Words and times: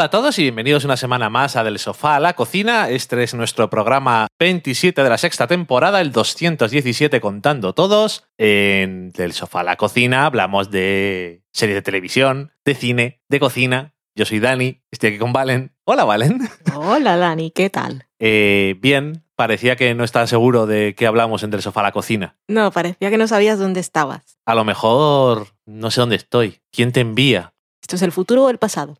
Hola 0.00 0.06
a 0.06 0.10
todos 0.10 0.38
y 0.38 0.44
bienvenidos 0.44 0.86
una 0.86 0.96
semana 0.96 1.28
más 1.28 1.56
a 1.56 1.62
Del 1.62 1.78
Sofá 1.78 2.16
a 2.16 2.20
la 2.20 2.32
Cocina. 2.32 2.88
Este 2.88 3.22
es 3.22 3.34
nuestro 3.34 3.68
programa 3.68 4.28
27 4.38 5.02
de 5.02 5.10
la 5.10 5.18
sexta 5.18 5.46
temporada, 5.46 6.00
el 6.00 6.10
217 6.10 7.20
contando 7.20 7.74
todos. 7.74 8.24
En 8.38 9.10
Del 9.10 9.34
Sofá 9.34 9.60
a 9.60 9.64
la 9.64 9.76
Cocina 9.76 10.24
hablamos 10.24 10.70
de 10.70 11.42
series 11.52 11.76
de 11.76 11.82
televisión, 11.82 12.50
de 12.64 12.74
cine, 12.74 13.20
de 13.28 13.40
cocina. 13.40 13.92
Yo 14.14 14.24
soy 14.24 14.40
Dani, 14.40 14.80
estoy 14.90 15.10
aquí 15.10 15.18
con 15.18 15.34
Valen. 15.34 15.74
Hola 15.84 16.04
Valen. 16.06 16.48
Hola 16.74 17.18
Dani, 17.18 17.50
¿qué 17.50 17.68
tal? 17.68 18.06
Eh, 18.22 18.76
bien, 18.80 19.24
parecía 19.34 19.76
que 19.76 19.94
no 19.94 20.04
estaba 20.04 20.26
seguro 20.26 20.66
de 20.66 20.94
qué 20.94 21.06
hablamos 21.06 21.42
en 21.42 21.50
Del 21.50 21.62
Sofá 21.62 21.80
a 21.80 21.84
la 21.84 21.92
Cocina. 21.92 22.36
No, 22.48 22.70
parecía 22.70 23.08
que 23.08 23.16
no 23.16 23.26
sabías 23.26 23.58
dónde 23.58 23.80
estabas. 23.80 24.38
A 24.44 24.54
lo 24.54 24.64
mejor 24.64 25.48
no 25.64 25.90
sé 25.90 26.02
dónde 26.02 26.16
estoy. 26.16 26.60
¿Quién 26.70 26.92
te 26.92 27.00
envía? 27.00 27.54
¿Esto 27.90 27.96
es 27.96 28.02
el 28.02 28.12
futuro 28.12 28.44
o 28.44 28.50
el 28.50 28.58
pasado? 28.58 28.98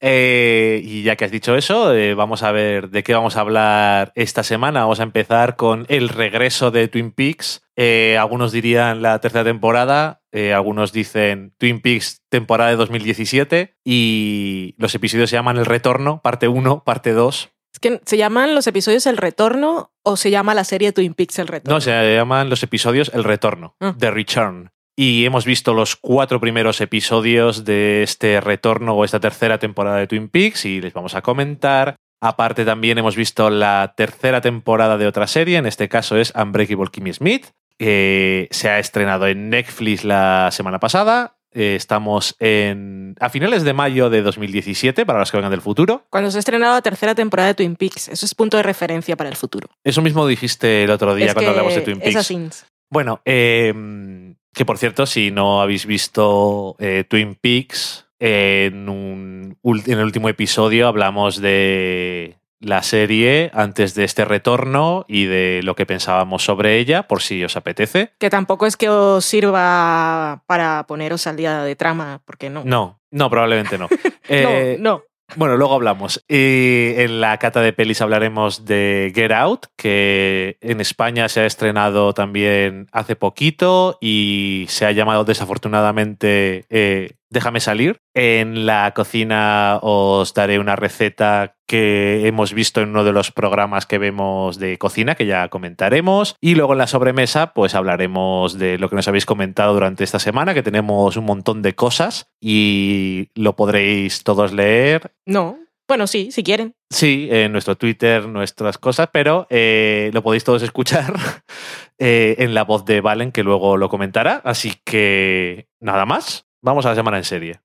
Eh, 0.00 0.80
y 0.82 1.04
ya 1.04 1.14
que 1.14 1.24
has 1.24 1.30
dicho 1.30 1.54
eso, 1.54 1.94
eh, 1.94 2.14
vamos 2.14 2.42
a 2.42 2.50
ver 2.50 2.90
de 2.90 3.04
qué 3.04 3.14
vamos 3.14 3.36
a 3.36 3.42
hablar 3.42 4.10
esta 4.16 4.42
semana. 4.42 4.80
Vamos 4.80 4.98
a 4.98 5.04
empezar 5.04 5.54
con 5.54 5.86
el 5.88 6.08
regreso 6.08 6.72
de 6.72 6.88
Twin 6.88 7.12
Peaks. 7.12 7.62
Eh, 7.76 8.16
algunos 8.18 8.50
dirían 8.50 9.02
la 9.02 9.20
tercera 9.20 9.44
temporada, 9.44 10.22
algunos 10.52 10.90
dicen 10.92 11.54
Twin 11.58 11.80
Peaks 11.80 12.22
temporada 12.28 12.70
de 12.70 12.76
2017 12.76 13.76
y 13.84 14.74
los 14.78 14.92
episodios 14.96 15.30
se 15.30 15.36
llaman 15.36 15.56
El 15.56 15.64
Retorno, 15.66 16.20
parte 16.20 16.48
1, 16.48 16.82
parte 16.82 17.12
2. 17.12 17.50
Es 17.72 17.78
que 17.78 18.00
se 18.04 18.16
llaman 18.16 18.56
los 18.56 18.66
episodios 18.66 19.06
El 19.06 19.16
Retorno 19.16 19.92
o 20.02 20.16
se 20.16 20.32
llama 20.32 20.54
la 20.54 20.64
serie 20.64 20.90
Twin 20.90 21.14
Peaks 21.14 21.38
El 21.38 21.46
Retorno. 21.46 21.76
No, 21.76 21.80
se 21.80 21.92
llaman 22.16 22.50
los 22.50 22.64
episodios 22.64 23.12
El 23.14 23.22
Retorno, 23.22 23.76
Ah. 23.78 23.94
The 23.96 24.10
Return. 24.10 24.72
Y 25.00 25.24
hemos 25.24 25.44
visto 25.44 25.74
los 25.74 25.94
cuatro 25.94 26.40
primeros 26.40 26.80
episodios 26.80 27.64
de 27.64 28.02
este 28.02 28.40
retorno 28.40 28.94
o 28.94 29.04
esta 29.04 29.20
tercera 29.20 29.60
temporada 29.60 29.98
de 29.98 30.08
Twin 30.08 30.28
Peaks 30.28 30.64
y 30.64 30.80
les 30.80 30.92
vamos 30.92 31.14
a 31.14 31.22
comentar. 31.22 31.94
Aparte 32.20 32.64
también 32.64 32.98
hemos 32.98 33.14
visto 33.14 33.48
la 33.48 33.94
tercera 33.96 34.40
temporada 34.40 34.98
de 34.98 35.06
otra 35.06 35.28
serie, 35.28 35.56
en 35.56 35.66
este 35.66 35.88
caso 35.88 36.16
es 36.16 36.32
Unbreakable 36.34 36.90
Kimmy 36.90 37.12
Smith, 37.12 37.46
que 37.78 38.48
se 38.50 38.70
ha 38.70 38.80
estrenado 38.80 39.28
en 39.28 39.50
Netflix 39.50 40.02
la 40.02 40.48
semana 40.50 40.80
pasada. 40.80 41.36
Eh, 41.52 41.76
Estamos 41.76 42.34
en, 42.40 43.14
a 43.20 43.30
finales 43.30 43.62
de 43.62 43.74
mayo 43.74 44.10
de 44.10 44.22
2017, 44.22 45.06
para 45.06 45.20
los 45.20 45.30
que 45.30 45.36
vengan 45.36 45.52
del 45.52 45.62
futuro. 45.62 46.06
Cuando 46.10 46.32
se 46.32 46.38
ha 46.38 46.40
estrenado 46.40 46.74
la 46.74 46.82
tercera 46.82 47.14
temporada 47.14 47.50
de 47.50 47.54
Twin 47.54 47.76
Peaks, 47.76 48.08
eso 48.08 48.26
es 48.26 48.34
punto 48.34 48.56
de 48.56 48.64
referencia 48.64 49.14
para 49.16 49.30
el 49.30 49.36
futuro. 49.36 49.68
Eso 49.84 50.02
mismo 50.02 50.26
dijiste 50.26 50.82
el 50.82 50.90
otro 50.90 51.14
día 51.14 51.26
es 51.26 51.34
cuando 51.34 51.52
hablamos 51.52 51.76
de 51.76 51.82
Twin 51.82 52.00
Peaks. 52.00 52.66
Bueno, 52.90 53.20
eh, 53.26 54.27
que 54.54 54.64
por 54.64 54.78
cierto, 54.78 55.06
si 55.06 55.30
no 55.30 55.60
habéis 55.60 55.86
visto 55.86 56.76
eh, 56.78 57.04
Twin 57.08 57.34
Peaks, 57.34 58.06
en, 58.18 58.88
un, 58.88 59.56
en 59.62 59.98
el 59.98 60.04
último 60.04 60.28
episodio 60.28 60.88
hablamos 60.88 61.40
de 61.40 62.38
la 62.60 62.82
serie 62.82 63.50
antes 63.54 63.94
de 63.94 64.04
este 64.04 64.24
retorno 64.24 65.04
y 65.08 65.26
de 65.26 65.60
lo 65.62 65.76
que 65.76 65.86
pensábamos 65.86 66.42
sobre 66.44 66.78
ella, 66.78 67.04
por 67.06 67.22
si 67.22 67.44
os 67.44 67.56
apetece. 67.56 68.12
Que 68.18 68.30
tampoco 68.30 68.66
es 68.66 68.76
que 68.76 68.88
os 68.88 69.24
sirva 69.24 70.42
para 70.46 70.84
poneros 70.88 71.26
al 71.26 71.36
día 71.36 71.62
de 71.62 71.76
trama, 71.76 72.20
porque 72.24 72.50
no. 72.50 72.64
No, 72.64 73.00
no, 73.10 73.30
probablemente 73.30 73.78
no. 73.78 73.88
Eh, 74.30 74.76
no, 74.78 74.90
no. 74.90 75.02
Bueno, 75.36 75.58
luego 75.58 75.74
hablamos. 75.74 76.24
En 76.28 77.20
la 77.20 77.36
cata 77.36 77.60
de 77.60 77.74
pelis 77.74 78.00
hablaremos 78.00 78.64
de 78.64 79.12
Get 79.14 79.30
Out, 79.30 79.66
que 79.76 80.56
en 80.62 80.80
España 80.80 81.28
se 81.28 81.40
ha 81.40 81.46
estrenado 81.46 82.14
también 82.14 82.88
hace 82.92 83.14
poquito 83.14 83.98
y 84.00 84.64
se 84.68 84.86
ha 84.86 84.92
llamado 84.92 85.24
desafortunadamente 85.24 86.64
eh, 86.70 87.17
Déjame 87.30 87.60
salir. 87.60 87.98
En 88.14 88.66
la 88.66 88.92
cocina 88.94 89.78
os 89.82 90.32
daré 90.34 90.58
una 90.58 90.76
receta 90.76 91.56
que 91.66 92.26
hemos 92.26 92.54
visto 92.54 92.80
en 92.80 92.90
uno 92.90 93.04
de 93.04 93.12
los 93.12 93.30
programas 93.30 93.84
que 93.84 93.98
vemos 93.98 94.58
de 94.58 94.78
cocina, 94.78 95.14
que 95.14 95.26
ya 95.26 95.48
comentaremos. 95.48 96.36
Y 96.40 96.54
luego 96.54 96.72
en 96.72 96.78
la 96.78 96.86
sobremesa, 96.86 97.52
pues 97.52 97.74
hablaremos 97.74 98.58
de 98.58 98.78
lo 98.78 98.88
que 98.88 98.96
nos 98.96 99.08
habéis 99.08 99.26
comentado 99.26 99.74
durante 99.74 100.04
esta 100.04 100.18
semana, 100.18 100.54
que 100.54 100.62
tenemos 100.62 101.16
un 101.16 101.26
montón 101.26 101.60
de 101.60 101.74
cosas 101.74 102.30
y 102.40 103.28
lo 103.34 103.56
podréis 103.56 104.24
todos 104.24 104.52
leer 104.52 105.12
No. 105.26 105.58
Bueno, 105.88 106.06
sí, 106.06 106.30
si 106.30 106.42
quieren. 106.42 106.74
Sí, 106.90 107.28
en 107.30 107.50
nuestro 107.50 107.78
Twitter, 107.78 108.28
nuestras 108.28 108.76
cosas, 108.76 109.08
pero 109.10 109.46
eh, 109.48 110.10
lo 110.12 110.22
podéis 110.22 110.44
todos 110.44 110.62
escuchar 110.62 111.14
eh, 111.98 112.36
en 112.40 112.52
la 112.52 112.64
voz 112.64 112.84
de 112.84 113.00
Valen, 113.00 113.32
que 113.32 113.42
luego 113.42 113.78
lo 113.78 113.88
comentará. 113.88 114.42
Así 114.44 114.74
que 114.84 115.68
nada 115.80 116.04
más, 116.04 116.47
vamos 116.62 116.86
a 116.86 116.90
la 116.90 116.94
semana 116.94 117.18
en 117.18 117.24
serie. 117.24 117.60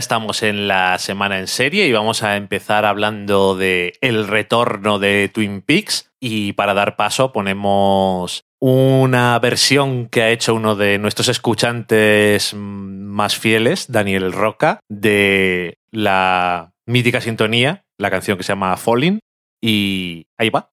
Estamos 0.00 0.42
en 0.42 0.66
la 0.66 0.98
semana 0.98 1.38
en 1.38 1.46
serie 1.46 1.86
y 1.86 1.92
vamos 1.92 2.22
a 2.22 2.36
empezar 2.36 2.86
hablando 2.86 3.54
de 3.54 3.92
el 4.00 4.26
retorno 4.26 4.98
de 4.98 5.30
Twin 5.32 5.60
Peaks 5.60 6.10
y 6.18 6.54
para 6.54 6.72
dar 6.72 6.96
paso 6.96 7.32
ponemos 7.32 8.42
una 8.58 9.38
versión 9.38 10.08
que 10.08 10.22
ha 10.22 10.30
hecho 10.30 10.54
uno 10.54 10.74
de 10.74 10.98
nuestros 10.98 11.28
escuchantes 11.28 12.54
más 12.54 13.36
fieles, 13.36 13.92
Daniel 13.92 14.32
Roca, 14.32 14.80
de 14.88 15.76
la 15.90 16.72
mítica 16.86 17.20
sintonía, 17.20 17.84
la 17.98 18.10
canción 18.10 18.38
que 18.38 18.42
se 18.42 18.52
llama 18.52 18.78
Falling 18.78 19.20
y 19.60 20.24
ahí 20.38 20.48
va. 20.48 20.70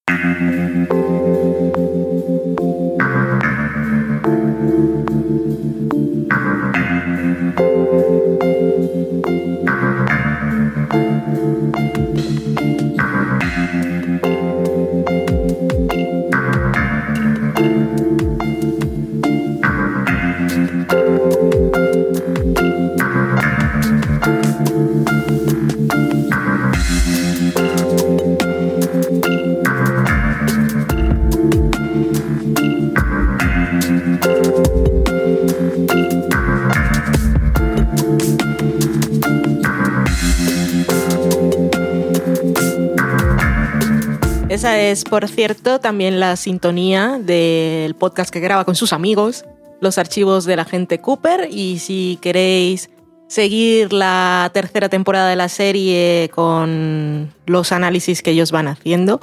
Es, 44.91 45.03
por 45.03 45.27
cierto, 45.27 45.81
también 45.81 46.21
la 46.21 46.37
sintonía 46.37 47.19
del 47.21 47.93
podcast 47.93 48.29
que 48.29 48.39
graba 48.39 48.63
con 48.63 48.75
sus 48.75 48.93
amigos, 48.93 49.43
los 49.81 49.97
archivos 49.97 50.45
del 50.45 50.59
agente 50.59 51.01
Cooper. 51.01 51.49
Y 51.51 51.79
si 51.79 52.17
queréis 52.21 52.89
seguir 53.27 53.91
la 53.91 54.49
tercera 54.53 54.87
temporada 54.87 55.29
de 55.29 55.35
la 55.35 55.49
serie 55.49 56.31
con 56.33 57.33
los 57.45 57.73
análisis 57.73 58.21
que 58.21 58.31
ellos 58.31 58.53
van 58.53 58.69
haciendo, 58.69 59.19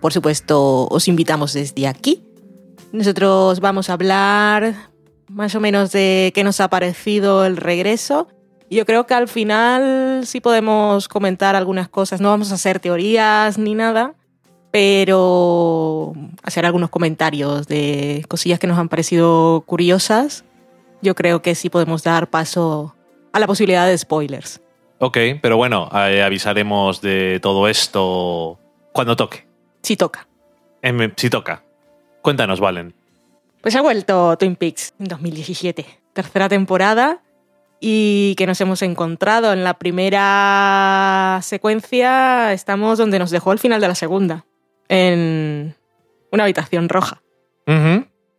por 0.00 0.12
supuesto, 0.12 0.86
os 0.86 1.08
invitamos 1.08 1.54
desde 1.54 1.88
aquí. 1.88 2.22
Nosotros 2.92 3.58
vamos 3.58 3.90
a 3.90 3.94
hablar 3.94 4.92
más 5.26 5.56
o 5.56 5.60
menos 5.60 5.90
de 5.90 6.30
qué 6.36 6.44
nos 6.44 6.60
ha 6.60 6.70
parecido 6.70 7.44
el 7.44 7.56
regreso. 7.56 8.28
Yo 8.70 8.86
creo 8.86 9.06
que 9.06 9.14
al 9.14 9.26
final 9.26 10.22
sí 10.24 10.40
podemos 10.40 11.08
comentar 11.08 11.56
algunas 11.56 11.88
cosas. 11.88 12.20
No 12.20 12.28
vamos 12.28 12.52
a 12.52 12.54
hacer 12.54 12.78
teorías 12.78 13.58
ni 13.58 13.74
nada, 13.74 14.14
pero 14.70 16.12
hacer 16.42 16.66
algunos 16.66 16.90
comentarios 16.90 17.66
de 17.66 18.24
cosillas 18.28 18.58
que 18.58 18.66
nos 18.66 18.78
han 18.78 18.88
parecido 18.88 19.62
curiosas. 19.66 20.44
Yo 21.02 21.14
creo 21.14 21.42
que 21.42 21.54
sí 21.54 21.70
podemos 21.70 22.02
dar 22.02 22.28
paso 22.28 22.94
a 23.32 23.40
la 23.40 23.46
posibilidad 23.46 23.86
de 23.86 23.96
spoilers. 23.96 24.60
Ok, 24.98 25.16
pero 25.40 25.56
bueno, 25.56 25.88
eh, 25.94 26.22
avisaremos 26.22 27.00
de 27.00 27.40
todo 27.40 27.68
esto 27.68 28.58
cuando 28.92 29.16
toque. 29.16 29.46
Sí 29.82 29.96
toca. 29.96 30.28
Em, 30.82 31.12
si 31.16 31.30
toca. 31.30 31.64
Cuéntanos, 32.22 32.60
Valen. 32.60 32.94
Pues 33.62 33.74
ha 33.76 33.82
vuelto 33.82 34.36
Twin 34.36 34.56
Peaks 34.56 34.94
en 34.98 35.06
2017, 35.06 35.86
tercera 36.12 36.48
temporada, 36.48 37.22
y 37.80 38.34
que 38.36 38.46
nos 38.46 38.60
hemos 38.60 38.82
encontrado 38.82 39.52
en 39.52 39.64
la 39.64 39.74
primera 39.74 41.40
secuencia, 41.42 42.52
estamos 42.52 42.98
donde 42.98 43.18
nos 43.18 43.30
dejó 43.30 43.52
el 43.52 43.58
final 43.58 43.80
de 43.80 43.88
la 43.88 43.94
segunda, 43.94 44.44
en 44.90 45.76
una 46.30 46.44
habitación 46.44 46.90
roja. 46.90 47.22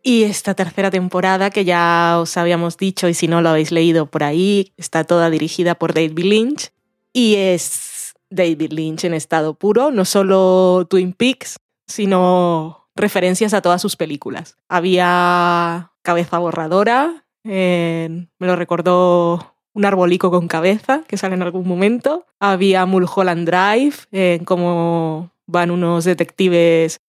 Y 0.04 0.24
esta 0.24 0.54
tercera 0.54 0.90
temporada, 0.90 1.50
que 1.50 1.64
ya 1.64 2.18
os 2.20 2.36
habíamos 2.36 2.76
dicho, 2.76 3.08
y 3.08 3.14
si 3.14 3.28
no 3.28 3.40
lo 3.40 3.48
habéis 3.48 3.72
leído 3.72 4.06
por 4.06 4.22
ahí, 4.24 4.72
está 4.76 5.04
toda 5.04 5.30
dirigida 5.30 5.74
por 5.74 5.94
David 5.94 6.18
Lynch. 6.18 6.70
Y 7.14 7.36
es 7.36 8.14
David 8.28 8.72
Lynch 8.72 9.04
en 9.04 9.14
estado 9.14 9.54
puro, 9.54 9.90
no 9.90 10.04
solo 10.04 10.86
Twin 10.90 11.12
Peaks, 11.12 11.56
sino 11.86 12.88
referencias 12.94 13.54
a 13.54 13.62
todas 13.62 13.80
sus 13.80 13.96
películas. 13.96 14.56
Había 14.68 15.92
Cabeza 16.02 16.38
Borradora, 16.38 17.24
me 17.44 18.26
lo 18.38 18.56
recordó 18.56 19.56
un 19.72 19.84
arbolico 19.86 20.30
con 20.30 20.48
cabeza 20.48 21.02
que 21.06 21.16
sale 21.16 21.34
en 21.34 21.42
algún 21.42 21.66
momento. 21.66 22.26
Había 22.38 22.84
Mulholland 22.86 23.48
Drive, 23.48 23.94
en 24.10 24.44
cómo 24.44 25.31
van 25.52 25.70
unos 25.70 26.04
detectives 26.04 27.00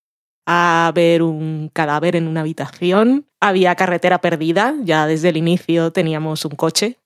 a 0.45 0.91
ver 0.93 1.23
un 1.23 1.69
cadáver 1.73 2.15
en 2.15 2.27
una 2.27 2.41
habitación. 2.41 3.25
Había 3.39 3.75
carretera 3.75 4.19
perdida, 4.19 4.75
ya 4.83 5.07
desde 5.07 5.29
el 5.29 5.37
inicio 5.37 5.91
teníamos 5.91 6.45
un 6.45 6.55
coche, 6.55 6.99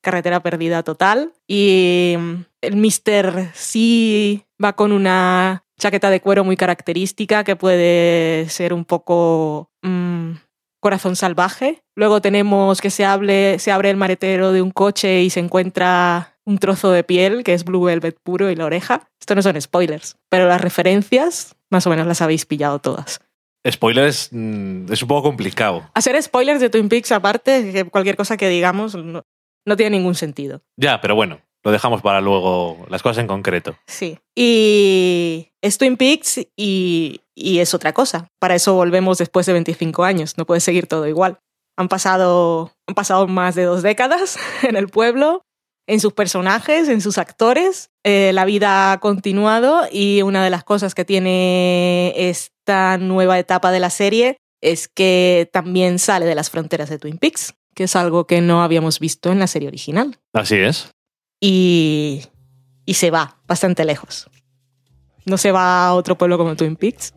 carretera 0.00 0.40
perdida 0.40 0.82
total. 0.82 1.32
Y 1.46 2.14
mm, 2.18 2.34
el 2.62 2.76
Mr. 2.76 3.50
sí 3.54 4.44
va 4.62 4.74
con 4.74 4.92
una 4.92 5.64
chaqueta 5.78 6.10
de 6.10 6.20
cuero 6.20 6.44
muy 6.44 6.56
característica 6.56 7.44
que 7.44 7.56
puede 7.56 8.48
ser 8.48 8.72
un 8.72 8.84
poco 8.84 9.70
mm, 9.82 10.32
corazón 10.80 11.16
salvaje. 11.16 11.82
Luego 11.94 12.20
tenemos 12.20 12.80
que 12.80 12.90
se, 12.90 13.58
se 13.58 13.72
abre 13.72 13.90
el 13.90 13.96
maretero 13.96 14.52
de 14.52 14.62
un 14.62 14.70
coche 14.70 15.22
y 15.22 15.30
se 15.30 15.40
encuentra 15.40 16.37
un 16.48 16.56
trozo 16.56 16.90
de 16.90 17.04
piel 17.04 17.44
que 17.44 17.52
es 17.52 17.64
Blue 17.64 17.84
Velvet 17.84 18.18
puro 18.22 18.50
y 18.50 18.56
la 18.56 18.64
oreja. 18.64 19.10
Esto 19.20 19.34
no 19.34 19.42
son 19.42 19.60
spoilers, 19.60 20.16
pero 20.30 20.48
las 20.48 20.62
referencias 20.62 21.54
más 21.70 21.86
o 21.86 21.90
menos 21.90 22.06
las 22.06 22.22
habéis 22.22 22.46
pillado 22.46 22.78
todas. 22.78 23.20
Spoilers 23.70 24.30
mm, 24.32 24.90
es 24.90 25.02
un 25.02 25.08
poco 25.08 25.24
complicado. 25.24 25.90
Hacer 25.92 26.20
spoilers 26.22 26.60
de 26.60 26.70
Twin 26.70 26.88
Peaks 26.88 27.12
aparte, 27.12 27.70
que 27.70 27.84
cualquier 27.84 28.16
cosa 28.16 28.38
que 28.38 28.48
digamos 28.48 28.94
no, 28.94 29.26
no 29.66 29.76
tiene 29.76 29.98
ningún 29.98 30.14
sentido. 30.14 30.62
Ya, 30.78 31.02
pero 31.02 31.14
bueno, 31.14 31.42
lo 31.62 31.70
dejamos 31.70 32.00
para 32.00 32.22
luego 32.22 32.86
las 32.88 33.02
cosas 33.02 33.18
en 33.18 33.26
concreto. 33.26 33.76
Sí. 33.86 34.18
Y 34.34 35.48
es 35.60 35.76
Twin 35.76 35.98
Peaks 35.98 36.46
y, 36.56 37.20
y 37.34 37.58
es 37.58 37.74
otra 37.74 37.92
cosa. 37.92 38.30
Para 38.38 38.54
eso 38.54 38.72
volvemos 38.72 39.18
después 39.18 39.44
de 39.44 39.52
25 39.52 40.02
años. 40.02 40.38
No 40.38 40.46
puede 40.46 40.60
seguir 40.62 40.86
todo 40.86 41.06
igual. 41.06 41.40
Han 41.76 41.88
pasado, 41.88 42.72
han 42.86 42.94
pasado 42.94 43.26
más 43.26 43.54
de 43.54 43.64
dos 43.64 43.82
décadas 43.82 44.38
en 44.62 44.76
el 44.76 44.88
pueblo 44.88 45.44
en 45.88 46.00
sus 46.00 46.12
personajes, 46.12 46.88
en 46.88 47.00
sus 47.00 47.16
actores. 47.16 47.90
Eh, 48.04 48.30
la 48.34 48.44
vida 48.44 48.92
ha 48.92 49.00
continuado 49.00 49.88
y 49.90 50.20
una 50.22 50.44
de 50.44 50.50
las 50.50 50.62
cosas 50.62 50.94
que 50.94 51.06
tiene 51.06 52.12
esta 52.14 52.98
nueva 52.98 53.38
etapa 53.38 53.72
de 53.72 53.80
la 53.80 53.88
serie 53.88 54.36
es 54.60 54.86
que 54.86 55.48
también 55.50 55.98
sale 55.98 56.26
de 56.26 56.34
las 56.34 56.50
fronteras 56.50 56.90
de 56.90 56.98
Twin 56.98 57.16
Peaks, 57.16 57.54
que 57.74 57.84
es 57.84 57.96
algo 57.96 58.26
que 58.26 58.42
no 58.42 58.62
habíamos 58.62 59.00
visto 59.00 59.32
en 59.32 59.38
la 59.38 59.46
serie 59.46 59.68
original. 59.68 60.18
Así 60.34 60.56
es. 60.56 60.90
Y, 61.40 62.22
y 62.84 62.94
se 62.94 63.10
va 63.10 63.38
bastante 63.46 63.86
lejos. 63.86 64.28
No 65.24 65.38
se 65.38 65.52
va 65.52 65.86
a 65.86 65.94
otro 65.94 66.18
pueblo 66.18 66.36
como 66.36 66.54
Twin 66.54 66.76
Peaks. 66.76 67.14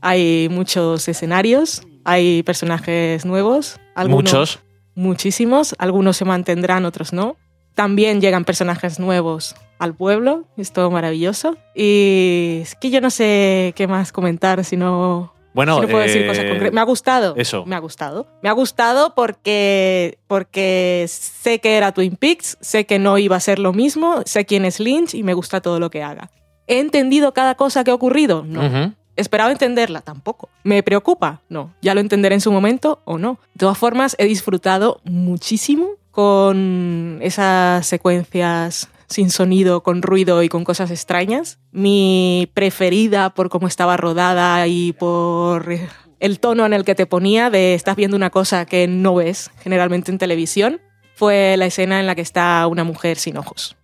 Hay 0.00 0.48
muchos 0.50 1.06
escenarios, 1.08 1.82
hay 2.04 2.42
personajes 2.42 3.26
nuevos. 3.26 3.78
muchos. 4.06 4.60
Muchísimos. 4.94 5.74
Algunos 5.78 6.16
se 6.16 6.24
mantendrán, 6.24 6.86
otros 6.86 7.12
no. 7.12 7.36
También 7.78 8.20
llegan 8.20 8.44
personajes 8.44 8.98
nuevos 8.98 9.54
al 9.78 9.94
pueblo, 9.94 10.46
es 10.56 10.72
todo 10.72 10.90
maravilloso. 10.90 11.56
Y 11.76 12.58
es 12.62 12.74
que 12.74 12.90
yo 12.90 13.00
no 13.00 13.08
sé 13.08 13.72
qué 13.76 13.86
más 13.86 14.10
comentar, 14.10 14.64
si 14.64 14.76
no 14.76 15.32
bueno, 15.54 15.80
puedo 15.82 16.00
decir 16.00 16.26
cosas 16.26 16.42
eh, 16.42 16.48
concretas. 16.48 16.74
Me 16.74 16.80
ha 16.80 16.84
gustado. 16.84 17.34
Eso. 17.36 17.64
Me 17.66 17.76
ha 17.76 17.78
gustado. 17.78 18.26
Me 18.42 18.48
ha 18.48 18.52
gustado 18.52 19.14
porque, 19.14 20.18
porque 20.26 21.04
sé 21.08 21.60
que 21.60 21.76
era 21.76 21.92
Twin 21.92 22.16
Peaks, 22.16 22.58
sé 22.60 22.84
que 22.84 22.98
no 22.98 23.16
iba 23.16 23.36
a 23.36 23.40
ser 23.40 23.60
lo 23.60 23.72
mismo, 23.72 24.22
sé 24.24 24.44
quién 24.44 24.64
es 24.64 24.80
Lynch 24.80 25.14
y 25.14 25.22
me 25.22 25.34
gusta 25.34 25.60
todo 25.60 25.78
lo 25.78 25.88
que 25.88 26.02
haga. 26.02 26.32
¿He 26.66 26.80
entendido 26.80 27.32
cada 27.32 27.54
cosa 27.54 27.84
que 27.84 27.92
ha 27.92 27.94
ocurrido? 27.94 28.44
No. 28.44 28.92
¿Esperaba 29.14 29.52
entenderla? 29.52 30.00
Tampoco. 30.00 30.48
¿Me 30.64 30.82
preocupa? 30.82 31.42
No. 31.48 31.72
¿Ya 31.80 31.94
lo 31.94 32.00
entenderé 32.00 32.34
en 32.34 32.40
su 32.40 32.50
momento 32.50 33.02
o 33.04 33.18
no? 33.18 33.38
De 33.54 33.60
todas 33.60 33.78
formas, 33.78 34.16
he 34.18 34.24
disfrutado 34.24 35.00
muchísimo 35.04 35.90
con 36.10 37.18
esas 37.22 37.86
secuencias 37.86 38.88
sin 39.08 39.30
sonido, 39.30 39.82
con 39.82 40.02
ruido 40.02 40.42
y 40.42 40.48
con 40.48 40.64
cosas 40.64 40.90
extrañas. 40.90 41.58
Mi 41.72 42.50
preferida 42.54 43.30
por 43.30 43.48
cómo 43.48 43.66
estaba 43.66 43.96
rodada 43.96 44.66
y 44.66 44.92
por 44.92 45.68
el 46.20 46.40
tono 46.40 46.66
en 46.66 46.72
el 46.72 46.84
que 46.84 46.94
te 46.94 47.06
ponía 47.06 47.50
de 47.50 47.74
estás 47.74 47.96
viendo 47.96 48.16
una 48.16 48.30
cosa 48.30 48.66
que 48.66 48.86
no 48.86 49.14
ves 49.14 49.50
generalmente 49.62 50.10
en 50.10 50.18
televisión 50.18 50.80
fue 51.14 51.56
la 51.56 51.66
escena 51.66 52.00
en 52.00 52.06
la 52.06 52.14
que 52.14 52.22
está 52.22 52.66
una 52.66 52.84
mujer 52.84 53.16
sin 53.16 53.36
ojos. 53.36 53.76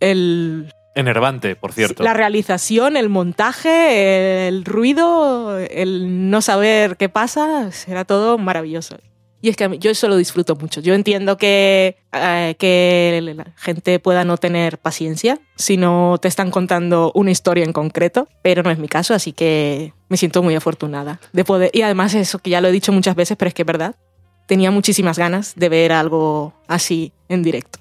El 0.00 0.72
Enervante, 0.94 1.56
por 1.56 1.72
cierto. 1.72 2.02
La 2.02 2.12
realización, 2.12 2.96
el 2.96 3.08
montaje, 3.08 4.48
el 4.48 4.64
ruido, 4.64 5.58
el 5.58 6.30
no 6.30 6.42
saber 6.42 6.96
qué 6.98 7.08
pasa, 7.08 7.70
era 7.86 8.04
todo 8.04 8.36
maravilloso. 8.36 8.98
Y 9.42 9.48
es 9.48 9.56
que 9.56 9.76
yo 9.78 9.90
eso 9.90 10.08
lo 10.08 10.16
disfruto 10.16 10.54
mucho. 10.54 10.80
Yo 10.80 10.94
entiendo 10.94 11.36
que, 11.36 11.96
eh, 12.12 12.54
que 12.58 13.20
la 13.22 13.52
gente 13.56 13.98
pueda 13.98 14.24
no 14.24 14.36
tener 14.36 14.78
paciencia 14.78 15.40
si 15.56 15.76
no 15.76 16.16
te 16.22 16.28
están 16.28 16.52
contando 16.52 17.10
una 17.16 17.32
historia 17.32 17.64
en 17.64 17.72
concreto, 17.72 18.28
pero 18.42 18.62
no 18.62 18.70
es 18.70 18.78
mi 18.78 18.86
caso, 18.86 19.14
así 19.14 19.32
que 19.32 19.92
me 20.08 20.16
siento 20.16 20.44
muy 20.44 20.54
afortunada 20.54 21.20
de 21.32 21.44
poder. 21.44 21.72
Y 21.74 21.82
además, 21.82 22.14
eso 22.14 22.38
que 22.38 22.50
ya 22.50 22.60
lo 22.60 22.68
he 22.68 22.72
dicho 22.72 22.92
muchas 22.92 23.16
veces, 23.16 23.36
pero 23.36 23.48
es 23.48 23.54
que 23.54 23.62
es 23.62 23.66
verdad, 23.66 23.96
tenía 24.46 24.70
muchísimas 24.70 25.18
ganas 25.18 25.54
de 25.56 25.68
ver 25.68 25.90
algo 25.90 26.54
así 26.68 27.12
en 27.28 27.42
directo. 27.42 27.80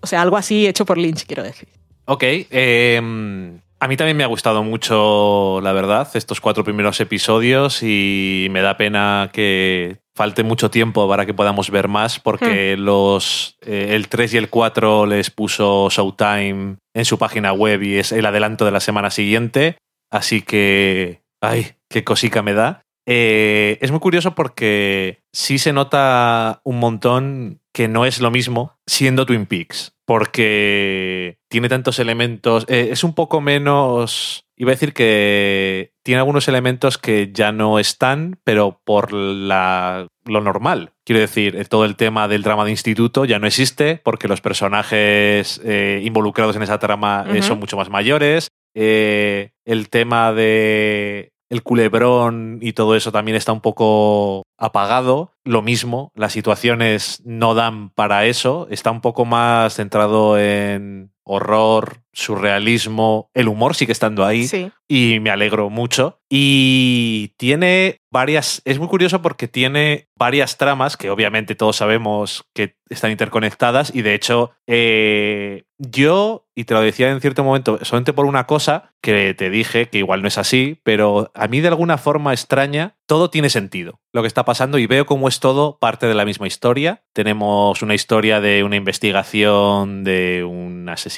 O 0.00 0.06
sea, 0.06 0.22
algo 0.22 0.36
así 0.36 0.68
hecho 0.68 0.86
por 0.86 0.96
Lynch, 0.96 1.26
quiero 1.26 1.42
decir. 1.42 1.68
Ok. 2.06 2.22
Eh, 2.22 3.60
a 3.80 3.88
mí 3.88 3.96
también 3.96 4.16
me 4.16 4.24
ha 4.24 4.28
gustado 4.28 4.62
mucho, 4.62 5.60
la 5.62 5.72
verdad, 5.72 6.06
estos 6.14 6.40
cuatro 6.40 6.64
primeros 6.64 7.00
episodios 7.00 7.82
y 7.82 8.48
me 8.50 8.60
da 8.60 8.76
pena 8.76 9.30
que 9.32 10.00
falte 10.14 10.42
mucho 10.42 10.70
tiempo 10.70 11.08
para 11.08 11.24
que 11.24 11.32
podamos 11.32 11.70
ver 11.70 11.88
más 11.88 12.20
porque 12.20 12.76
hmm. 12.76 12.80
los 12.80 13.56
eh, 13.62 13.88
el 13.92 14.08
3 14.08 14.34
y 14.34 14.36
el 14.36 14.50
4 14.50 15.06
les 15.06 15.30
puso 15.30 15.88
Showtime 15.88 16.76
en 16.94 17.04
su 17.06 17.18
página 17.18 17.54
web 17.54 17.82
y 17.82 17.96
es 17.96 18.12
el 18.12 18.26
adelanto 18.26 18.66
de 18.66 18.70
la 18.70 18.80
semana 18.80 19.10
siguiente. 19.10 19.78
Así 20.10 20.42
que, 20.42 21.22
ay, 21.40 21.72
qué 21.88 22.04
cosica 22.04 22.42
me 22.42 22.52
da. 22.52 22.82
Eh, 23.08 23.78
es 23.80 23.90
muy 23.90 24.00
curioso 24.00 24.34
porque 24.34 25.20
sí 25.32 25.58
se 25.58 25.72
nota 25.72 26.60
un 26.64 26.78
montón 26.78 27.60
que 27.72 27.88
no 27.88 28.04
es 28.04 28.20
lo 28.20 28.30
mismo 28.30 28.76
siendo 28.86 29.24
Twin 29.24 29.46
Peaks 29.46 29.94
porque 30.10 31.38
tiene 31.50 31.68
tantos 31.68 31.98
elementos, 31.98 32.64
eh, 32.68 32.90
es 32.92 33.02
un 33.02 33.12
poco 33.12 33.40
menos, 33.40 34.46
iba 34.56 34.70
a 34.70 34.74
decir 34.76 34.94
que 34.94 35.92
tiene 36.04 36.20
algunos 36.20 36.46
elementos 36.46 36.96
que 36.96 37.30
ya 37.32 37.50
no 37.50 37.80
están, 37.80 38.38
pero 38.44 38.80
por 38.84 39.12
la, 39.12 40.06
lo 40.24 40.40
normal. 40.40 40.92
Quiero 41.04 41.20
decir, 41.20 41.66
todo 41.68 41.84
el 41.84 41.96
tema 41.96 42.28
del 42.28 42.44
drama 42.44 42.64
de 42.64 42.70
instituto 42.70 43.24
ya 43.24 43.40
no 43.40 43.48
existe 43.48 44.00
porque 44.02 44.28
los 44.28 44.40
personajes 44.40 45.60
eh, 45.64 46.00
involucrados 46.04 46.54
en 46.54 46.62
esa 46.62 46.78
trama 46.78 47.26
eh, 47.28 47.42
son 47.42 47.58
mucho 47.58 47.76
más 47.76 47.90
mayores. 47.90 48.48
el 48.72 49.88
tema 49.90 50.32
de 50.32 51.32
el 51.48 51.64
culebrón 51.64 52.60
y 52.62 52.74
todo 52.74 52.94
eso 52.94 53.10
también 53.10 53.36
está 53.36 53.52
un 53.52 53.60
poco 53.60 54.44
apagado. 54.56 55.32
Lo 55.44 55.62
mismo, 55.62 56.12
las 56.14 56.32
situaciones 56.32 57.22
no 57.24 57.54
dan 57.54 57.90
para 57.90 58.24
eso. 58.26 58.68
Está 58.70 58.92
un 58.92 59.00
poco 59.00 59.24
más 59.24 59.74
centrado 59.74 60.38
en 60.38 61.10
horror, 61.24 62.02
surrealismo. 62.12 63.30
El 63.34 63.48
humor 63.48 63.74
sigue 63.74 63.92
estando 63.92 64.24
ahí. 64.24 64.48
Y 64.88 65.20
me 65.20 65.30
alegro 65.30 65.70
mucho. 65.70 66.20
Y 66.28 67.34
tiene 67.36 68.00
varias. 68.10 68.62
Es 68.64 68.78
muy 68.78 68.88
curioso 68.88 69.22
porque 69.22 69.48
tiene 69.48 70.08
varias 70.16 70.58
tramas 70.58 70.96
que 70.96 71.10
obviamente 71.10 71.54
todos 71.54 71.76
sabemos 71.76 72.44
que 72.54 72.76
están 72.88 73.10
interconectadas. 73.10 73.94
Y 73.94 74.02
de 74.02 74.14
hecho, 74.14 74.50
eh, 74.66 75.64
yo, 75.78 76.46
y 76.54 76.64
te 76.64 76.74
lo 76.74 76.80
decía 76.80 77.10
en 77.10 77.20
cierto 77.20 77.44
momento, 77.44 77.78
solamente 77.82 78.12
por 78.12 78.26
una 78.26 78.46
cosa 78.46 78.92
que 79.00 79.34
te 79.34 79.48
dije, 79.48 79.88
que 79.88 79.98
igual 79.98 80.22
no 80.22 80.28
es 80.28 80.38
así, 80.38 80.80
pero 80.82 81.30
a 81.34 81.48
mí 81.48 81.60
de 81.60 81.68
alguna 81.68 81.96
forma 81.96 82.32
extraña, 82.32 82.96
todo 83.06 83.30
tiene 83.30 83.48
sentido 83.48 84.00
lo 84.12 84.22
que 84.22 84.28
está 84.28 84.44
pasando 84.44 84.78
y 84.78 84.86
veo 84.86 85.06
cómo 85.06 85.28
es 85.28 85.40
todo 85.40 85.78
parte 85.78 86.06
de 86.06 86.14
la 86.14 86.24
misma 86.24 86.46
historia. 86.46 87.02
Tenemos 87.12 87.82
una 87.82 87.94
historia 87.94 88.40
de 88.40 88.62
una 88.62 88.76
investigación 88.76 90.04
de 90.04 90.44
un 90.44 90.88
asesinato. 90.88 91.09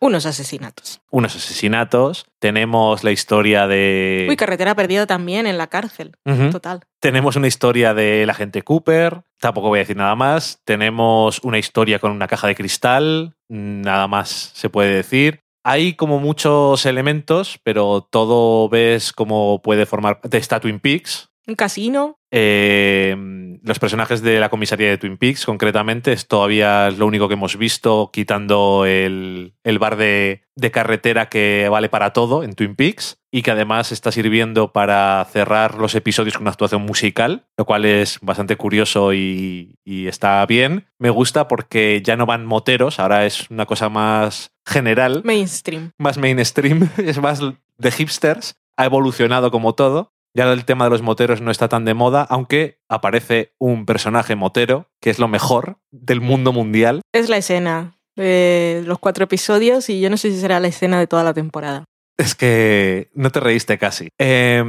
Unos 0.00 0.26
asesinatos. 0.26 1.00
Unos 1.10 1.36
asesinatos. 1.36 2.26
Tenemos 2.38 3.04
la 3.04 3.10
historia 3.10 3.66
de... 3.66 4.26
Uy, 4.28 4.36
carretera 4.36 4.74
perdida 4.74 5.06
también 5.06 5.46
en 5.46 5.58
la 5.58 5.66
cárcel. 5.66 6.12
Total. 6.50 6.80
Tenemos 7.00 7.36
una 7.36 7.48
historia 7.48 7.94
del 7.94 8.30
agente 8.30 8.62
Cooper. 8.62 9.22
Tampoco 9.40 9.68
voy 9.68 9.78
a 9.78 9.82
decir 9.82 9.96
nada 9.96 10.14
más. 10.14 10.60
Tenemos 10.64 11.40
una 11.42 11.58
historia 11.58 11.98
con 11.98 12.12
una 12.12 12.28
caja 12.28 12.46
de 12.46 12.54
cristal. 12.54 13.34
Nada 13.48 14.08
más 14.08 14.52
se 14.54 14.70
puede 14.70 14.94
decir 14.94 15.40
hay 15.64 15.94
como 15.94 16.18
muchos 16.18 16.86
elementos, 16.86 17.60
pero 17.62 18.06
todo 18.10 18.68
ves 18.68 19.12
cómo 19.12 19.62
puede 19.62 19.86
formar 19.86 20.20
de 20.22 20.40
Twin 20.40 20.80
Peaks, 20.80 21.28
un 21.46 21.54
casino. 21.54 22.18
Eh, 22.32 23.14
los 23.62 23.78
personajes 23.78 24.22
de 24.22 24.40
la 24.40 24.48
comisaría 24.48 24.88
de 24.88 24.98
Twin 24.98 25.18
Peaks, 25.18 25.46
concretamente, 25.46 26.12
es 26.12 26.26
todavía 26.26 26.90
lo 26.90 27.06
único 27.06 27.28
que 27.28 27.34
hemos 27.34 27.56
visto, 27.56 28.10
quitando 28.12 28.84
el, 28.86 29.54
el 29.62 29.78
bar 29.78 29.96
de, 29.96 30.42
de 30.56 30.70
carretera 30.70 31.28
que 31.28 31.68
vale 31.70 31.88
para 31.88 32.12
todo 32.12 32.42
en 32.42 32.54
Twin 32.54 32.74
Peaks 32.74 33.18
y 33.30 33.42
que 33.42 33.50
además 33.50 33.92
está 33.92 34.10
sirviendo 34.10 34.72
para 34.72 35.24
cerrar 35.30 35.76
los 35.76 35.94
episodios 35.94 36.34
con 36.34 36.42
una 36.42 36.50
actuación 36.50 36.82
musical, 36.82 37.46
lo 37.56 37.64
cual 37.64 37.84
es 37.84 38.18
bastante 38.20 38.56
curioso 38.56 39.12
y, 39.14 39.76
y, 39.84 40.08
está 40.08 40.44
bien. 40.46 40.86
Me 40.98 41.10
gusta 41.10 41.48
porque 41.48 42.02
ya 42.04 42.16
no 42.16 42.26
van 42.26 42.44
moteros, 42.44 42.98
ahora 42.98 43.26
es 43.26 43.48
una 43.50 43.66
cosa 43.66 43.88
más 43.88 44.52
general. 44.66 45.22
Mainstream. 45.24 45.92
Más 45.98 46.18
mainstream, 46.18 46.88
es 46.98 47.18
más 47.20 47.40
de 47.40 47.90
hipsters. 47.90 48.56
Ha 48.76 48.86
evolucionado 48.86 49.50
como 49.50 49.74
todo. 49.74 50.11
Ya 50.34 50.50
el 50.50 50.64
tema 50.64 50.84
de 50.84 50.90
los 50.90 51.02
moteros 51.02 51.40
no 51.42 51.50
está 51.50 51.68
tan 51.68 51.84
de 51.84 51.94
moda, 51.94 52.22
aunque 52.22 52.80
aparece 52.88 53.54
un 53.58 53.84
personaje 53.84 54.34
motero, 54.34 54.88
que 55.00 55.10
es 55.10 55.18
lo 55.18 55.28
mejor 55.28 55.78
del 55.90 56.20
mundo 56.20 56.52
mundial. 56.52 57.02
Es 57.12 57.28
la 57.28 57.36
escena 57.36 57.98
de 58.16 58.82
los 58.86 58.98
cuatro 58.98 59.24
episodios 59.24 59.88
y 59.90 60.00
yo 60.00 60.08
no 60.10 60.16
sé 60.16 60.30
si 60.30 60.40
será 60.40 60.60
la 60.60 60.68
escena 60.68 60.98
de 60.98 61.06
toda 61.06 61.24
la 61.24 61.34
temporada. 61.34 61.84
Es 62.16 62.34
que 62.34 63.10
no 63.14 63.30
te 63.30 63.40
reíste 63.40 63.78
casi. 63.78 64.08
Eh, 64.18 64.62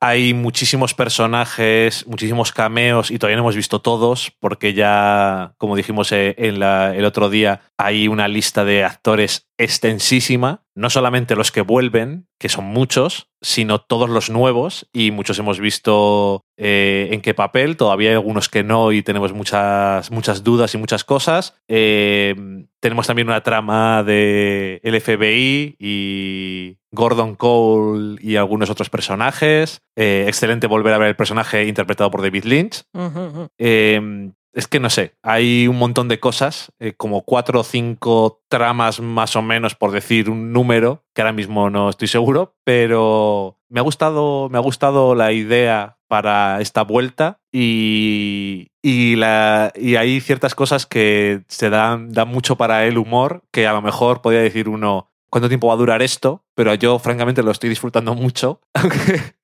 hay 0.00 0.34
muchísimos 0.34 0.94
personajes, 0.94 2.06
muchísimos 2.06 2.52
cameos 2.52 3.10
y 3.10 3.18
todavía 3.18 3.36
no 3.36 3.42
hemos 3.44 3.56
visto 3.56 3.80
todos 3.80 4.32
porque 4.40 4.74
ya, 4.74 5.54
como 5.56 5.74
dijimos 5.74 6.12
eh, 6.12 6.34
en 6.38 6.62
el 6.62 7.04
otro 7.04 7.30
día, 7.30 7.62
hay 7.78 8.06
una 8.08 8.28
lista 8.28 8.64
de 8.64 8.84
actores 8.84 9.48
extensísima. 9.58 10.62
No 10.74 10.90
solamente 10.90 11.36
los 11.36 11.50
que 11.50 11.62
vuelven, 11.62 12.28
que 12.38 12.50
son 12.50 12.66
muchos, 12.66 13.30
sino 13.40 13.80
todos 13.80 14.10
los 14.10 14.28
nuevos 14.28 14.86
y 14.92 15.10
muchos 15.10 15.38
hemos 15.38 15.58
visto 15.58 16.44
eh, 16.58 17.08
en 17.12 17.22
qué 17.22 17.32
papel. 17.32 17.78
Todavía 17.78 18.10
hay 18.10 18.16
algunos 18.16 18.50
que 18.50 18.62
no 18.62 18.92
y 18.92 19.02
tenemos 19.02 19.32
muchas, 19.32 20.10
muchas 20.10 20.44
dudas 20.44 20.74
y 20.74 20.78
muchas 20.78 21.04
cosas. 21.04 21.54
Eh, 21.68 22.34
tenemos 22.80 23.06
también 23.06 23.28
una 23.28 23.42
trama 23.42 24.02
de 24.02 24.80
FBI 24.84 25.76
y 25.78 26.76
Gordon 26.92 27.34
Cole 27.34 28.16
y 28.20 28.36
algunos 28.36 28.70
otros 28.70 28.90
personajes. 28.90 29.80
Eh, 29.96 30.24
excelente 30.28 30.66
volver 30.66 30.94
a 30.94 30.98
ver 30.98 31.08
el 31.08 31.16
personaje 31.16 31.66
interpretado 31.66 32.10
por 32.10 32.22
David 32.22 32.44
Lynch. 32.44 32.82
Uh 32.92 33.00
-huh. 33.00 33.48
eh, 33.58 34.30
es 34.56 34.66
que 34.66 34.80
no 34.80 34.88
sé, 34.88 35.14
hay 35.22 35.68
un 35.68 35.76
montón 35.76 36.08
de 36.08 36.18
cosas, 36.18 36.72
eh, 36.78 36.94
como 36.96 37.26
cuatro 37.26 37.60
o 37.60 37.62
cinco 37.62 38.40
tramas 38.48 39.00
más 39.00 39.36
o 39.36 39.42
menos, 39.42 39.74
por 39.74 39.90
decir 39.90 40.30
un 40.30 40.50
número, 40.50 41.04
que 41.14 41.20
ahora 41.20 41.34
mismo 41.34 41.68
no 41.68 41.90
estoy 41.90 42.08
seguro, 42.08 42.56
pero 42.64 43.58
me 43.68 43.80
ha 43.80 43.82
gustado, 43.82 44.48
me 44.48 44.56
ha 44.56 44.62
gustado 44.62 45.14
la 45.14 45.32
idea 45.32 45.98
para 46.08 46.62
esta 46.62 46.84
vuelta 46.84 47.38
y, 47.52 48.68
y, 48.82 49.16
la, 49.16 49.72
y 49.76 49.96
hay 49.96 50.22
ciertas 50.22 50.54
cosas 50.54 50.86
que 50.86 51.42
se 51.48 51.68
dan, 51.68 52.12
dan 52.12 52.28
mucho 52.28 52.56
para 52.56 52.86
el 52.86 52.96
humor, 52.96 53.42
que 53.52 53.66
a 53.66 53.74
lo 53.74 53.82
mejor 53.82 54.22
podría 54.22 54.40
decir 54.40 54.70
uno, 54.70 55.10
¿cuánto 55.36 55.48
tiempo 55.48 55.66
va 55.66 55.74
a 55.74 55.76
durar 55.76 56.00
esto? 56.00 56.46
Pero 56.54 56.72
yo 56.76 56.98
francamente 56.98 57.42
lo 57.42 57.50
estoy 57.50 57.68
disfrutando 57.68 58.14
mucho. 58.14 58.62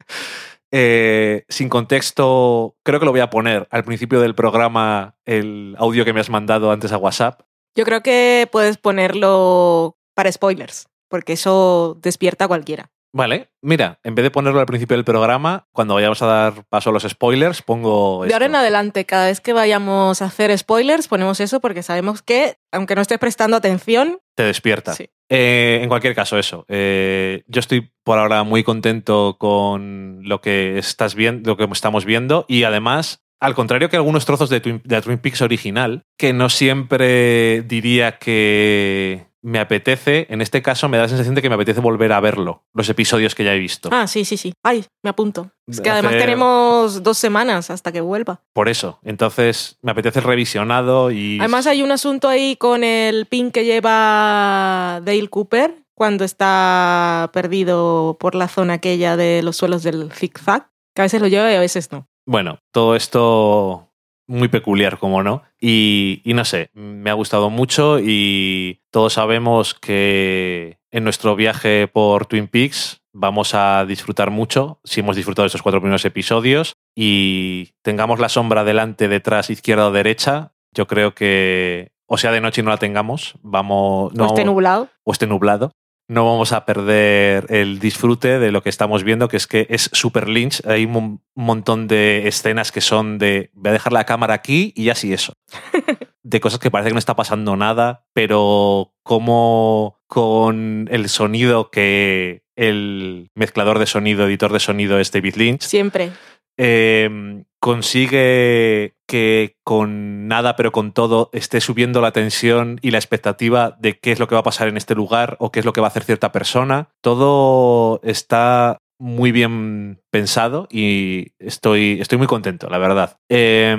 Eh, 0.75 1.45
sin 1.51 1.69
contexto, 1.69 2.79
creo 2.83 2.99
que 2.99 3.05
lo 3.05 3.13
voy 3.13 3.21
a 3.21 3.29
poner 3.29 3.69
al 3.71 3.85
principio 3.85 4.23
del 4.23 4.35
programa 4.35 5.19
el 5.27 5.77
audio 5.77 6.07
que 6.07 6.15
me 6.15 6.21
has 6.21 6.31
mandado 6.31 6.73
antes 6.73 6.93
a 6.93 6.97
WhatsApp. 6.97 7.43
Yo 7.77 7.85
creo 7.85 8.03
que 8.03 8.49
puedes 8.51 8.79
ponerlo 8.79 9.99
para 10.15 10.33
spoilers, 10.33 10.89
porque 11.11 11.35
eso 11.35 11.99
despierta 12.01 12.47
a 12.47 12.49
cualquiera. 12.49 12.91
Vale, 13.15 13.51
mira, 13.61 14.01
en 14.03 14.15
vez 14.15 14.23
de 14.23 14.31
ponerlo 14.31 14.61
al 14.61 14.67
principio 14.67 14.97
del 14.97 15.05
programa, 15.05 15.69
cuando 15.73 15.93
vayamos 15.93 16.23
a 16.23 16.27
dar 16.27 16.65
paso 16.71 16.89
a 16.89 16.93
los 16.95 17.03
spoilers, 17.03 17.61
pongo. 17.61 18.25
De 18.25 18.33
ahora 18.33 18.47
en 18.47 18.57
adelante, 18.57 19.05
cada 19.05 19.27
vez 19.27 19.43
que 19.43 19.53
vayamos 19.53 20.23
a 20.23 20.25
hacer 20.25 20.57
spoilers, 20.57 21.09
ponemos 21.09 21.39
eso 21.41 21.61
porque 21.61 21.83
sabemos 21.83 22.23
que, 22.23 22.57
aunque 22.73 22.95
no 22.95 23.03
estés 23.03 23.19
prestando 23.19 23.59
atención, 23.59 24.21
te 24.35 24.45
despierta. 24.45 24.95
Sí. 24.95 25.11
Eh, 25.35 25.81
en 25.83 25.89
cualquier 25.89 26.15
caso, 26.15 26.39
eso. 26.39 26.67
Eh, 26.69 27.43
yo 27.47 27.61
estoy 27.61 27.91
por 28.05 28.19
ahora 28.19 28.43
muy 28.43 28.63
contento 28.63 29.37
con 29.39 30.21
lo 30.25 30.43
que 30.43 30.77
estás 30.77 31.15
viendo, 31.15 31.51
lo 31.51 31.57
que 31.57 31.65
estamos 31.73 32.05
viendo, 32.05 32.45
y 32.49 32.65
además 32.65 33.25
al 33.41 33.55
contrario 33.55 33.89
que 33.89 33.97
algunos 33.97 34.27
trozos 34.27 34.51
de 34.51 34.61
de 34.61 35.01
Twin 35.01 35.19
Peaks 35.19 35.41
original, 35.41 36.05
que 36.19 36.35
no 36.35 36.51
siempre 36.51 37.63
diría 37.63 38.19
que 38.19 39.32
me 39.43 39.59
apetece, 39.59 40.27
en 40.31 40.41
este 40.41 40.63
caso 40.63 40.89
me 40.89 40.97
da 40.97 41.05
la 41.05 41.09
sensación 41.09 41.35
de 41.35 41.43
que 41.43 41.49
me 41.49 41.57
apetece 41.57 41.81
volver 41.81 42.13
a 42.13 42.21
verlo, 42.21 42.63
los 42.73 42.89
episodios 42.89 43.35
que 43.35 43.45
ya 43.45 43.55
he 43.55 43.59
visto. 43.59 43.89
Ah, 43.93 44.07
sí, 44.07 44.25
sí, 44.25 44.37
sí. 44.37 44.55
Ay, 44.63 44.85
me 45.03 45.11
apunto. 45.11 45.51
Es 45.67 45.81
que 45.81 45.91
además 45.91 46.13
Hacer... 46.13 46.23
tenemos 46.23 47.03
dos 47.03 47.19
semanas 47.19 47.71
hasta 47.71 47.93
que 47.93 48.01
vuelva. 48.01 48.41
Por 48.53 48.69
eso, 48.69 49.01
entonces 49.03 49.79
me 49.83 49.91
apetece 49.91 50.21
el 50.21 50.25
revisionado 50.25 51.11
y... 51.11 51.39
Además 51.41 51.67
hay 51.67 51.83
un 51.83 51.91
asunto 51.91 52.29
ahí 52.29 52.57
con 52.57 52.85
el 52.85 53.27
pin 53.27 53.51
que 53.51 53.65
lleva 53.65 55.01
Dale 55.05 55.29
Cooper 55.29 55.75
cuando 55.95 56.25
está 56.25 57.31
perdido 57.33 58.17
por 58.19 58.35
la 58.35 58.49
zona 58.49 58.75
aquella 58.75 59.17
de 59.17 59.43
los 59.43 59.57
suelos 59.57 59.83
del 59.83 60.13
zigzag, 60.13 60.71
que 60.95 61.03
a 61.03 61.05
veces 61.05 61.21
lo 61.21 61.29
lleva 61.29 61.51
y 61.53 61.57
a 61.57 61.61
veces 61.61 61.91
no. 61.93 62.07
Bueno, 62.27 62.59
todo 62.73 62.95
esto 62.95 63.92
muy 64.27 64.49
peculiar, 64.49 64.99
como 64.99 65.23
no. 65.23 65.43
Y, 65.61 66.21
y, 66.25 66.35
no 66.35 66.45
sé, 66.45 66.71
me 66.75 67.11
ha 67.11 67.15
gustado 67.15 67.51
mucho 67.51 67.99
y 68.01 68.81
todos 68.91 69.15
sabemos 69.15 69.75
que 69.75 70.79
en 70.91 71.05
nuestro 71.05 71.37
viaje 71.37 71.89
por 71.89 72.27
Twin 72.27 72.49
Peaks 72.49 73.03
vamos 73.13 73.55
a 73.55 73.85
disfrutar 73.87 74.31
mucho 74.31 74.81
si 74.85 75.01
hemos 75.01 75.17
disfrutado 75.17 75.47
estos 75.47 75.63
cuatro 75.63 75.81
primeros 75.81 76.05
episodios 76.05 76.75
y 76.95 77.73
tengamos 77.83 78.21
la 78.21 78.29
sombra 78.29 78.65
delante, 78.65 79.09
detrás, 79.09 79.51
izquierda 79.51 79.89
o 79.89 79.93
derecha. 79.93 80.53
Yo 80.73 80.87
creo 80.87 81.15
que, 81.15 81.93
o 82.07 82.17
sea, 82.17 82.33
de 82.33 82.41
noche 82.41 82.63
y 82.63 82.65
no 82.65 82.71
la 82.71 82.79
tengamos, 82.79 83.35
vamos... 83.43 84.15
No, 84.15 84.25
o 84.25 84.29
esté 84.29 84.45
nublado. 84.45 84.89
O 85.05 85.13
esté 85.13 85.27
nublado 85.27 85.73
no 86.13 86.27
vamos 86.27 86.53
a 86.53 86.67
perder 86.67 87.47
el 87.49 87.79
disfrute 87.79 88.39
de 88.39 88.53
lo 88.53 88.63
que 88.63 88.69
estamos 88.69 89.03
viendo, 89.03 89.29
que 89.29 89.39
es 89.39 89.47
que 89.47 89.67
es 89.71 89.89
super 89.93 90.29
Lynch. 90.29 90.65
Hay 90.67 90.85
un 90.85 91.23
montón 91.35 91.89
de 91.89 92.29
escenas 92.29 92.71
que 92.71 92.83
son 92.83 93.19
de 93.19 93.51
voy 93.55 93.71
a 93.71 93.73
dejar 93.73 93.95
la 93.95 94.05
cámara 94.05 94.35
aquí 94.35 94.75
y 94.77 94.91
así 94.91 95.15
eso. 95.15 95.33
de 96.23 96.41
cosas 96.41 96.61
que 96.61 96.71
parece 96.71 96.91
que 96.91 96.95
no 96.95 96.99
está 96.99 97.17
pasando 97.17 97.57
nada, 97.57 98.05
pero 98.13 98.93
como 99.03 100.01
con 100.07 100.87
el 100.91 101.09
sonido 101.09 101.71
que 101.71 102.45
el 102.57 103.31
mezclador 103.35 103.79
de 103.79 103.87
sonido, 103.87 104.27
editor 104.27 104.53
de 104.53 104.61
sonido 104.61 104.99
es 105.01 105.13
David 105.13 105.37
Lynch. 105.37 105.63
Siempre. 105.63 106.13
Eh, 106.59 107.43
consigue 107.63 108.97
que 109.07 109.55
con 109.63 110.27
nada 110.27 110.57
pero 110.57 110.73
con 110.73 110.91
todo 110.91 111.31
esté 111.33 111.61
subiendo 111.61 112.01
la 112.01 112.11
tensión 112.11 112.81
y 112.83 112.91
la 112.91 112.99
expectativa 112.99 113.77
de 113.79 114.01
qué 114.01 114.11
es 114.11 114.19
lo 114.19 114.27
que 114.27 114.35
va 114.35 114.41
a 114.41 114.45
pasar 114.45 114.67
en 114.67 114.77
este 114.77 114.97
lugar 114.97 115.37
o 115.39 115.53
qué 115.53 115.61
es 115.61 115.65
lo 115.65 115.73
que 115.73 115.81
va 115.81 115.87
a 115.87 115.91
hacer 115.91 116.03
cierta 116.03 116.33
persona. 116.33 116.89
Todo 117.01 118.01
está 118.03 118.79
muy 118.99 119.31
bien 119.31 120.01
pensado 120.11 120.67
y 120.73 121.35
estoy, 121.39 122.01
estoy 122.01 122.19
muy 122.19 122.27
contento, 122.27 122.69
la 122.69 122.79
verdad. 122.79 123.19
Eh, 123.29 123.77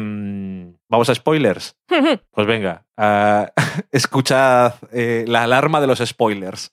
¿Vamos 0.90 1.10
a 1.10 1.16
spoilers? 1.16 1.75
pues 2.32 2.48
venga, 2.48 2.86
uh, 2.98 3.48
escuchad 3.92 4.75
eh, 4.94 5.25
la 5.28 5.44
alarma 5.44 5.82
de 5.82 5.88
los 5.88 6.00
spoilers. 6.00 6.72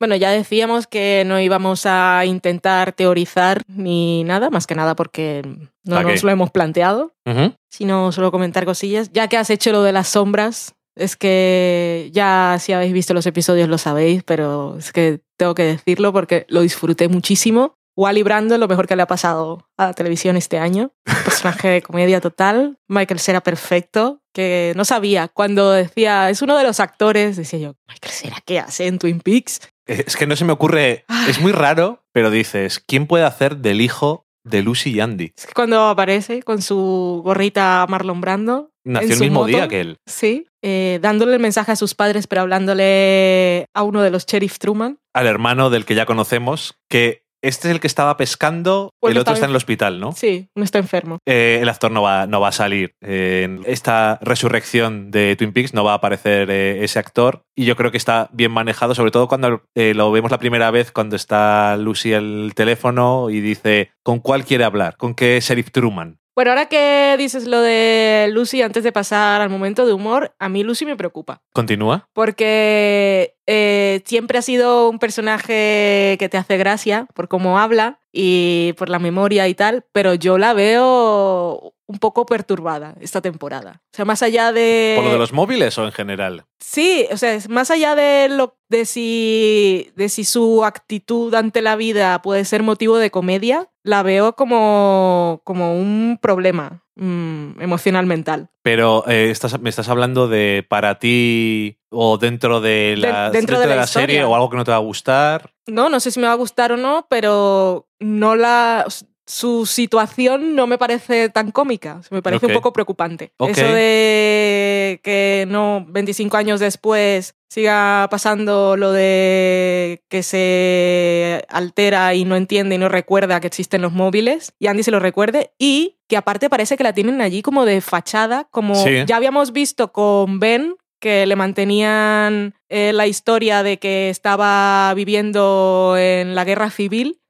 Bueno, 0.00 0.16
ya 0.16 0.30
decíamos 0.30 0.86
que 0.86 1.24
no 1.26 1.38
íbamos 1.38 1.84
a 1.84 2.24
intentar 2.24 2.92
teorizar 2.92 3.62
ni 3.68 4.24
nada, 4.24 4.48
más 4.48 4.66
que 4.66 4.74
nada 4.74 4.96
porque 4.96 5.42
no 5.84 6.02
nos 6.02 6.24
lo 6.24 6.30
hemos 6.30 6.50
planteado, 6.50 7.12
uh 7.26 7.30
-huh. 7.30 7.56
sino 7.68 8.10
solo 8.10 8.32
comentar 8.32 8.64
cosillas. 8.64 9.12
Ya 9.12 9.28
que 9.28 9.36
has 9.36 9.50
hecho 9.50 9.72
lo 9.72 9.82
de 9.82 9.92
las 9.92 10.08
sombras, 10.08 10.74
es 10.96 11.16
que 11.16 12.08
ya 12.12 12.56
si 12.58 12.72
habéis 12.72 12.94
visto 12.94 13.12
los 13.12 13.26
episodios 13.26 13.68
lo 13.68 13.76
sabéis, 13.76 14.22
pero 14.22 14.76
es 14.78 14.90
que 14.92 15.20
tengo 15.36 15.54
que 15.54 15.64
decirlo 15.64 16.14
porque 16.14 16.46
lo 16.48 16.62
disfruté 16.62 17.08
muchísimo. 17.08 17.76
Wally 17.96 18.22
Brando, 18.22 18.56
lo 18.58 18.68
mejor 18.68 18.86
que 18.86 18.96
le 18.96 19.02
ha 19.02 19.06
pasado 19.06 19.68
a 19.76 19.86
la 19.86 19.92
televisión 19.92 20.36
este 20.36 20.58
año. 20.58 20.92
Personaje 21.24 21.68
de 21.68 21.82
comedia 21.82 22.20
total. 22.20 22.78
Michael 22.88 23.20
Cera 23.20 23.40
perfecto, 23.40 24.22
que 24.32 24.72
no 24.76 24.84
sabía. 24.84 25.28
Cuando 25.28 25.72
decía, 25.72 26.30
es 26.30 26.42
uno 26.42 26.56
de 26.56 26.64
los 26.64 26.80
actores, 26.80 27.36
decía 27.36 27.58
yo, 27.58 27.74
Michael 27.88 28.12
Cera, 28.12 28.36
¿qué 28.44 28.58
hace 28.58 28.86
en 28.86 28.98
Twin 28.98 29.20
Peaks? 29.20 29.60
Es 29.86 30.16
que 30.16 30.26
no 30.26 30.36
se 30.36 30.44
me 30.44 30.52
ocurre, 30.52 31.04
es 31.28 31.40
muy 31.40 31.52
raro, 31.52 32.04
pero 32.12 32.30
dices, 32.30 32.78
¿quién 32.78 33.06
puede 33.08 33.24
hacer 33.24 33.56
del 33.56 33.80
hijo 33.80 34.26
de 34.44 34.62
Lucy 34.62 34.90
y 34.90 35.00
Andy? 35.00 35.32
Es 35.36 35.46
que 35.46 35.52
cuando 35.52 35.88
aparece 35.88 36.42
con 36.44 36.62
su 36.62 37.22
gorrita 37.24 37.84
Marlon 37.88 38.20
Brando. 38.20 38.70
Nació 38.84 39.14
el 39.14 39.20
mismo 39.20 39.40
moto, 39.40 39.48
día 39.48 39.68
que 39.68 39.80
él. 39.80 39.98
Sí, 40.06 40.46
eh, 40.62 41.00
dándole 41.02 41.34
el 41.34 41.40
mensaje 41.40 41.72
a 41.72 41.76
sus 41.76 41.94
padres, 41.94 42.26
pero 42.26 42.42
hablándole 42.42 43.66
a 43.74 43.82
uno 43.82 44.00
de 44.00 44.10
los 44.10 44.26
Sheriff 44.26 44.58
Truman. 44.58 44.98
Al 45.12 45.26
hermano 45.26 45.70
del 45.70 45.84
que 45.84 45.94
ya 45.94 46.06
conocemos, 46.06 46.78
que 46.88 47.24
este 47.42 47.68
es 47.68 47.74
el 47.74 47.80
que 47.80 47.86
estaba 47.86 48.16
pescando, 48.16 48.94
el 49.02 49.14
lo 49.14 49.20
otro 49.20 49.34
está 49.34 49.46
en 49.46 49.50
el 49.50 49.56
hospital, 49.56 50.00
¿no? 50.00 50.12
Sí, 50.12 50.48
no 50.54 50.64
está 50.64 50.78
enfermo. 50.78 51.18
Eh, 51.26 51.58
el 51.62 51.68
actor 51.68 51.90
no 51.90 52.02
va, 52.02 52.26
no 52.26 52.40
va 52.40 52.48
a 52.48 52.52
salir. 52.52 52.94
Eh, 53.00 53.42
en 53.44 53.62
esta 53.66 54.18
resurrección 54.22 55.10
de 55.10 55.36
Twin 55.36 55.52
Peaks 55.52 55.74
no 55.74 55.84
va 55.84 55.92
a 55.92 55.96
aparecer 55.96 56.50
eh, 56.50 56.84
ese 56.84 56.98
actor. 56.98 57.42
Y 57.56 57.64
yo 57.64 57.76
creo 57.76 57.90
que 57.90 57.96
está 57.96 58.28
bien 58.32 58.52
manejado, 58.52 58.94
sobre 58.94 59.10
todo 59.10 59.28
cuando 59.28 59.62
lo 59.74 60.12
vemos 60.12 60.30
la 60.30 60.38
primera 60.38 60.70
vez, 60.70 60.92
cuando 60.92 61.16
está 61.16 61.76
Lucy 61.76 62.14
al 62.14 62.52
teléfono 62.54 63.28
y 63.30 63.40
dice, 63.40 63.90
¿con 64.02 64.20
cuál 64.20 64.44
quiere 64.44 64.64
hablar? 64.64 64.96
¿Con 64.96 65.14
qué 65.14 65.38
Sheriff 65.40 65.70
Truman? 65.70 66.19
Bueno, 66.40 66.52
ahora 66.52 66.70
que 66.70 67.16
dices 67.18 67.46
lo 67.46 67.60
de 67.60 68.30
Lucy, 68.32 68.62
antes 68.62 68.82
de 68.82 68.92
pasar 68.92 69.42
al 69.42 69.50
momento 69.50 69.84
de 69.84 69.92
humor, 69.92 70.34
a 70.38 70.48
mí 70.48 70.64
Lucy 70.64 70.86
me 70.86 70.96
preocupa. 70.96 71.42
Continúa. 71.52 72.08
Porque 72.14 73.36
eh, 73.46 74.00
siempre 74.06 74.38
ha 74.38 74.42
sido 74.42 74.88
un 74.88 74.98
personaje 74.98 76.16
que 76.18 76.28
te 76.30 76.38
hace 76.38 76.56
gracia 76.56 77.06
por 77.12 77.28
cómo 77.28 77.58
habla 77.58 78.00
y 78.10 78.72
por 78.78 78.88
la 78.88 78.98
memoria 78.98 79.48
y 79.48 79.54
tal, 79.54 79.84
pero 79.92 80.14
yo 80.14 80.38
la 80.38 80.54
veo 80.54 81.74
un 81.90 81.98
poco 81.98 82.24
perturbada 82.24 82.94
esta 83.00 83.20
temporada. 83.20 83.82
O 83.92 83.96
sea, 83.96 84.04
más 84.04 84.22
allá 84.22 84.52
de... 84.52 84.92
¿Por 84.94 85.06
lo 85.06 85.12
de 85.12 85.18
los 85.18 85.32
móviles 85.32 85.76
o 85.76 85.84
en 85.84 85.90
general? 85.90 86.44
Sí, 86.60 87.04
o 87.10 87.16
sea, 87.16 87.36
más 87.48 87.72
allá 87.72 87.96
de 87.96 88.28
lo 88.28 88.56
de 88.68 88.84
si 88.84 89.90
de 89.96 90.08
si 90.08 90.22
su 90.22 90.64
actitud 90.64 91.34
ante 91.34 91.62
la 91.62 91.74
vida 91.74 92.22
puede 92.22 92.44
ser 92.44 92.62
motivo 92.62 92.98
de 92.98 93.10
comedia, 93.10 93.68
la 93.82 94.04
veo 94.04 94.36
como, 94.36 95.40
como 95.42 95.74
un 95.76 96.20
problema 96.22 96.84
mm, 96.94 97.60
emocional 97.60 98.06
mental. 98.06 98.50
Pero 98.62 99.04
eh, 99.08 99.30
estás, 99.30 99.60
me 99.60 99.68
estás 99.68 99.88
hablando 99.88 100.28
de 100.28 100.64
para 100.68 101.00
ti 101.00 101.80
o 101.90 102.18
dentro 102.18 102.60
de 102.60 102.94
la, 102.98 103.30
dentro 103.30 103.58
de 103.58 103.66
la 103.66 103.88
serie 103.88 104.22
o 104.22 104.36
algo 104.36 104.48
que 104.48 104.56
no 104.58 104.64
te 104.64 104.70
va 104.70 104.76
a 104.76 104.80
gustar. 104.80 105.52
No, 105.66 105.88
no 105.88 105.98
sé 105.98 106.12
si 106.12 106.20
me 106.20 106.28
va 106.28 106.34
a 106.34 106.36
gustar 106.36 106.70
o 106.70 106.76
no, 106.76 107.08
pero 107.10 107.88
no 107.98 108.36
la 108.36 108.86
su 109.30 109.64
situación 109.64 110.56
no 110.56 110.66
me 110.66 110.76
parece 110.76 111.28
tan 111.28 111.52
cómica, 111.52 112.00
me 112.10 112.20
parece 112.20 112.46
un 112.46 112.52
poco 112.52 112.72
preocupante. 112.72 113.30
Eso 113.38 113.64
de 113.72 115.00
que 115.04 115.46
no 115.48 115.86
25 115.88 116.36
años 116.36 116.58
después 116.58 117.36
siga 117.48 118.08
pasando 118.10 118.76
lo 118.76 118.90
de 118.92 120.02
que 120.08 120.24
se 120.24 121.44
altera 121.48 122.12
y 122.14 122.24
no 122.24 122.34
entiende 122.34 122.74
y 122.74 122.78
no 122.78 122.88
recuerda 122.88 123.40
que 123.40 123.46
existen 123.46 123.82
los 123.82 123.92
móviles 123.92 124.52
y 124.58 124.66
Andy 124.66 124.82
se 124.82 124.90
lo 124.90 124.98
recuerde 124.98 125.52
y 125.58 125.98
que 126.08 126.16
aparte 126.16 126.50
parece 126.50 126.76
que 126.76 126.82
la 126.84 126.92
tienen 126.92 127.20
allí 127.20 127.40
como 127.40 127.64
de 127.64 127.80
fachada, 127.80 128.48
como 128.50 128.74
Sí. 128.74 129.04
ya 129.06 129.14
habíamos 129.16 129.52
visto 129.52 129.92
con 129.92 130.40
Ben 130.40 130.74
que 131.00 131.24
le 131.26 131.36
mantenían 131.36 132.54
eh, 132.68 132.92
la 132.92 133.06
historia 133.06 133.62
de 133.62 133.78
que 133.78 134.10
estaba 134.10 134.92
viviendo 134.94 135.94
en 135.96 136.34
la 136.34 136.44
guerra 136.44 136.68
civil 136.70 137.20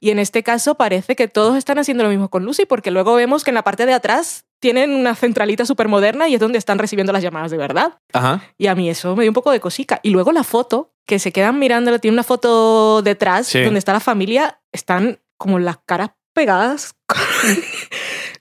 Y 0.00 0.10
en 0.10 0.18
este 0.18 0.42
caso 0.42 0.74
parece 0.74 1.16
que 1.16 1.26
todos 1.28 1.56
están 1.56 1.78
haciendo 1.78 2.04
lo 2.04 2.10
mismo 2.10 2.28
con 2.28 2.44
Lucy, 2.44 2.66
porque 2.66 2.90
luego 2.90 3.14
vemos 3.14 3.44
que 3.44 3.50
en 3.50 3.54
la 3.54 3.62
parte 3.62 3.86
de 3.86 3.94
atrás 3.94 4.44
tienen 4.60 4.90
una 4.94 5.14
centralita 5.14 5.64
súper 5.66 5.88
moderna 5.88 6.28
y 6.28 6.34
es 6.34 6.40
donde 6.40 6.58
están 6.58 6.78
recibiendo 6.78 7.12
las 7.12 7.22
llamadas 7.22 7.50
de 7.50 7.56
verdad. 7.56 7.98
Ajá. 8.12 8.42
Y 8.58 8.66
a 8.66 8.74
mí 8.74 8.88
eso 8.90 9.14
me 9.16 9.22
dio 9.24 9.30
un 9.30 9.34
poco 9.34 9.50
de 9.50 9.60
cosica. 9.60 10.00
Y 10.02 10.10
luego 10.10 10.32
la 10.32 10.44
foto, 10.44 10.92
que 11.06 11.18
se 11.18 11.32
quedan 11.32 11.58
mirando, 11.58 11.98
tiene 11.98 12.14
una 12.14 12.22
foto 12.24 13.02
detrás 13.02 13.46
Sí. 13.46 13.62
donde 13.62 13.78
está 13.78 13.92
la 13.92 14.00
familia, 14.00 14.60
están 14.72 15.18
como 15.38 15.58
las 15.58 15.78
caras 15.84 16.10
pegadas. 16.32 16.94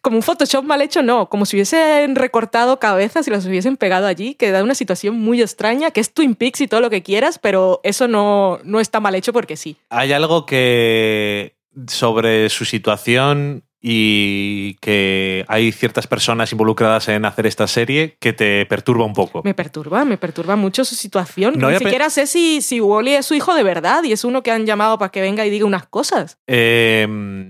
como 0.04 0.18
un 0.18 0.22
Photoshop 0.22 0.66
mal 0.66 0.82
hecho, 0.82 1.02
no, 1.02 1.30
como 1.30 1.46
si 1.46 1.56
hubiesen 1.56 2.16
recortado 2.16 2.78
cabezas 2.78 3.26
y 3.26 3.32
las 3.32 3.46
hubiesen 3.46 3.78
pegado 3.78 4.06
allí, 4.06 4.36
que 4.36 4.52
da 4.52 4.62
una 4.62 4.76
situación 4.76 5.16
muy 5.18 5.42
extraña, 5.42 5.92
que 5.92 6.02
es 6.02 6.14
Twin 6.14 6.36
Peaks 6.36 6.60
y 6.60 6.68
todo 6.68 6.82
lo 6.82 6.90
que 6.90 7.02
quieras, 7.02 7.40
pero 7.40 7.80
eso 7.84 8.10
no, 8.10 8.60
no 8.66 8.82
está 8.82 9.00
mal 9.00 9.16
hecho 9.16 9.32
porque 9.32 9.56
sí. 9.56 9.78
Hay 9.90 10.12
algo 10.12 10.46
que 10.46 11.56
sobre 11.88 12.50
su 12.50 12.66
situación 12.66 13.64
y 13.82 14.76
que 14.76 15.46
hay 15.48 15.72
ciertas 15.72 16.08
personas 16.08 16.52
involucradas 16.52 17.08
en 17.08 17.24
hacer 17.24 17.48
esta 17.48 17.68
serie 17.68 18.18
que 18.20 18.34
te 18.34 18.66
perturba 18.66 19.06
un 19.06 19.14
poco. 19.14 19.42
Me 19.44 19.54
perturba, 19.54 20.04
me 20.04 20.18
perturba 20.18 20.58
mucho 20.58 20.84
su 20.84 20.96
situación. 20.96 21.56
No 21.58 21.70
Ni 21.70 21.78
siquiera 21.78 22.10
sé 22.10 22.28
si, 22.28 22.62
si 22.62 22.82
Wally 22.82 23.16
es 23.16 23.26
su 23.26 23.36
hijo 23.36 23.54
de 23.56 23.64
verdad 23.64 24.04
y 24.04 24.12
es 24.12 24.26
uno 24.26 24.44
que 24.44 24.52
han 24.52 24.66
llamado 24.66 24.98
para 24.98 25.12
que 25.12 25.22
venga 25.22 25.46
y 25.46 25.50
diga 25.50 25.66
unas 25.66 25.86
cosas. 25.86 26.38
Eh, 26.48 27.06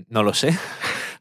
no 0.08 0.22
lo 0.22 0.34
sé. 0.34 0.56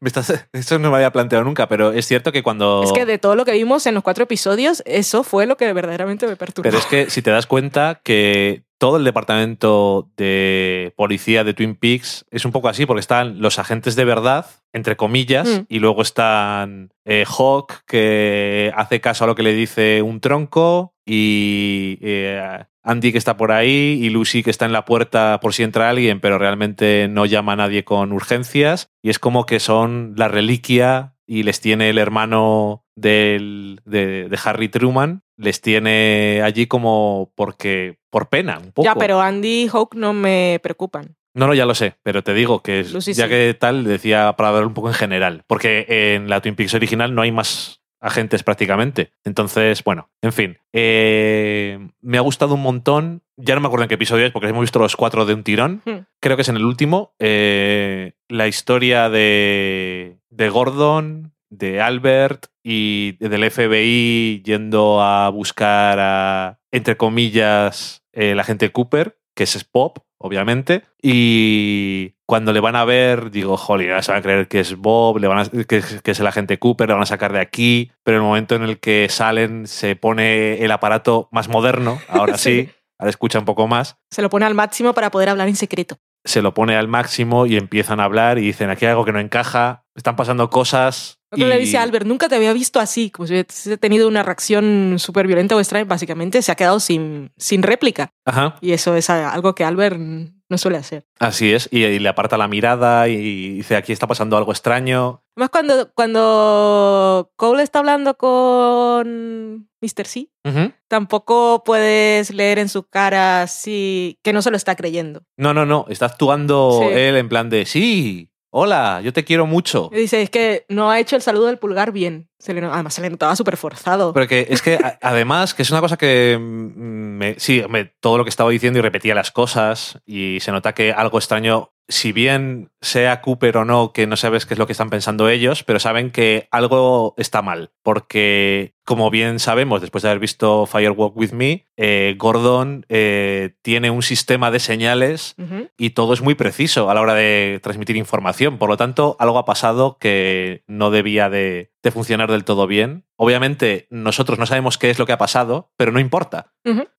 Estás- 0.03 0.45
Esto 0.53 0.79
no 0.79 0.89
me 0.91 0.97
había 0.97 1.11
planteado 1.11 1.43
nunca, 1.45 1.67
pero 1.67 1.91
es 1.91 2.05
cierto 2.07 2.31
que 2.31 2.43
cuando... 2.43 2.83
Es 2.83 2.91
que 2.91 3.05
de 3.05 3.17
todo 3.17 3.35
lo 3.35 3.45
que 3.45 3.53
vimos 3.53 3.85
en 3.87 3.93
los 3.93 4.03
cuatro 4.03 4.23
episodios, 4.25 4.83
eso 4.85 5.23
fue 5.23 5.45
lo 5.45 5.57
que 5.57 5.71
verdaderamente 5.73 6.27
me 6.27 6.35
perturbó. 6.35 6.63
Pero 6.63 6.77
es 6.77 6.85
que 6.85 7.09
si 7.09 7.21
te 7.21 7.31
das 7.31 7.47
cuenta 7.47 8.01
que 8.03 8.63
todo 8.77 8.97
el 8.97 9.05
departamento 9.05 10.09
de 10.17 10.93
policía 10.97 11.43
de 11.45 11.53
Twin 11.53 11.75
Peaks 11.75 12.25
es 12.31 12.43
un 12.43 12.51
poco 12.51 12.67
así, 12.67 12.85
porque 12.85 12.99
están 12.99 13.41
los 13.41 13.57
agentes 13.59 13.95
de 13.95 14.03
verdad, 14.03 14.45
entre 14.73 14.97
comillas, 14.97 15.47
Mm. 15.47 15.65
y 15.69 15.79
luego 15.79 16.01
están 16.01 16.91
eh, 17.05 17.23
Hawk, 17.25 17.83
que 17.85 18.71
hace 18.75 18.99
caso 18.99 19.23
a 19.23 19.27
lo 19.27 19.35
que 19.35 19.43
le 19.43 19.53
dice 19.53 20.01
un 20.01 20.19
tronco, 20.19 20.93
y 21.05 21.97
eh, 22.01 22.65
Andy, 22.83 23.11
que 23.11 23.17
está 23.17 23.37
por 23.37 23.51
ahí, 23.51 23.99
y 24.01 24.09
Lucy, 24.09 24.43
que 24.43 24.49
está 24.49 24.65
en 24.65 24.73
la 24.73 24.85
puerta 24.85 25.39
por 25.41 25.53
si 25.53 25.63
entra 25.63 25.89
alguien, 25.89 26.19
pero 26.19 26.37
realmente 26.37 27.07
no 27.09 27.25
llama 27.25 27.53
a 27.53 27.57
nadie 27.57 27.83
con 27.83 28.11
urgencias, 28.11 28.89
y 29.01 29.09
es 29.09 29.19
como 29.19 29.45
que 29.45 29.59
son 29.59 30.13
la 30.17 30.27
reliquia 30.27 31.15
y 31.25 31.43
les 31.43 31.61
tiene 31.61 31.89
el 31.89 31.97
hermano 31.97 32.83
del- 32.95 33.79
de, 33.85 34.27
de 34.29 34.39
Harry 34.43 34.67
Truman, 34.69 35.21
les 35.37 35.61
tiene 35.61 36.41
allí 36.43 36.67
como 36.67 37.31
porque 37.35 37.97
por 38.09 38.29
pena, 38.29 38.59
un 38.59 38.71
poco. 38.71 38.83
Ya, 38.85 38.95
pero 38.95 39.19
Andy 39.21 39.63
y 39.63 39.67
Hawk 39.71 39.95
no 39.95 40.13
me 40.13 40.59
preocupan. 40.61 41.15
No, 41.35 41.47
no, 41.47 41.53
ya 41.55 41.65
lo 41.65 41.73
sé, 41.73 41.95
pero 42.03 42.21
te 42.23 42.33
digo 42.35 42.61
que 42.61 42.81
es- 42.81 42.93
Lucy 42.93 43.13
ya 43.13 43.23
sí. 43.23 43.29
que 43.31 43.55
tal, 43.59 43.83
decía 43.85 44.33
para 44.37 44.49
hablar 44.49 44.67
un 44.67 44.73
poco 44.75 44.89
en 44.89 44.93
general, 44.93 45.43
porque 45.47 45.85
en 46.15 46.29
la 46.29 46.41
Twin 46.41 46.55
Peaks 46.55 46.75
original 46.75 47.15
no 47.15 47.21
hay 47.23 47.31
más 47.31 47.81
agentes 48.03 48.43
prácticamente. 48.43 49.11
Entonces, 49.23 49.83
bueno, 49.83 50.09
en 50.21 50.33
fin. 50.33 50.57
Eh, 50.73 51.79
me 52.01 52.17
ha 52.17 52.21
gustado 52.21 52.53
un 52.55 52.61
montón. 52.61 53.23
Ya 53.37 53.55
no 53.55 53.61
me 53.61 53.67
acuerdo 53.67 53.83
en 53.83 53.89
qué 53.89 53.95
episodio 53.95 54.25
es, 54.25 54.31
porque 54.31 54.49
hemos 54.49 54.61
visto 54.61 54.77
los 54.79 54.95
cuatro 54.95 55.25
de 55.25 55.33
un 55.33 55.43
tirón. 55.43 55.81
Hmm. 55.85 56.05
Creo 56.19 56.35
que 56.35 56.41
es 56.43 56.49
en 56.49 56.57
el 56.57 56.65
último. 56.65 57.15
eh, 57.17 58.13
la 58.27 58.47
historia 58.47 59.09
de, 59.09 60.17
de 60.29 60.49
Gordon, 60.49 61.33
de 61.49 61.81
Albert 61.81 62.47
y 62.61 63.13
del 63.25 63.49
FBI 63.49 64.41
yendo 64.43 65.01
a 65.01 65.29
buscar 65.29 65.97
a, 65.99 66.59
entre 66.71 66.97
comillas, 66.97 68.03
el 68.11 68.39
agente 68.39 68.71
Cooper, 68.71 69.17
que 69.35 69.43
es 69.43 69.63
Pop, 69.63 69.99
obviamente. 70.17 70.83
Y 71.01 72.12
cuando 72.25 72.53
le 72.53 72.59
van 72.59 72.75
a 72.75 72.85
ver, 72.85 73.31
digo, 73.31 73.57
jolly, 73.57 73.89
ahora 73.89 74.01
se 74.01 74.11
van 74.11 74.19
a 74.19 74.23
creer 74.23 74.47
que 74.47 74.59
es 74.59 74.75
Bob, 74.77 75.17
le 75.19 75.27
van 75.27 75.39
a- 75.39 75.65
que, 75.67 75.77
es- 75.77 76.01
que 76.01 76.11
es 76.11 76.19
el 76.19 76.27
agente 76.27 76.57
Cooper, 76.59 76.87
le 76.87 76.93
van 76.93 77.03
a 77.03 77.07
sacar 77.07 77.33
de 77.33 77.39
aquí. 77.39 77.91
Pero 78.03 78.17
en 78.17 78.23
el 78.23 78.27
momento 78.27 78.55
en 78.55 78.63
el 78.63 78.79
que 78.79 79.07
salen, 79.09 79.67
se 79.67 79.95
pone 79.95 80.63
el 80.63 80.71
aparato 80.71 81.27
más 81.31 81.49
moderno, 81.49 81.99
ahora 82.07 82.37
sí, 82.37 82.65
Sí. 82.65 82.71
ahora 82.99 83.09
escucha 83.09 83.39
un 83.39 83.45
poco 83.45 83.67
más 83.67 83.97
Se 84.11 84.21
lo 84.21 84.29
pone 84.29 84.45
al 84.45 84.53
máximo 84.55 84.93
para 84.93 85.11
poder 85.11 85.29
hablar 85.29 85.47
en 85.49 85.55
secreto. 85.55 85.97
se 86.25 86.41
lo 86.41 86.53
pone 86.53 86.75
al 86.77 86.87
máximo 86.87 87.45
y 87.45 87.57
empiezan 87.57 87.99
a 87.99 88.05
hablar 88.05 88.37
y 88.37 88.43
dicen 88.43 88.69
aquí 88.69 88.85
hay 88.85 88.91
algo 88.91 89.03
que 89.05 89.11
no 89.11 89.19
encaja, 89.19 89.83
están 89.95 90.15
pasando 90.15 90.49
cosas. 90.49 91.19
Que 91.35 91.41
y- 91.41 91.45
le 91.45 91.57
dice 91.57 91.77
a 91.77 91.83
Albert, 91.83 92.05
nunca 92.05 92.29
te 92.29 92.35
había 92.35 92.53
visto 92.53 92.79
así, 92.79 93.09
como 93.09 93.27
si 93.27 93.33
hubiese 93.33 93.77
tenido 93.77 94.07
una 94.07 94.23
reacción 94.23 94.95
súper 94.99 95.27
violenta 95.27 95.55
o 95.55 95.59
extraña. 95.59 95.85
Básicamente 95.85 96.41
se 96.41 96.51
ha 96.51 96.55
quedado 96.55 96.79
sin, 96.79 97.31
sin 97.37 97.63
réplica. 97.63 98.09
Ajá, 98.25 98.55
Y 98.61 98.71
eso 98.73 98.95
es 98.95 99.09
algo 99.09 99.55
que 99.55 99.63
Albert 99.63 99.97
no 99.99 100.57
suele 100.57 100.77
hacer. 100.77 101.05
así 101.19 101.51
es. 101.53 101.67
Y, 101.71 101.83
y 101.83 101.99
le 101.99 102.09
aparta 102.09 102.37
la 102.37 102.47
mirada 102.47 103.07
y 103.07 103.55
dice 103.55 103.75
aquí 103.75 103.91
está 103.91 104.05
pasando 104.07 104.37
algo 104.37 104.51
extraño. 104.51 105.23
Más 105.35 105.49
cuando, 105.49 105.91
cuando 105.95 107.31
Cole 107.35 107.63
está 107.63 107.79
hablando 107.79 108.15
con 108.17 109.67
Mr. 109.81 110.05
C, 110.05 110.29
Ujú. 110.45 110.71
tampoco 110.87 111.63
puedes 111.65 112.31
leer 112.33 112.59
en 112.59 112.69
su 112.69 112.83
cara 112.83 113.47
si, 113.47 114.19
que 114.23 114.31
no 114.33 114.41
se 114.41 114.51
lo 114.51 114.57
está 114.57 114.75
creyendo. 114.75 115.23
No, 115.37 115.53
no, 115.53 115.65
no. 115.65 115.85
Está 115.89 116.05
actuando 116.07 116.79
Sí. 116.81 116.87
él 116.93 117.17
en 117.17 117.29
plan 117.29 117.49
de 117.49 117.65
sí, 117.65 118.29
hola, 118.55 119.01
yo 119.03 119.11
te 119.13 119.23
quiero 119.23 119.47
mucho. 119.47 119.89
Y 119.91 119.97
dice, 119.97 120.21
es 120.21 120.29
que 120.29 120.65
no 120.69 120.91
ha 120.91 120.99
hecho 120.99 121.15
el 121.15 121.21
saludo 121.23 121.47
del 121.47 121.57
pulgar 121.57 121.91
bien. 121.91 122.29
Se 122.37 122.53
le 122.53 122.63
además 122.65 122.93
se 122.93 123.01
le 123.01 123.09
notaba 123.09 123.35
súper 123.35 123.57
forzado. 123.57 124.13
Pero 124.13 124.27
que 124.27 124.45
es 124.49 124.61
que 124.61 124.75
a- 124.75 124.99
además, 125.01 125.53
que 125.53 125.63
es 125.63 125.71
una 125.71 125.81
cosa 125.81 125.97
que 125.97 126.37
mm, 126.39 126.77
me, 127.17 127.39
sí, 127.39 127.63
me- 127.67 127.85
todo 127.99 128.17
lo 128.17 128.23
que 128.23 128.29
estaba 128.29 128.51
diciendo 128.51 128.77
y 128.79 128.81
repetía 128.83 129.15
las 129.15 129.31
cosas 129.31 129.99
y 130.05 130.39
se 130.39 130.51
nota 130.51 130.73
que 130.73 130.91
algo 130.93 131.17
extraño, 131.17 131.71
si 131.87 132.11
bien 132.11 132.69
sea 132.79 133.21
Cooper 133.21 133.57
o 133.57 133.65
no, 133.65 133.91
que 133.91 134.05
no 134.07 134.17
sabes 134.17 134.45
qué 134.45 134.53
es 134.53 134.57
lo 134.59 134.67
que 134.67 134.73
están 134.73 134.89
pensando 134.91 135.29
ellos, 135.29 135.63
pero 135.63 135.79
saben 135.79 136.11
que 136.11 136.47
algo 136.51 137.15
está 137.17 137.41
mal, 137.41 137.71
porque 137.81 138.75
como 138.83 139.09
bien 139.09 139.39
sabemos, 139.39 139.81
después 139.81 140.01
de 140.01 140.09
haber 140.09 140.19
visto 140.19 140.65
Firewalk 140.65 141.15
With 141.15 141.31
Me, 141.31 141.65
eh, 141.77 142.15
Gordon 142.17 142.85
eh, 142.89 143.55
tiene 143.61 143.89
un 143.89 144.03
sistema 144.03 144.51
de 144.51 144.59
señales 144.59 145.35
y 145.77 145.91
todo 145.91 146.13
es 146.13 146.21
muy 146.21 146.35
preciso 146.35 146.89
a 146.89 146.93
la 146.93 147.01
hora 147.01 147.13
de 147.13 147.59
transmitir 147.63 147.95
información. 147.95 148.57
Por 148.57 148.69
lo 148.69 148.77
tanto, 148.77 149.15
algo 149.19 149.37
ha 149.37 149.45
pasado 149.45 149.97
que 149.99 150.63
no 150.67 150.91
debía 150.91 151.29
de, 151.29 151.71
de 151.83 151.91
funcionar 151.91 152.31
del 152.31 152.45
todo 152.45 152.65
bien. 152.65 153.03
Obviamente, 153.17 153.87
nosotros 153.89 154.39
no 154.39 154.45
sabemos 154.45 154.77
qué 154.77 154.89
es 154.89 154.97
lo 154.97 155.05
que 155.05 155.11
ha 155.11 155.17
pasado, 155.17 155.71
pero 155.77 155.91
no 155.91 155.99
importa. 155.99 156.53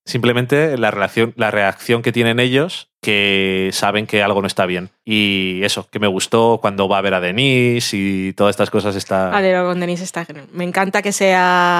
Simplemente 0.05 0.77
la, 0.77 0.91
relación, 0.91 1.33
la 1.37 1.51
reacción 1.51 2.03
que 2.03 2.13
tienen 2.13 2.39
ellos 2.39 2.91
que 3.01 3.71
saben 3.73 4.07
que 4.07 4.23
algo 4.23 4.43
no 4.43 4.47
está 4.47 4.67
bien. 4.67 4.91
Y 5.05 5.63
eso, 5.63 5.89
que 5.91 5.99
me 5.99 6.07
gustó 6.07 6.59
cuando 6.61 6.87
va 6.87 6.99
a 6.99 7.03
ver 7.03 7.15
a 7.15 7.21
Denise 7.21 7.97
y 7.97 8.33
todas 8.35 8.51
estas 8.51 8.71
cosas 8.71 8.95
está... 8.95 9.31
Vale, 9.31 9.55
con 9.63 9.81
Denise 9.81 10.05
está 10.05 10.27
Me 10.53 10.65
encanta 10.65 11.01
que 11.01 11.13
sea 11.13 11.74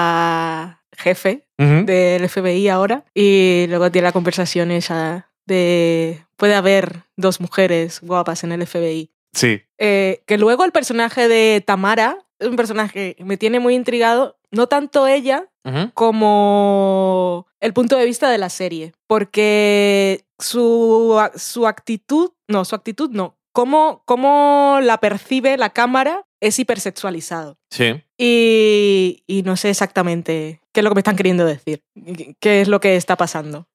jefe 0.97 1.47
del 1.57 2.27
FBI 2.27 2.67
ahora 2.69 3.05
y 3.13 3.65
luego 3.69 3.91
tiene 3.91 4.07
la 4.07 4.11
conversación 4.11 4.71
esa 4.71 5.29
de 5.45 6.25
puede 6.35 6.55
haber 6.55 7.03
dos 7.15 7.39
mujeres 7.39 8.01
guapas 8.01 8.43
en 8.43 8.51
el 8.51 8.65
FBI. 8.65 9.11
Sí. 9.33 9.61
Eh, 9.77 10.23
que 10.25 10.37
luego 10.37 10.63
el 10.63 10.71
personaje 10.71 11.27
de 11.27 11.63
Tamara 11.65 12.17
es 12.39 12.47
un 12.47 12.55
personaje 12.55 13.15
que 13.15 13.23
me 13.23 13.37
tiene 13.37 13.59
muy 13.59 13.75
intrigado, 13.75 14.37
no 14.51 14.67
tanto 14.67 15.07
ella 15.07 15.47
como 15.95 17.47
el 17.59 17.73
punto 17.73 17.97
de 17.97 18.05
vista 18.05 18.29
de 18.29 18.37
la 18.37 18.49
serie, 18.49 18.93
porque 19.07 20.25
su, 20.37 21.19
su 21.35 21.65
actitud, 21.65 22.33
no, 22.47 22.65
su 22.65 22.75
actitud 22.75 23.09
no, 23.09 23.35
cómo, 23.51 24.03
cómo 24.05 24.77
la 24.83 24.99
percibe 24.99 25.57
la 25.57 25.71
cámara 25.71 26.27
es 26.47 26.59
hipersexualizado. 26.59 27.57
Sí. 27.69 28.03
Y, 28.17 29.23
y 29.27 29.43
no 29.43 29.57
sé 29.57 29.69
exactamente 29.69 30.61
qué 30.71 30.79
es 30.79 30.83
lo 30.83 30.89
que 30.89 30.95
me 30.95 30.99
están 30.99 31.15
queriendo 31.15 31.45
decir, 31.45 31.83
qué 32.39 32.61
es 32.61 32.67
lo 32.67 32.79
que 32.79 32.95
está 32.95 33.15
pasando. 33.15 33.67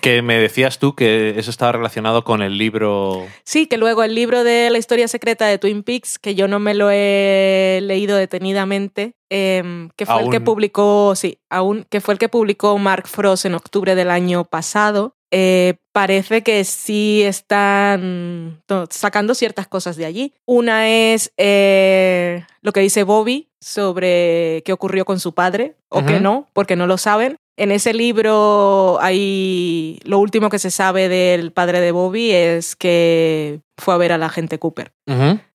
Que 0.00 0.22
me 0.22 0.38
decías 0.38 0.78
tú 0.78 0.94
que 0.94 1.34
eso 1.38 1.50
estaba 1.50 1.72
relacionado 1.72 2.24
con 2.24 2.42
el 2.42 2.58
libro... 2.58 3.26
Sí, 3.44 3.66
que 3.66 3.78
luego 3.78 4.02
el 4.04 4.14
libro 4.14 4.44
de 4.44 4.70
la 4.70 4.78
historia 4.78 5.08
secreta 5.08 5.46
de 5.46 5.58
Twin 5.58 5.82
Peaks, 5.82 6.18
que 6.18 6.34
yo 6.34 6.46
no 6.46 6.58
me 6.58 6.74
lo 6.74 6.90
he 6.90 7.80
leído 7.82 8.16
detenidamente, 8.16 9.14
em, 9.30 9.88
que 9.96 10.06
fue 10.06 10.22
el 10.22 10.30
que 10.30 10.40
publicó, 10.40 11.14
sí, 11.16 11.38
aún, 11.50 11.84
que 11.88 12.00
fue 12.00 12.14
el 12.14 12.18
que 12.18 12.28
publicó 12.28 12.76
Mark 12.78 13.08
Frost 13.08 13.46
en 13.46 13.54
octubre 13.54 13.94
del 13.94 14.10
año 14.10 14.44
pasado. 14.44 15.15
Eh, 15.32 15.74
parece 15.92 16.42
que 16.42 16.64
sí 16.64 17.22
están 17.24 18.62
sacando 18.90 19.34
ciertas 19.34 19.66
cosas 19.66 19.96
de 19.96 20.04
allí. 20.06 20.34
Una 20.46 20.88
es 20.88 21.32
eh, 21.36 22.44
lo 22.62 22.72
que 22.72 22.80
dice 22.80 23.02
Bobby 23.02 23.48
sobre 23.60 24.62
qué 24.64 24.72
ocurrió 24.72 25.04
con 25.04 25.18
su 25.20 25.34
padre, 25.34 25.74
o 25.88 26.04
que 26.04 26.20
no, 26.20 26.48
porque 26.52 26.76
no 26.76 26.86
lo 26.86 26.98
saben. 26.98 27.36
En 27.58 27.72
ese 27.72 27.94
libro 27.94 28.98
hay 29.00 29.98
lo 30.04 30.18
último 30.18 30.50
que 30.50 30.58
se 30.58 30.70
sabe 30.70 31.08
del 31.08 31.52
padre 31.52 31.80
de 31.80 31.90
Bobby 31.90 32.30
es 32.30 32.76
que 32.76 33.60
fue 33.78 33.94
a 33.94 33.96
ver 33.96 34.12
a 34.12 34.18
la 34.18 34.26
agente 34.26 34.58
Cooper. 34.58 34.92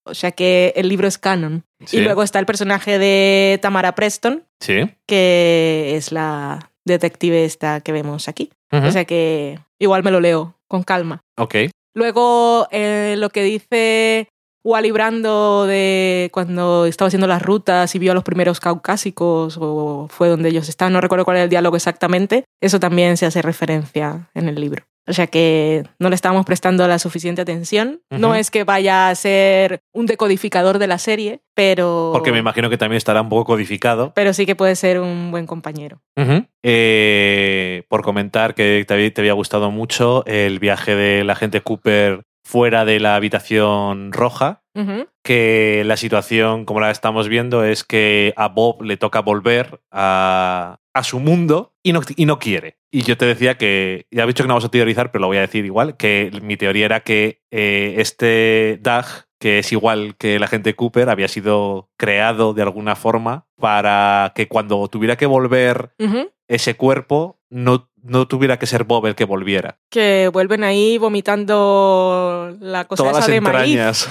O 0.04 0.14
sea 0.16 0.32
que 0.32 0.74
el 0.76 0.90
libro 0.90 1.08
es 1.08 1.20
canon. 1.20 1.64
Sí. 1.86 1.98
Y 1.98 2.02
luego 2.02 2.24
está 2.24 2.40
el 2.40 2.48
personaje 2.48 2.98
de 2.98 3.60
Tamara 3.62 3.94
Preston, 3.94 4.44
Sí. 4.60 4.90
que 5.08 5.94
es 5.96 6.12
la 6.12 6.71
detective 6.86 7.46
esta 7.46 7.82
que 7.82 7.92
vemos 7.92 8.28
aquí. 8.28 8.52
O 8.72 8.92
sea 8.92 9.04
que 9.04 9.60
igual 9.80 10.04
me 10.04 10.12
lo 10.12 10.20
leo 10.22 10.56
con 10.68 10.84
calma. 10.84 11.22
ok. 11.38 11.56
Luego 11.94 12.70
eh, 12.72 13.16
lo 13.18 13.30
que 13.32 13.44
dice 13.44 14.30
Wally 14.64 14.92
Brando 14.92 15.66
de 15.66 16.30
cuando 16.32 16.86
estaba 16.86 17.08
haciendo 17.08 17.28
las 17.28 17.42
rutas 17.42 17.94
y 17.96 18.00
vio 18.00 18.12
a 18.12 18.16
los 18.16 18.24
primeros 18.24 18.60
caucásicos 18.60 19.58
o 19.60 20.08
fue 20.10 20.30
donde 20.30 20.50
ellos 20.50 20.70
estaban, 20.70 20.94
no 20.94 21.02
recuerdo 21.02 21.26
cuál 21.26 21.38
era 21.38 21.44
el 21.46 21.50
diálogo 21.50 21.76
exactamente, 21.76 22.46
eso 22.62 22.80
también 22.80 23.18
se 23.18 23.26
hace 23.26 23.42
referencia 23.42 24.30
en 24.34 24.48
el 24.48 24.56
libro. 24.56 24.86
O 25.08 25.14
sea 25.14 25.28
que 25.28 25.84
no 26.00 26.10
le 26.10 26.16
estábamos 26.16 26.46
prestando 26.46 26.88
la 26.88 27.00
suficiente 27.00 27.42
atención. 27.42 28.02
No 28.10 28.36
es 28.36 28.52
que 28.52 28.64
vaya 28.64 29.10
a 29.10 29.16
ser 29.16 29.82
un 29.94 30.06
decodificador 30.06 30.78
de 30.78 30.88
la 30.88 31.00
serie, 31.00 31.42
pero... 31.56 32.12
Porque 32.14 32.32
me 32.32 32.38
imagino 32.38 32.70
que 32.70 32.78
también 32.78 32.98
estará 32.98 33.22
un 33.22 33.30
poco 33.30 33.46
codificado. 33.46 34.14
Pero 34.14 34.34
sí 34.34 34.46
que 34.46 34.56
puede 34.56 34.76
ser 34.76 35.00
un 35.00 35.32
buen 35.32 35.48
compañero. 35.48 36.02
Eh, 36.64 37.84
por 37.90 38.04
comentar 38.04 38.54
que 38.54 38.86
te 38.88 38.94
había, 38.94 39.14
te 39.14 39.22
había 39.22 39.34
gustado 39.34 39.72
mucho 39.72 40.24
el 40.28 40.60
viaje 40.60 40.96
del 40.96 41.30
agente 41.30 41.62
Cooper 41.62 42.24
fuera 42.44 42.86
de 42.86 43.00
la 43.00 43.16
habitación 43.16 44.12
roja, 44.12 44.64
que 45.24 45.84
la 45.86 45.98
situación, 45.98 46.66
como 46.66 46.80
la 46.80 46.92
estamos 46.92 47.28
viendo, 47.28 47.64
es 47.64 47.84
que 47.84 48.34
a 48.38 48.48
Bob 48.48 48.82
le 48.84 48.98
toca 48.98 49.20
volver 49.20 49.82
a, 49.92 50.80
a 50.94 51.04
su 51.04 51.20
mundo 51.20 51.76
y 51.84 51.94
no, 51.94 52.02
y 52.16 52.26
no 52.26 52.40
quiere. 52.40 52.78
Y 52.92 53.04
yo 53.04 53.18
te 53.18 53.26
decía 53.26 53.58
que, 53.58 54.08
ya 54.12 54.24
he 54.24 54.28
dicho 54.28 54.44
que 54.44 54.48
no 54.48 54.54
vamos 54.56 54.66
a 54.66 54.72
teorizar, 54.72 55.12
pero 55.12 55.22
lo 55.22 55.28
voy 55.28 55.38
a 55.38 55.42
decir 55.42 55.66
igual, 55.66 55.98
que 55.98 56.32
mi 56.42 56.58
teoría 56.58 56.86
era 56.86 57.00
que 57.02 57.42
eh, 57.52 57.96
este 57.98 58.80
Doug, 58.82 59.06
que 59.40 59.60
es 59.60 59.72
igual 59.72 60.16
que 60.18 60.36
el 60.36 60.44
agente 60.44 60.76
Cooper, 60.76 61.10
había 61.10 61.28
sido 61.28 61.90
creado 61.98 62.54
de 62.54 62.62
alguna 62.62 62.96
forma 62.96 63.48
para 63.58 64.34
que 64.36 64.48
cuando 64.48 64.88
tuviera 64.88 65.16
que 65.16 65.26
volver 65.26 65.94
ese 66.48 66.76
cuerpo, 66.76 67.40
no, 67.50 67.90
no 68.04 68.28
tuviera 68.28 68.58
que 68.60 68.66
ser 68.68 68.84
Bob 68.84 69.06
el 69.08 69.16
que 69.16 69.26
volviera. 69.26 69.78
Que 69.90 70.30
vuelven 70.34 70.64
ahí 70.64 70.98
vomitando 70.98 72.56
la 72.60 72.86
cosa 72.86 73.04
Todas 73.04 73.18
esa 73.18 73.20
las 73.20 73.28
de 73.28 73.42
maíz. 73.42 73.56
entrañas. 73.76 74.10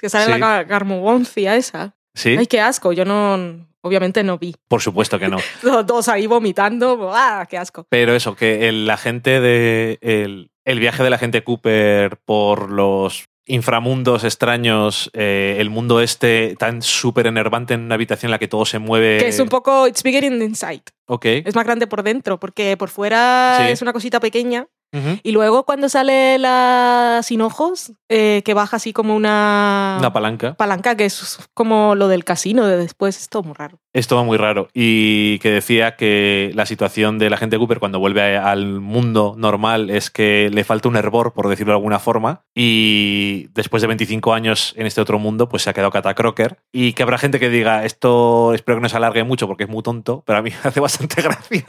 Que 0.00 0.08
sale 0.08 0.24
Sí. 0.26 0.30
la 0.32 0.38
gar- 0.38 0.66
garmogoncia 0.66 1.56
esa. 1.56 1.94
Sí, 2.14 2.36
Ay, 2.38 2.46
qué 2.46 2.60
asco. 2.60 2.92
Yo 2.92 3.04
no, 3.04 3.66
obviamente 3.80 4.22
no 4.24 4.38
vi. 4.38 4.54
por 4.68 4.80
supuesto 4.82 5.18
que 5.18 5.28
no. 5.28 5.38
Los 5.62 5.86
dos 5.86 6.08
ahí 6.08 6.26
vomitando. 6.26 7.10
¡Ah, 7.14 7.46
qué 7.48 7.56
asco! 7.58 7.86
Pero 7.88 8.14
eso, 8.14 8.34
que 8.36 8.68
el 8.68 8.88
agente 8.90 9.40
de. 9.40 9.98
El, 10.02 10.50
el 10.64 10.78
viaje 10.80 11.02
del 11.02 11.14
agente 11.14 11.42
Cooper 11.44 12.18
por 12.24 12.70
los 12.70 13.24
inframundos 13.46 14.24
extraños, 14.24 15.10
eh, 15.14 15.56
el 15.58 15.68
mundo 15.70 16.00
este 16.00 16.54
tan 16.58 16.82
súper 16.82 17.26
enervante 17.26 17.74
en 17.74 17.80
una 17.82 17.94
habitación 17.96 18.28
en 18.28 18.32
la 18.32 18.38
que 18.38 18.48
todo 18.48 18.64
se 18.64 18.78
mueve. 18.78 19.18
Que 19.18 19.28
es 19.28 19.40
un 19.40 19.48
poco. 19.48 19.86
It's 19.88 20.02
bigger 20.02 20.24
in 20.24 20.38
the 20.38 20.44
inside. 20.44 20.82
Ok. 21.06 21.24
Es 21.26 21.54
más 21.54 21.64
grande 21.64 21.86
por 21.86 22.02
dentro, 22.02 22.38
porque 22.38 22.76
por 22.76 22.88
fuera 22.88 23.58
Sí. 23.66 23.72
es 23.72 23.82
una 23.82 23.92
cosita 23.92 24.20
pequeña. 24.20 24.68
Ujú. 24.92 25.18
Y 25.22 25.32
luego 25.32 25.64
cuando 25.64 25.88
sale 25.88 26.38
la 26.38 27.20
sin 27.22 27.40
ojos, 27.40 27.92
eh, 28.08 28.42
que 28.44 28.54
baja 28.54 28.76
así 28.76 28.92
como 28.92 29.16
una, 29.16 29.96
Una 29.98 30.12
palanca. 30.12 30.54
palanca, 30.54 30.96
que 30.96 31.06
es 31.06 31.38
como 31.54 31.94
lo 31.94 32.08
del 32.08 32.24
casino 32.24 32.66
de 32.66 32.76
después. 32.76 33.18
Es 33.18 33.28
todo 33.28 33.42
muy 33.42 33.54
raro. 33.54 33.78
Es 33.94 34.06
todo 34.08 34.24
muy 34.24 34.36
raro. 34.38 34.68
Y 34.74 35.38
que 35.40 35.50
decía 35.50 35.96
que 35.96 36.50
la 36.54 36.66
situación 36.66 37.18
del 37.18 37.32
agente 37.34 37.58
Cooper 37.58 37.78
cuando 37.78 37.98
vuelve 37.98 38.36
a- 38.36 38.50
al 38.50 38.80
mundo 38.80 39.34
normal 39.36 39.90
es 39.90 40.10
que 40.10 40.50
le 40.52 40.64
falta 40.64 40.88
un 40.88 40.96
hervor, 40.96 41.32
por 41.32 41.48
decirlo 41.48 41.72
de 41.72 41.76
alguna 41.78 41.98
forma. 41.98 42.44
Y 42.54 43.48
después 43.54 43.80
de 43.82 43.88
25 43.88 44.32
años 44.34 44.74
en 44.76 44.86
este 44.86 45.00
otro 45.00 45.18
mundo, 45.18 45.48
pues 45.48 45.62
se 45.62 45.70
ha 45.70 45.72
quedado 45.74 45.90
catacroker. 45.90 46.58
Y 46.72 46.92
que 46.94 47.02
habrá 47.02 47.18
gente 47.18 47.38
que 47.40 47.48
diga, 47.50 47.84
esto 47.84 48.54
espero 48.54 48.78
que 48.78 48.82
no 48.82 48.88
se 48.88 48.96
alargue 48.96 49.24
mucho 49.24 49.46
porque 49.46 49.64
es 49.64 49.70
muy 49.70 49.82
tonto, 49.82 50.22
pero 50.26 50.38
a 50.38 50.42
mí 50.42 50.50
me 50.64 50.68
hace 50.70 50.80
bastante 50.80 51.20
gracia. 51.22 51.64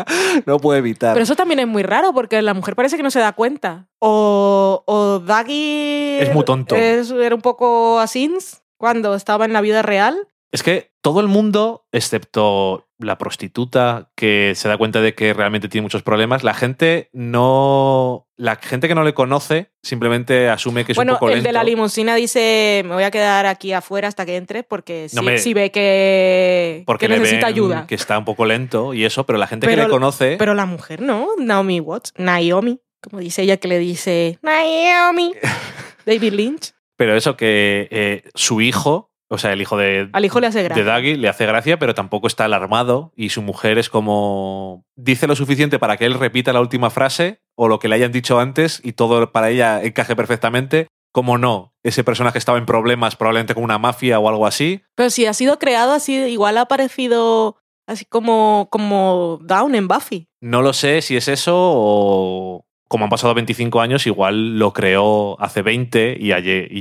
No 0.45 0.59
puedo 0.59 0.77
evitar. 0.77 1.13
Pero 1.13 1.23
eso 1.23 1.35
también 1.35 1.59
es 1.59 1.67
muy 1.67 1.83
raro 1.83 2.13
porque 2.13 2.41
la 2.41 2.53
mujer 2.53 2.75
parece 2.75 2.97
que 2.97 3.03
no 3.03 3.11
se 3.13 3.19
da 3.19 3.31
cuenta. 3.33 3.87
O, 3.99 4.83
o 4.85 5.19
Daggy. 5.19 6.17
Es 6.19 6.33
muy 6.33 6.43
tonto. 6.43 6.75
es- 6.75 7.11
era 7.11 7.33
un 7.35 7.41
poco 7.41 7.99
asins 7.99 8.61
cuando 8.77 9.15
estaba 9.15 9.45
en 9.45 9.53
la 9.53 9.61
vida 9.61 9.81
real. 9.81 10.27
Es 10.51 10.61
que 10.61 10.91
todo 11.01 11.19
el 11.21 11.27
mundo, 11.27 11.85
excepto 11.91 12.87
la 12.99 13.17
prostituta 13.17 14.11
que 14.15 14.53
se 14.55 14.67
da 14.69 14.77
cuenta 14.77 15.01
de 15.01 15.15
que 15.15 15.33
realmente 15.33 15.67
tiene 15.67 15.81
muchos 15.83 16.03
problemas, 16.03 16.43
la 16.43 16.53
gente 16.53 17.09
no. 17.13 18.27
La 18.37 18.55
gente 18.57 18.87
que 18.87 18.95
no 18.95 19.03
le 19.03 19.13
conoce 19.13 19.71
simplemente 19.83 20.49
asume 20.49 20.85
que 20.85 20.93
es 20.93 20.95
bueno, 20.95 21.13
un 21.13 21.15
poco 21.19 21.29
el 21.29 21.35
lento. 21.35 21.49
de 21.49 21.53
la 21.53 21.63
limusina 21.63 22.15
dice: 22.15 22.83
Me 22.85 22.93
voy 22.93 23.03
a 23.03 23.11
quedar 23.11 23.45
aquí 23.45 23.73
afuera 23.73 24.07
hasta 24.07 24.25
que 24.25 24.35
entre 24.37 24.63
porque 24.63 25.09
si, 25.09 25.15
No 25.15 25.23
me- 25.23 25.37
ve 25.53 25.71
que, 25.71 26.83
porque 26.85 27.07
que 27.07 27.13
necesita 27.17 27.47
ven 27.47 27.53
ayuda. 27.55 27.87
que 27.87 27.95
está 27.95 28.17
un 28.17 28.25
poco 28.25 28.45
lento 28.45 28.93
y 28.93 29.05
eso, 29.05 29.25
pero 29.25 29.37
la 29.39 29.47
gente 29.47 29.67
Pero- 29.67 29.81
que 29.83 29.87
le 29.87 29.91
conoce. 29.91 30.35
Pero 30.37 30.53
la 30.53 30.65
mujer 30.65 31.01
no, 31.01 31.27
Naomi 31.37 31.79
Watts, 31.79 32.13
Naomi, 32.17 32.79
como 33.03 33.19
dice 33.19 33.43
ella 33.43 33.57
que 33.57 33.67
le 33.67 33.79
dice 33.79 34.39
Naomi, 34.41 35.33
David 36.05 36.33
Lynch. 36.33 36.71
Pero 36.95 37.15
eso 37.15 37.35
que 37.35 37.87
eh, 37.91 38.29
su 38.33 38.61
hijo, 38.61 39.11
o 39.27 39.37
sea, 39.37 39.51
el 39.51 39.61
hijo 39.61 39.77
de, 39.77 40.09
Al 40.13 40.25
hijo 40.25 40.39
le 40.39 40.47
hace 40.47 40.59
de 40.59 40.65
gracia. 40.65 40.83
Daggy 40.83 41.15
le 41.15 41.27
hace 41.27 41.45
gracia, 41.45 41.79
pero 41.79 41.93
tampoco 41.93 42.27
está 42.27 42.45
alarmado 42.45 43.11
y 43.15 43.29
su 43.29 43.41
mujer 43.41 43.77
es 43.77 43.89
como 43.89 44.85
dice 44.95 45.27
lo 45.27 45.35
suficiente 45.35 45.79
para 45.79 45.97
que 45.97 46.05
él 46.05 46.13
repita 46.13 46.53
la 46.53 46.61
última 46.61 46.89
frase 46.89 47.41
o 47.55 47.67
lo 47.67 47.79
que 47.79 47.87
le 47.87 47.95
hayan 47.95 48.11
dicho 48.11 48.39
antes 48.39 48.79
y 48.83 48.93
todo 48.93 49.31
para 49.31 49.49
ella 49.49 49.83
encaje 49.83 50.15
perfectamente. 50.15 50.87
Como 51.11 51.37
no, 51.37 51.75
ese 51.83 52.03
personaje 52.03 52.39
estaba 52.39 52.57
en 52.57 52.65
problemas 52.65 53.15
probablemente 53.15 53.53
con 53.53 53.63
una 53.63 53.77
mafia 53.77 54.19
o 54.19 54.27
algo 54.27 54.47
así. 54.47 54.81
Pero 54.95 55.11
si 55.11 55.27
ha 55.27 55.33
sido 55.33 55.59
creado 55.59 55.91
así, 55.91 56.15
igual 56.15 56.57
ha 56.57 56.61
aparecido 56.61 57.57
así 57.85 58.05
como, 58.05 58.67
como 58.71 59.39
Down 59.43 59.75
en 59.75 59.87
Buffy. 59.87 60.27
No 60.41 60.61
lo 60.61 60.73
sé 60.73 61.01
si 61.01 61.15
es 61.15 61.27
eso 61.27 61.53
o 61.55 62.65
como 62.93 63.05
han 63.05 63.09
pasado 63.09 63.33
25 63.33 63.81
años, 63.81 64.05
igual 64.05 64.59
lo 64.59 64.71
creó 64.71 65.41
hace 65.41 65.63
20 65.63 66.15
y, 66.19 66.31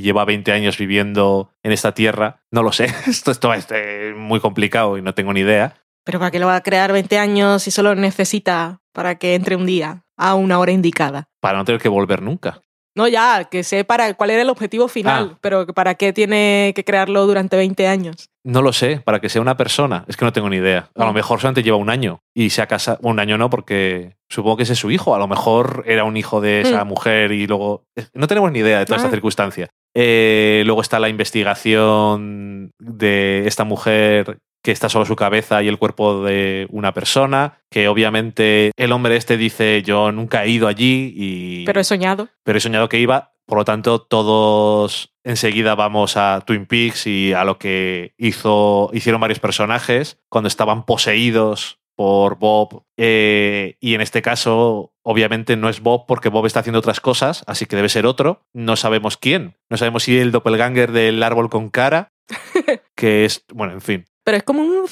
lleva 0.02 0.26
20 0.26 0.52
años 0.52 0.76
viviendo 0.76 1.54
en 1.62 1.72
esta 1.72 1.94
tierra. 1.94 2.42
No 2.50 2.62
lo 2.62 2.70
sé, 2.70 2.84
esto, 3.06 3.30
esto 3.30 3.54
es 3.54 3.66
eh, 3.70 4.12
muy 4.14 4.38
complicado 4.38 4.98
y 4.98 5.02
no 5.02 5.14
tengo 5.14 5.32
ni 5.32 5.40
idea. 5.40 5.82
Pero 6.04 6.18
¿para 6.18 6.30
qué 6.30 6.38
lo 6.38 6.48
va 6.48 6.56
a 6.56 6.62
crear 6.62 6.92
20 6.92 7.16
años 7.16 7.62
si 7.62 7.70
solo 7.70 7.94
necesita 7.94 8.82
para 8.92 9.14
que 9.14 9.34
entre 9.34 9.56
un 9.56 9.64
día 9.64 10.04
a 10.18 10.34
una 10.34 10.58
hora 10.58 10.72
indicada? 10.72 11.30
Para 11.40 11.56
no 11.56 11.64
tener 11.64 11.80
que 11.80 11.88
volver 11.88 12.20
nunca. 12.20 12.60
No, 12.94 13.08
ya, 13.08 13.44
que 13.50 13.64
sé 13.64 13.84
para 13.84 14.12
cuál 14.14 14.30
era 14.30 14.42
el 14.42 14.50
objetivo 14.50 14.86
final, 14.86 15.30
Ah. 15.32 15.38
pero 15.40 15.66
para 15.66 15.94
qué 15.94 16.12
tiene 16.12 16.72
que 16.76 16.84
crearlo 16.84 17.26
durante 17.26 17.56
20 17.56 17.86
años. 17.88 18.28
No 18.44 18.60
lo 18.60 18.72
sé, 18.72 19.00
para 19.04 19.20
que 19.20 19.28
sea 19.30 19.40
una 19.40 19.56
persona. 19.56 20.04
Es 20.08 20.16
que 20.16 20.24
no 20.24 20.32
tengo 20.32 20.50
ni 20.50 20.56
idea. 20.56 20.90
A 20.96 21.04
lo 21.06 21.12
mejor 21.12 21.40
solamente 21.40 21.62
lleva 21.62 21.76
un 21.78 21.88
año 21.88 22.20
y 22.34 22.50
se 22.50 22.60
ha 22.60 22.66
casado. 22.66 22.98
Un 23.02 23.18
año 23.20 23.38
no, 23.38 23.48
porque 23.50 24.16
supongo 24.28 24.56
que 24.58 24.64
ese 24.64 24.72
es 24.74 24.78
su 24.78 24.90
hijo. 24.90 25.14
A 25.14 25.18
lo 25.18 25.28
mejor 25.28 25.84
era 25.86 26.04
un 26.04 26.16
hijo 26.16 26.40
de 26.40 26.60
esa 26.62 26.84
Mm. 26.84 26.88
mujer 26.88 27.32
y 27.32 27.46
luego. 27.46 27.84
No 28.14 28.26
tenemos 28.26 28.50
ni 28.52 28.58
idea 28.58 28.80
de 28.80 28.84
toda 28.84 28.96
esta 28.96 29.08
Ah. 29.08 29.12
circunstancia. 29.12 29.68
Eh, 29.94 30.62
luego 30.66 30.82
está 30.82 30.98
la 30.98 31.08
investigación 31.08 32.72
de 32.78 33.46
esta 33.46 33.64
mujer 33.64 34.38
que 34.62 34.70
está 34.70 34.88
solo 34.88 35.04
su 35.04 35.16
cabeza 35.16 35.62
y 35.62 35.68
el 35.68 35.78
cuerpo 35.78 36.22
de 36.24 36.66
una 36.70 36.94
persona, 36.94 37.58
que 37.70 37.88
obviamente 37.88 38.70
el 38.76 38.92
hombre 38.92 39.16
este 39.16 39.36
dice 39.36 39.82
yo 39.82 40.12
nunca 40.12 40.44
he 40.44 40.50
ido 40.50 40.68
allí 40.68 41.12
y 41.16 41.64
Pero 41.66 41.80
he 41.80 41.84
soñado. 41.84 42.28
pero 42.44 42.58
he 42.58 42.60
soñado 42.60 42.88
que 42.88 42.98
iba. 43.00 43.32
Por 43.44 43.58
lo 43.58 43.64
tanto, 43.64 44.00
todos 44.00 45.12
enseguida 45.24 45.74
vamos 45.74 46.16
a 46.16 46.42
Twin 46.46 46.66
Peaks 46.66 47.06
y 47.06 47.32
a 47.32 47.44
lo 47.44 47.58
que 47.58 48.14
hizo, 48.16 48.90
hicieron 48.92 49.20
varios 49.20 49.40
personajes 49.40 50.20
cuando 50.28 50.48
estaban 50.48 50.84
poseídos 50.84 51.80
por 51.96 52.38
Bob. 52.38 52.84
Eh, 52.96 53.76
y 53.80 53.94
en 53.94 54.00
este 54.00 54.22
caso, 54.22 54.94
obviamente 55.02 55.56
no 55.56 55.68
es 55.68 55.80
Bob 55.80 56.06
porque 56.06 56.28
Bob 56.28 56.46
está 56.46 56.60
haciendo 56.60 56.78
otras 56.78 57.00
cosas, 57.00 57.44
así 57.46 57.66
que 57.66 57.76
debe 57.76 57.88
ser 57.88 58.06
otro. 58.06 58.46
No 58.54 58.76
sabemos 58.76 59.16
quién. 59.16 59.56
No 59.68 59.76
sabemos 59.76 60.04
si 60.04 60.18
el 60.18 60.30
doppelganger 60.30 60.92
del 60.92 61.22
árbol 61.22 61.50
con 61.50 61.68
cara, 61.68 62.12
que 62.96 63.24
es, 63.24 63.44
bueno, 63.52 63.72
en 63.72 63.80
fin. 63.80 64.04
Pero 64.24 64.36
es 64.36 64.42
como 64.42 64.62
un, 64.62 64.86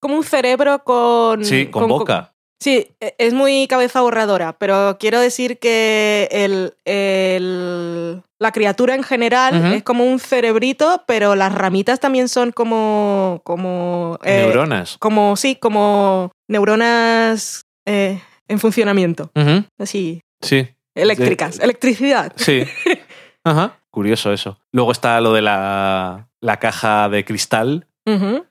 como 0.00 0.16
un 0.16 0.24
cerebro 0.24 0.82
con... 0.84 1.44
Sí, 1.44 1.66
con, 1.66 1.88
boca. 1.88 2.32
Sí, 2.60 2.88
e- 3.00 3.14
es 3.18 3.34
muy 3.34 3.66
cabeza 3.68 4.00
borradora, 4.00 4.56
pero 4.58 4.96
quiero 4.98 5.20
decir 5.20 5.58
que 5.58 6.28
el, 6.30 6.74
el- 6.84 8.22
la 8.40 8.52
criatura 8.52 8.94
en 8.94 9.02
general 9.02 9.74
es 9.74 9.82
como 9.82 10.04
un 10.04 10.18
cerebrito, 10.18 11.02
pero 11.06 11.34
las 11.34 11.54
ramitas 11.54 12.00
también 12.00 12.28
son 12.28 12.52
como... 12.52 13.40
como 13.44 14.18
eh, 14.24 14.42
Neuronas. 14.46 14.96
Como, 14.98 15.36
sí, 15.36 15.56
como 15.56 16.30
neuronas 16.48 17.62
eh, 17.86 18.20
en 18.48 18.58
funcionamiento. 18.58 19.30
Así, 19.78 20.20
Sí. 20.42 20.68
eléctricas, 20.94 21.58
electricidad. 21.60 22.32
Sí. 22.36 22.64
Ajá. 23.44 23.78
Curioso 23.90 24.32
eso. 24.32 24.58
Luego 24.72 24.90
está 24.92 25.20
lo 25.20 25.32
de 25.32 25.42
la, 25.42 26.28
la 26.40 26.58
caja 26.58 27.08
de 27.08 27.24
cristal, 27.24 27.86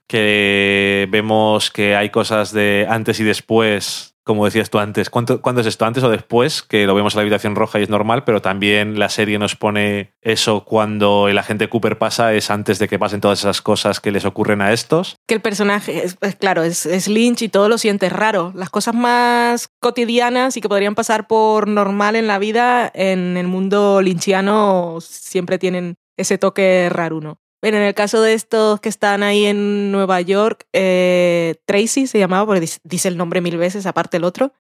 Que 0.07 1.07
vemos 1.11 1.71
que 1.71 1.95
hay 1.95 2.09
cosas 2.09 2.51
de 2.53 2.87
antes 2.89 3.19
y 3.19 3.23
después, 3.23 4.15
como 4.23 4.45
decías 4.45 4.69
tú 4.69 4.79
antes. 4.79 5.09
¿Cuánto, 5.09 5.41
¿Cuándo 5.41 5.61
es 5.61 5.67
esto? 5.67 5.85
¿Antes 5.85 6.03
o 6.03 6.09
después? 6.09 6.63
Que 6.63 6.85
lo 6.85 6.95
vemos 6.95 7.13
en 7.13 7.17
la 7.17 7.21
habitación 7.21 7.55
roja 7.55 7.79
y 7.79 7.83
es 7.83 7.89
normal, 7.89 8.23
pero 8.23 8.41
también 8.41 8.97
la 8.97 9.09
serie 9.09 9.37
nos 9.37 9.55
pone 9.55 10.13
eso 10.21 10.65
cuando 10.65 11.27
el 11.27 11.37
agente 11.37 11.69
Cooper 11.69 11.97
pasa, 11.97 12.33
es 12.33 12.49
antes 12.49 12.79
de 12.79 12.87
que 12.87 12.99
pasen 12.99 13.21
todas 13.21 13.39
esas 13.39 13.61
cosas 13.61 13.99
que 13.99 14.11
les 14.11 14.25
ocurren 14.25 14.61
a 14.61 14.73
estos. 14.73 15.17
que 15.27 15.35
el 15.35 15.41
personaje, 15.41 16.03
es, 16.03 16.17
es 16.19 16.35
claro, 16.35 16.63
es, 16.63 16.85
es 16.85 17.07
Lynch 17.07 17.43
y 17.43 17.49
todo 17.49 17.69
lo 17.69 17.77
sientes 17.77 18.11
raro. 18.11 18.51
Las 18.55 18.69
cosas 18.69 18.95
más 18.95 19.67
cotidianas 19.79 20.57
y 20.57 20.61
que 20.61 20.69
podrían 20.69 20.95
pasar 20.95 21.27
por 21.27 21.67
normal 21.67 22.15
en 22.15 22.27
la 22.27 22.39
vida, 22.39 22.91
en 22.93 23.37
el 23.37 23.47
mundo 23.47 24.01
lynchiano 24.01 24.97
siempre 25.01 25.59
tienen 25.59 25.95
ese 26.17 26.37
toque 26.37 26.89
raruno. 26.89 27.42
Bueno, 27.63 27.78
en 27.78 27.84
el 27.84 27.93
caso 27.93 28.21
de 28.21 28.34
estos 28.34 28.82
que 28.82 28.89
están 28.89 29.23
ahí 29.23 29.45
en 29.45 29.89
Nueva 29.93 30.19
York, 30.19 30.65
eh, 30.73 31.56
Tracy 31.65 32.08
se 32.08 32.19
llamaba, 32.19 32.45
porque 32.45 32.67
dice- 32.84 33.08
el 33.08 33.15
nombre 33.15 33.39
mil 33.39 33.56
veces, 33.58 33.86
aparte 33.86 34.17
el 34.17 34.26
otro. 34.26 34.52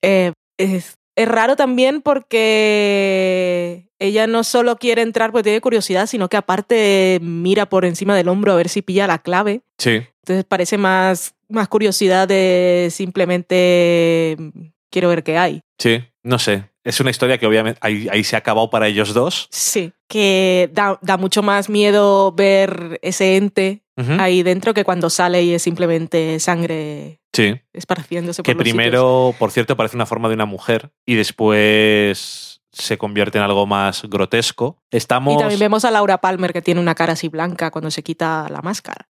Eh, 0.00 0.30
es, 0.56 0.96
es 1.16 1.28
raro 1.28 1.56
también 1.56 2.02
porque 2.02 3.88
ella 3.98 4.26
no 4.28 4.44
solo 4.44 4.76
quiere 4.76 5.02
entrar 5.02 5.32
porque 5.32 5.44
tiene 5.44 5.60
curiosidad, 5.60 6.06
sino 6.06 6.28
que 6.28 6.36
aparte 6.36 7.18
mira 7.20 7.66
por 7.68 7.84
encima 7.84 8.14
del 8.14 8.28
hombro 8.28 8.52
a 8.52 8.56
ver 8.56 8.68
si 8.68 8.80
pilla 8.82 9.06
la 9.08 9.18
clave. 9.18 9.62
Sí. 9.78 10.02
Entonces 10.22 10.44
parece 10.44 10.78
más, 10.78 11.34
más 11.48 11.66
curiosidad 11.68 12.28
de 12.28 12.88
simplemente 12.92 14.36
mm, 14.38 14.48
quiero 14.90 15.08
ver 15.08 15.22
qué 15.24 15.36
hay. 15.38 15.60
Sí. 15.78 16.04
No 16.22 16.38
sé. 16.38 16.64
Es 16.86 17.00
una 17.00 17.10
historia 17.10 17.36
que 17.36 17.46
obviamente 17.46 17.78
ahí, 17.82 18.06
ahí 18.10 18.22
se 18.24 18.36
ha 18.36 18.38
acabado 18.38 18.70
para 18.70 18.86
ellos 18.86 19.12
dos. 19.12 19.48
Sí. 19.50 19.92
Que 20.08 20.70
da, 20.72 20.98
da 21.02 21.16
mucho 21.16 21.42
más 21.42 21.68
miedo 21.68 22.32
ver 22.32 22.98
ese 23.02 23.36
ente 23.36 23.82
ahí 24.18 24.42
dentro 24.42 24.72
que 24.74 24.84
cuando 24.84 25.08
sale 25.10 25.42
y 25.42 25.54
es 25.54 25.62
simplemente 25.62 26.38
sangre 26.38 27.20
Sí. 27.32 27.54
esparciéndose 27.72 28.42
por 28.42 28.44
Que 28.46 28.54
los 28.54 28.60
sitios. 28.62 28.76
primero, 28.76 29.34
por 29.38 29.50
cierto, 29.50 29.76
parece 29.76 29.96
una 29.96 30.06
forma 30.06 30.28
de 30.28 30.34
una 30.34 30.44
mujer 30.46 30.90
y 31.06 31.14
después 31.16 32.55
se 32.78 32.98
convierte 32.98 33.38
en 33.38 33.44
algo 33.44 33.66
más 33.66 34.02
grotesco. 34.04 34.78
Estamos. 34.90 35.34
Y 35.34 35.38
también 35.38 35.60
vemos 35.60 35.84
a 35.84 35.90
Laura 35.90 36.18
Palmer 36.18 36.52
que 36.52 36.62
tiene 36.62 36.80
una 36.80 36.94
cara 36.94 37.14
así 37.14 37.28
blanca 37.28 37.70
cuando 37.70 37.90
se 37.90 38.02
quita 38.02 38.46
la 38.50 38.60
máscara. 38.62 39.08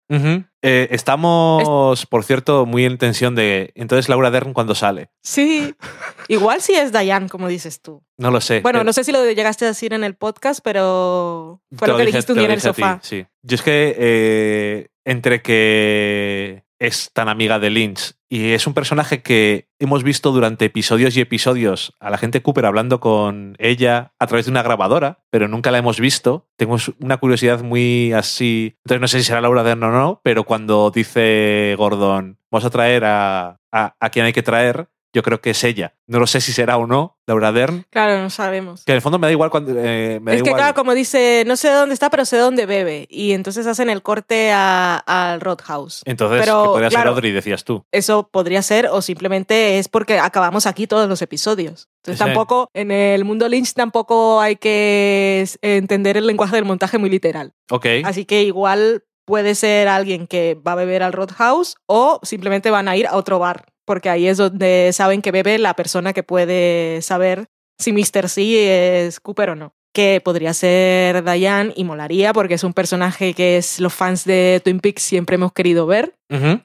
Eh, 0.61 0.89
estamos, 0.91 2.05
por 2.07 2.23
cierto, 2.25 2.67
muy 2.67 2.85
en 2.85 2.99
tensión 2.99 3.35
de. 3.35 3.73
Entonces, 3.75 4.11
Laura 4.11 4.31
Dern, 4.31 4.53
cuando 4.53 4.75
sale? 4.75 5.09
Sí. 5.23 5.75
Igual 6.29 6.61
sí 6.61 6.75
es 6.75 6.93
Diane, 6.93 7.29
como 7.31 7.49
dices 7.49 7.81
tú. 7.81 8.03
No 8.19 8.31
lo 8.31 8.41
sé. 8.43 8.61
Bueno, 8.61 8.81
Eh, 8.81 8.85
no 8.85 8.93
sé 8.93 9.05
si 9.05 9.13
lo 9.13 9.25
llegaste 9.31 9.65
a 9.65 9.69
decir 9.69 9.95
en 9.95 10.05
el 10.05 10.15
podcast, 10.15 10.61
pero 10.63 11.63
fue 11.75 11.87
te 11.87 11.93
lo 11.93 11.99
que 11.99 12.07
dijiste 12.07 12.33
un 12.33 12.39
día 12.39 12.47
en 12.47 12.53
el 12.53 12.59
a 12.59 12.61
ti, 12.61 12.67
sofá. 12.69 12.99
sí. 13.03 13.25
Yo 13.43 13.55
es 13.55 13.63
que 13.63 13.97
eh, 13.99 14.89
entre 15.07 15.41
que 15.41 16.65
es 16.83 17.13
tan 17.13 17.29
amiga 17.29 17.61
de 17.61 17.71
Lynch 17.71 18.15
y 18.29 18.53
es 18.53 18.67
un 18.67 18.75
personaje 18.75 19.23
que 19.23 19.69
hemos 19.79 20.03
visto 20.03 20.33
durante 20.33 20.65
episodios 20.65 21.17
y 21.17 21.21
episodios 21.21 21.95
a 22.01 22.11
la 22.11 22.19
gente 22.19 22.43
Cooper 22.43 22.67
hablando 22.67 22.99
con 22.99 23.55
ella 23.59 24.15
a 24.19 24.27
través 24.27 24.47
de 24.47 24.51
una 24.51 24.63
grabadora, 24.63 25.21
pero 25.31 25.47
nunca 25.47 25.71
la 25.71 25.79
hemos 25.79 26.01
visto. 26.01 26.49
Tengo 26.57 26.77
una 27.01 27.19
curiosidad 27.19 27.63
muy 27.63 28.13
así. 28.13 28.79
Entonces 28.85 29.01
no 29.01 29.09
sé 29.09 29.19
si 29.19 29.25
será 29.27 29.41
Laura 29.41 29.63
Dern 29.63 29.83
o 29.85 29.93
no, 29.93 30.21
pero 30.25 30.45
cuando 30.45 30.91
dice 30.91 31.75
Gordon, 31.79 32.39
vamos 32.51 32.65
a 32.65 32.71
traer 32.71 33.05
a, 33.05 33.61
a, 33.71 33.97
a 34.01 34.11
quien 34.11 34.25
hay 34.25 34.33
que 34.33 34.43
traer, 34.43 34.89
yo 35.13 35.23
creo 35.23 35.41
que 35.41 35.51
es 35.51 35.63
ella. 35.65 35.95
No 36.07 36.19
lo 36.19 36.27
sé 36.27 36.41
si 36.41 36.53
será 36.53 36.77
o 36.79 36.87
no 36.87 37.19
Laura 37.27 37.53
Dern. 37.53 37.85
Claro, 37.91 38.21
no 38.21 38.31
sabemos. 38.31 38.85
Que 38.85 38.93
en 38.93 38.97
el 38.97 39.03
fondo 39.03 39.19
me 39.19 39.27
da 39.27 39.31
igual 39.33 39.51
cuando. 39.51 39.73
eh, 39.77 40.19
me 40.21 40.33
da 40.33 40.37
Es 40.37 40.43
que, 40.43 40.49
igual. 40.49 40.61
claro, 40.61 40.75
como 40.75 40.95
dice, 40.95 41.45
no 41.47 41.57
sé 41.57 41.71
dónde 41.71 41.95
está, 41.95 42.11
pero 42.11 42.25
sé 42.25 42.37
dónde 42.39 42.67
bebe. 42.67 43.07
Y 43.11 43.33
entonces 43.33 43.67
hacen 43.67 43.91
el 43.91 44.03
corte 44.03 44.53
al 44.53 45.41
Roadhouse. 45.41 46.03
Entonces, 46.05 46.41
Pero, 46.41 46.63
que 46.63 46.69
podría 46.69 46.91
ser 46.91 46.97
claro, 46.97 47.11
Audrey, 47.11 47.33
decías 47.33 47.65
tú. 47.65 47.85
Eso 47.93 48.29
podría 48.33 48.63
ser, 48.63 48.87
o 48.87 49.03
simplemente 49.03 49.79
es 49.79 49.89
porque 49.89 50.19
acabamos 50.19 50.67
aquí 50.67 50.87
todos 50.87 51.09
los 51.09 51.23
episodios. 51.23 51.89
Entonces 52.03 52.19
Sí. 52.19 52.25
tampoco, 52.25 52.69
en 52.75 52.91
el 52.91 53.25
mundo 53.25 53.49
Lynch 53.49 53.75
tampoco 53.75 54.41
hay 54.41 54.57
que 54.57 55.47
entender 55.63 56.17
el 56.17 56.27
lenguaje 56.27 56.57
del 56.57 56.65
montaje 56.65 56.99
muy 56.99 57.11
literal. 57.11 57.53
Ok. 57.71 57.87
Así 58.05 58.25
que 58.25 58.43
igual 58.43 59.05
puede 59.25 59.55
ser 59.55 59.87
alguien 59.89 60.27
que 60.27 60.55
va 60.67 60.73
a 60.73 60.77
beber 60.77 61.03
al 61.03 61.13
Roadhouse 61.13 61.77
o 61.87 62.19
simplemente 62.25 62.71
van 62.71 62.89
a 62.89 62.97
ir 62.97 63.07
a 63.07 63.15
otro 63.17 63.39
bar, 63.39 63.67
porque 63.85 64.11
ahí 64.11 64.27
es 64.27 64.39
donde 64.39 64.91
saben 64.93 65.23
que 65.23 65.33
bebe 65.33 65.59
la 65.59 65.75
persona 65.75 66.13
que 66.13 66.23
puede 66.23 67.03
saber 67.03 67.47
si 67.79 67.93
Mr. 67.93 68.29
C 68.29 69.07
es 69.07 69.21
Cooper 69.21 69.51
o 69.51 69.57
no. 69.57 69.75
Que 69.95 70.23
podría 70.25 70.55
ser 70.55 71.23
Diane 71.23 71.75
y 71.77 71.85
molaría 71.85 72.33
porque 72.33 72.55
es 72.55 72.65
un 72.65 72.73
personaje 72.73 73.35
que 73.35 73.59
es 73.59 73.79
los 73.79 73.93
fans 73.93 74.25
de 74.25 74.63
Twin 74.65 74.81
Peaks 74.81 75.03
siempre 75.03 75.35
hemos 75.35 75.53
querido 75.53 75.87
ver. 75.87 76.15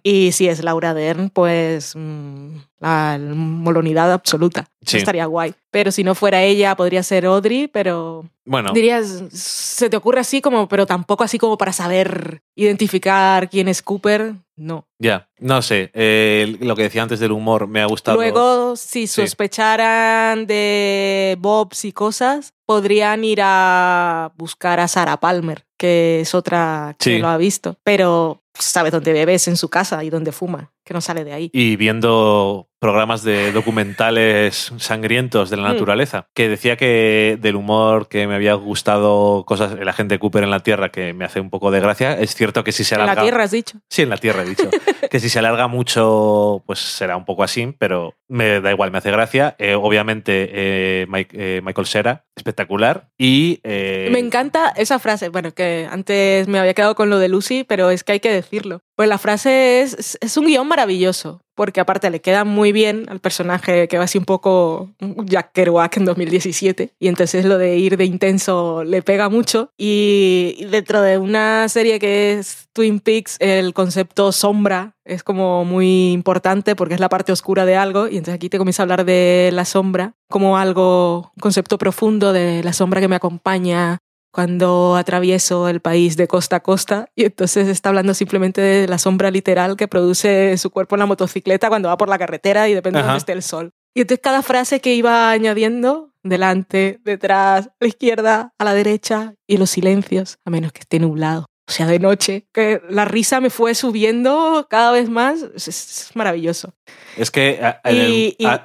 Y 0.01 0.31
si 0.31 0.47
es 0.47 0.63
Laura 0.63 0.93
Dern, 0.93 1.29
pues 1.29 1.93
mm, 1.93 2.55
la 2.79 3.17
molonidad 3.19 4.11
absoluta. 4.11 4.67
Eso 4.85 4.97
estaría 4.97 5.25
guay. 5.25 5.53
Pero 5.71 5.91
si 5.91 6.03
no 6.03 6.15
fuera 6.15 6.43
ella, 6.43 6.75
podría 6.75 7.03
ser 7.03 7.25
Audrey, 7.25 7.67
pero 7.67 8.25
Bueno, 8.45 8.71
dirías, 8.73 9.23
se 9.31 9.89
te 9.89 9.97
ocurre 9.97 10.19
así 10.21 10.41
como, 10.41 10.67
pero 10.67 10.85
tampoco 10.85 11.23
así 11.23 11.37
como 11.37 11.57
para 11.57 11.73
saber 11.73 12.41
identificar 12.55 13.49
quién 13.49 13.67
es 13.67 13.81
Cooper. 13.81 14.35
No. 14.55 14.87
ya. 14.97 15.29
No 15.39 15.61
sé. 15.61 15.91
eh, 15.93 16.57
lo 16.61 16.75
que 16.75 16.83
decía 16.83 17.03
antes 17.03 17.19
del 17.19 17.31
humor 17.31 17.67
me 17.67 17.81
ha 17.81 17.85
gustado. 17.85 18.17
Luego, 18.17 18.75
si 18.75 19.05
sospecharan 19.07 20.47
de 20.47 21.35
Bobs 21.39 21.85
y 21.85 21.91
cosas, 21.91 22.53
podrían 22.65 23.23
ir 23.23 23.39
a 23.43 24.31
buscar 24.37 24.79
a 24.79 24.87
Sarah 24.87 25.17
Palmer, 25.19 25.65
que 25.77 26.21
es 26.21 26.33
otra 26.33 26.95
que 26.99 27.15
Sí. 27.15 27.17
lo 27.19 27.27
ha 27.27 27.37
visto. 27.37 27.77
Pero 27.83 28.41
sabe 28.53 28.89
dónde 28.91 29.13
bebes 29.13 29.47
en 29.47 29.57
su 29.57 29.69
casa 29.69 30.03
y 30.03 30.09
dónde 30.09 30.31
fuma, 30.31 30.71
que 30.87 30.93
no 30.95 31.01
sale 31.01 31.23
de 31.23 31.33
ahí. 31.33 31.49
Y 31.53 31.75
viendo 31.75 32.67
programas 32.79 33.23
de 33.23 33.51
documentales 33.51 34.71
sangrientos 34.77 35.49
de 35.49 35.57
la 35.57 35.63
Mm. 35.69 35.71
naturaleza, 35.73 36.27
que 36.35 36.47
decía 36.47 36.75
que 36.77 37.37
del 37.41 37.55
humor 37.55 38.07
que 38.07 38.27
me 38.27 38.35
había 38.35 38.53
gustado 38.53 39.43
cosas, 39.45 39.73
el 39.79 39.87
agente 39.89 40.19
Cooper 40.19 40.43
en 40.43 40.51
la 40.51 40.59
Tierra, 40.61 40.89
que 40.89 41.13
me 41.13 41.25
hace 41.25 41.39
un 41.39 41.49
poco 41.49 41.71
de 41.71 41.79
gracia. 41.79 42.13
Es 42.19 42.35
cierto 42.35 42.63
que 42.63 42.71
si 42.71 42.83
se 42.83 42.95
En 42.95 43.01
alarga. 43.01 43.21
la 43.21 43.25
Tierra, 43.27 43.43
has 43.43 43.51
dicho. 43.51 43.79
Sí, 43.89 44.03
en 44.03 44.09
la 44.09 44.17
Tierra 44.17 44.43
he 44.43 44.45
dicho. 44.45 44.69
que 45.11 45.19
si 45.19 45.29
se 45.29 45.39
alarga 45.39 45.67
mucho, 45.67 46.63
pues 46.67 46.79
será 46.79 47.17
un 47.17 47.25
poco 47.25 47.43
así, 47.43 47.73
pero 47.79 48.13
me 48.27 48.61
da 48.61 48.71
igual, 48.71 48.91
me 48.91 48.99
hace 48.99 49.11
gracia. 49.11 49.55
Eh, 49.57 49.73
obviamente, 49.75 50.49
eh, 50.51 51.05
Mike- 51.09 51.35
eh, 51.39 51.61
Michael 51.63 51.87
Cera, 51.87 52.25
espectacular. 52.35 53.09
Y. 53.17 53.59
eh, 53.63 54.09
Me 54.11 54.19
encanta 54.19 54.69
esa 54.75 54.99
frase. 54.99 55.29
Bueno, 55.29 55.51
que 55.53 55.87
antes 55.89 56.47
me 56.47 56.59
había 56.59 56.73
quedado 56.75 56.93
con 56.95 57.09
lo 57.09 57.17
de 57.17 57.27
Lucy, 57.29 57.63
pero 57.63 57.89
es 57.89 58.03
que 58.03 58.11
hay 58.13 58.19
que 58.19 58.31
decirlo. 58.31 58.81
Pues 58.97 59.07
la 59.07 59.19
frase 59.19 59.81
es, 59.81 60.17
es 60.19 60.37
un 60.37 60.47
guion 60.47 60.67
maravilloso. 60.67 61.39
porque 61.57 61.81
aparte 61.81 62.11
le 62.11 62.21
queda 62.21 62.45
muy 62.45 62.71
bien 62.71 63.05
al 63.09 63.19
personaje 63.19 63.87
que 63.87 63.97
va 63.97 64.03
así 64.03 64.19
un 64.19 64.25
poco 64.25 64.91
Jack 65.25 65.53
Kerouac 65.53 65.97
en 65.97 66.05
2017, 66.05 66.93
y 66.99 67.07
entonces 67.07 67.45
lo 67.45 67.57
de 67.57 67.77
ir 67.77 67.97
de 67.97 68.05
intenso 68.05 68.83
le 68.83 69.01
pega 69.01 69.27
mucho. 69.27 69.71
Y 69.75 70.65
dentro 70.69 71.01
de 71.01 71.17
una 71.17 71.67
serie 71.67 71.97
que 71.97 72.33
es 72.33 72.69
Twin 72.73 72.99
Peaks, 72.99 73.37
el 73.39 73.73
concepto 73.73 74.31
sombra 74.31 74.93
es 75.03 75.23
como 75.23 75.65
muy 75.65 76.11
importante 76.11 76.75
porque 76.75 76.93
es 76.93 76.99
la 76.99 77.09
parte 77.09 77.31
oscura 77.31 77.65
de 77.65 77.75
algo, 77.75 78.07
y 78.07 78.17
entonces 78.17 78.35
aquí 78.35 78.49
te 78.49 78.59
comienza 78.59 78.83
a 78.83 78.85
hablar 78.85 79.03
de 79.03 79.49
la 79.51 79.65
sombra 79.65 80.13
como 80.29 80.59
algo, 80.59 81.31
un 81.35 81.41
concepto 81.41 81.79
profundo 81.79 82.33
de 82.33 82.61
la 82.63 82.73
sombra 82.73 83.01
que 83.01 83.07
me 83.07 83.15
acompaña 83.15 83.97
cuando 84.31 84.95
atravieso 84.95 85.67
el 85.67 85.79
país 85.79 86.17
de 86.17 86.27
costa 86.27 86.57
a 86.57 86.59
costa 86.61 87.09
y 87.15 87.25
entonces 87.25 87.67
está 87.67 87.89
hablando 87.89 88.13
simplemente 88.13 88.61
de 88.61 88.87
la 88.87 88.97
sombra 88.97 89.31
literal 89.31 89.77
que 89.77 89.87
produce 89.87 90.57
su 90.57 90.69
cuerpo 90.69 90.95
en 90.95 90.99
la 90.99 91.05
motocicleta 91.05 91.69
cuando 91.69 91.89
va 91.89 91.97
por 91.97 92.09
la 92.09 92.19
carretera 92.19 92.69
y 92.69 92.73
depende 92.73 92.99
de 92.99 93.05
dónde 93.05 93.19
esté 93.19 93.33
el 93.33 93.43
sol. 93.43 93.71
Y 93.95 94.01
entonces 94.01 94.21
cada 94.21 94.43
frase 94.43 94.79
que 94.79 94.93
iba 94.93 95.31
añadiendo, 95.31 96.13
delante, 96.21 96.99
detrás, 97.03 97.67
a 97.67 97.73
la 97.79 97.87
izquierda, 97.87 98.53
a 98.59 98.63
la 98.63 98.75
derecha, 98.75 99.33
y 99.47 99.57
los 99.57 99.71
silencios, 99.71 100.37
a 100.45 100.51
menos 100.51 100.71
que 100.71 100.81
esté 100.81 100.99
nublado 100.99 101.47
o 101.69 101.71
sea, 101.73 101.85
de 101.85 101.99
noche, 101.99 102.47
que 102.53 102.81
la 102.89 103.03
risa 103.03 103.41
me 103.41 103.49
fue 103.49 103.75
subiendo 103.75 104.67
cada 104.69 104.93
vez 104.93 105.09
más, 105.09 105.41
es, 105.53 106.11
maravilloso. 106.13 106.73
Es 107.17 107.29
que 107.29 107.59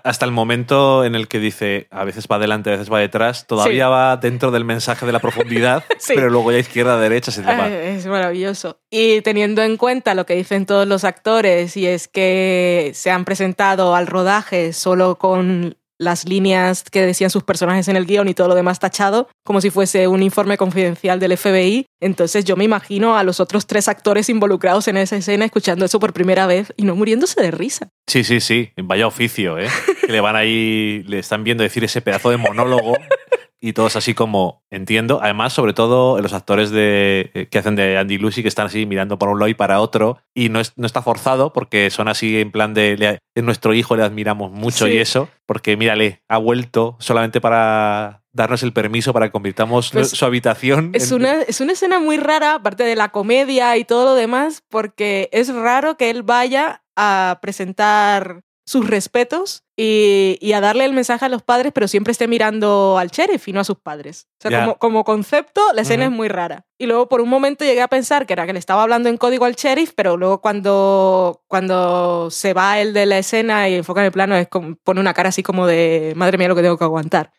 hasta 0.05 0.25
el 0.25 0.31
momento 0.31 1.05
en 1.05 1.17
el 1.17 1.27
que 1.27 1.41
dice 1.41 1.89
a 1.91 2.05
veces 2.05 2.29
va 2.31 2.37
adelante, 2.37 2.71
a 2.71 2.75
veces 2.75 2.93
va 2.93 3.01
detrás, 3.01 3.49
todavía 3.49 3.89
va 3.89 4.17
dentro 4.19 4.53
del 4.53 4.65
mensaje 4.65 5.05
de 5.05 5.11
la 5.11 5.19
profundidad, 5.19 5.83
pero 6.07 6.31
luego 6.31 6.53
ya 6.53 6.59
izquierda, 6.59 6.97
derecha, 7.01 7.33
se 7.33 7.43
te 7.43 7.49
va. 7.49 7.69
Es 7.69 8.07
maravilloso. 8.07 8.79
Y 8.89 9.21
teniendo 9.23 9.63
en 9.63 9.79
cuenta 9.79 10.15
lo 10.15 10.25
que 10.25 10.35
dicen 10.35 10.65
todos 10.65 10.87
los 10.87 11.03
actores, 11.03 11.77
y 11.77 11.89
es 11.89 12.07
que 12.07 12.93
se 12.95 13.11
han 13.11 13.25
presentado 13.25 13.97
al 13.97 14.07
rodaje 14.07 14.73
solo 14.73 15.19
con 15.19 15.77
las 16.03 16.29
líneas 16.29 16.85
que 16.91 17.07
decían 17.07 17.31
sus 17.31 17.45
personajes 17.45 17.89
en 17.89 17.97
el 17.97 18.07
guion 18.07 18.29
y 18.29 18.35
todo 18.35 18.49
lo 18.49 18.55
demás 18.55 18.79
tachado, 18.79 19.29
como 19.45 19.61
si 19.61 19.71
fuese 19.71 20.09
un 20.09 20.23
informe 20.23 20.57
confidencial 20.57 21.21
del 21.21 21.37
FBI. 21.37 21.87
Entonces 22.01 22.45
yo 22.45 22.57
me 22.57 22.65
imagino 22.65 23.17
a 23.17 23.25
los 23.25 23.41
otros 23.41 23.67
tres 23.67 23.89
actores 23.89 24.29
involucrados 24.29 24.89
en 24.89 24.97
esa 24.97 25.17
escena 25.17 25.45
escuchando 25.45 25.85
eso 25.85 26.01
por 26.01 26.13
primera 26.13 26.47
vez 26.47 26.73
y 26.77 26.85
no 26.85 26.97
muriéndose 26.97 27.41
de 27.41 27.51
risa. 27.51 27.89
Sí, 28.07 28.25
sí, 28.25 28.41
sí. 28.41 28.71
Vaya 28.77 29.07
oficio, 29.07 29.59
¿eh? 29.59 29.69
que 30.07 30.13
le 30.13 30.21
van 30.21 30.37
ahí, 30.37 31.03
le 31.07 31.19
están 31.19 31.45
viendo 31.45 31.63
decir 31.63 31.85
ese 31.85 32.01
pedazo 32.01 32.31
de 32.31 32.37
monólogo 32.37 32.97
y 33.63 33.75
todos 33.75 33.95
así 33.95 34.13
como 34.13 34.65
entiendo. 34.71 35.21
Además, 35.23 35.53
sobre 35.53 35.73
todo 35.73 36.21
los 36.21 36.33
actores 36.33 36.71
de, 36.71 37.31
eh, 37.33 37.47
que 37.47 37.59
hacen 37.59 37.77
de 37.77 37.97
Andy 37.97 38.19
Lucy 38.19 38.43
que 38.43 38.49
están 38.49 38.67
así 38.67 38.87
mirando 38.87 39.19
por 39.19 39.29
un 39.29 39.39
lado 39.39 39.49
y 39.49 39.55
para 39.55 39.81
otro 39.81 40.19
y 40.35 40.49
no, 40.49 40.61
no 40.75 40.87
está 40.87 41.01
forzado 41.01 41.53
porque 41.53 41.89
son 41.91 42.09
así 42.09 42.41
en 42.41 42.51
plan 42.51 42.75
de 42.75 43.21
es 43.35 43.45
nuestro 43.45 43.73
hijo, 43.73 43.97
le 43.97 44.03
admiramos 44.03 44.51
mucho 44.51 44.89
y 44.89 44.99
eso, 44.99 45.29
porque 45.47 45.77
mírale, 45.77 46.23
ha 46.29 46.39
vuelto 46.39 46.97
solamente 46.99 47.41
para 47.41 48.23
darnos 48.33 48.65
el 48.65 48.73
permiso 48.73 49.13
para 49.13 49.29
que 49.29 49.33
convirtamos 49.33 49.91
pues 49.93 50.11
su 50.11 50.25
habitación. 50.25 50.91
Es, 50.95 51.13
una, 51.13 51.43
es 51.43 51.61
una 51.61 51.73
escena 51.73 52.01
muy 52.01 52.17
rara, 52.17 52.57
aparte 52.57 52.83
de 52.83 52.97
la 52.97 53.11
comedia 53.11 53.77
y 53.77 53.85
todo 53.85 54.07
lo 54.07 54.15
demás, 54.15 54.65
porque 54.69 55.29
es 55.33 55.55
raro 55.55 55.97
que 55.97 56.11
él 56.11 56.25
vaya 56.25 56.83
a 56.97 57.39
presentar 57.41 58.43
sus 58.73 58.89
respetos 58.89 59.65
y, 59.77 60.53
a 60.55 60.61
darle 60.61 60.85
el 60.85 60.93
mensaje 60.93 61.27
a 61.27 61.29
los 61.29 61.43
padres, 61.43 61.73
pero 61.75 61.89
siempre 61.89 62.13
esté 62.13 62.27
mirando 62.27 62.97
al 62.99 63.09
sheriff 63.09 63.49
y 63.49 63.53
no 63.53 63.61
a 63.61 63.65
sus 63.65 63.79
padres. 63.79 64.29
O 64.39 64.49
sea, 64.49 64.61
como, 64.61 64.79
como, 64.79 65.05
concepto, 65.05 65.61
la 65.75 65.83
escena 65.83 66.05
es 66.05 66.11
muy 66.11 66.29
rara. 66.29 66.65
Y 66.79 66.87
luego 66.87 67.09
por 67.09 67.21
un 67.21 67.29
momento 67.29 67.65
llegué 67.65 67.83
a 67.83 67.89
pensar 67.89 68.27
que 68.27 68.33
era 68.33 68.47
que 68.47 68.53
le 68.55 68.59
estaba 68.59 68.83
hablando 68.83 69.09
en 69.09 69.19
código 69.19 69.45
al 69.45 69.55
sheriff, 69.55 69.93
pero 69.95 70.17
luego 70.17 70.41
cuando, 70.41 71.43
cuando 71.49 72.31
se 72.31 72.55
va 72.55 72.81
él 72.81 72.95
de 72.95 73.07
la 73.07 73.19
escena 73.19 73.69
y 73.69 73.75
enfoca 73.75 74.01
en 74.01 74.07
el 74.07 74.13
plano, 74.13 74.37
es 74.37 74.49
como, 74.49 74.77
pone 74.77 75.01
una 75.01 75.13
cara 75.13 75.29
así 75.29 75.43
como 75.43 75.67
de, 75.67 76.15
madre 76.17 76.39
mía, 76.39 76.49
lo 76.49 76.57
que 76.57 76.63
tengo 76.63 76.79
que 76.79 76.85
aguantar. 76.85 77.33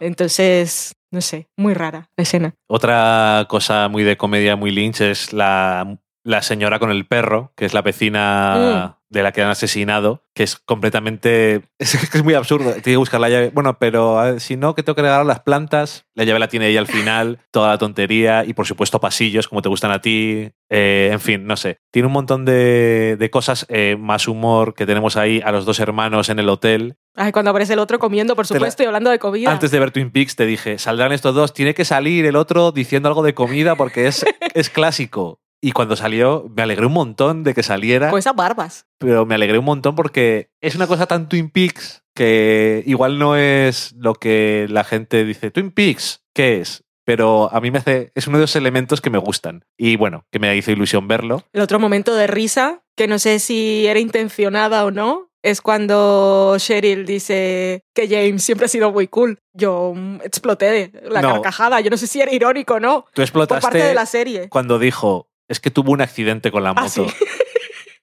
Entonces, 0.00 0.94
no 1.10 1.22
sé, 1.22 1.48
muy 1.56 1.72
rara 1.72 2.10
la 2.16 2.22
escena. 2.22 2.54
Otra 2.68 3.46
cosa 3.48 3.88
muy 3.88 4.04
de 4.04 4.18
comedia, 4.18 4.56
muy 4.56 4.72
lynch, 4.72 5.00
es 5.00 5.32
la, 5.32 5.98
la 6.22 6.42
señora 6.42 6.78
con 6.78 6.90
el 6.90 7.06
perro, 7.06 7.52
que 7.56 7.64
es 7.64 7.72
la 7.72 7.80
vecina... 7.80 8.92
Mm 8.92 8.95
de 9.08 9.22
la 9.22 9.32
que 9.32 9.42
han 9.42 9.50
asesinado, 9.50 10.22
que 10.34 10.42
es 10.42 10.56
completamente. 10.56 11.62
Es, 11.78 12.24
muy 12.24 12.34
absurdo. 12.34 12.72
Tiene 12.72 12.82
que 12.82 12.96
buscar 12.96 13.20
la 13.20 13.28
llave. 13.28 13.50
Bueno, 13.52 13.78
pero 13.78 14.40
si 14.40 14.56
no, 14.56 14.74
que 14.74 14.82
tengo 14.82 14.96
que 14.96 15.02
regalar 15.02 15.26
las 15.26 15.40
plantas. 15.40 16.06
La 16.14 16.24
llave 16.24 16.38
la 16.38 16.48
tiene 16.48 16.68
ella 16.68 16.80
al 16.80 16.86
final, 16.86 17.38
toda 17.50 17.68
la 17.68 17.78
tontería 17.78 18.44
y 18.44 18.54
por 18.54 18.66
supuesto 18.66 19.00
pasillos 19.00 19.48
como 19.48 19.62
te 19.62 19.68
gustan 19.68 19.90
a 19.90 20.00
ti. 20.00 20.50
Eh, 20.70 21.10
en 21.12 21.20
fin, 21.20 21.46
no 21.46 21.56
sé. 21.56 21.78
Tiene 21.90 22.06
un 22.06 22.12
montón 22.12 22.44
de, 22.44 23.28
cosas, 23.30 23.66
eh, 23.68 23.96
más 23.98 24.26
humor 24.26 24.74
que 24.74 24.86
tenemos 24.86 25.16
ahí 25.16 25.40
a 25.44 25.52
los 25.52 25.64
dos 25.64 25.78
hermanos 25.80 26.28
en 26.28 26.38
el 26.38 26.48
hotel. 26.48 26.96
Ay, 27.14 27.32
cuando 27.32 27.50
aparece 27.50 27.74
el 27.74 27.78
otro 27.78 27.98
comiendo, 27.98 28.34
por 28.36 28.46
supuesto, 28.46 28.82
y 28.82 28.86
hablando 28.86 29.10
de 29.10 29.18
comida. 29.18 29.50
Antes 29.50 29.70
de 29.70 29.78
ver 29.78 29.90
Twin 29.90 30.10
Peaks 30.10 30.36
te 30.36 30.46
dije, 30.46 30.78
saldrán 30.78 31.12
estos 31.12 31.34
dos, 31.34 31.54
tiene 31.54 31.74
que 31.74 31.84
salir 31.84 32.26
el 32.26 32.36
otro 32.36 32.72
diciendo 32.72 33.08
algo 33.08 33.22
de 33.22 33.34
comida 33.34 33.76
porque 33.76 34.06
es, 34.06 34.24
es 34.54 34.70
clásico. 34.70 35.40
Y 35.60 35.72
cuando 35.72 35.96
salió, 35.96 36.50
me 36.54 36.62
alegré 36.62 36.86
un 36.86 36.92
montón 36.92 37.42
de 37.42 37.54
que 37.54 37.62
saliera. 37.62 38.10
Con 38.10 38.18
esas 38.18 38.36
barbas. 38.36 38.86
Pero 38.98 39.26
me 39.26 39.34
alegré 39.34 39.58
un 39.58 39.64
montón 39.64 39.94
porque 39.94 40.50
es 40.60 40.74
una 40.74 40.86
cosa 40.86 41.06
tan 41.06 41.28
Twin 41.28 41.50
Peaks 41.50 42.02
que 42.14 42.82
igual 42.86 43.18
no 43.18 43.36
es 43.36 43.94
lo 43.96 44.14
que 44.14 44.66
la 44.70 44.84
gente 44.84 45.24
dice. 45.24 45.50
Twin 45.50 45.70
Peaks, 45.70 46.24
¿qué 46.34 46.60
es? 46.60 46.84
Pero 47.04 47.48
a 47.52 47.60
mí 47.60 47.70
me 47.70 47.78
hace. 47.78 48.10
Es 48.14 48.26
uno 48.26 48.38
de 48.38 48.42
los 48.42 48.56
elementos 48.56 49.00
que 49.00 49.10
me 49.10 49.18
gustan. 49.18 49.64
Y 49.76 49.96
bueno, 49.96 50.26
que 50.32 50.40
me 50.40 50.54
hizo 50.56 50.72
ilusión 50.72 51.06
verlo. 51.06 51.44
El 51.52 51.62
otro 51.62 51.78
momento 51.78 52.14
de 52.16 52.26
risa, 52.26 52.82
que 52.96 53.06
no 53.06 53.18
sé 53.20 53.38
si 53.38 53.86
era 53.86 54.00
intencionada 54.00 54.84
o 54.84 54.90
no, 54.90 55.30
es 55.42 55.60
cuando 55.60 56.56
Cheryl 56.58 57.06
dice 57.06 57.84
que 57.94 58.08
James 58.08 58.42
siempre 58.42 58.66
ha 58.66 58.68
sido 58.68 58.90
muy 58.90 59.06
cool. 59.06 59.38
Yo 59.52 59.92
mm, 59.94 60.22
exploté 60.24 60.90
la 61.08 61.22
carcajada. 61.22 61.80
Yo 61.80 61.90
no 61.90 61.96
sé 61.96 62.08
si 62.08 62.20
era 62.20 62.32
irónico 62.32 62.74
o 62.74 62.80
no. 62.80 63.04
Tú 63.14 63.22
explotaste. 63.22 63.60
Por 63.60 63.70
parte 63.70 63.86
de 63.86 63.94
la 63.94 64.06
serie. 64.06 64.48
Cuando 64.48 64.80
dijo, 64.80 65.28
es 65.48 65.60
que 65.60 65.70
tuvo 65.70 65.92
un 65.92 66.00
accidente 66.00 66.50
con 66.50 66.62
la 66.62 66.70
ah, 66.70 66.82
moto. 66.82 67.06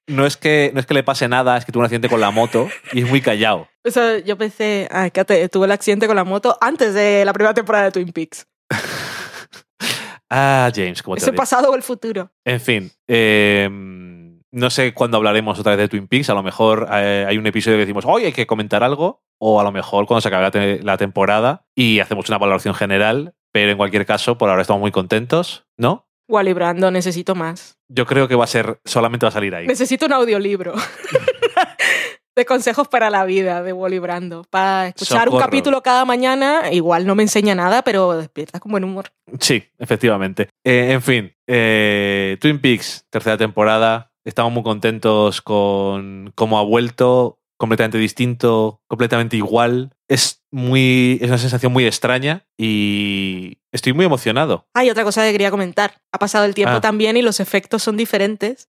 No 0.05 0.25
es, 0.25 0.35
que, 0.35 0.71
no 0.73 0.81
es 0.81 0.85
que 0.85 0.93
le 0.93 1.03
pase 1.03 1.29
nada, 1.29 1.55
es 1.55 1.63
que 1.63 1.71
tuvo 1.71 1.79
un 1.79 1.85
accidente 1.85 2.09
con 2.09 2.19
la 2.19 2.29
moto 2.29 2.67
y 2.91 3.03
es 3.03 3.09
muy 3.09 3.21
callado. 3.21 3.69
O 3.85 3.89
sea, 3.89 4.19
yo 4.19 4.37
pensé, 4.37 4.89
ah, 4.91 5.09
que 5.09 5.47
tuvo 5.47 5.63
el 5.63 5.71
accidente 5.71 6.07
con 6.07 6.17
la 6.17 6.25
moto 6.25 6.57
antes 6.59 6.93
de 6.93 7.23
la 7.23 7.31
primera 7.31 7.53
temporada 7.53 7.85
de 7.85 7.91
Twin 7.91 8.11
Peaks. 8.11 8.45
ah, 10.29 10.69
James, 10.75 11.01
¿cómo 11.01 11.15
te 11.15 11.21
¿Es 11.21 11.27
el 11.29 11.35
pasado 11.35 11.71
o 11.71 11.75
el 11.75 11.83
futuro? 11.83 12.29
En 12.43 12.59
fin, 12.59 12.91
em, 13.07 14.41
no 14.51 14.69
sé 14.69 14.93
cuándo 14.93 15.15
hablaremos 15.15 15.57
otra 15.57 15.77
vez 15.77 15.79
de 15.79 15.87
Twin 15.87 16.09
Peaks. 16.09 16.29
A 16.29 16.33
lo 16.33 16.43
mejor 16.43 16.89
eh, 16.91 17.25
hay 17.25 17.37
un 17.37 17.47
episodio 17.47 17.77
que 17.77 17.85
decimos, 17.85 18.03
hoy 18.05 18.25
hay 18.25 18.33
que 18.33 18.45
comentar 18.45 18.83
algo. 18.83 19.23
O 19.39 19.59
a 19.59 19.63
lo 19.63 19.71
mejor 19.71 20.05
cuando 20.05 20.21
se 20.21 20.27
acabe 20.27 20.81
la 20.83 20.97
temporada 20.97 21.65
y 21.75 21.99
hacemos 21.99 22.27
una 22.27 22.37
valoración 22.37 22.75
general. 22.75 23.35
Pero 23.53 23.71
en 23.71 23.77
cualquier 23.77 24.05
caso, 24.05 24.37
por 24.37 24.49
ahora 24.49 24.61
estamos 24.61 24.81
muy 24.81 24.91
contentos, 24.91 25.65
¿no? 25.77 26.09
Wally 26.33 26.53
Brando, 26.53 26.89
necesito 26.89 27.35
más. 27.35 27.77
Yo 27.87 28.07
creo 28.07 28.27
que 28.27 28.35
va 28.35 28.45
a 28.45 28.47
ser, 28.47 28.79
solamente 28.85 29.25
va 29.25 29.29
a 29.29 29.33
salir 29.33 29.53
ahí. 29.53 29.67
Necesito 29.67 30.07
un 30.07 30.13
audiolibro. 30.13 30.73
de 32.35 32.45
consejos 32.45 32.87
para 32.87 33.11
la 33.11 33.23
vida 33.25 33.61
de 33.61 33.71
Wally 33.71 33.99
Brando. 33.99 34.43
Para 34.49 34.87
escuchar 34.87 35.29
un 35.29 35.39
capítulo 35.39 35.83
cada 35.83 36.05
mañana, 36.05 36.71
igual 36.71 37.05
no 37.05 37.13
me 37.13 37.21
enseña 37.21 37.53
nada, 37.53 37.83
pero 37.83 38.17
despierta 38.17 38.59
con 38.59 38.71
buen 38.71 38.83
humor. 38.83 39.11
Sí, 39.39 39.63
efectivamente. 39.77 40.49
Eh, 40.63 40.93
en 40.93 41.03
fin, 41.03 41.35
eh, 41.45 42.37
Twin 42.41 42.59
Peaks, 42.59 43.05
tercera 43.11 43.37
temporada. 43.37 44.11
Estamos 44.25 44.51
muy 44.51 44.63
contentos 44.63 45.41
con 45.43 46.31
cómo 46.33 46.57
ha 46.57 46.63
vuelto 46.63 47.39
completamente 47.57 47.99
distinto, 47.99 48.81
completamente 48.87 49.37
igual. 49.37 49.91
Es 50.07 50.42
muy. 50.53 51.17
Es 51.19 51.27
una 51.27 51.39
sensación 51.39 51.73
muy 51.73 51.85
extraña 51.85 52.45
y 52.57 53.57
estoy 53.71 53.93
muy 53.93 54.05
emocionado. 54.05 54.67
Hay 54.73 54.89
otra 54.89 55.03
cosa 55.03 55.25
que 55.25 55.31
quería 55.31 55.49
comentar. 55.49 55.99
Ha 56.11 56.19
pasado 56.19 56.45
el 56.45 56.53
tiempo 56.53 56.75
ah. 56.75 56.81
también 56.81 57.17
y 57.17 57.23
los 57.23 57.39
efectos 57.39 57.81
son 57.83 57.97
diferentes. 57.97 58.69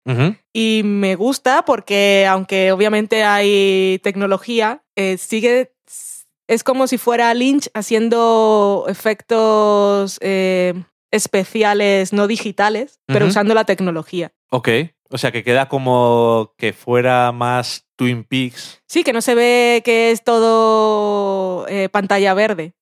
Y 0.54 0.82
me 0.84 1.16
gusta 1.16 1.64
porque, 1.66 2.26
aunque 2.28 2.72
obviamente 2.72 3.24
hay 3.24 4.00
tecnología, 4.04 4.84
eh, 4.96 5.18
sigue. 5.18 5.74
Es 6.48 6.64
como 6.64 6.88
si 6.88 6.98
fuera 6.98 7.34
Lynch 7.34 7.70
haciendo 7.74 8.86
efectos 8.88 10.18
eh, 10.22 10.74
especiales 11.12 12.14
no 12.14 12.26
digitales, 12.26 13.00
pero 13.06 13.28
usando 13.28 13.54
la 13.54 13.66
tecnología. 13.66 14.32
Ok. 14.50 14.70
O 15.10 15.18
sea, 15.18 15.32
que 15.32 15.44
queda 15.44 15.68
como 15.68 16.54
que 16.58 16.74
fuera 16.74 17.32
más 17.32 17.88
Twin 17.96 18.24
Peaks. 18.24 18.82
Sí, 18.88 19.04
que 19.04 19.14
no 19.14 19.22
se 19.22 19.36
ve 19.36 19.82
que 19.84 20.12
es 20.12 20.24
todo 20.24 21.68
eh, 21.68 21.90
pantalla 21.90 22.34
verde. 22.34 22.74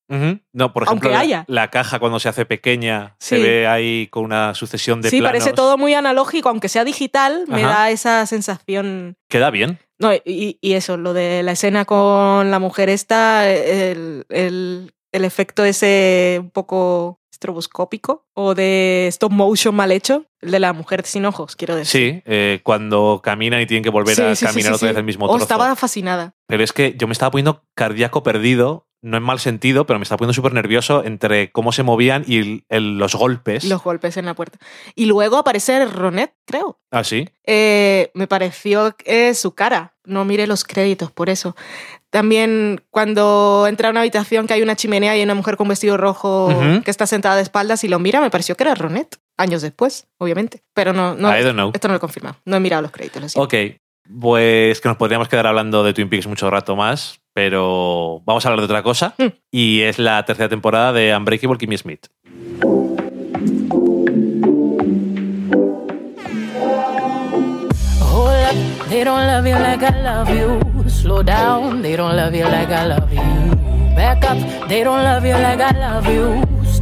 No, 0.52 0.72
por 0.72 0.84
ejemplo, 0.84 1.10
La, 1.48 1.70
caja 1.70 1.98
cuando 1.98 2.20
se 2.20 2.28
hace 2.28 2.46
pequeña 2.46 3.16
se 3.18 3.38
ve 3.38 3.66
ahí 3.66 4.06
con 4.06 4.24
una 4.24 4.54
sucesión 4.54 5.02
de 5.02 5.10
sí, 5.10 5.18
planos. 5.18 5.40
Parece 5.40 5.52
todo 5.52 5.76
muy 5.78 5.94
analógico, 5.94 6.48
aunque 6.48 6.68
sea 6.68 6.84
digital, 6.84 7.44
me 7.48 7.62
da 7.62 7.90
esa 7.90 8.24
sensación. 8.26 9.16
Queda 9.28 9.50
bien. 9.50 9.80
No, 9.98 10.12
y, 10.12 10.58
eso, 10.62 10.96
lo 10.96 11.12
de 11.12 11.42
la 11.42 11.52
escena 11.52 11.86
con 11.86 12.50
la 12.50 12.58
mujer 12.58 12.88
esta, 12.88 13.50
el, 13.50 14.26
el 15.16 15.24
efecto 15.24 15.64
ese 15.64 16.38
un 16.40 16.50
poco 16.50 17.20
estroboscópico 17.36 18.26
o 18.34 18.54
de 18.54 19.06
stop 19.08 19.32
motion 19.32 19.74
mal 19.74 19.92
hecho, 19.92 20.24
el 20.40 20.50
de 20.50 20.60
la 20.60 20.72
mujer 20.72 21.04
sin 21.06 21.24
ojos, 21.26 21.54
quiero 21.56 21.76
decir. 21.76 22.12
Sí, 22.14 22.22
eh, 22.26 22.60
cuando 22.64 23.20
caminan 23.22 23.60
y 23.60 23.66
tienen 23.66 23.84
que 23.84 23.90
volver 23.90 24.14
Sí, 24.16 24.22
a 24.22 24.34
sí, 24.34 24.44
caminar 24.46 24.72
sí, 24.72 24.76
otra 24.76 24.88
vez 24.88 24.96
el 24.96 25.04
mismo 25.04 25.26
O 25.26 25.28
trozo. 25.28 25.42
estaba 25.44 25.74
fascinada. 25.76 26.34
Pero 26.46 26.64
es 26.64 26.72
que 26.72 26.94
yo 26.98 27.06
me 27.06 27.12
estaba 27.12 27.30
poniendo 27.30 27.62
cardíaco 27.74 28.22
perdido, 28.22 28.85
no 29.02 29.16
en 29.16 29.22
mal 29.22 29.38
sentido, 29.38 29.86
pero 29.86 29.98
me 29.98 30.02
estaba 30.02 30.18
poniendo 30.18 30.34
súper 30.34 30.52
nervioso 30.52 31.04
entre 31.04 31.52
cómo 31.52 31.70
se 31.72 31.82
movían 31.82 32.24
y 32.26 32.38
el- 32.38 32.64
el- 32.68 32.98
los 32.98 33.14
golpes. 33.14 33.64
Los 33.64 33.82
golpes 33.82 34.16
en 34.16 34.26
la 34.26 34.34
puerta. 34.34 34.58
Y 34.94 35.04
luego 35.06 35.36
aparece 35.36 35.84
Ronet, 35.84 36.34
creo. 36.46 36.80
Ah, 36.90 37.04
sí. 37.04 37.28
Eh, 37.44 38.10
me 38.14 38.26
pareció 38.26 38.96
eh, 39.04 39.34
su 39.34 39.54
cara. 39.54 39.94
No 40.04 40.24
mire 40.24 40.46
los 40.46 40.64
créditos, 40.64 41.10
por 41.12 41.28
eso. 41.30 41.56
También 42.10 42.82
cuando 42.90 43.66
entra 43.68 43.88
a 43.88 43.90
una 43.90 44.00
habitación 44.00 44.46
que 44.46 44.54
hay 44.54 44.62
una 44.62 44.76
chimenea 44.76 45.14
y 45.14 45.18
hay 45.18 45.24
una 45.24 45.34
mujer 45.34 45.56
con 45.56 45.68
vestido 45.68 45.96
rojo 45.96 46.48
que 46.84 46.90
está 46.90 47.06
sentada 47.06 47.36
de 47.36 47.42
espaldas 47.42 47.82
y 47.84 47.88
lo 47.88 47.98
mira, 47.98 48.20
me 48.20 48.30
pareció 48.30 48.56
que 48.56 48.64
era 48.64 48.74
Ronet. 48.74 49.18
Años 49.36 49.60
después, 49.60 50.06
obviamente. 50.18 50.62
Pero 50.72 50.92
no, 50.94 51.14
no 51.14 51.36
I 51.36 51.42
don't 51.42 51.54
know. 51.54 51.70
esto 51.74 51.88
no 51.88 51.92
lo 51.94 51.98
he 51.98 52.00
confirmado. 52.00 52.36
No 52.46 52.56
he 52.56 52.60
mirado 52.60 52.80
los 52.82 52.90
créditos. 52.90 53.36
lo. 53.36 53.42
Ok, 53.42 53.54
pues 54.20 54.80
que 54.80 54.88
nos 54.88 54.96
podríamos 54.96 55.28
quedar 55.28 55.46
hablando 55.46 55.84
de 55.84 55.92
Twin 55.92 56.08
Peaks 56.08 56.26
mucho 56.26 56.50
rato 56.50 56.76
más, 56.76 57.20
pero 57.32 58.22
vamos 58.24 58.44
a 58.44 58.48
hablar 58.48 58.60
de 58.60 58.64
otra 58.64 58.82
cosa. 58.82 59.14
Mm. 59.18 59.26
Y 59.50 59.82
es 59.82 59.98
la 59.98 60.24
tercera 60.24 60.48
temporada 60.48 60.92
de 60.92 61.14
Unbreakable 61.16 61.58
Kimmy 61.58 61.78
Smith. 61.78 62.06
They 68.88 69.04
don't 69.04 69.26
love 69.26 69.46
you 69.46 69.56
like 69.56 69.82
I 69.82 70.02
love 70.02 70.30
you. 70.30 70.88
Slow 70.88 71.22
down, 71.22 71.82
they 71.82 71.96
don't 71.96 72.16
love 72.16 72.34
you 72.34 72.44
like 72.44 72.70
I 72.70 72.86
love 72.86 73.12
you. 73.12 73.20
Back 73.94 74.24
up, 74.24 74.68
they 74.68 74.84
don't 74.84 75.02
love 75.02 75.22
you 75.24 75.34
like 75.34 75.60
I 75.60 75.72
love 75.76 76.06
you. 76.06 76.55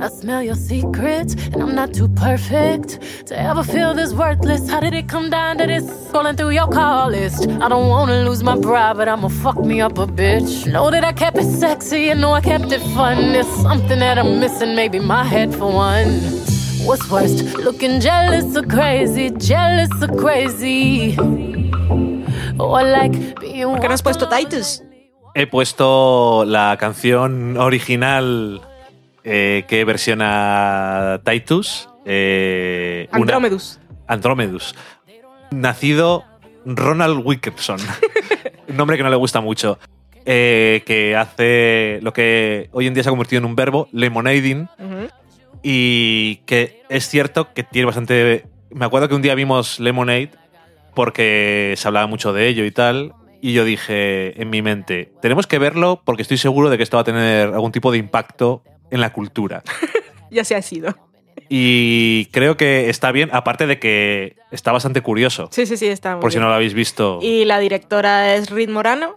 I 0.00 0.08
smell 0.08 0.42
your 0.42 0.54
secrets, 0.54 1.34
and 1.52 1.62
I'm 1.62 1.74
not 1.74 1.92
too 1.92 2.08
perfect 2.08 3.00
to 3.26 3.38
ever 3.38 3.62
feel 3.62 3.94
this 3.94 4.12
worthless. 4.12 4.68
How 4.68 4.80
did 4.80 4.94
it 4.94 5.08
come 5.08 5.28
down 5.30 5.58
to 5.58 5.66
this? 5.66 5.84
Scrolling 5.84 6.36
through 6.36 6.50
your 6.50 6.68
call 6.68 7.10
list. 7.10 7.48
I 7.48 7.68
don't 7.68 7.88
wanna 7.88 8.24
lose 8.24 8.42
my 8.42 8.58
pride, 8.58 8.96
but 8.96 9.08
I'ma 9.08 9.28
fuck 9.28 9.58
me 9.58 9.80
up 9.80 9.98
a 9.98 10.06
bitch. 10.06 10.70
Know 10.70 10.90
that 10.90 11.04
I 11.04 11.12
kept 11.12 11.38
it 11.38 11.44
sexy, 11.44 12.10
and 12.10 12.20
know 12.20 12.32
I 12.32 12.40
kept 12.40 12.72
it 12.72 12.80
fun. 12.94 13.32
There's 13.32 13.46
something 13.62 13.98
that 13.98 14.18
I'm 14.18 14.40
missing, 14.40 14.74
maybe 14.74 14.98
my 14.98 15.24
head 15.24 15.54
for 15.54 15.70
one. 15.70 16.08
What's 16.86 17.10
worst, 17.10 17.42
looking 17.58 18.00
jealous 18.00 18.56
or 18.56 18.62
crazy, 18.62 19.30
jealous 19.30 19.90
or 20.02 20.08
crazy? 20.16 21.16
Or 22.58 22.82
like 22.82 23.12
being 23.40 23.68
¿Por 23.68 23.80
qué 23.80 23.88
no 23.88 23.94
has 23.94 24.02
puesto 24.02 24.28
Titus? 24.28 24.82
He 25.34 25.46
puesto 25.46 26.44
la 26.44 26.76
canción 26.78 27.56
original 27.58 28.62
eh, 29.30 29.64
que 29.68 29.84
versiona 29.84 31.20
Titus. 31.24 31.88
eh, 32.06 33.06
una- 33.12 33.20
Andromedus. 33.20 33.78
Andromedus. 34.06 34.74
Nacido 35.50 36.24
Ronald 36.64 37.20
Wilkerson. 37.24 37.78
un 38.68 38.76
nombre 38.76 38.96
que 38.96 39.02
no 39.02 39.10
le 39.10 39.16
gusta 39.16 39.40
mucho. 39.40 39.78
eh, 40.30 40.82
que 40.86 41.16
hace 41.16 42.00
lo 42.02 42.12
que 42.12 42.68
hoy 42.72 42.86
en 42.86 42.92
día 42.94 43.02
se 43.02 43.08
ha 43.08 43.12
convertido 43.12 43.38
en 43.38 43.44
un 43.46 43.56
verbo, 43.56 43.88
lemonading. 43.92 44.68
Ujú. 44.78 45.08
Y 45.62 46.36
que 46.46 46.82
es 46.88 47.08
cierto 47.08 47.52
que 47.54 47.62
tiene 47.64 47.86
bastante. 47.86 48.44
Me 48.70 48.84
acuerdo 48.84 49.08
que 49.08 49.14
un 49.14 49.22
día 49.22 49.34
vimos 49.34 49.80
Lemonade 49.80 50.30
porque 50.94 51.74
se 51.76 51.88
hablaba 51.88 52.06
mucho 52.06 52.32
de 52.32 52.46
ello 52.48 52.64
y 52.64 52.70
tal. 52.70 53.12
Y 53.40 53.52
yo 53.52 53.64
dije 53.64 54.40
en 54.40 54.50
mi 54.50 54.62
mente, 54.62 55.12
tenemos 55.22 55.46
que 55.46 55.58
verlo 55.58 56.02
porque 56.04 56.22
estoy 56.22 56.38
seguro 56.38 56.70
de 56.70 56.76
que 56.76 56.82
esto 56.82 56.96
va 56.96 57.02
a 57.02 57.04
tener 57.04 57.48
algún 57.48 57.70
tipo 57.72 57.90
de 57.92 57.98
impacto 57.98 58.62
en 58.90 59.00
la 59.00 59.12
cultura. 59.12 59.62
Ya 60.30 60.44
se 60.44 60.54
ha 60.54 60.60
sido. 60.60 60.94
Y 61.48 62.26
creo 62.32 62.58
que 62.58 62.90
está 62.90 63.12
bien, 63.12 63.30
aparte 63.32 63.66
de 63.66 63.78
que 63.78 64.36
está 64.50 64.72
bastante 64.72 65.00
curioso. 65.00 65.48
Sí, 65.52 65.64
sí, 65.64 65.78
sí, 65.78 65.86
está 65.86 66.12
muy 66.16 66.20
Por 66.20 66.30
si 66.32 66.36
bien. 66.36 66.42
no 66.42 66.48
lo 66.50 66.54
habéis 66.54 66.74
visto. 66.74 67.18
Y 67.22 67.46
la 67.46 67.58
directora 67.58 68.34
es 68.34 68.50
Reed 68.50 68.68
Morano, 68.68 69.16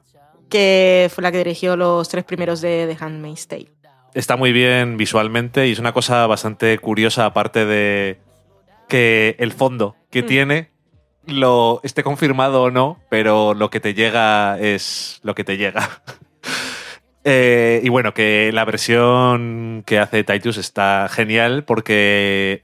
que 0.50 1.10
fue 1.14 1.22
la 1.24 1.32
que 1.34 1.40
dirigió 1.40 1.76
los 1.76 2.08
tres 2.08 2.24
primeros 2.24 2.62
de 2.62 2.88
The 2.96 3.04
Handmaid's 3.04 3.48
Tale. 3.50 3.68
Está 4.14 4.38
muy 4.38 4.54
bien 4.54 4.96
visualmente 4.96 5.68
y 5.68 5.74
es 5.74 5.80
una 5.80 5.92
cosa 5.92 6.26
bastante 6.28 6.78
curiosa, 6.80 7.26
aparte 7.26 7.66
de 7.66 8.20
que 8.88 9.36
el 9.40 9.52
fondo 9.52 9.98
que 10.10 10.24
Mm. 10.24 10.26
tiene 10.28 10.70
lo 11.26 11.82
esté 11.84 12.04
confirmado 12.04 12.64
o 12.64 12.72
no, 12.72 13.00
pero 13.10 13.54
lo 13.54 13.70
que 13.70 13.80
te 13.82 13.94
llega 13.94 14.58
es 14.60 15.20
lo 15.24 15.36
que 15.36 15.44
te 15.44 15.58
llega. 15.58 15.90
Eh, 17.24 17.82
y 17.84 17.90
bueno, 17.90 18.14
que 18.14 18.52
la 18.54 18.66
versión 18.66 19.84
que 19.86 20.00
hace 20.00 20.24
Titus 20.24 20.58
está 20.58 21.08
genial 21.10 21.64
porque 21.66 22.64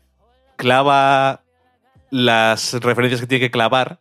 clava 0.55 1.43
las 2.09 2.73
referencias 2.73 3.21
que 3.21 3.27
tiene 3.27 3.45
que 3.45 3.51
clavar, 3.51 3.99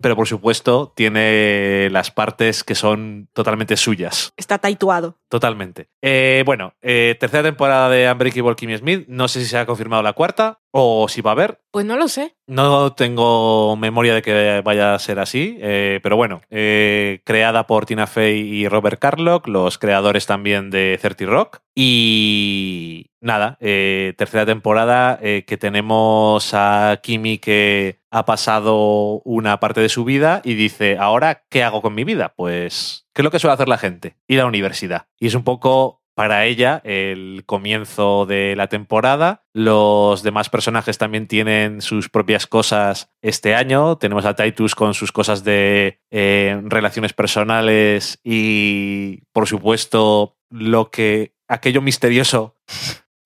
pero 0.00 0.16
por 0.16 0.28
supuesto 0.28 0.92
tiene 0.94 1.88
las 1.90 2.10
partes 2.10 2.64
que 2.64 2.74
son 2.74 3.28
totalmente 3.32 3.76
suyas. 3.76 4.32
Está 4.36 4.58
taituado. 4.58 5.16
Totalmente. 5.28 5.88
Eh, 6.02 6.42
bueno, 6.44 6.74
eh, 6.82 7.16
tercera 7.18 7.42
temporada 7.42 7.88
de 7.88 8.10
Unbreakable 8.10 8.56
Kimmy 8.56 8.76
Smith. 8.76 9.04
No 9.08 9.28
sé 9.28 9.40
si 9.40 9.46
se 9.46 9.58
ha 9.58 9.66
confirmado 9.66 10.02
la 10.02 10.12
cuarta 10.12 10.60
o 10.76 11.06
si 11.08 11.20
va 11.20 11.30
a 11.30 11.32
haber. 11.34 11.60
Pues 11.70 11.86
no 11.86 11.96
lo 11.96 12.08
sé. 12.08 12.34
No 12.48 12.94
tengo 12.94 13.76
memoria 13.76 14.12
de 14.12 14.22
que 14.22 14.60
vaya 14.64 14.94
a 14.94 14.98
ser 14.98 15.20
así, 15.20 15.56
eh, 15.60 16.00
pero 16.02 16.16
bueno, 16.16 16.40
eh, 16.50 17.20
creada 17.24 17.68
por 17.68 17.86
Tina 17.86 18.08
Fey 18.08 18.40
y 18.40 18.66
Robert 18.66 18.98
Carlock, 18.98 19.46
los 19.46 19.78
creadores 19.78 20.26
también 20.26 20.70
de 20.70 20.98
30 21.00 21.26
Rock. 21.26 21.60
Y 21.76 23.06
nada, 23.20 23.56
eh, 23.60 24.14
tercera 24.18 24.46
temporada 24.46 25.20
que 25.20 25.56
tenemos 25.56 26.50
a 26.54 26.98
Kimi 27.02 27.38
que 27.38 28.00
ha 28.10 28.24
pasado 28.24 29.20
una 29.24 29.60
parte 29.60 29.80
de 29.80 29.88
su 29.88 30.04
vida 30.04 30.40
y 30.44 30.54
dice, 30.54 30.96
ahora, 30.98 31.44
¿qué 31.50 31.62
hago 31.62 31.82
con 31.82 31.94
mi 31.94 32.02
vida? 32.02 32.34
Pues, 32.36 33.06
¿qué 33.14 33.22
es 33.22 33.24
lo 33.24 33.30
que 33.30 33.38
suele 33.38 33.54
hacer 33.54 33.68
la 33.68 33.78
gente? 33.78 34.16
Ir 34.26 34.40
a 34.40 34.42
la 34.42 34.48
universidad. 34.48 35.06
Y 35.20 35.28
es 35.28 35.34
un 35.36 35.44
poco 35.44 36.03
para 36.14 36.46
ella 36.46 36.80
el 36.84 37.42
comienzo 37.46 38.26
de 38.26 38.54
la 38.56 38.68
temporada. 38.68 39.44
Los 39.52 40.22
demás 40.22 40.48
personajes 40.48 40.98
también 40.98 41.26
tienen 41.26 41.82
sus 41.82 42.08
propias 42.08 42.46
cosas 42.46 43.10
este 43.22 43.54
año. 43.54 43.98
Tenemos 43.98 44.24
a 44.24 44.34
Titus 44.34 44.74
con 44.74 44.94
sus 44.94 45.12
cosas 45.12 45.44
de 45.44 46.00
eh, 46.10 46.60
relaciones 46.64 47.12
personales 47.12 48.20
y, 48.22 49.22
por 49.32 49.46
supuesto, 49.48 50.36
lo 50.50 50.90
que 50.90 51.34
aquello 51.48 51.82
misterioso 51.82 52.56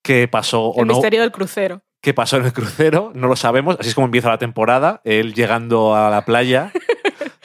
que 0.02 0.28
pasó 0.28 0.68
o 0.68 0.80
El 0.80 0.88
no 0.88 0.94
misterio 0.94 1.20
del 1.20 1.30
crucero. 1.30 1.82
qué 2.00 2.14
pasó 2.14 2.38
en 2.38 2.46
el 2.46 2.52
crucero, 2.52 3.12
no 3.14 3.28
lo 3.28 3.36
sabemos. 3.36 3.76
Así 3.78 3.90
es 3.90 3.94
como 3.94 4.06
empieza 4.06 4.30
la 4.30 4.38
temporada, 4.38 5.02
él 5.04 5.34
llegando 5.34 5.94
a 5.94 6.08
la 6.08 6.24
playa 6.24 6.72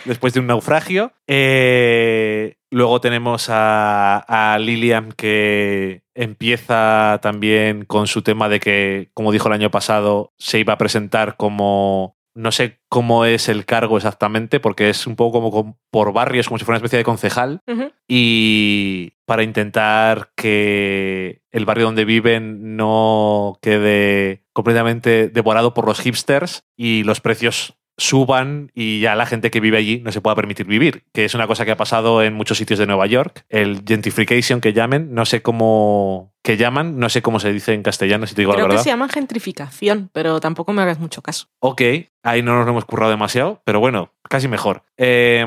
después 0.05 0.33
de 0.33 0.39
un 0.39 0.47
naufragio. 0.47 1.13
Eh, 1.27 2.55
luego 2.69 3.01
tenemos 3.01 3.49
a, 3.49 4.53
a 4.53 4.59
Lilian 4.59 5.11
que 5.11 6.03
empieza 6.15 7.19
también 7.21 7.85
con 7.85 8.07
su 8.07 8.21
tema 8.21 8.49
de 8.49 8.59
que, 8.59 9.09
como 9.13 9.31
dijo 9.31 9.47
el 9.47 9.53
año 9.53 9.71
pasado, 9.71 10.33
se 10.37 10.59
iba 10.59 10.73
a 10.73 10.77
presentar 10.77 11.37
como... 11.37 12.17
No 12.35 12.51
sé 12.51 12.79
cómo 12.89 13.25
es 13.25 13.47
el 13.47 13.63
cargo 13.63 13.95
exactamente, 13.95 14.59
porque 14.59 14.89
es 14.89 15.05
un 15.05 15.15
poco 15.15 15.39
como 15.39 15.77
por 15.91 16.13
barrios, 16.13 16.47
como 16.47 16.57
si 16.57 16.65
fuera 16.65 16.77
una 16.77 16.79
especie 16.79 16.97
de 16.97 17.03
concejal 17.03 17.61
y 18.07 19.13
para 19.25 19.43
intentar 19.43 20.31
que 20.35 21.43
el 21.51 21.65
barrio 21.65 21.85
donde 21.85 22.05
viven 22.05 22.75
no 22.75 23.59
quede 23.61 24.45
completamente 24.51 25.29
devorado 25.29 25.75
por 25.75 25.85
los 25.85 26.01
hipsters 26.01 26.63
y 26.75 27.03
los 27.03 27.21
precios 27.21 27.77
suban 27.97 28.71
y 28.73 28.99
ya 29.01 29.15
la 29.15 29.25
gente 29.25 29.51
que 29.51 29.59
vive 29.59 29.77
allí 29.77 30.01
no 30.03 30.11
se 30.11 30.21
pueda 30.21 30.35
permitir 30.35 30.65
vivir, 30.65 31.03
que 31.13 31.25
es 31.25 31.33
una 31.35 31.47
cosa 31.47 31.63
que 31.65 31.71
ha 31.71 31.77
pasado 31.77 32.23
en 32.23 32.33
muchos 32.33 32.57
sitios 32.57 32.79
de 32.79 32.87
Nueva 32.87 33.05
York, 33.05 33.45
el 33.49 33.83
gentrification 33.87 34.61
que 34.61 34.73
llamen, 34.73 35.13
no 35.13 35.25
sé 35.25 35.41
cómo 35.41 36.33
que 36.43 36.57
llaman, 36.57 36.97
no 36.99 37.07
sé 37.09 37.21
cómo 37.21 37.39
se 37.39 37.53
dice 37.53 37.73
en 37.73 37.83
castellano 37.83 38.27
si 38.27 38.35
te 38.35 38.41
digo 38.41 38.51
Creo 38.53 38.63
la 38.63 38.67
que 38.67 38.73
verdad. 38.73 38.83
se 38.83 38.89
llama 38.89 39.07
gentrificación, 39.09 40.09
pero 40.11 40.39
tampoco 40.39 40.73
me 40.73 40.81
hagas 40.81 40.99
mucho 40.99 41.21
caso. 41.21 41.47
Ok, 41.59 41.81
ahí 42.23 42.41
no 42.41 42.55
nos 42.57 42.65
lo 42.65 42.71
hemos 42.71 42.85
currado 42.85 43.11
demasiado, 43.11 43.61
pero 43.63 43.79
bueno, 43.79 44.11
casi 44.29 44.47
mejor. 44.47 44.83
Eh, 44.97 45.45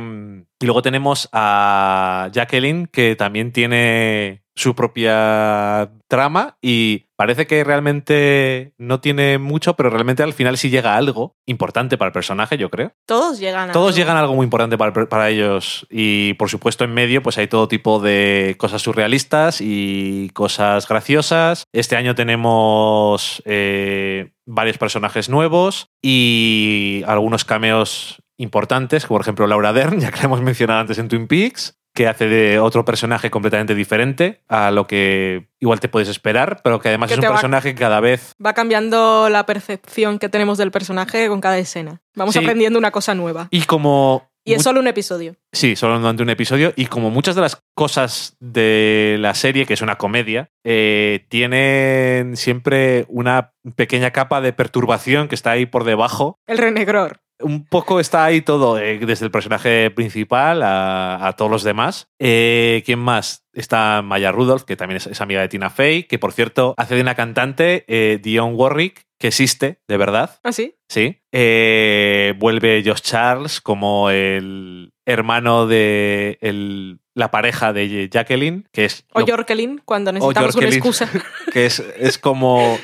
Y 0.59 0.65
luego 0.65 0.81
tenemos 0.81 1.29
a 1.33 2.31
Jacqueline, 2.33 2.87
que 2.87 3.15
también 3.17 3.53
tiene 3.53 4.43
su 4.57 4.75
propia 4.75 5.93
trama 6.09 6.57
y 6.63 7.05
parece 7.15 7.47
que 7.47 7.63
realmente 7.63 8.73
no 8.79 9.01
tiene 9.01 9.37
mucho, 9.39 9.75
pero 9.75 9.91
realmente 9.91 10.23
al 10.23 10.33
final 10.33 10.57
sí 10.57 10.71
llega 10.71 10.97
algo 10.97 11.37
importante 11.45 11.99
para 11.99 12.09
el 12.09 12.13
personaje, 12.13 12.57
yo 12.57 12.71
creo. 12.71 12.93
Todos 13.07 13.39
llegan 13.39 13.69
a 13.71 13.73
Todos 13.73 13.89
algo. 13.89 13.99
llegan 13.99 14.17
a 14.17 14.21
algo 14.21 14.35
muy 14.35 14.45
importante 14.45 14.79
para, 14.79 14.93
para 14.93 15.29
ellos 15.29 15.87
y 15.91 16.35
por 16.35 16.49
supuesto 16.49 16.85
en 16.85 16.95
medio 16.95 17.23
pues 17.23 17.37
hay 17.37 17.49
todo 17.49 17.69
tipo 17.69 18.01
de 18.01 18.57
cosas 18.59 18.81
surrealistas 18.81 19.61
y 19.61 20.31
cosas 20.33 20.89
graciosas. 20.89 21.65
Este 21.75 21.97
año 21.97 22.15
tenemos 22.15 23.43
eh, 23.45 24.33
varios 24.47 24.79
personajes 24.79 25.29
nuevos 25.29 25.91
y 26.03 27.03
algunos 27.07 27.45
cameos 27.45 28.23
importantes, 28.39 29.05
como 29.05 29.17
por 29.19 29.25
ejemplo 29.25 29.47
Laura 29.47 29.75
Dern, 29.75 30.01
ya 30.01 30.11
que 30.11 30.19
la 30.19 30.25
hemos 30.25 30.41
mencionado 30.41 30.81
antes 30.81 30.97
en 30.97 31.09
Twin 31.09 31.29
Peaks 31.29 31.77
que 31.97 32.07
hace 32.07 32.29
de 32.29 32.61
otro 32.61 32.85
personaje 32.85 33.29
completamente 33.31 33.75
diferente 33.75 34.43
a 34.47 34.71
lo 34.71 34.87
que 34.87 35.49
igual 35.59 35.81
te 35.81 35.89
puedes 35.89 36.09
esperar, 36.09 36.61
pero 36.63 36.79
que 36.79 36.91
además 36.91 37.09
Que 37.09 37.15
es 37.15 37.19
un 37.21 37.27
personaje 37.27 37.75
que 37.75 37.81
cada 37.81 37.99
vez 37.99 38.35
Va 38.45 38.53
cambiando 38.53 39.29
la 39.29 39.45
percepción 39.47 40.21
que 40.21 40.29
tenemos 40.29 40.59
del 40.59 40.71
personaje 40.71 41.27
con 41.27 41.41
cada 41.41 41.59
escena. 41.59 42.01
Vamos 42.15 42.35
Sí. 42.35 42.39
aprendiendo 42.41 42.79
una 42.79 42.93
cosa 42.93 43.15
nueva. 43.17 43.49
y 43.51 43.63
como 43.63 44.31
Y 44.49 44.55
es 44.55 44.63
solo 44.63 44.79
un 44.79 44.87
episodio. 44.87 45.35
Sí, 45.53 45.75
solo 45.75 45.99
durante 45.99 46.23
un 46.23 46.31
episodio. 46.31 46.73
Y 46.77 46.87
como 46.87 47.11
muchas 47.11 47.35
de 47.35 47.41
las 47.41 47.61
cosas 47.75 48.37
de 48.39 49.17
la 49.19 49.35
serie, 49.35 49.67
que 49.67 49.75
es 49.75 49.83
una 49.83 49.97
comedia, 49.97 50.51
eh, 50.65 51.27
tienen 51.29 52.37
siempre 52.37 53.07
una 53.09 53.55
pequeña 53.75 54.13
capa 54.13 54.41
de 54.41 54.53
perturbación 54.53 55.27
que 55.27 55.35
está 55.35 55.51
ahí 55.51 55.67
por 55.67 55.83
debajo. 55.83 56.39
El 56.47 56.59
renegror. 56.59 57.19
Un 57.41 57.67
poco 57.67 58.01
está 58.01 58.25
ahí 58.25 58.41
todo, 58.41 58.79
eh, 58.79 58.99
desde 58.99 59.27
el 59.27 59.31
personaje 59.31 59.91
principal 59.91 60.63
a, 60.63 61.27
a 61.27 61.33
todos 61.35 61.51
los 61.51 61.63
demás. 61.65 62.09
Eh, 62.19 62.83
¿Quién 62.87 62.99
más? 62.99 63.45
Está 63.53 64.01
Maya 64.03 64.33
Rudolph, 64.33 64.63
que 64.65 64.77
también 64.77 64.97
es, 64.97 65.07
es 65.07 65.21
amiga 65.21 65.43
de 65.43 65.49
Tina 65.49 65.69
Fey, 65.69 66.05
que 66.05 66.19
por 66.19 66.33
cierto 66.33 66.75
hace 66.79 66.95
de 66.95 67.03
una 67.03 67.15
cantante, 67.15 67.85
eh, 67.89 68.19
Dionne 68.23 68.55
Warwick, 68.55 69.03
que 69.19 69.29
existe, 69.29 69.81
de 69.87 69.97
verdad. 69.99 70.39
¿Ah, 70.45 70.53
sí? 70.53 70.77
Sí. 70.89 71.21
Eh, 71.33 72.35
vuelve 72.39 72.83
Josh 72.85 73.01
Charles 73.03 73.61
como 73.61 74.09
el 74.11 74.93
hermano 75.07 75.67
de 75.67 76.39
el- 76.41 77.01
la 77.15 77.31
pareja 77.31 77.73
de 77.73 78.09
Jacqueline, 78.13 78.67
que 78.73 78.87
es, 78.87 79.05
O 79.15 79.21
lo- 79.21 79.27
Jorkelin, 79.27 79.81
cuando 79.85 80.13
necesitamos 80.13 80.55
una 80.57 80.69
excusa. 80.69 81.09
que 81.53 81.67
es, 81.67 81.81
es 81.99 82.19
como 82.19 82.79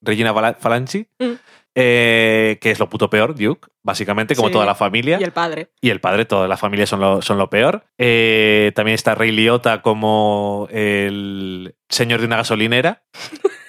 Regina 0.00 0.54
Falanchi, 0.58 1.06
Mm. 1.18 1.32
Eh, 1.74 2.58
que 2.60 2.70
es 2.70 2.78
lo 2.78 2.88
puto 2.88 3.08
peor, 3.08 3.34
Duke, 3.34 3.68
básicamente, 3.82 4.34
como 4.36 4.48
Sí. 4.48 4.52
toda 4.52 4.66
la 4.66 4.74
familia. 4.74 5.18
Y 5.20 5.24
el 5.24 5.32
padre. 5.32 5.70
Y 5.80 5.90
el 5.90 6.00
padre, 6.00 6.24
toda 6.24 6.46
la 6.48 6.56
familia 6.56 6.86
son 6.86 7.00
lo, 7.00 7.22
son 7.22 7.38
lo 7.38 7.48
peor. 7.50 7.84
Eh, 7.98 8.72
también 8.74 8.94
está 8.94 9.14
Ray 9.14 9.32
Liotta 9.32 9.82
como 9.82 10.68
el 10.70 11.74
señor 11.88 12.20
de 12.20 12.26
una 12.26 12.36
gasolinera. 12.36 13.02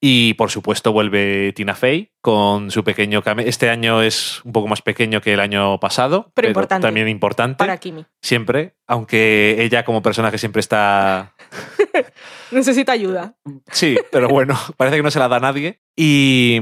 y 0.00 0.34
por 0.34 0.50
supuesto 0.52 0.92
vuelve 0.92 1.52
Tina 1.54 1.74
Fey 1.74 2.12
con 2.20 2.70
su 2.70 2.84
pequeño 2.84 3.22
cameo. 3.22 3.44
Este 3.46 3.68
año 3.68 4.00
es 4.02 4.40
un 4.44 4.52
poco 4.52 4.68
más 4.68 4.80
pequeño 4.80 5.20
que 5.20 5.34
el 5.34 5.40
año 5.40 5.80
pasado, 5.80 6.30
Pero 6.34 6.46
importante. 6.48 6.86
también 6.86 7.08
importante. 7.08 7.56
Para 7.58 7.78
Kimi. 7.78 8.04
Siempre, 8.22 8.74
aunque 8.86 9.56
ella 9.58 9.84
como 9.84 10.00
personaje 10.02 10.38
siempre 10.38 10.60
está... 10.60 11.34
Necesita 12.50 12.92
ayuda. 12.92 13.34
Sí, 13.70 13.96
pero 14.10 14.28
bueno, 14.28 14.58
parece 14.76 14.96
que 14.96 15.02
no 15.02 15.10
se 15.10 15.18
la 15.18 15.28
da 15.28 15.36
a 15.36 15.40
nadie. 15.40 15.80
Y, 15.96 16.60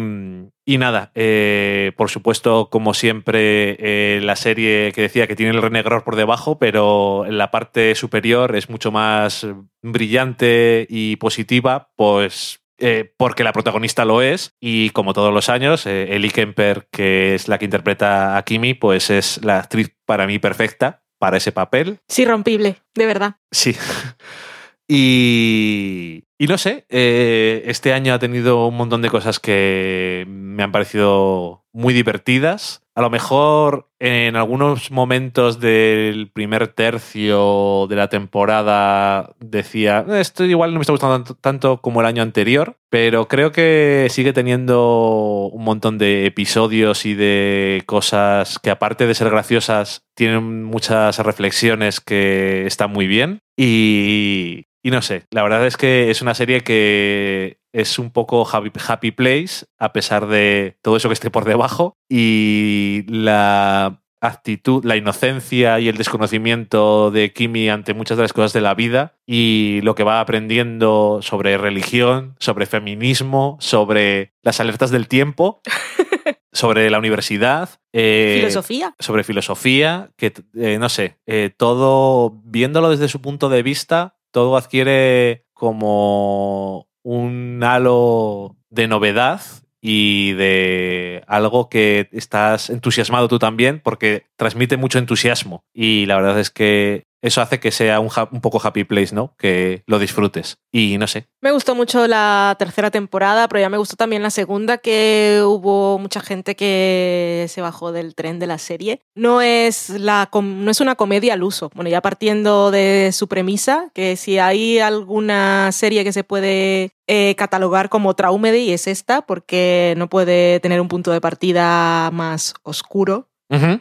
y 0.65 0.79
nada, 0.79 1.13
eh, 1.15 1.93
por 1.97 2.11
supuesto, 2.11 2.69
como 2.71 2.95
siempre, 2.95 3.77
eh, 3.79 4.21
la 4.23 4.37
serie 4.37 4.93
que 4.93 5.03
decía 5.03 5.27
que 5.27 5.37
tiene 5.37 5.53
el 5.53 5.63
renegror 5.63 6.05
por 6.05 6.17
debajo, 6.17 6.59
pero 6.59 7.27
en 7.27 7.39
la 7.39 7.51
parte 7.51 7.95
superior 7.95 8.57
es 8.57 8.71
mucho 8.71 8.91
más 8.91 9.47
brillante 9.83 10.87
y 10.89 11.17
positiva, 11.17 11.91
pues 11.97 12.61
eh, 12.79 13.11
porque 13.17 13.43
la 13.43 13.53
protagonista 13.55 14.05
lo 14.05 14.21
es 14.21 14.55
y 14.61 14.91
como 14.91 15.15
todos 15.15 15.33
los 15.33 15.49
años, 15.49 15.87
eh, 15.87 16.15
Ellie 16.15 16.31
Kemper, 16.31 16.89
que 16.91 17.35
es 17.35 17.49
la 17.49 17.59
que 17.59 17.65
interpreta 17.65 18.37
a 18.37 18.45
Kimi, 18.45 18.75
pues 18.75 19.09
es 19.09 19.43
la 19.43 19.59
actriz 19.61 19.97
para 20.05 20.27
mí 20.27 20.39
perfecta 20.39 21.03
para 21.19 21.39
ese 21.39 21.53
papel. 21.53 22.01
Sí, 22.09 22.27
rompible, 22.27 22.83
de 22.95 23.07
verdad. 23.07 23.37
Sí. 23.51 23.75
Y, 24.89 26.23
y 26.39 26.47
no 26.47 26.59
sé, 26.59 26.87
eh, 26.91 27.63
este 27.67 27.93
año 27.93 28.13
ha 28.13 28.19
tenido 28.19 28.67
un 28.67 28.77
montón 28.77 29.03
de 29.03 29.11
cosas 29.11 29.41
que 29.41 30.25
me 30.29 30.63
han 30.63 30.73
parecido 30.73 31.65
muy 31.73 31.93
divertidas. 31.95 32.83
A 32.95 33.03
lo 33.03 33.11
mejor 33.11 33.91
en 33.99 34.37
algunos 34.37 34.91
momentos 34.91 35.61
del 35.61 36.31
primer 36.33 36.69
tercio 36.69 37.87
de 37.89 37.97
la 37.97 38.09
temporada 38.09 39.35
decía, 39.39 40.05
"Eh, 40.09 40.21
esto 40.21 40.45
igual 40.45 40.73
no 40.73 40.79
me 40.79 40.83
está 40.83 40.93
gustando 40.93 41.17
tanto, 41.17 41.35
tanto 41.35 41.81
como 41.83 42.01
el 42.01 42.07
año 42.07 42.23
anterior, 42.23 42.79
pero 42.91 43.29
creo 43.29 43.53
que 43.53 44.07
sigue 44.11 44.33
teniendo 44.33 45.51
un 45.53 45.65
montón 45.65 45.99
de 45.99 46.25
episodios 46.27 47.05
y 47.05 47.15
de 47.15 47.83
cosas 47.87 48.59
que 48.59 48.71
aparte 48.71 49.07
de 49.07 49.15
ser 49.15 49.29
graciosas, 49.31 50.07
tienen 50.15 50.65
muchas 50.65 51.19
reflexiones 51.19 52.01
que 52.01 52.67
están 52.67 52.91
muy 52.93 53.07
bien. 53.07 53.41
Y, 53.59 54.67
y 54.83 54.91
no 54.91 55.03
sé, 55.03 55.25
la 55.31 55.43
verdad 55.43 55.67
es 55.67 55.77
que 55.77 56.11
es 56.11 56.23
una 56.27 56.35
serie 56.35 56.63
que 56.63 57.61
es 57.73 58.01
un 58.01 58.11
poco 58.11 58.45
happy, 58.51 58.73
happy 58.89 59.13
place, 59.13 59.67
a 59.79 59.93
pesar 59.93 60.27
de 60.27 60.77
todo 60.83 60.97
eso 60.97 61.09
que 61.09 61.13
esté 61.13 61.31
por 61.31 61.45
debajo. 61.45 61.97
Y 62.09 63.05
la 63.07 64.03
actitud, 64.21 64.85
la 64.85 64.97
inocencia 64.97 65.79
y 65.79 65.89
el 65.89 65.97
desconocimiento 65.97 67.13
de 67.13 67.33
Kimi 67.33 67.69
ante 67.69 67.95
muchas 67.95 68.17
de 68.17 68.25
las 68.25 68.33
cosas 68.33 68.53
de 68.53 68.61
la 68.61 68.75
vida 68.75 69.15
y 69.25 69.81
lo 69.83 69.95
que 69.95 70.03
va 70.03 70.19
aprendiendo 70.21 71.21
sobre 71.23 71.59
religión, 71.59 72.35
sobre 72.41 72.67
feminismo, 72.67 73.57
sobre 73.61 74.33
las 74.43 74.59
alertas 74.59 74.91
del 74.91 75.07
tiempo, 75.07 75.61
sobre 76.53 76.91
la 76.91 76.99
universidad. 76.99 77.69
eh, 77.93 78.39
Filosofía. 78.41 78.97
sobre 78.99 79.23
filosofía, 79.23 80.11
que 80.17 80.33
eh, 80.57 80.79
no 80.81 80.89
sé, 80.89 81.19
eh, 81.27 81.53
todo, 81.57 82.41
viéndolo 82.45 82.91
desde 82.91 83.07
su 83.07 83.23
punto 83.23 83.49
de 83.49 83.63
vista, 83.63 84.17
todo 84.33 84.57
adquiere 84.57 85.46
como 85.57 86.87
un 87.03 87.65
halo 87.65 88.57
de 88.69 88.89
novedad 88.89 89.41
y 89.81 90.33
de 90.35 91.25
algo 91.27 91.71
que 91.71 92.09
estás 92.13 92.69
entusiasmado 92.69 93.27
tú 93.27 93.39
también, 93.39 93.81
porque 93.83 94.27
transmite 94.37 94.77
mucho 94.77 94.99
entusiasmo. 94.99 95.65
Y 95.73 96.05
la 96.07 96.17
verdad 96.17 96.39
es 96.39 96.51
que 96.51 97.06
eso 97.23 97.41
hace 97.41 97.61
que 97.61 97.71
sea 97.71 98.01
un, 98.01 98.11
poco 98.41 98.61
happy 98.63 98.85
place, 98.85 99.15
¿no? 99.15 99.35
Que 99.39 99.83
lo 99.87 99.99
disfrutes. 99.99 100.59
Y 100.73 100.99
no 100.99 101.07
sé. 101.07 101.29
Me 101.41 101.51
gustó 101.51 101.75
mucho 101.75 102.07
la 102.07 102.55
tercera 102.59 102.91
temporada, 102.91 103.49
pero 103.49 103.61
ya 103.61 103.69
me 103.69 103.79
gustó 103.79 103.97
también 103.97 104.23
la 104.23 104.31
segunda, 104.31 104.79
que 104.79 105.43
hubo 105.45 105.99
mucha 105.99 106.21
gente 106.21 106.57
que 106.57 107.47
se 107.49 107.61
bajó 107.61 107.93
del 107.93 108.15
tren 108.15 108.39
de 108.39 108.47
la 108.47 108.59
serie. 108.59 109.01
No 109.15 109.41
es, 109.41 109.91
la, 109.91 110.29
no 110.33 110.71
es 110.71 110.81
una 110.81 110.95
comedia 110.95 111.35
al 111.35 111.43
uso. 111.43 111.71
Bueno, 111.75 111.91
ya 111.91 112.03
partiendo 112.03 112.71
de 112.71 113.11
su 113.13 113.29
premisa, 113.29 113.91
que 113.95 114.17
si 114.17 114.39
hay 114.39 114.79
alguna 114.79 115.73
serie 115.73 116.05
que 116.05 116.13
se 116.13 116.25
puede 116.25 116.93
eh, 117.07 117.35
catalogar 117.37 117.89
como 117.89 118.15
traumedy, 118.15 118.73
es 118.73 118.87
esta, 118.87 119.23
porque 119.23 119.95
no 119.97 120.09
puede 120.09 120.61
tener 120.61 120.81
un 120.81 120.89
punto 120.89 121.13
de 121.13 121.21
partida 121.21 122.11
más 122.13 122.55
oscuro 122.63 123.29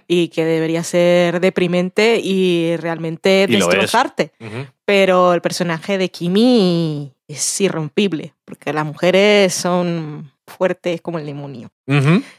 Y 0.08 0.28
que 0.30 0.46
debería 0.46 0.84
ser 0.84 1.40
deprimente 1.40 2.20
y 2.24 2.76
realmente 2.78 3.46
Y 3.50 3.56
destrozarte. 3.56 4.32
Pero 4.86 5.34
el 5.34 5.42
personaje 5.42 5.98
de 5.98 6.10
Kimi 6.10 7.14
es 7.28 7.62
irrompible, 7.62 8.34
porque 8.46 8.74
las 8.74 8.86
mujeres 8.86 9.54
son 9.54 10.32
fuertes 10.48 11.02
como 11.02 11.20
el 11.20 11.26
demonio. 11.26 11.70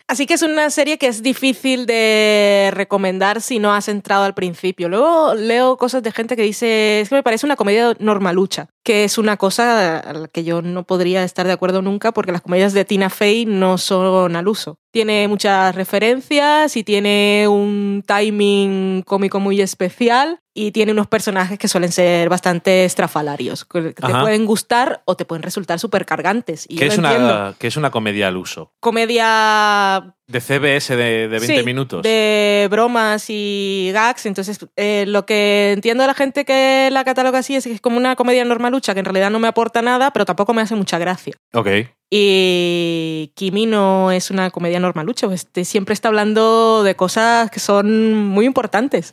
Así 0.09 0.27
que 0.27 0.35
es 0.35 0.43
una 0.43 0.71
serie 0.71 0.99
que 0.99 1.07
es 1.07 1.23
difícil 1.23 1.87
de 1.87 2.71
recomendar 2.73 3.41
si 3.41 3.59
no 3.59 3.73
has 3.73 3.89
entrado 3.89 4.25
al 4.25 4.35
principio. 4.35 4.89
Luego 4.89 5.35
leo 5.35 5.77
cosas 5.77 6.03
de 6.03 6.13
gente 6.13 6.37
que 6.37 6.43
dice, 6.43 7.01
es 7.01 7.09
que 7.09 7.15
me 7.15 7.23
parece 7.23 7.47
una 7.47 7.57
comedia 7.57 7.95
normalucha, 8.01 8.69
que 8.85 9.05
es 9.05 9.19
una 9.19 9.37
cosa 9.37 9.99
a 9.99 10.13
la 10.13 10.29
que 10.29 10.45
yo 10.45 10.63
no 10.63 10.85
podría 10.85 11.23
estar 11.23 11.47
de 11.47 11.53
acuerdo 11.53 11.83
nunca 11.83 12.13
porque 12.13 12.33
las 12.33 12.43
comedias 12.43 12.73
de 12.73 12.85
Tina 12.85 13.11
Fey 13.11 13.47
no 13.47 13.79
son 13.79 14.35
al 14.35 14.49
uso. 14.49 14.79
Tiene 14.93 15.29
muchas 15.29 15.75
referencias 15.75 16.77
y 16.77 16.83
tiene 16.83 17.47
un 17.49 18.03
timing 18.07 19.03
cómico 19.03 19.41
muy 19.41 19.61
especial 19.61 20.41
y 20.57 20.73
tiene 20.73 20.93
unos 20.93 21.07
personajes 21.07 21.59
que 21.59 21.69
suelen 21.69 21.93
ser 21.93 22.31
bastante 22.31 22.87
estrafalarios, 22.87 23.67
que 23.67 23.93
te 23.93 24.07
Ajá. 24.07 24.23
pueden 24.23 24.47
gustar 24.47 25.03
o 25.05 25.15
te 25.15 25.27
pueden 25.27 25.43
resultar 25.43 25.79
súper 25.79 26.07
cargantes. 26.07 26.65
Y 26.67 26.77
yo 26.77 26.87
es, 26.87 26.97
una, 26.97 27.55
que 27.59 27.67
es 27.67 27.77
una 27.77 27.91
comedia 27.91 28.29
al 28.29 28.39
uso. 28.39 28.73
Comedia 28.81 30.15
De 30.27 30.41
CBS 30.41 30.97
de, 30.97 31.29
de 31.29 31.39
20 31.39 31.59
Sí, 31.59 31.63
minutos. 31.63 32.03
De 32.03 32.69
bromas 32.71 33.27
y 33.29 33.91
gags. 33.93 34.25
Entonces, 34.25 34.59
eh, 34.77 35.05
lo 35.07 35.27
que 35.27 35.73
entiendo 35.73 36.03
de 36.05 36.07
la 36.09 36.15
gente 36.15 36.47
que 36.47 36.89
la 36.91 37.05
cataloga 37.05 37.41
así 37.41 37.55
es 37.55 37.65
que 37.65 37.73
es 37.73 37.81
como 37.83 37.99
una 37.99 38.17
comedia 38.17 38.45
normalucha 38.47 38.95
que 38.95 39.01
en 39.01 39.07
realidad 39.07 39.31
no 39.31 39.39
me 39.39 39.49
aporta 39.49 39.83
nada, 39.83 40.11
pero 40.11 40.25
tampoco 40.25 40.55
me 40.55 40.63
hace 40.63 40.75
mucha 40.75 40.99
gracia. 40.99 41.35
Ok. 41.53 41.69
Y 42.11 43.33
Kimi 43.35 43.67
no 43.67 44.11
es 44.11 44.31
una 44.31 44.51
comedia 44.51 44.81
normalucha, 44.81 45.27
pues, 45.27 45.43
este, 45.43 45.65
siempre 45.65 45.93
está 45.93 46.09
hablando 46.09 46.83
de 46.83 46.95
cosas 46.97 47.51
que 47.51 47.61
son 47.61 48.15
muy 48.15 48.47
importantes. 48.47 49.13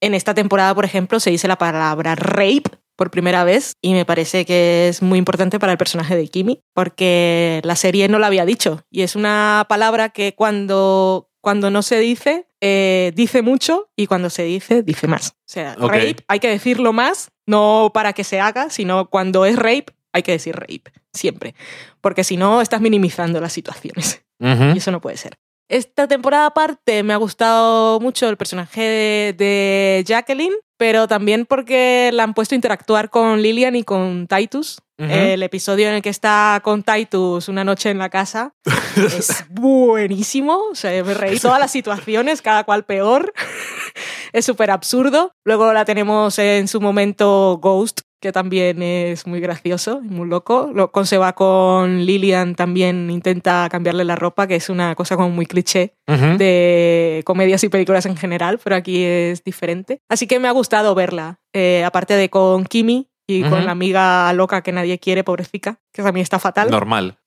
En 0.00 0.14
esta 0.14 0.34
temporada, 0.34 0.74
por 0.74 0.84
ejemplo, 0.84 1.20
se 1.20 1.30
dice 1.30 1.48
la 1.48 1.58
palabra 1.58 2.14
rape 2.14 2.70
por 2.96 3.10
primera 3.10 3.44
vez 3.44 3.76
y 3.80 3.92
me 3.92 4.04
parece 4.04 4.44
que 4.44 4.88
es 4.88 5.02
muy 5.02 5.18
importante 5.18 5.60
para 5.60 5.72
el 5.72 5.78
personaje 5.78 6.16
de 6.16 6.26
Kimi 6.26 6.62
porque 6.74 7.60
la 7.62 7.76
serie 7.76 8.08
no 8.08 8.18
lo 8.18 8.26
había 8.26 8.44
dicho 8.44 8.82
y 8.90 9.02
es 9.02 9.14
una 9.14 9.66
palabra 9.68 10.08
que 10.08 10.34
cuando, 10.34 11.30
cuando 11.40 11.70
no 11.70 11.82
se 11.82 12.00
dice, 12.00 12.48
eh, 12.60 13.12
dice 13.14 13.42
mucho 13.42 13.88
y 13.94 14.08
cuando 14.08 14.30
se 14.30 14.42
dice, 14.42 14.82
dice 14.82 15.06
más. 15.06 15.30
O 15.30 15.34
sea, 15.46 15.76
rape 15.76 16.16
hay 16.26 16.40
que 16.40 16.48
decirlo 16.48 16.92
más, 16.92 17.30
no 17.46 17.92
para 17.94 18.12
que 18.12 18.24
se 18.24 18.40
haga, 18.40 18.68
sino 18.68 19.08
cuando 19.08 19.46
es 19.46 19.56
rape 19.56 19.86
hay 20.12 20.24
que 20.24 20.32
decir 20.32 20.56
rape, 20.56 20.90
siempre. 21.12 21.54
Porque 22.00 22.24
si 22.24 22.36
no, 22.36 22.60
estás 22.60 22.80
minimizando 22.80 23.40
las 23.40 23.52
situaciones. 23.52 24.24
Y 24.40 24.78
eso 24.78 24.90
no 24.90 25.00
puede 25.00 25.16
ser. 25.16 25.38
Esta 25.68 26.08
temporada 26.08 26.46
aparte 26.46 27.02
me 27.02 27.12
ha 27.12 27.16
gustado 27.18 28.00
mucho 28.00 28.28
el 28.28 28.36
personaje 28.36 28.80
de, 28.80 29.34
de 29.36 30.04
Jacqueline, 30.06 30.54
pero 30.78 31.06
también 31.08 31.44
porque 31.44 32.10
la 32.12 32.22
han 32.22 32.32
puesto 32.32 32.54
a 32.54 32.56
interactuar 32.56 33.10
con 33.10 33.42
Lillian 33.42 33.76
y 33.76 33.84
con 33.84 34.26
Titus. 34.26 34.78
El 34.98 35.44
episodio 35.44 35.86
en 35.86 35.94
el 35.94 36.02
que 36.02 36.08
está 36.08 36.60
con 36.64 36.82
Titus 36.82 37.48
una 37.48 37.62
noche 37.62 37.88
en 37.90 37.98
la 37.98 38.10
casa 38.10 38.52
es 38.96 39.44
buenísimo. 39.48 40.60
O 40.72 40.74
sea, 40.74 41.04
me 41.04 41.14
reí 41.14 41.38
todas 41.38 41.60
las 41.60 41.70
situaciones, 41.70 42.42
cada 42.42 42.64
cual 42.64 42.84
peor. 42.84 43.32
es 44.32 44.44
súper 44.44 44.70
absurdo. 44.70 45.32
Luego 45.44 45.72
la 45.72 45.84
tenemos 45.84 46.38
en 46.38 46.68
su 46.68 46.80
momento 46.80 47.58
Ghost, 47.60 48.00
que 48.20 48.32
también 48.32 48.82
es 48.82 49.26
muy 49.26 49.40
gracioso 49.40 50.00
y 50.02 50.08
muy 50.08 50.28
loco. 50.28 50.70
Lo, 50.74 50.90
con 50.90 51.06
se 51.06 51.18
va 51.18 51.34
con 51.34 52.04
Lillian 52.04 52.54
también 52.54 53.10
intenta 53.10 53.68
cambiarle 53.70 54.04
la 54.04 54.16
ropa, 54.16 54.46
que 54.46 54.56
es 54.56 54.68
una 54.68 54.94
cosa 54.94 55.16
como 55.16 55.30
muy 55.30 55.46
cliché 55.46 55.94
de 56.06 57.22
comedias 57.24 57.62
y 57.64 57.68
películas 57.68 58.06
en 58.06 58.16
general, 58.16 58.58
pero 58.62 58.76
aquí 58.76 59.04
es 59.04 59.44
diferente. 59.44 60.00
Así 60.08 60.26
que 60.26 60.38
me 60.38 60.48
ha 60.48 60.52
gustado 60.52 60.94
verla, 60.94 61.40
eh, 61.52 61.84
aparte 61.84 62.14
de 62.14 62.28
con 62.28 62.64
Kimi 62.64 63.08
y 63.30 63.42
con 63.42 63.66
la 63.66 63.72
amiga 63.72 64.32
loca 64.32 64.62
que 64.62 64.72
nadie 64.72 64.98
quiere, 64.98 65.22
pobrecita, 65.22 65.80
que 65.92 66.02
también 66.02 66.22
está 66.22 66.38
fatal. 66.38 66.70
Normal. 66.70 67.18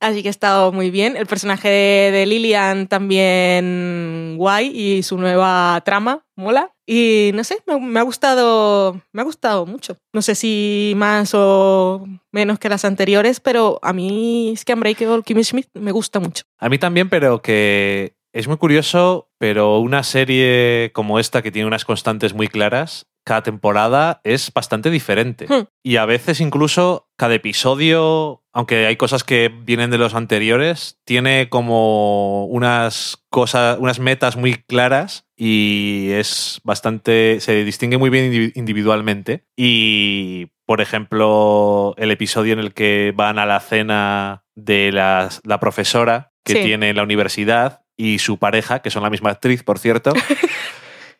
Así 0.00 0.22
que 0.22 0.28
ha 0.28 0.30
estado 0.30 0.72
muy 0.72 0.90
bien. 0.90 1.16
El 1.16 1.26
personaje 1.26 1.68
de, 1.68 2.10
de 2.10 2.26
Lillian 2.26 2.86
también 2.88 4.34
guay 4.38 4.72
y 4.74 5.02
su 5.02 5.18
nueva 5.18 5.80
trama 5.84 6.24
mola. 6.36 6.72
Y 6.86 7.30
no 7.34 7.44
sé, 7.44 7.58
me, 7.66 7.78
me 7.78 8.00
ha 8.00 8.02
gustado, 8.02 9.00
me 9.12 9.20
ha 9.20 9.24
gustado 9.24 9.66
mucho. 9.66 9.96
No 10.12 10.22
sé 10.22 10.34
si 10.34 10.94
más 10.96 11.32
o 11.34 12.06
menos 12.32 12.58
que 12.58 12.68
las 12.68 12.84
anteriores, 12.84 13.40
pero 13.40 13.78
a 13.82 13.92
mí 13.92 14.52
es 14.54 14.64
que 14.64 14.74
Unbreakable 14.74 15.22
Kimmy 15.22 15.44
Schmidt 15.44 15.68
me 15.74 15.92
gusta 15.92 16.18
mucho. 16.18 16.44
A 16.58 16.68
mí 16.68 16.78
también, 16.78 17.08
pero 17.08 17.42
que 17.42 18.14
es 18.32 18.48
muy 18.48 18.56
curioso, 18.56 19.28
pero 19.38 19.78
una 19.78 20.02
serie 20.02 20.90
como 20.94 21.18
esta 21.18 21.42
que 21.42 21.50
tiene 21.50 21.66
unas 21.66 21.84
constantes 21.84 22.32
muy 22.32 22.48
claras, 22.48 23.06
cada 23.24 23.42
temporada 23.42 24.20
es 24.24 24.52
bastante 24.52 24.90
diferente. 24.90 25.46
Hmm. 25.48 25.66
Y 25.84 25.96
a 25.96 26.06
veces 26.06 26.40
incluso 26.40 27.08
cada 27.16 27.34
episodio, 27.34 28.39
aunque 28.52 28.86
hay 28.86 28.96
cosas 28.96 29.22
que 29.24 29.48
vienen 29.48 29.90
de 29.90 29.98
los 29.98 30.14
anteriores, 30.14 30.98
tiene 31.04 31.48
como 31.48 32.46
unas 32.46 33.22
cosas, 33.30 33.78
unas 33.78 34.00
metas 34.00 34.36
muy 34.36 34.54
claras 34.54 35.26
y 35.36 36.08
es 36.10 36.60
bastante, 36.64 37.38
se 37.40 37.64
distingue 37.64 37.96
muy 37.98 38.10
bien 38.10 38.32
indivi- 38.32 38.52
individualmente. 38.56 39.44
Y, 39.56 40.48
por 40.66 40.80
ejemplo, 40.80 41.94
el 41.96 42.10
episodio 42.10 42.52
en 42.52 42.58
el 42.58 42.74
que 42.74 43.12
van 43.16 43.38
a 43.38 43.46
la 43.46 43.60
cena 43.60 44.44
de 44.56 44.90
las- 44.92 45.40
la 45.44 45.60
profesora 45.60 46.32
que 46.44 46.54
Sí. 46.54 46.62
tiene 46.62 46.90
en 46.90 46.96
la 46.96 47.02
universidad 47.04 47.82
y 47.96 48.18
su 48.18 48.38
pareja, 48.38 48.80
que 48.80 48.90
son 48.90 49.02
la 49.02 49.10
misma 49.10 49.30
actriz, 49.30 49.62
por 49.62 49.78
cierto. 49.78 50.12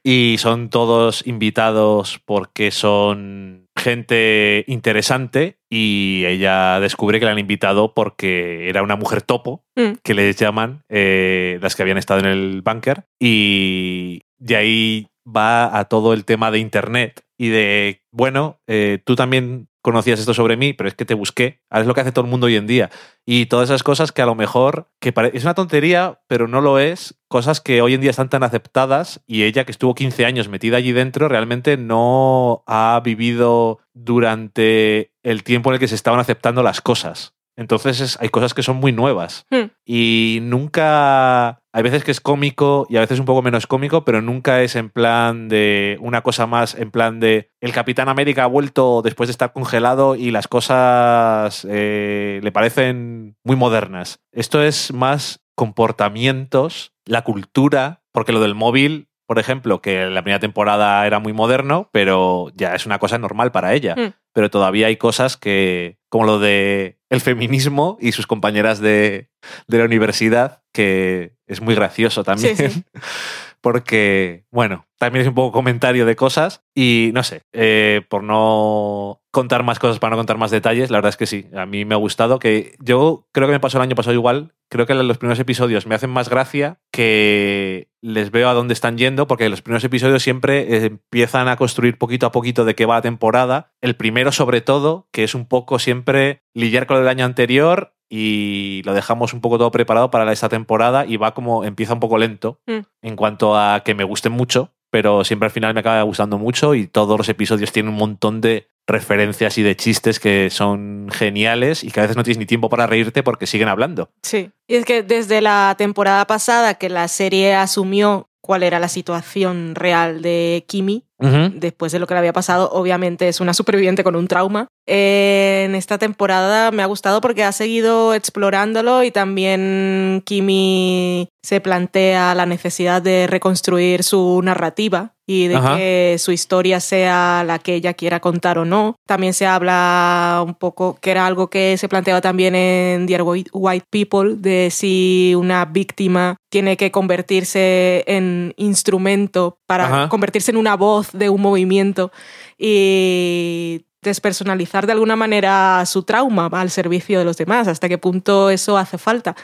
y 0.02 0.36
son 0.38 0.70
todos 0.70 1.26
invitados 1.26 2.20
porque 2.24 2.70
son 2.70 3.68
gente 3.80 4.64
interesante 4.68 5.58
y 5.68 6.24
ella 6.26 6.78
descubre 6.80 7.18
que 7.18 7.24
la 7.24 7.32
han 7.32 7.38
invitado 7.38 7.94
porque 7.94 8.68
era 8.68 8.82
una 8.82 8.96
mujer 8.96 9.22
topo, 9.22 9.64
Mm. 9.76 9.94
que 10.04 10.14
les 10.14 10.36
llaman, 10.36 10.82
eh, 10.88 11.58
las 11.62 11.74
que 11.74 11.82
habían 11.82 11.98
estado 11.98 12.20
en 12.20 12.26
el 12.26 12.62
búnker. 12.62 13.04
Y 13.18 14.22
de 14.38 14.56
ahí 14.56 15.08
va 15.26 15.78
a 15.78 15.84
todo 15.86 16.12
el 16.12 16.24
tema 16.24 16.50
de 16.50 16.58
Internet 16.58 17.22
y 17.38 17.48
de, 17.48 18.02
bueno, 18.12 18.60
eh, 18.68 18.98
tú 19.04 19.16
también 19.16 19.68
conocías 19.82 20.20
esto 20.20 20.34
sobre 20.34 20.56
mí, 20.56 20.72
pero 20.72 20.88
es 20.88 20.94
que 20.94 21.04
te 21.04 21.14
busqué. 21.14 21.60
Ahora 21.70 21.82
es 21.82 21.86
lo 21.86 21.94
que 21.94 22.00
hace 22.02 22.12
todo 22.12 22.24
el 22.24 22.30
mundo 22.30 22.46
hoy 22.46 22.56
en 22.56 22.66
día. 22.66 22.90
Y 23.24 23.46
todas 23.46 23.70
esas 23.70 23.82
cosas 23.82 24.12
que 24.12 24.22
a 24.22 24.26
lo 24.26 24.34
mejor, 24.34 24.88
que 25.00 25.12
es 25.32 25.44
una 25.44 25.54
tontería, 25.54 26.20
pero 26.26 26.48
no 26.48 26.60
lo 26.60 26.78
es, 26.78 27.18
cosas 27.28 27.60
que 27.60 27.82
hoy 27.82 27.94
en 27.94 28.00
día 28.00 28.10
están 28.10 28.28
tan 28.28 28.42
aceptadas 28.42 29.22
y 29.26 29.44
ella 29.44 29.64
que 29.64 29.72
estuvo 29.72 29.94
15 29.94 30.26
años 30.26 30.48
metida 30.48 30.76
allí 30.76 30.92
dentro 30.92 31.28
realmente 31.28 31.76
no 31.76 32.64
ha 32.66 33.00
vivido 33.04 33.78
durante 33.94 35.12
el 35.22 35.44
tiempo 35.44 35.70
en 35.70 35.74
el 35.74 35.80
que 35.80 35.88
se 35.88 35.94
estaban 35.94 36.20
aceptando 36.20 36.62
las 36.62 36.80
cosas. 36.80 37.34
Entonces 37.60 38.00
es- 38.00 38.18
hay 38.20 38.30
cosas 38.30 38.54
que 38.54 38.62
son 38.62 38.76
muy 38.78 38.90
nuevas 38.92 39.44
Hmm. 39.50 39.70
y 39.84 40.38
nunca... 40.42 41.58
Hay 41.72 41.84
veces 41.84 42.02
que 42.02 42.10
es 42.10 42.20
cómico 42.20 42.84
y 42.90 42.96
a 42.96 43.00
veces 43.00 43.20
un 43.20 43.26
poco 43.26 43.42
menos 43.42 43.68
cómico, 43.68 44.04
pero 44.04 44.20
nunca 44.22 44.60
es 44.62 44.74
en 44.74 44.90
plan 44.90 45.48
de 45.48 45.96
una 46.00 46.22
cosa 46.22 46.46
más, 46.48 46.74
en 46.74 46.90
plan 46.90 47.20
de 47.20 47.50
el 47.60 47.70
Capitán 47.72 48.08
América 48.08 48.42
ha 48.42 48.46
vuelto 48.48 49.02
después 49.02 49.28
de 49.28 49.32
estar 49.32 49.52
congelado 49.52 50.16
y 50.16 50.32
las 50.32 50.48
cosas 50.48 51.64
eh, 51.70 52.40
le 52.42 52.50
parecen 52.50 53.36
muy 53.44 53.54
modernas. 53.54 54.18
Esto 54.32 54.60
es 54.62 54.92
más 54.92 55.42
comportamientos, 55.54 56.92
la 57.04 57.22
cultura, 57.22 58.02
porque 58.10 58.32
lo 58.32 58.40
del 58.40 58.54
móvil, 58.56 59.06
por 59.30 59.38
ejemplo, 59.38 59.80
que 59.80 60.06
la 60.06 60.22
primera 60.22 60.40
temporada 60.40 61.06
era 61.06 61.20
muy 61.20 61.32
moderno, 61.32 61.88
pero 61.92 62.50
ya 62.56 62.74
es 62.74 62.84
una 62.84 62.98
cosa 62.98 63.16
normal 63.16 63.52
para 63.52 63.74
ella. 63.74 63.94
Hmm. 63.96 64.12
Pero 64.32 64.50
todavía 64.50 64.88
hay 64.88 64.96
cosas 64.96 65.36
que, 65.36 65.98
como 66.08 66.24
lo 66.24 66.40
de 66.40 66.98
el 67.10 67.20
feminismo 67.20 67.96
y 68.00 68.10
sus 68.10 68.26
compañeras 68.26 68.80
de, 68.80 69.30
de 69.68 69.78
la 69.78 69.84
universidad, 69.84 70.64
que 70.72 71.36
es 71.46 71.60
muy 71.60 71.76
gracioso 71.76 72.24
también. 72.24 72.56
Sí, 72.56 72.70
sí. 72.70 72.84
Porque, 73.60 74.44
bueno, 74.50 74.86
también 74.98 75.22
es 75.22 75.28
un 75.28 75.34
poco 75.34 75.52
comentario 75.52 76.06
de 76.06 76.16
cosas 76.16 76.62
y 76.74 77.10
no 77.14 77.22
sé, 77.22 77.42
eh, 77.52 78.02
por 78.08 78.22
no 78.22 79.20
contar 79.30 79.62
más 79.62 79.78
cosas, 79.78 79.98
para 79.98 80.10
no 80.10 80.16
contar 80.16 80.38
más 80.38 80.50
detalles, 80.50 80.90
la 80.90 80.98
verdad 80.98 81.10
es 81.10 81.16
que 81.16 81.26
sí, 81.26 81.46
a 81.54 81.66
mí 81.66 81.84
me 81.84 81.94
ha 81.94 81.98
gustado 81.98 82.38
que 82.38 82.74
yo 82.80 83.26
creo 83.32 83.46
que 83.46 83.52
me 83.52 83.60
pasó 83.60 83.78
el 83.78 83.82
año 83.82 83.94
pasado 83.94 84.14
igual, 84.14 84.54
creo 84.68 84.86
que 84.86 84.94
los 84.94 85.18
primeros 85.18 85.38
episodios 85.38 85.86
me 85.86 85.94
hacen 85.94 86.10
más 86.10 86.28
gracia 86.28 86.80
que 86.90 87.88
les 88.02 88.30
veo 88.30 88.48
a 88.48 88.54
dónde 88.54 88.74
están 88.74 88.98
yendo, 88.98 89.26
porque 89.26 89.48
los 89.48 89.62
primeros 89.62 89.84
episodios 89.84 90.22
siempre 90.22 90.76
eh, 90.76 90.86
empiezan 90.86 91.48
a 91.48 91.56
construir 91.56 91.98
poquito 91.98 92.26
a 92.26 92.32
poquito 92.32 92.64
de 92.64 92.74
qué 92.74 92.86
va 92.86 92.96
la 92.96 93.02
temporada, 93.02 93.72
el 93.80 93.96
primero 93.96 94.32
sobre 94.32 94.60
todo, 94.60 95.08
que 95.12 95.24
es 95.24 95.34
un 95.34 95.46
poco 95.46 95.78
siempre 95.78 96.42
lidiar 96.54 96.86
con 96.86 96.98
del 96.98 97.08
año 97.08 97.24
anterior 97.24 97.94
y 98.12 98.82
lo 98.84 98.92
dejamos 98.92 99.32
un 99.32 99.40
poco 99.40 99.56
todo 99.56 99.70
preparado 99.70 100.10
para 100.10 100.30
esta 100.32 100.48
temporada 100.48 101.06
y 101.06 101.16
va 101.16 101.32
como 101.32 101.64
empieza 101.64 101.94
un 101.94 102.00
poco 102.00 102.18
lento 102.18 102.58
Mm. 102.66 102.80
en 103.02 103.16
cuanto 103.16 103.56
a 103.56 103.80
que 103.84 103.94
me 103.94 104.04
gusten 104.04 104.32
mucho, 104.32 104.72
pero 104.90 105.24
siempre 105.24 105.46
al 105.46 105.52
final 105.52 105.72
me 105.72 105.80
acaba 105.80 106.02
gustando 106.02 106.36
mucho 106.36 106.74
y 106.74 106.86
todos 106.88 107.16
los 107.16 107.28
episodios 107.28 107.70
tienen 107.72 107.92
un 107.92 107.98
montón 107.98 108.40
de 108.40 108.68
referencias 108.86 109.56
y 109.56 109.62
de 109.62 109.76
chistes 109.76 110.18
que 110.18 110.50
son 110.50 111.06
geniales 111.12 111.84
y 111.84 111.90
que 111.92 112.00
a 112.00 112.02
veces 112.02 112.16
no 112.16 112.24
tienes 112.24 112.38
ni 112.38 112.46
tiempo 112.46 112.68
para 112.68 112.88
reírte 112.88 113.22
porque 113.22 113.46
siguen 113.46 113.68
hablando. 113.68 114.10
Sí. 114.22 114.50
Y 114.66 114.74
es 114.74 114.84
que 114.84 115.04
desde 115.04 115.40
la 115.40 115.76
temporada 115.78 116.26
pasada 116.26 116.74
que 116.74 116.88
la 116.88 117.06
serie 117.06 117.54
asumió 117.54 118.28
cuál 118.40 118.64
era 118.64 118.80
la 118.80 118.88
situación 118.88 119.76
real 119.76 120.22
de 120.22 120.64
Kimi, 120.66 121.04
después 121.20 121.92
de 121.92 121.98
lo 121.98 122.06
que 122.06 122.14
le 122.14 122.18
había 122.18 122.32
pasado, 122.32 122.70
obviamente 122.72 123.28
es 123.28 123.40
una 123.40 123.54
superviviente 123.54 124.04
con 124.04 124.16
un 124.16 124.28
trauma. 124.28 124.68
En 124.86 125.74
esta 125.74 125.98
temporada 125.98 126.70
me 126.70 126.82
ha 126.82 126.86
gustado 126.86 127.20
porque 127.20 127.44
ha 127.44 127.52
seguido 127.52 128.14
explorándolo 128.14 129.04
y 129.04 129.10
también 129.10 130.22
Kimi 130.24 131.28
se 131.42 131.60
plantea 131.60 132.34
la 132.34 132.46
necesidad 132.46 133.00
de 133.00 133.26
reconstruir 133.26 134.02
su 134.02 134.40
narrativa 134.42 135.12
y 135.26 135.46
de 135.46 135.56
Ajá. 135.56 135.76
que 135.76 136.16
su 136.18 136.32
historia 136.32 136.80
sea 136.80 137.44
la 137.46 137.60
que 137.60 137.76
ella 137.76 137.94
quiera 137.94 138.18
contar 138.18 138.58
o 138.58 138.64
no. 138.64 138.96
También 139.06 139.32
se 139.32 139.46
habla 139.46 140.42
un 140.44 140.54
poco, 140.54 140.98
que 141.00 141.12
era 141.12 141.26
algo 141.26 141.48
que 141.48 141.76
se 141.78 141.88
planteaba 141.88 142.20
también 142.20 142.56
en 142.56 143.06
Dear 143.06 143.22
White 143.22 143.86
People, 143.90 144.34
de 144.36 144.70
si 144.72 145.34
una 145.36 145.66
víctima 145.66 146.36
tiene 146.50 146.76
que 146.76 146.90
convertirse 146.90 148.02
en 148.08 148.54
instrumento 148.56 149.58
para 149.70 149.84
Ajá. 149.84 150.08
convertirse 150.08 150.50
en 150.50 150.56
una 150.56 150.74
voz 150.74 151.12
de 151.12 151.28
un 151.28 151.40
movimiento 151.40 152.10
y 152.58 153.86
despersonalizar 154.02 154.84
de 154.84 154.94
alguna 154.94 155.14
manera 155.14 155.86
su 155.86 156.02
trauma 156.02 156.50
al 156.50 156.70
servicio 156.70 157.20
de 157.20 157.24
los 157.24 157.36
demás, 157.36 157.68
hasta 157.68 157.88
qué 157.88 157.96
punto 157.96 158.50
eso 158.50 158.76
hace 158.76 158.98
falta. 158.98 159.36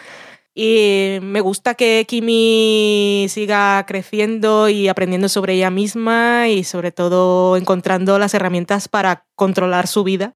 Y 0.53 1.19
me 1.23 1.41
gusta 1.41 1.75
que 1.75 2.07
Kimi 2.09 3.27
siga 3.29 3.87
creciendo 3.87 4.69
y 4.69 4.89
aprendiendo 4.89 5.29
sobre 5.29 5.53
ella 5.53 5.71
misma 5.71 6.49
y 6.49 6.65
sobre 6.65 6.91
todo 6.91 7.57
encontrando 7.57 8.19
las 8.19 8.35
herramientas 8.35 8.89
para 8.89 9.27
controlar 9.37 9.87
su 9.87 10.03
vida 10.03 10.35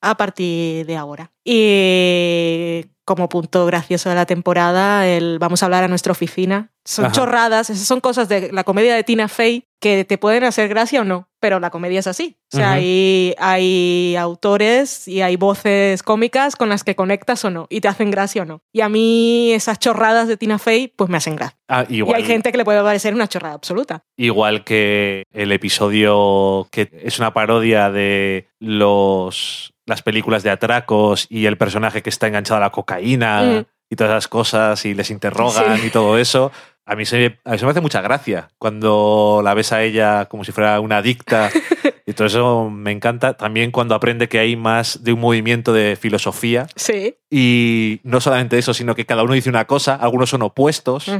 a 0.00 0.16
partir 0.16 0.86
de 0.86 0.96
ahora. 0.96 1.30
Y 1.44 2.86
como 3.04 3.28
punto 3.28 3.66
gracioso 3.66 4.08
de 4.08 4.14
la 4.14 4.26
temporada, 4.26 5.06
el 5.06 5.38
vamos 5.38 5.62
a 5.62 5.66
hablar 5.66 5.84
a 5.84 5.88
nuestra 5.88 6.12
oficina. 6.12 6.70
Son 6.86 7.06
Ajá. 7.06 7.12
chorradas, 7.14 7.70
esas 7.70 7.86
son 7.86 8.00
cosas 8.00 8.28
de 8.28 8.52
la 8.52 8.62
comedia 8.64 8.94
de 8.94 9.04
Tina 9.04 9.28
Fey 9.28 9.64
que 9.80 10.04
te 10.04 10.18
pueden 10.18 10.44
hacer 10.44 10.68
gracia 10.68 11.00
o 11.00 11.04
no, 11.04 11.28
pero 11.40 11.58
la 11.60 11.70
comedia 11.70 12.00
es 12.00 12.06
así. 12.06 12.36
O 12.52 12.56
sea, 12.56 12.68
Ujú. 12.68 12.76
hay, 12.76 13.34
hay 13.38 14.16
autores 14.16 15.08
y 15.08 15.22
hay 15.22 15.36
voces 15.36 16.02
cómicas 16.02 16.56
con 16.56 16.68
las 16.68 16.84
que 16.84 16.94
conectas 16.94 17.44
o 17.44 17.50
no, 17.50 17.66
y 17.70 17.80
te 17.80 17.88
hacen 17.88 18.10
gracia 18.10 18.42
o 18.42 18.44
no. 18.44 18.60
Y 18.72 18.80
a 18.82 18.88
mí 18.90 19.52
esas 19.52 19.78
chorradas 19.78 20.28
de 20.28 20.36
Tina 20.36 20.58
Fey, 20.58 20.88
pues 20.88 21.08
me 21.10 21.16
hacen 21.16 21.36
gracia. 21.36 21.56
Ah, 21.68 21.84
Y 21.88 22.02
hay 22.12 22.24
gente 22.24 22.52
que 22.52 22.58
le 22.58 22.64
puede 22.66 22.82
parecer 22.82 23.14
una 23.14 23.28
chorrada 23.28 23.54
absoluta. 23.54 24.04
igual 24.18 24.64
que 24.64 25.24
el 25.32 25.52
episodio 25.52 26.68
que 26.70 26.90
es 27.02 27.18
una 27.18 27.32
parodia 27.32 27.90
de 27.90 28.48
los 28.60 29.72
las 29.86 30.02
películas 30.02 30.42
de 30.42 30.50
atracos 30.50 31.26
y 31.28 31.46
el 31.46 31.56
personaje 31.58 32.02
que 32.02 32.10
está 32.10 32.26
enganchado 32.26 32.58
a 32.58 32.60
la 32.60 32.70
cocaína 32.70 33.42
Mm. 33.42 33.64
y 33.90 33.96
todas 33.96 34.12
esas 34.12 34.28
cosas 34.28 34.84
y 34.86 34.94
les 34.94 35.10
interrogan 35.10 35.78
Sí. 35.78 35.86
y 35.88 35.90
todo 35.90 36.18
eso. 36.18 36.50
A 36.86 36.96
mí, 36.96 37.06
se, 37.06 37.38
a 37.44 37.52
mí 37.52 37.58
se 37.58 37.64
me 37.64 37.70
hace 37.70 37.80
mucha 37.80 38.02
gracia 38.02 38.48
cuando 38.58 39.40
la 39.42 39.54
ves 39.54 39.72
a 39.72 39.82
ella 39.82 40.26
como 40.26 40.44
si 40.44 40.52
fuera 40.52 40.80
una 40.80 40.98
adicta 40.98 41.50
y 42.06 42.12
todo 42.12 42.26
eso 42.26 42.68
me 42.70 42.90
encanta. 42.92 43.34
También 43.38 43.70
cuando 43.70 43.94
aprende 43.94 44.28
que 44.28 44.38
hay 44.38 44.54
más 44.56 45.02
de 45.02 45.14
un 45.14 45.20
movimiento 45.20 45.72
de 45.72 45.96
filosofía 45.96 46.66
Sí. 46.76 47.16
y 47.30 48.00
no 48.04 48.20
solamente 48.20 48.58
eso, 48.58 48.74
sino 48.74 48.94
que 48.94 49.06
cada 49.06 49.22
uno 49.22 49.32
dice 49.32 49.48
una 49.48 49.66
cosa, 49.66 49.94
algunos 49.94 50.28
son 50.28 50.42
opuestos, 50.42 51.10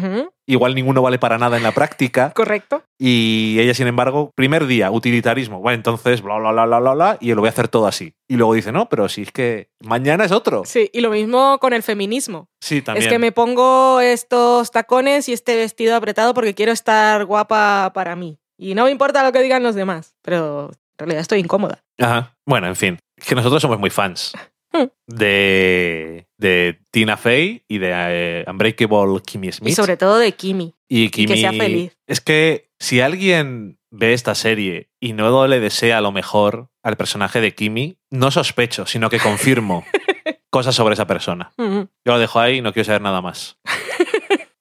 igual 0.47 0.75
ninguno 0.75 1.01
vale 1.01 1.19
para 1.19 1.39
nada 1.39 1.57
en 1.57 1.63
la 1.63 1.73
práctica. 1.73 2.33
Correcto. 2.35 2.83
Y 2.99 3.57
ella, 3.59 3.73
sin 3.73 3.87
embargo, 3.87 4.33
primer 4.35 4.67
día, 4.67 4.91
utilitarismo. 4.91 5.61
Bueno, 5.61 5.77
entonces, 5.77 6.21
bla, 6.21 6.37
bla, 6.39 6.53
bla, 6.53 6.67
bla, 6.67 6.79
bla, 6.81 6.93
bla, 6.95 7.19
y 7.21 7.33
lo 7.35 7.41
voy 7.41 7.49
a 7.49 7.51
hacer 7.53 7.69
todo 7.69 7.87
así. 7.87 8.13
Y 8.29 8.37
luego 8.37 8.55
dice, 8.55 8.73
no, 8.73 8.89
pero 8.89 9.09
si 9.09 9.23
es 9.23 9.31
que 9.33 9.69
mañana 9.81 10.25
es 10.25 10.33
otro. 10.33 10.63
Sí, 10.65 10.89
y 10.93 11.01
lo 11.01 11.11
mismo 11.11 11.59
con 11.61 11.73
el 11.75 11.83
feminismo. 11.83 12.49
Sí, 12.61 12.81
también. 12.81 13.05
Es 13.07 13.13
que 13.13 13.19
me 13.19 13.33
pongo 13.33 14.01
estos 14.01 14.71
tacones 14.71 15.29
y 15.29 15.33
este 15.35 15.57
vestido 15.57 15.95
apretado 15.95 16.33
porque 16.35 16.55
quiero 16.55 16.73
estar 16.73 17.25
guapa 17.27 17.93
para 17.95 18.17
mí. 18.17 18.39
Y 18.59 18.75
no 18.75 18.85
me 18.85 18.91
importa 18.91 19.23
lo 19.25 19.33
que 19.33 19.43
digan 19.43 19.63
los 19.63 19.75
demás, 19.75 20.15
pero 20.23 20.71
en 20.73 20.99
realidad 20.99 21.21
estoy 21.21 21.41
incómoda. 21.41 21.83
Ajá. 21.99 22.37
Bueno, 22.47 22.67
en 22.69 22.77
fin, 22.77 22.99
que 23.27 23.35
nosotros 23.35 23.61
somos 23.61 23.79
muy 23.79 23.91
fans 23.91 24.33
Hmm. 24.77 24.89
de, 25.07 26.27
de 26.37 26.81
Tina 26.91 27.17
Fey 27.17 27.63
y 27.69 27.79
de 27.79 27.91
eh, 27.93 28.45
Unbreakable 28.49 29.21
Kimmy 29.25 29.53
Smith. 29.53 29.71
Y 29.71 29.75
sobre 29.75 29.97
todo 29.97 30.19
de 30.19 30.33
Kimi. 30.33 30.75
Y 30.89 31.11
que 31.11 31.23
Kimmy- 31.27 31.41
sea 31.41 31.53
feliz. 31.53 31.97
Es 32.09 32.21
que 32.21 32.71
si 32.81 33.01
alguien 33.01 33.79
ve 33.97 34.13
esta 34.13 34.35
serie 34.35 34.91
y 35.01 35.13
no 35.13 35.47
le 35.47 35.61
desea 35.61 36.01
lo 36.01 36.11
mejor 36.11 36.69
al 36.83 36.97
personaje 36.97 37.41
de 37.41 37.55
Kimi, 37.55 37.99
no 38.11 38.31
sospecho, 38.31 38.87
sino 38.87 39.09
que 39.09 39.21
confirmo 39.21 39.85
cosas 40.51 40.75
sobre 40.75 40.95
esa 40.95 41.07
persona. 41.07 41.53
Yo 41.57 41.87
lo 42.05 42.19
dejo 42.19 42.41
ahí 42.41 42.57
y 42.57 42.61
no 42.61 42.73
quiero 42.73 42.87
saber 42.87 43.03
nada 43.03 43.23
más. 43.23 43.59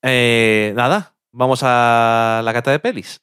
Eh, 0.06 0.74
nada, 0.76 1.16
vamos 1.32 1.62
a 1.64 2.42
la 2.44 2.52
cata 2.52 2.72
de 2.72 2.80
pelis. 2.80 3.22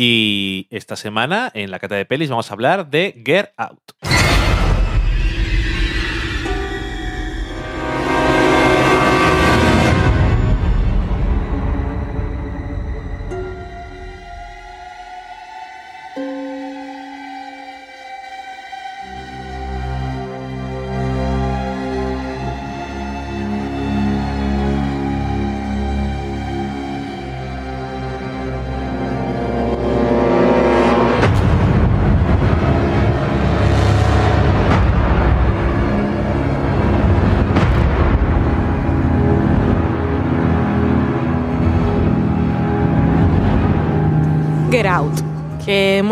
Y 0.00 0.68
esta 0.70 0.94
semana 0.94 1.50
en 1.54 1.72
la 1.72 1.80
cata 1.80 1.96
de 1.96 2.04
pelis 2.04 2.30
vamos 2.30 2.48
a 2.52 2.54
hablar 2.54 2.88
de 2.88 3.20
Get 3.26 3.50
Out. 3.56 4.07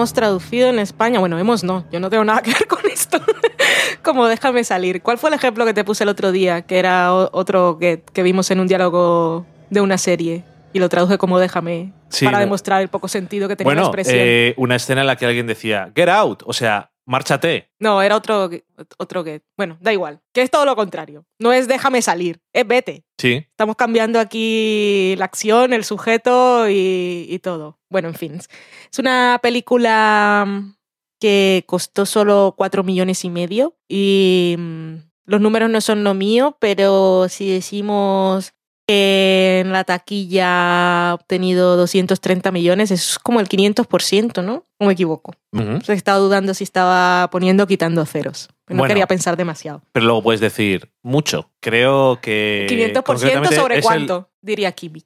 Hemos 0.07 0.13
traducido 0.15 0.69
en 0.69 0.79
España. 0.79 1.19
Bueno, 1.19 1.37
hemos 1.37 1.65
no, 1.65 1.85
yo 1.91 1.99
no 1.99 2.09
tengo 2.11 2.25
nada 2.25 2.41
que 2.41 2.53
ver 2.53 2.69
con 2.69 2.79
esto. 2.89 3.19
Como 4.03 4.27
déjame 4.27 4.63
salir. 4.63 5.03
¿Cuál 5.03 5.19
fue 5.19 5.31
el 5.31 5.35
ejemplo 5.35 5.65
que 5.65 5.75
te 5.75 5.83
puse 5.83 6.05
el 6.05 6.09
otro 6.09 6.31
día? 6.31 6.63
Que 6.63 6.79
era 6.79 7.13
otro 7.13 7.79
que, 7.81 8.05
que 8.13 8.23
vimos 8.23 8.49
en 8.53 8.61
un 8.61 8.69
diálogo 8.69 9.45
de 9.69 9.81
una 9.81 9.99
serie. 9.99 10.45
Y 10.73 10.79
lo 10.79 10.89
traduje 10.89 11.19
como 11.19 11.39
déjame. 11.39 11.93
Sí, 12.11 12.25
para 12.25 12.39
demostrar 12.39 12.83
el 12.83 12.89
poco 12.89 13.09
sentido 13.09 13.49
que 13.49 13.57
tenía 13.57 13.75
la 13.75 13.81
Bueno, 13.81 13.89
expresión. 13.89 14.17
eh, 14.21 14.55
una 14.59 14.77
escena 14.77 15.01
en 15.01 15.07
la 15.09 15.17
que 15.17 15.27
alguien 15.27 15.47
decía, 15.49 15.91
Get 15.97 16.09
Out, 16.09 16.43
o 16.47 16.53
sea, 16.53 16.91
márchate. 17.07 17.71
No, 17.79 18.03
era 18.03 18.17
otro, 18.17 18.51
otro 18.99 19.25
que. 19.25 19.43
Bueno, 19.57 19.79
da 19.81 19.93
igual. 19.93 20.21
Que 20.35 20.43
es 20.43 20.51
todo 20.51 20.65
lo 20.65 20.77
contrario. 20.77 21.25
No 21.39 21.53
es 21.53 21.69
déjame 21.69 22.03
salir, 22.03 22.41
es 22.53 22.67
vete. 22.67 23.05
Sí, 23.19 23.47
Estamos 23.49 23.77
cambiando 23.77 24.21
aquí 24.21 25.15
la 25.17 25.25
acción, 25.25 25.73
el 25.73 25.85
sujeto 25.85 26.69
y, 26.69 27.27
y 27.31 27.39
todo. 27.39 27.79
Bueno, 27.89 28.09
en 28.09 28.15
fin. 28.15 28.35
Es 28.35 28.99
una 28.99 29.39
película 29.43 30.45
mm, 30.47 30.75
que 31.21 31.65
costó 31.67 32.05
solo 32.05 32.55
4 32.57 32.83
millones 32.85 33.25
y 33.25 33.31
medio. 33.31 33.77
Y 33.89 34.57
mm, 34.59 34.95
los 35.25 35.41
números 35.41 35.71
no 35.71 35.81
son 35.81 36.05
lo 36.05 36.15
mío, 36.15 36.57
pero 36.61 37.29
si 37.29 37.51
decimos 37.51 38.53
que 38.87 39.61
en 39.65 39.73
la 39.73 39.85
taquilla 39.85 41.11
ha 41.11 41.15
obtenido 41.15 41.77
230 41.77 42.53
millones, 42.53 42.91
es 42.91 43.19
como 43.19 43.41
el 43.41 43.49
500%, 43.49 44.45
¿no? 44.45 44.65
¿O 44.79 44.87
me 44.87 44.93
equivoco? 44.93 45.33
Ujú. 45.53 45.79
He 45.89 45.93
estado 45.95 46.25
dudando 46.25 46.55
si 46.55 46.65
estaba 46.65 47.29
poniendo 47.31 47.65
o 47.65 47.67
quitando 47.67 48.05
ceros. 48.07 48.49
No 48.69 48.79
Bueno. 48.79 48.89
quería 48.93 49.07
pensar 49.07 49.37
demasiado. 49.37 49.83
pero 49.93 50.07
luego 50.07 50.23
puedes 50.23 50.41
decir 50.41 50.91
mucho. 51.03 51.51
Creo 51.61 52.21
que... 52.21 52.67
500% 52.69 53.01
Eh, 53.01 53.03
concretamente 53.03 53.57
sobre 53.57 53.77
el- 53.77 53.83
cuánto, 53.83 54.31
diría 54.41 54.73
Kimi. 54.73 55.05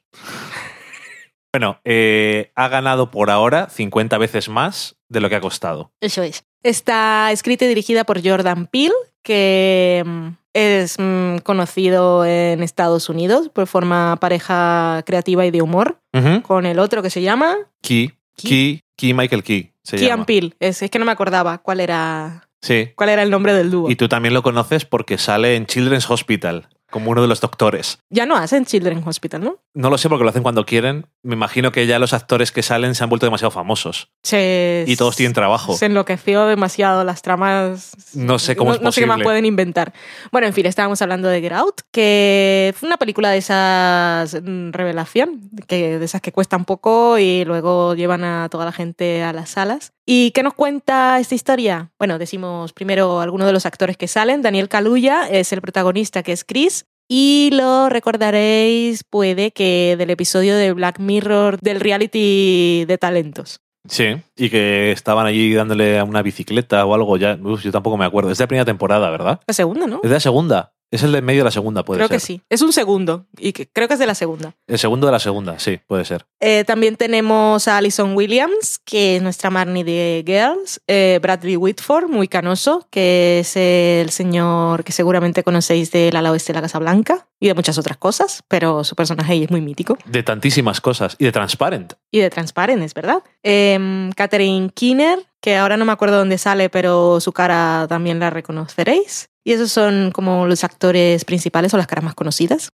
bueno, 1.52 1.80
eh, 1.84 2.52
ha 2.54 2.68
ganado 2.68 3.10
por 3.10 3.30
ahora 3.30 3.68
50 3.70 4.18
veces 4.18 4.48
más 4.48 4.96
de 5.08 5.20
lo 5.20 5.28
que 5.28 5.36
ha 5.36 5.40
costado. 5.40 5.92
Eso 6.00 6.22
es. 6.22 6.44
Está 6.62 7.32
escrita 7.32 7.64
y 7.64 7.68
dirigida 7.68 8.04
por 8.04 8.22
Jordan 8.26 8.66
Peele, 8.66 8.94
que 9.22 10.02
mm, 10.06 10.28
es 10.54 10.96
mm, 10.98 11.38
conocido 11.38 12.24
en 12.24 12.62
Estados 12.62 13.08
Unidos, 13.08 13.50
pues 13.52 13.68
forma 13.70 14.16
pareja 14.20 15.02
creativa 15.06 15.46
y 15.46 15.50
de 15.50 15.62
humor 15.62 15.98
con 16.42 16.66
el 16.66 16.78
otro 16.78 17.02
que 17.02 17.10
se 17.10 17.22
llama 17.22 17.56
Key, 17.82 18.12
Key, 18.36 18.82
Key 18.96 19.14
Michael 19.14 19.42
Key. 19.42 19.72
Se 19.82 19.96
Kian 19.96 20.08
llama. 20.10 20.26
Peele. 20.26 20.54
Es, 20.60 20.82
es 20.82 20.90
que 20.90 20.98
no 20.98 21.04
me 21.04 21.12
acordaba 21.12 21.58
cuál 21.58 21.80
era, 21.80 22.48
Sí. 22.60 22.90
cuál 22.96 23.08
era 23.10 23.22
el 23.22 23.30
nombre 23.30 23.54
del 23.54 23.70
dúo. 23.70 23.90
Y 23.90 23.96
tú 23.96 24.08
también 24.08 24.34
lo 24.34 24.42
conoces 24.42 24.84
porque 24.84 25.16
sale 25.18 25.56
en 25.56 25.66
Children's 25.66 26.10
Hospital 26.10 26.68
como 26.90 27.10
uno 27.12 27.22
de 27.22 27.28
los 27.28 27.40
doctores. 27.40 28.00
Ya 28.10 28.26
no 28.26 28.36
hacen 28.36 28.64
Children's 28.66 29.06
Hospital, 29.06 29.42
¿no? 29.44 29.58
No 29.74 29.90
lo 29.90 29.96
sé 29.98 30.08
porque 30.08 30.24
lo 30.24 30.30
hacen 30.30 30.42
cuando 30.42 30.66
quieren. 30.66 31.06
Me 31.22 31.34
imagino 31.34 31.70
que 31.70 31.86
ya 31.86 31.98
los 31.98 32.14
actores 32.14 32.50
que 32.50 32.62
salen 32.62 32.94
se 32.94 33.04
han 33.04 33.10
vuelto 33.10 33.26
demasiado 33.26 33.50
famosos. 33.50 34.08
Se, 34.22 34.84
Y 34.86 34.96
todos 34.96 35.16
tienen 35.16 35.34
trabajo. 35.34 35.76
Se 35.76 35.86
enloqueció 35.86 36.46
demasiado 36.46 37.04
las 37.04 37.20
tramas. 37.20 37.92
No 38.14 38.38
sé 38.38 38.56
cómo 38.56 38.70
no, 38.70 38.76
es 38.76 38.82
no 38.82 38.90
sé 38.90 39.02
qué 39.02 39.06
más 39.06 39.22
pueden 39.22 39.44
inventar. 39.44 39.92
Bueno, 40.32 40.46
en 40.46 40.54
fin, 40.54 40.64
estábamos 40.64 41.02
hablando 41.02 41.28
de 41.28 41.42
Get 41.42 41.52
Out, 41.52 41.82
que 41.90 42.74
fue 42.74 42.86
una 42.86 42.96
película 42.96 43.30
de 43.30 43.38
esas 43.38 44.34
mm, 44.42 44.70
revelación, 44.70 45.50
que, 45.66 45.98
de 45.98 46.04
esas 46.04 46.22
que 46.22 46.32
cuestan 46.32 46.64
poco 46.64 47.18
y 47.18 47.44
luego 47.44 47.94
llevan 47.94 48.24
a 48.24 48.48
toda 48.48 48.64
la 48.64 48.72
gente 48.72 49.22
a 49.22 49.34
las 49.34 49.50
salas. 49.50 49.92
¿Y 50.06 50.30
qué 50.30 50.42
nos 50.42 50.54
cuenta 50.54 51.20
esta 51.20 51.34
historia? 51.34 51.90
Bueno, 51.98 52.18
decimos 52.18 52.72
primero 52.72 53.20
algunos 53.20 53.46
de 53.46 53.52
los 53.52 53.66
actores 53.66 53.98
que 53.98 54.08
salen. 54.08 54.40
Daniel 54.40 54.68
Kaluuya 54.68 55.28
es 55.28 55.52
el 55.52 55.60
protagonista, 55.60 56.22
que 56.22 56.32
es 56.32 56.44
Chris. 56.44 56.86
Y 57.12 57.50
lo 57.52 57.88
recordaréis, 57.88 59.02
puede 59.02 59.50
que 59.50 59.96
del 59.98 60.10
episodio 60.10 60.54
de 60.54 60.72
Black 60.72 61.00
Mirror 61.00 61.58
del 61.58 61.80
reality 61.80 62.84
de 62.86 62.98
talentos. 62.98 63.58
Sí. 63.88 64.14
Y 64.36 64.48
que 64.48 64.92
estaban 64.92 65.26
allí 65.26 65.52
dándole 65.52 65.98
a 65.98 66.04
una 66.04 66.22
bicicleta 66.22 66.86
o 66.86 66.94
algo 66.94 67.16
ya. 67.16 67.36
Uf, 67.42 67.64
yo 67.64 67.72
tampoco 67.72 67.96
me 67.96 68.04
acuerdo. 68.04 68.30
Es 68.30 68.38
de 68.38 68.44
la 68.44 68.46
primera 68.46 68.64
temporada, 68.64 69.10
¿verdad? 69.10 69.40
La 69.44 69.54
segunda, 69.54 69.88
¿no? 69.88 69.96
Es 70.04 70.08
de 70.08 70.14
la 70.14 70.20
segunda. 70.20 70.72
Es 70.90 71.04
el 71.04 71.12
de 71.12 71.22
medio 71.22 71.40
de 71.40 71.44
la 71.44 71.50
segunda, 71.52 71.84
puede 71.84 71.98
creo 71.98 72.08
ser. 72.08 72.16
que 72.16 72.20
sí. 72.20 72.42
Es 72.48 72.62
un 72.62 72.72
segundo 72.72 73.26
y 73.38 73.52
que, 73.52 73.68
creo 73.68 73.86
que 73.86 73.94
es 73.94 74.00
de 74.00 74.06
la 74.06 74.16
segunda. 74.16 74.54
El 74.66 74.78
segundo 74.78 75.06
de 75.06 75.12
la 75.12 75.20
segunda, 75.20 75.58
sí, 75.58 75.78
puede 75.86 76.04
ser. 76.04 76.26
Eh, 76.40 76.64
también 76.64 76.96
tenemos 76.96 77.68
a 77.68 77.76
Alison 77.76 78.16
Williams, 78.16 78.80
que 78.84 79.16
es 79.16 79.22
nuestra 79.22 79.50
Marnie 79.50 79.84
de 79.84 80.24
Girls. 80.26 80.80
Eh, 80.88 81.20
Bradley 81.22 81.56
Whitford, 81.56 82.08
muy 82.08 82.26
canoso, 82.26 82.88
que 82.90 83.38
es 83.40 83.56
el 83.56 84.10
señor 84.10 84.82
que 84.82 84.90
seguramente 84.90 85.44
conocéis 85.44 85.92
del 85.92 86.16
ala 86.16 86.32
oeste 86.32 86.52
de 86.52 86.58
la 86.58 86.62
Casa 86.62 86.80
Blanca 86.80 87.28
y 87.38 87.46
de 87.46 87.54
muchas 87.54 87.78
otras 87.78 87.96
cosas, 87.96 88.42
pero 88.48 88.82
su 88.82 88.96
personaje 88.96 89.32
ahí 89.32 89.44
es 89.44 89.50
muy 89.50 89.60
mítico. 89.60 89.96
De 90.06 90.24
tantísimas 90.24 90.80
cosas. 90.80 91.14
Y 91.18 91.24
de 91.24 91.32
Transparent. 91.32 91.92
Y 92.10 92.18
de 92.18 92.30
Transparent, 92.30 92.82
es 92.82 92.94
verdad. 92.94 93.22
Eh, 93.44 94.10
Catherine 94.16 94.70
Keener, 94.74 95.20
que 95.40 95.56
ahora 95.56 95.76
no 95.76 95.84
me 95.84 95.92
acuerdo 95.92 96.18
dónde 96.18 96.36
sale, 96.36 96.68
pero 96.68 97.20
su 97.20 97.32
cara 97.32 97.86
también 97.88 98.18
la 98.18 98.30
reconoceréis. 98.30 99.29
Y 99.50 99.54
esos 99.54 99.72
son 99.72 100.12
como 100.12 100.46
los 100.46 100.62
actores 100.62 101.24
principales 101.24 101.74
o 101.74 101.76
las 101.76 101.88
caras 101.88 102.04
más 102.04 102.14
conocidas. 102.14 102.68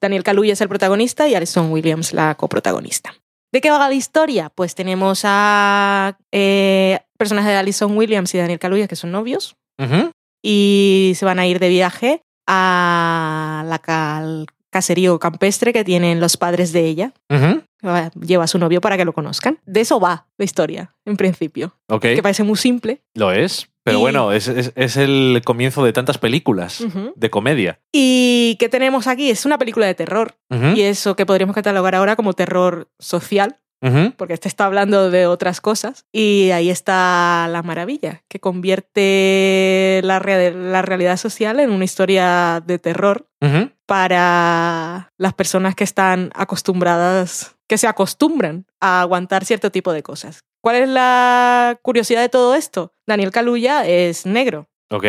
Daniel 0.00 0.22
Kaluuya 0.22 0.54
es 0.54 0.60
el 0.62 0.68
protagonista 0.70 1.28
y 1.28 1.34
Alison 1.34 1.70
Williams 1.70 2.14
la 2.14 2.34
coprotagonista. 2.36 3.14
¿De 3.52 3.60
qué 3.60 3.70
va 3.70 3.78
la 3.86 3.92
historia? 3.94 4.48
Pues 4.48 4.74
tenemos 4.74 5.20
a 5.24 6.16
eh, 6.32 7.00
personajes 7.18 7.50
de 7.50 7.56
Alison 7.58 7.94
Williams 7.96 8.34
y 8.34 8.38
Daniel 8.38 8.58
Kaluuya 8.58 8.88
que 8.88 8.96
son 8.96 9.12
novios 9.12 9.56
y 10.42 11.12
se 11.16 11.24
van 11.26 11.38
a 11.38 11.46
ir 11.46 11.58
de 11.58 11.68
viaje 11.68 12.22
a 12.48 13.62
la 13.66 13.78
ca- 13.78 14.16
al 14.18 14.46
caserío 14.70 15.18
campestre 15.18 15.72
que 15.72 15.84
tienen 15.84 16.20
los 16.20 16.36
padres 16.38 16.72
de 16.72 16.86
ella. 16.86 17.12
Lleva 18.20 18.44
a 18.44 18.48
su 18.48 18.58
novio 18.58 18.80
para 18.80 18.96
que 18.96 19.04
lo 19.04 19.12
conozcan. 19.12 19.58
De 19.66 19.80
eso 19.82 20.00
va 20.00 20.26
la 20.38 20.44
historia, 20.44 20.94
en 21.04 21.16
principio. 21.16 21.74
Ok, 21.88 22.02
Que 22.02 22.22
parece 22.22 22.42
muy 22.42 22.56
simple. 22.56 23.02
lo 23.14 23.32
es. 23.32 23.68
Pero 23.86 23.98
Y- 23.98 24.00
bueno, 24.00 24.32
es, 24.32 24.48
es- 24.48 24.72
es 24.74 24.96
el 24.96 25.40
comienzo 25.44 25.84
de 25.84 25.92
tantas 25.92 26.18
películas 26.18 26.84
de 27.14 27.30
comedia. 27.30 27.78
¿Y 27.92 28.56
qué 28.58 28.68
tenemos 28.68 29.06
aquí? 29.06 29.30
Es 29.30 29.46
una 29.46 29.58
película 29.58 29.86
de 29.86 29.94
terror. 29.94 30.34
Y 30.74 30.82
eso 30.82 31.14
que 31.14 31.24
podríamos 31.24 31.54
catalogar 31.54 31.94
ahora 31.94 32.16
como 32.16 32.32
terror 32.32 32.88
social. 32.98 33.58
Porque 34.16 34.34
este 34.34 34.48
está 34.48 34.64
hablando 34.64 35.12
de 35.12 35.28
otras 35.28 35.60
cosas. 35.60 36.06
Y 36.12 36.50
ahí 36.50 36.70
está 36.70 37.46
la 37.48 37.62
maravilla, 37.62 38.24
que 38.28 38.40
convierte 38.40 40.00
la, 40.02 40.18
la 40.18 40.82
realidad 40.82 41.16
social 41.16 41.60
en 41.60 41.70
una 41.70 41.84
historia 41.84 42.60
de 42.66 42.80
terror 42.80 43.28
para 43.86 45.12
las 45.18 45.34
personas 45.34 45.76
que 45.76 45.84
están 45.84 46.30
acostumbradas, 46.34 47.54
que 47.68 47.78
se 47.78 47.86
acostumbran 47.86 48.66
a 48.80 49.00
aguantar 49.02 49.44
cierto 49.44 49.70
tipo 49.70 49.92
de 49.92 50.02
cosas. 50.02 50.40
¿Cuál 50.60 50.76
es 50.76 50.88
la 50.88 51.78
curiosidad 51.82 52.22
de 52.22 52.28
todo 52.28 52.56
esto? 52.56 52.92
Daniel 53.06 53.30
Kaluuya 53.30 53.86
es 53.86 54.26
negro 54.26 54.68
Ok, 54.90 55.04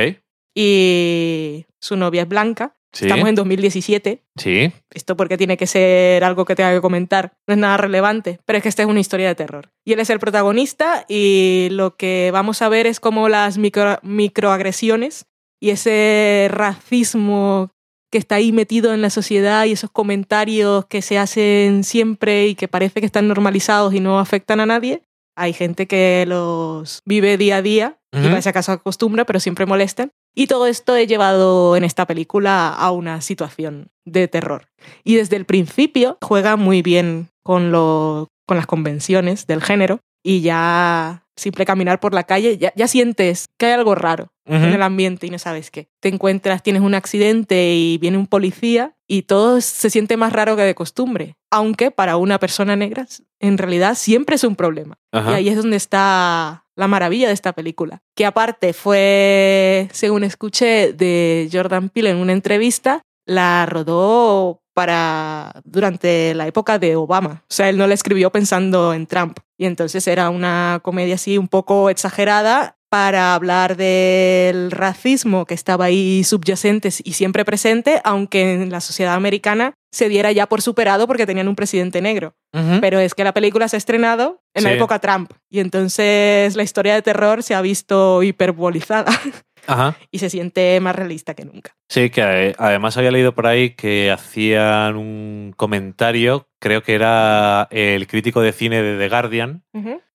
y 0.56 1.66
su 1.80 1.96
novia 1.96 2.24
es 2.24 2.28
blanca. 2.28 2.76
sí. 2.94 3.06
Estamos 3.06 3.30
en 3.30 3.36
2017 3.36 4.24
Sí. 4.38 4.72
esto 4.94 5.16
porque 5.16 5.38
tiene 5.38 5.56
que 5.58 5.68
ser 5.68 6.24
algo 6.24 6.46
que 6.46 6.56
tenga 6.56 6.74
que 6.74 6.82
comentar, 6.82 7.34
no 7.48 7.54
es 7.54 7.60
nada 7.60 7.78
relevante, 7.78 8.40
pero 8.46 8.58
es 8.58 8.64
que 8.64 8.70
esta 8.70 8.82
es 8.84 8.88
una 8.90 9.00
historia 9.00 9.28
de 9.28 9.36
terror. 9.36 9.70
Y 9.86 9.94
él 9.94 10.00
es 10.00 10.10
el 10.10 10.20
protagonista 10.20 11.06
y 11.08 11.68
lo 11.72 11.96
que 11.96 12.32
vamos 12.34 12.62
a 12.62 12.70
ver 12.70 12.88
es 12.88 13.00
como 13.00 13.30
las 13.30 13.58
micro- 13.60 14.00
microagresiones 14.04 15.26
y 15.62 15.70
ese 15.72 16.48
racismo 16.50 17.70
que 18.12 18.18
está 18.18 18.36
ahí 18.36 18.52
metido 18.54 18.94
en 18.94 19.02
la 19.02 19.10
sociedad 19.10 19.66
y 19.66 19.74
esos 19.74 19.92
comentarios 19.92 20.86
que 20.86 21.02
se 21.02 21.18
hacen 21.18 21.84
siempre 21.84 22.48
y 22.48 22.56
que 22.56 22.68
parece 22.70 23.00
que 23.02 23.06
están 23.06 23.28
normalizados 23.28 23.94
y 23.94 24.00
no 24.00 24.18
afectan 24.20 24.60
a 24.62 24.66
nadie. 24.66 25.04
Hay 25.38 25.54
gente 25.54 25.86
que 25.88 26.26
los 26.28 27.02
vive 27.06 27.38
día 27.38 27.58
a 27.58 27.62
día 27.62 28.00
y 28.12 28.20
Ujú. 28.20 28.30
parece 28.30 28.50
acaso 28.50 28.72
acostumbra, 28.72 29.24
pero 29.26 29.40
siempre 29.40 29.68
molestan. 29.68 30.12
Y 30.36 30.48
todo 30.48 30.66
esto 30.68 30.96
he 30.96 31.06
llevado 31.08 31.76
en 31.76 31.84
esta 31.84 32.06
película 32.08 32.70
a 32.70 32.92
una 32.92 33.22
situación 33.22 33.90
de 34.06 34.28
terror. 34.28 34.68
Y 35.04 35.16
desde 35.16 35.36
el 35.36 35.46
principio 35.46 36.18
juega 36.24 36.56
muy 36.56 36.82
bien 36.82 37.30
con, 37.44 37.72
lo, 37.72 38.28
con 38.48 38.58
las 38.58 38.66
convenciones 38.66 39.46
del 39.48 39.62
género 39.62 40.00
y 40.24 40.42
ya 40.42 41.26
simple 41.36 41.66
caminar 41.66 42.00
por 42.00 42.14
la 42.14 42.24
calle, 42.24 42.58
ya, 42.58 42.74
ya 42.76 42.88
sientes 42.88 43.48
que 43.58 43.68
hay 43.68 43.74
algo 43.74 43.96
raro 43.96 44.34
en 44.46 44.64
el 44.64 44.82
ambiente 44.82 45.28
y 45.28 45.30
no 45.30 45.40
sabes 45.40 45.72
qué. 45.72 45.90
Te 46.00 46.10
encuentras, 46.10 46.64
tienes 46.64 46.82
un 46.82 46.96
accidente 46.96 47.74
y 47.74 47.98
viene 47.98 48.18
un 48.18 48.28
policía 48.28 48.96
y 49.08 49.24
todo 49.24 49.60
se 49.62 49.90
siente 49.90 50.18
más 50.18 50.34
raro 50.34 50.56
que 50.56 50.64
de 50.64 50.74
costumbre. 50.74 51.36
Aunque 51.52 51.92
para 51.92 52.18
una 52.18 52.40
persona 52.40 52.76
negra 52.76 53.08
en 53.40 53.58
realidad 53.58 53.96
siempre 53.96 54.36
es 54.36 54.44
un 54.44 54.56
problema. 54.56 54.98
Ajá. 55.12 55.32
Y 55.32 55.36
ahí 55.36 55.50
es 55.50 55.58
donde 55.58 55.78
está 55.78 56.66
la 56.76 56.88
maravilla 56.88 57.28
de 57.28 57.34
esta 57.34 57.54
película. 57.54 58.02
Que 58.16 58.26
aparte 58.26 58.74
fue, 58.74 59.90
según 59.92 60.24
escuché 60.24 60.94
de 60.94 61.50
Jordan 61.52 61.90
Peele 61.90 62.12
en 62.12 62.18
una 62.18 62.34
entrevista, 62.34 63.02
la 63.26 63.66
rodó 63.66 64.62
para 64.78 65.60
durante 65.66 66.36
la 66.36 66.46
época 66.46 66.78
de 66.78 66.96
Obama. 66.96 67.42
O 67.50 67.52
sea, 67.52 67.68
él 67.68 67.80
no 67.80 67.88
la 67.88 67.96
escribió 67.96 68.32
pensando 68.32 68.94
en 68.94 69.08
Trump. 69.08 69.40
Y 69.58 69.66
entonces 69.66 70.08
era 70.08 70.30
una 70.30 70.82
comedia 70.84 71.16
así 71.16 71.40
un 71.40 71.48
poco 71.48 71.90
exagerada 71.90 72.78
para 72.88 73.34
hablar 73.34 73.76
del 73.76 74.70
racismo 74.70 75.48
que 75.48 75.56
estaba 75.56 75.86
ahí 75.86 76.24
subyacente 76.24 76.90
y 77.04 77.14
siempre 77.14 77.44
presente, 77.44 78.02
aunque 78.04 78.54
en 78.54 78.70
la 78.70 78.80
sociedad 78.80 79.16
americana 79.16 79.74
se 79.92 80.10
diera 80.10 80.32
ya 80.32 80.46
por 80.46 80.62
superado 80.62 81.08
porque 81.08 81.26
tenían 81.26 81.48
un 81.48 81.56
presidente 81.56 82.00
negro. 82.00 82.36
Pero 82.82 83.00
es 83.00 83.14
que 83.14 83.24
la 83.24 83.34
película 83.34 83.68
se 83.68 83.76
ha 83.76 83.80
estrenado 83.80 84.42
en 84.54 84.64
la 84.64 84.74
época 84.74 85.00
Trump 85.00 85.32
y 85.50 85.60
entonces 85.60 86.56
la 86.56 86.64
historia 86.64 86.96
de 86.96 87.02
terror 87.02 87.44
se 87.44 87.54
ha 87.56 87.62
visto 87.62 88.24
hiperbolizada 88.24 89.12
Ajá. 89.68 89.96
y 90.12 90.20
se 90.20 90.30
siente 90.30 90.80
más 90.80 90.96
realista 90.96 91.34
que 91.34 91.46
nunca. 91.46 91.76
Sí, 91.90 92.10
que 92.10 92.22
eh, 92.50 92.56
además 92.58 92.98
había 92.98 93.12
leído 93.12 93.34
por 93.34 93.48
ahí 93.48 93.72
que 93.72 94.12
hacían 94.12 94.96
un 94.96 95.54
comentario, 95.56 96.48
creo 96.60 96.82
que 96.82 96.96
era 96.96 97.68
el 97.70 98.08
crítico 98.08 98.42
de 98.42 98.54
cine 98.54 98.82
de 98.82 98.98
The 98.98 99.10
Guardian, 99.10 99.64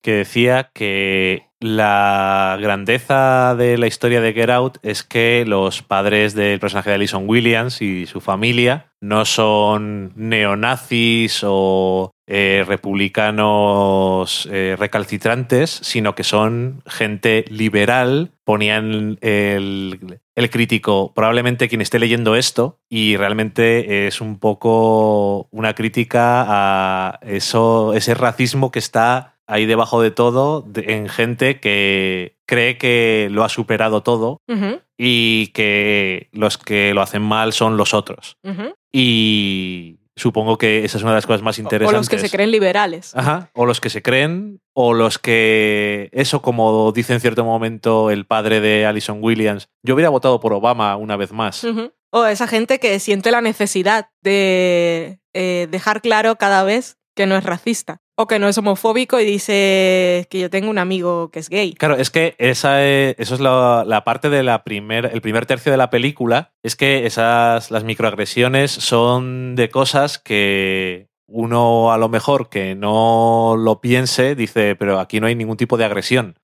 que 0.01 0.13
decía 0.13 0.71
que 0.75 1.52
la 1.63 2.59
grandeza 2.61 3.55
de 3.57 3.79
la 3.79 3.87
historia 3.87 4.21
de 4.21 4.33
Get 4.33 4.51
Out 4.51 4.79
es 4.83 5.03
que 5.03 5.45
los 5.47 5.83
padres 5.83 6.35
del 6.35 6.61
personaje 6.61 6.91
de 6.91 6.97
Alison 6.97 7.29
Williams 7.29 7.81
y 7.81 8.07
su 8.07 8.21
familia 8.21 8.93
no 9.01 9.25
son 9.25 10.13
neonazis 10.17 11.41
o 11.45 12.13
eh, 12.27 12.65
republicanos 12.67 14.49
eh, 14.51 14.77
recalcitrantes, 14.79 15.71
sino 15.71 16.15
que 16.15 16.25
son 16.25 16.83
gente 16.87 17.45
liberal. 17.49 18.31
Ponían 18.45 19.19
el, 19.21 20.21
el 20.35 20.51
crítico, 20.51 21.13
probablemente 21.15 21.69
quien 21.69 21.81
esté 21.81 21.99
leyendo 21.99 22.37
esto, 22.37 22.81
y 22.89 23.17
realmente 23.17 24.07
es 24.07 24.21
un 24.21 24.39
poco 24.39 25.49
una 25.51 25.75
crítica 25.75 26.45
a 26.49 27.19
eso, 27.23 27.95
ese 27.95 28.15
racismo 28.15 28.71
que 28.71 28.79
está 28.79 29.32
ahí 29.53 29.67
debajo 29.67 30.01
de 30.03 30.11
todo 30.11 30.63
de- 30.63 30.95
en 30.95 31.09
gente 31.09 31.61
que 31.61 32.37
cree 32.47 32.79
que 32.79 33.29
lo 33.31 33.45
ha 33.45 33.49
superado 33.49 34.03
todo 34.03 34.39
y 34.99 35.49
que 35.49 36.29
los 36.33 36.59
que 36.59 36.95
lo 36.95 37.03
hacen 37.03 37.23
mal 37.23 37.53
son 37.53 37.77
los 37.77 37.95
otros. 37.95 38.37
Y 39.07 39.99
supongo 40.17 40.59
que 40.59 40.85
esa 40.85 40.99
es 40.99 41.03
una 41.03 41.13
de 41.13 41.17
las 41.17 41.27
cosas 41.27 41.43
más 41.43 41.59
O- 41.59 41.61
O 41.61 41.63
interesantes. 41.63 41.97
los 41.99 42.09
que 42.09 42.19
se 42.19 42.31
creen 42.31 42.51
liberales. 42.51 43.17
Ajá, 43.17 43.51
o 43.55 43.65
los 43.67 43.81
que 43.81 43.91
se 43.91 44.03
creen, 44.03 44.61
o 44.75 44.93
los 44.95 45.19
que, 45.19 46.11
eso 46.13 46.43
como 46.43 46.93
dice 46.93 47.15
en 47.15 47.21
cierto 47.21 47.45
momento 47.45 48.11
el 48.11 48.27
padre 48.27 48.61
de 48.61 48.85
Alison 48.87 49.19
Williams, 49.23 49.69
yo 49.83 49.95
hubiera 49.95 50.11
votado 50.11 50.39
por 50.41 50.53
Obama 50.53 50.97
una 50.97 51.17
vez 51.17 51.33
más. 51.33 51.65
O 52.15 52.27
esa 52.27 52.47
gente 52.47 52.79
que 52.79 52.99
siente 53.01 53.31
la 53.31 53.41
necesidad 53.41 54.11
de 54.23 55.19
eh, 55.35 55.67
dejar 55.71 56.03
claro 56.03 56.37
cada 56.37 56.63
vez 56.63 56.99
que 57.15 57.27
no 57.27 57.37
es 57.37 57.45
racista 57.45 58.01
o 58.17 58.27
que 58.27 58.39
no 58.39 58.49
es 58.49 58.59
homofóbico 58.59 59.21
y 59.21 59.25
dice 59.25 60.27
que 60.31 60.39
yo 60.41 60.51
tengo 60.51 60.71
un 60.71 60.79
amigo 60.79 61.31
que 61.31 61.41
es 61.41 61.49
gay. 61.49 61.73
Claro, 61.75 61.97
es 61.97 62.11
que 62.11 62.35
esa 62.39 62.85
es, 62.85 63.15
eso 63.19 63.35
es 63.35 63.41
la, 63.41 63.85
la 63.87 64.05
parte 64.05 64.31
de 64.31 64.43
la 64.43 64.65
primer, 64.65 65.11
el 65.13 65.21
primer 65.21 65.47
tercio 65.47 65.73
de 65.73 65.79
la 65.79 65.91
película, 65.91 66.53
es 66.63 66.77
que 66.77 67.07
esas, 67.07 67.71
las 67.71 67.85
microagresiones 67.85 68.71
son 68.71 69.57
de 69.57 69.71
cosas 69.71 70.19
que 70.19 71.09
uno 71.27 71.93
a 71.93 71.99
lo 71.99 72.09
mejor 72.09 72.49
que 72.51 72.75
no 72.75 73.57
lo 73.59 73.81
piense 73.81 74.35
dice, 74.35 74.77
pero 74.77 75.01
aquí 75.01 75.19
no 75.19 75.27
hay 75.27 75.35
ningún 75.35 75.57
tipo 75.57 75.77
de 75.77 75.85
agresión. 75.85 76.37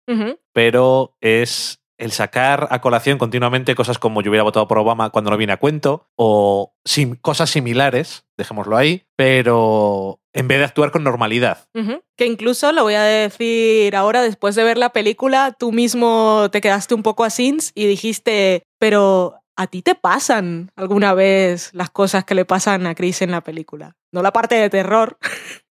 Pero 0.53 1.17
es 1.21 1.83
el 1.99 2.13
sacar 2.13 2.69
a 2.71 2.81
colación 2.81 3.19
continuamente 3.19 3.75
cosas 3.75 3.99
como 3.99 4.23
yo 4.23 4.31
hubiera 4.31 4.45
votado 4.45 4.69
por 4.69 4.79
Obama 4.79 5.11
cuando 5.11 5.31
no 5.31 5.37
viene 5.37 5.53
a 5.53 5.57
cuento, 5.59 6.07
o 6.17 6.73
sim- 6.85 7.17
cosas 7.21 7.51
similares, 7.51 8.25
dejémoslo 8.37 8.77
ahí, 8.77 9.05
pero 9.17 10.21
en 10.33 10.47
vez 10.49 10.59
de 10.59 10.65
actuar 10.65 10.91
con 10.93 11.03
normalidad. 11.05 11.69
Que 12.17 12.27
incluso 12.27 12.71
lo 12.73 12.85
voy 12.85 12.95
a 12.95 13.03
decir 13.03 13.95
ahora, 13.97 14.23
después 14.23 14.55
de 14.55 14.65
ver 14.65 14.79
la 14.79 14.91
película, 14.91 15.55
tú 15.59 15.73
mismo 15.73 16.49
te 16.53 16.61
quedaste 16.61 16.95
un 16.95 17.03
poco 17.03 17.25
así 17.25 17.57
y 17.75 17.87
dijiste, 17.87 18.63
pero 18.79 19.35
¿a 19.57 19.67
ti 19.67 19.83
te 19.83 19.95
pasan 19.97 20.71
alguna 20.77 21.15
vez 21.15 21.71
las 21.73 21.91
cosas 21.91 22.25
que 22.25 22.35
le 22.37 22.45
pasan 22.45 22.87
a 22.87 22.95
Chris 22.95 23.23
en 23.23 23.33
la 23.33 23.41
película? 23.43 23.97
No 24.13 24.23
la 24.23 24.33
parte 24.33 24.55
de 24.55 24.71
terror, 24.71 25.19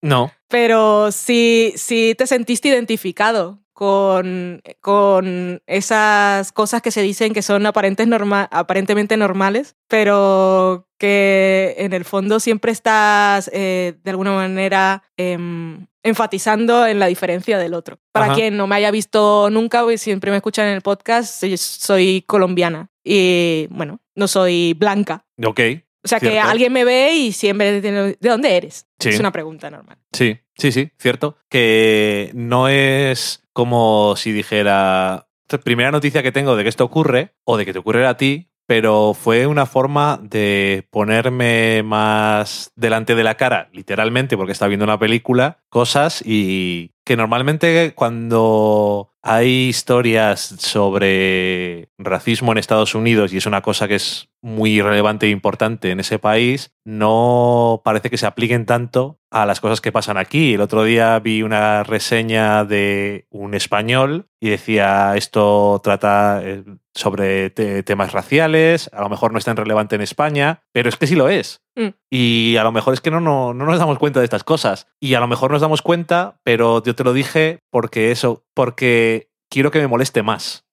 No. 0.01 0.31
pero 0.47 1.11
sí, 1.11 1.73
sí 1.75 2.15
te 2.17 2.27
sentiste 2.27 2.69
identificado 2.69 3.59
con, 3.73 4.61
con 4.81 5.61
esas 5.67 6.51
cosas 6.51 6.81
que 6.81 6.91
se 6.91 7.01
dicen 7.01 7.33
que 7.33 7.41
son 7.41 7.65
aparentes 7.65 8.07
norma- 8.07 8.47
aparentemente 8.51 9.17
normales, 9.17 9.75
pero 9.87 10.87
que 10.97 11.75
en 11.77 11.93
el 11.93 12.05
fondo 12.05 12.39
siempre 12.39 12.71
estás 12.71 13.49
eh, 13.53 13.95
de 14.03 14.09
alguna 14.11 14.31
manera 14.31 15.03
em, 15.17 15.85
enfatizando 16.03 16.85
en 16.87 16.99
la 16.99 17.07
diferencia 17.07 17.57
del 17.57 17.73
otro. 17.73 17.99
Para 18.11 18.27
Ajá. 18.27 18.35
quien 18.35 18.55
no 18.57 18.67
me 18.67 18.75
haya 18.75 18.91
visto 18.91 19.49
nunca 19.49 19.83
y 19.91 19.97
siempre 19.97 20.31
me 20.31 20.37
escuchan 20.37 20.67
en 20.67 20.75
el 20.75 20.81
podcast, 20.81 21.41
soy, 21.41 21.57
soy 21.57 22.23
colombiana 22.27 22.89
y 23.03 23.67
bueno, 23.69 23.99
no 24.15 24.27
soy 24.27 24.73
blanca. 24.77 25.25
Ok. 25.43 25.59
O 26.05 26.07
sea 26.07 26.19
que 26.19 26.37
alguien 26.37 26.73
me 26.73 26.83
ve 26.83 27.13
y 27.13 27.31
siempre 27.31 27.79
tiene, 27.81 28.17
¿de 28.19 28.29
dónde 28.29 28.55
eres? 28.57 28.87
Sí. 28.99 29.09
Es 29.09 29.19
una 29.19 29.31
pregunta 29.31 29.69
normal. 29.69 29.97
Sí, 30.11 30.37
sí, 30.57 30.71
sí, 30.73 30.91
cierto. 30.99 31.37
Que 31.49 32.29
no 32.33 32.67
es 32.67 33.42
como 33.53 34.15
si 34.17 34.31
dijera, 34.31 35.27
primera 35.63 35.91
noticia 35.91 36.23
que 36.23 36.31
tengo 36.31 36.55
de 36.55 36.63
que 36.63 36.69
esto 36.69 36.83
ocurre 36.83 37.35
o 37.45 37.57
de 37.57 37.65
que 37.65 37.73
te 37.73 37.79
ocurre 37.79 38.05
a 38.05 38.17
ti, 38.17 38.49
pero 38.65 39.13
fue 39.13 39.45
una 39.45 39.65
forma 39.65 40.19
de 40.21 40.87
ponerme 40.89 41.83
más 41.83 42.71
delante 42.75 43.15
de 43.15 43.23
la 43.23 43.35
cara, 43.35 43.69
literalmente, 43.73 44.37
porque 44.37 44.53
estaba 44.53 44.69
viendo 44.69 44.85
una 44.85 44.99
película, 44.99 45.59
cosas 45.69 46.23
y 46.25 46.91
que 47.05 47.17
normalmente 47.17 47.93
cuando 47.93 49.13
hay 49.21 49.67
historias 49.67 50.41
sobre 50.41 51.89
racismo 51.97 52.51
en 52.51 52.57
Estados 52.57 52.95
Unidos 52.95 53.33
y 53.33 53.37
es 53.37 53.45
una 53.45 53.61
cosa 53.61 53.87
que 53.87 53.95
es 53.95 54.29
muy 54.43 54.81
relevante 54.81 55.25
e 55.25 55.29
importante 55.29 55.89
en 55.89 56.01
ese 56.01 56.19
país, 56.19 56.73
no 56.83 57.81
parece 57.85 58.09
que 58.09 58.17
se 58.17 58.25
apliquen 58.25 58.65
tanto 58.65 59.17
a 59.31 59.45
las 59.45 59.61
cosas 59.61 59.79
que 59.79 59.93
pasan 59.93 60.17
aquí. 60.17 60.53
El 60.55 60.61
otro 60.61 60.83
día 60.83 61.17
vi 61.19 61.41
una 61.43 61.83
reseña 61.83 62.65
de 62.65 63.25
un 63.29 63.53
español 63.53 64.27
y 64.41 64.49
decía 64.49 65.13
esto 65.15 65.79
trata 65.81 66.41
eh, 66.43 66.63
sobre 66.93 67.51
te- 67.51 67.83
temas 67.83 68.11
raciales, 68.11 68.89
a 68.93 69.01
lo 69.01 69.09
mejor 69.09 69.31
no 69.31 69.37
es 69.37 69.45
tan 69.45 69.55
relevante 69.55 69.95
en 69.95 70.01
España, 70.01 70.61
pero 70.73 70.89
es 70.89 70.97
que 70.97 71.07
sí 71.07 71.15
lo 71.15 71.29
es. 71.29 71.61
Mm. 71.77 71.87
Y 72.11 72.57
a 72.57 72.63
lo 72.63 72.73
mejor 72.73 72.93
es 72.93 72.99
que 73.01 73.11
no, 73.11 73.21
no, 73.21 73.53
no 73.53 73.65
nos 73.65 73.79
damos 73.79 73.97
cuenta 73.97 74.19
de 74.19 74.25
estas 74.25 74.43
cosas. 74.43 74.87
Y 74.99 75.13
a 75.13 75.21
lo 75.21 75.27
mejor 75.29 75.51
nos 75.51 75.61
damos 75.61 75.81
cuenta, 75.81 76.39
pero 76.43 76.83
yo 76.83 76.93
te 76.95 77.05
lo 77.05 77.13
dije 77.13 77.59
porque 77.71 78.11
eso, 78.11 78.43
porque 78.53 79.29
quiero 79.49 79.71
que 79.71 79.79
me 79.79 79.87
moleste 79.87 80.21
más. 80.21 80.65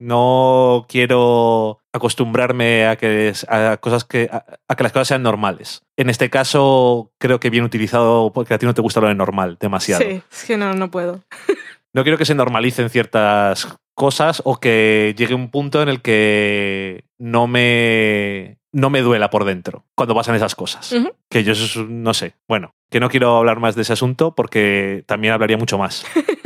No 0.00 0.84
quiero 0.88 1.78
acostumbrarme 1.94 2.86
a 2.86 2.96
que, 2.96 3.32
a 3.48 3.76
cosas 3.78 4.04
que, 4.04 4.28
a, 4.30 4.44
a 4.68 4.74
que 4.74 4.82
las 4.82 4.92
cosas 4.92 5.08
sean 5.08 5.22
normales. 5.22 5.82
En 5.96 6.10
este 6.10 6.28
caso, 6.28 7.12
creo 7.18 7.38
que 7.38 7.50
bien 7.50 7.64
utilizado 7.64 8.32
porque 8.32 8.52
a 8.52 8.58
ti 8.58 8.66
no 8.66 8.74
te 8.74 8.82
gusta 8.82 9.00
lo 9.00 9.08
de 9.08 9.14
normal 9.14 9.56
demasiado. 9.60 10.02
Sí, 10.02 10.20
es 10.30 10.44
que 10.44 10.56
no, 10.56 10.74
no 10.74 10.90
puedo. 10.90 11.22
No 11.94 12.02
quiero 12.02 12.18
que 12.18 12.24
se 12.24 12.34
normalicen 12.34 12.90
ciertas 12.90 13.68
cosas 13.94 14.42
o 14.44 14.58
que 14.58 15.14
llegue 15.16 15.32
un 15.32 15.48
punto 15.48 15.80
en 15.80 15.88
el 15.88 16.02
que 16.02 17.04
no 17.18 17.46
me, 17.46 18.58
no 18.72 18.90
me 18.90 19.00
duela 19.00 19.30
por 19.30 19.44
dentro 19.44 19.86
cuando 19.94 20.12
pasan 20.12 20.34
esas 20.34 20.56
cosas. 20.56 20.92
Que 21.30 21.44
yo 21.44 21.52
no 21.88 22.12
sé. 22.12 22.34
Bueno, 22.48 22.74
que 22.90 22.98
no 22.98 23.08
quiero 23.08 23.36
hablar 23.36 23.60
más 23.60 23.76
de 23.76 23.82
ese 23.82 23.92
asunto 23.92 24.34
porque 24.34 25.04
también 25.06 25.34
hablaría 25.34 25.56
mucho 25.56 25.78
más. 25.78 26.04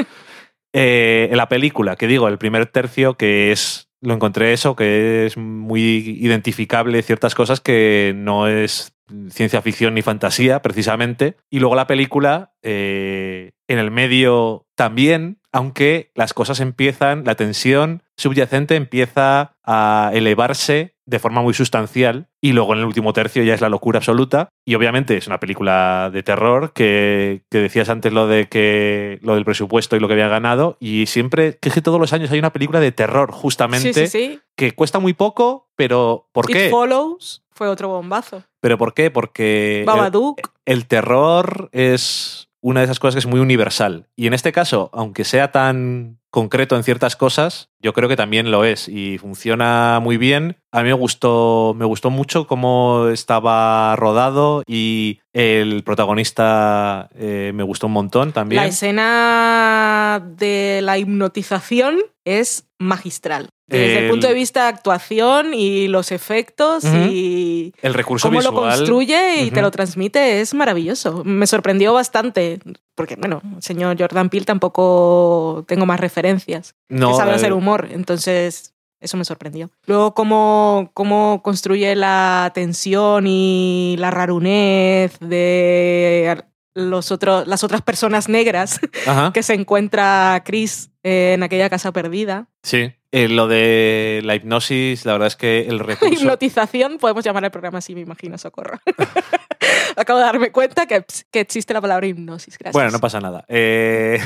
Eh, 0.74 1.28
en 1.30 1.38
la 1.38 1.48
película, 1.48 1.96
que 1.96 2.06
digo, 2.06 2.28
el 2.28 2.36
primer 2.36 2.66
tercio, 2.66 3.14
que 3.14 3.52
es. 3.52 3.87
Lo 4.00 4.14
encontré 4.14 4.52
eso, 4.52 4.76
que 4.76 5.26
es 5.26 5.36
muy 5.36 6.18
identificable 6.20 7.02
ciertas 7.02 7.34
cosas 7.34 7.60
que 7.60 8.12
no 8.16 8.46
es 8.46 8.92
ciencia 9.30 9.62
ficción 9.62 9.94
ni 9.94 10.02
fantasía, 10.02 10.62
precisamente. 10.62 11.36
Y 11.50 11.60
luego 11.60 11.74
la 11.74 11.86
película, 11.86 12.52
eh, 12.62 13.52
en 13.66 13.78
el 13.78 13.90
medio 13.90 14.66
también, 14.76 15.40
aunque 15.52 16.12
las 16.14 16.34
cosas 16.34 16.60
empiezan, 16.60 17.24
la 17.24 17.34
tensión 17.34 18.02
subyacente 18.16 18.76
empieza 18.76 19.56
a 19.64 20.10
elevarse 20.12 20.94
de 21.08 21.18
forma 21.18 21.40
muy 21.40 21.54
sustancial 21.54 22.26
y 22.42 22.52
luego 22.52 22.74
en 22.74 22.80
el 22.80 22.84
último 22.84 23.12
tercio 23.14 23.42
ya 23.42 23.54
es 23.54 23.60
la 23.62 23.68
locura 23.70 23.98
absoluta 23.98 24.48
y 24.66 24.74
obviamente 24.74 25.16
es 25.16 25.26
una 25.26 25.40
película 25.40 26.10
de 26.12 26.22
terror 26.22 26.72
que, 26.74 27.42
que 27.50 27.58
decías 27.58 27.88
antes 27.88 28.12
lo 28.12 28.26
de 28.26 28.48
que 28.48 29.18
lo 29.22 29.34
del 29.34 29.44
presupuesto 29.46 29.96
y 29.96 30.00
lo 30.00 30.06
que 30.08 30.12
había 30.14 30.28
ganado 30.28 30.76
y 30.80 31.06
siempre 31.06 31.56
que 31.60 31.70
es 31.70 31.74
que 31.74 31.80
todos 31.82 31.98
los 31.98 32.12
años 32.12 32.30
hay 32.30 32.38
una 32.38 32.52
película 32.52 32.78
de 32.80 32.92
terror 32.92 33.32
justamente 33.32 33.92
Sí, 33.94 34.06
sí, 34.06 34.28
sí. 34.34 34.40
que 34.56 34.72
cuesta 34.72 34.98
muy 34.98 35.14
poco 35.14 35.68
pero 35.76 36.28
¿por 36.32 36.50
It 36.50 36.56
qué? 36.56 36.68
Follows 36.70 37.42
fue 37.52 37.68
otro 37.68 37.88
bombazo. 37.88 38.44
pero 38.60 38.76
¿por 38.76 38.92
qué? 38.92 39.10
porque 39.10 39.80
el- 39.80 39.86
Babadook. 39.86 40.40
el 40.66 40.86
terror 40.86 41.70
es 41.72 42.48
una 42.60 42.80
de 42.80 42.84
esas 42.84 42.98
cosas 42.98 43.14
que 43.14 43.20
es 43.20 43.26
muy 43.26 43.38
universal. 43.40 44.08
Y 44.16 44.26
en 44.26 44.34
este 44.34 44.50
caso, 44.50 44.90
aunque 44.92 45.24
sea 45.24 45.52
tan 45.52 46.18
concreto 46.28 46.74
en 46.76 46.82
ciertas 46.82 47.14
cosas, 47.14 47.67
yo 47.80 47.92
creo 47.92 48.08
que 48.08 48.16
también 48.16 48.50
lo 48.50 48.64
es 48.64 48.88
y 48.88 49.18
funciona 49.18 50.00
muy 50.02 50.16
bien. 50.16 50.56
A 50.72 50.82
mí 50.82 50.88
me 50.88 50.94
gustó, 50.94 51.74
me 51.76 51.84
gustó 51.84 52.10
mucho 52.10 52.46
cómo 52.46 53.08
estaba 53.08 53.94
rodado 53.96 54.62
y 54.66 55.20
el 55.32 55.82
protagonista 55.84 57.08
eh, 57.14 57.52
me 57.54 57.62
gustó 57.62 57.86
un 57.86 57.92
montón 57.94 58.32
también. 58.32 58.62
La 58.62 58.68
escena 58.68 60.22
de 60.36 60.80
la 60.82 60.98
hipnotización 60.98 61.98
es 62.24 62.64
magistral. 62.78 63.48
Desde 63.66 63.98
el, 63.98 64.04
El- 64.04 64.10
punto 64.10 64.28
de 64.28 64.34
vista 64.34 64.62
de 64.62 64.68
actuación 64.68 65.52
y 65.52 65.88
los 65.88 66.10
efectos 66.10 66.84
y 66.84 67.74
el 67.82 67.92
recurso 67.92 68.28
cómo 68.28 68.38
visual. 68.38 68.54
lo 68.54 68.60
construye 68.62 69.42
y 69.42 69.50
te 69.50 69.60
lo 69.60 69.70
transmite 69.70 70.40
es 70.40 70.54
maravilloso. 70.54 71.22
Me 71.24 71.46
sorprendió 71.46 71.92
bastante, 71.92 72.60
porque 72.94 73.16
bueno, 73.16 73.42
el 73.56 73.62
señor 73.62 73.96
Jordan 73.98 74.30
Peele 74.30 74.46
tampoco 74.46 75.64
tengo 75.68 75.84
más 75.84 76.00
referencias. 76.00 76.76
No, 76.88 77.10
que 77.10 77.16
sabe 77.18 77.32
eh, 77.32 77.34
hacer 77.34 77.52
humor, 77.52 77.67
entonces 77.90 78.74
eso 79.00 79.16
me 79.16 79.24
sorprendió. 79.24 79.70
Luego 79.86 80.14
cómo, 80.14 80.90
cómo 80.94 81.40
construye 81.42 81.94
la 81.94 82.50
tensión 82.54 83.26
y 83.26 83.96
la 83.98 84.10
rarunez 84.10 85.18
de 85.20 86.44
los 86.78 87.10
otros, 87.12 87.46
las 87.46 87.64
otras 87.64 87.82
personas 87.82 88.28
negras 88.28 88.80
Ajá, 89.06 89.32
que 89.32 89.42
se 89.42 89.54
encuentra 89.54 90.42
Chris 90.44 90.90
en 91.02 91.42
aquella 91.42 91.68
casa 91.68 91.92
perdida. 91.92 92.48
sí. 92.62 92.92
Eh, 93.10 93.26
lo 93.28 93.48
de 93.48 94.20
la 94.22 94.34
hipnosis, 94.34 95.06
la 95.06 95.12
verdad 95.12 95.28
es 95.28 95.36
que 95.36 95.60
el 95.60 95.78
recurso... 95.78 96.12
Hipnotización, 96.12 96.98
podemos 96.98 97.24
llamar 97.24 97.42
el 97.42 97.50
programa 97.50 97.78
así, 97.78 97.94
me 97.94 98.02
imagino, 98.02 98.36
socorro. 98.36 98.78
Acabo 99.96 100.18
de 100.18 100.26
darme 100.26 100.52
cuenta 100.52 100.84
que, 100.84 101.06
que 101.30 101.40
existe 101.40 101.72
la 101.72 101.80
palabra 101.80 102.06
hipnosis. 102.06 102.58
Gracias. 102.58 102.74
Bueno, 102.74 102.90
no 102.90 103.00
pasa 103.00 103.18
nada. 103.18 103.46
Eh, 103.48 104.20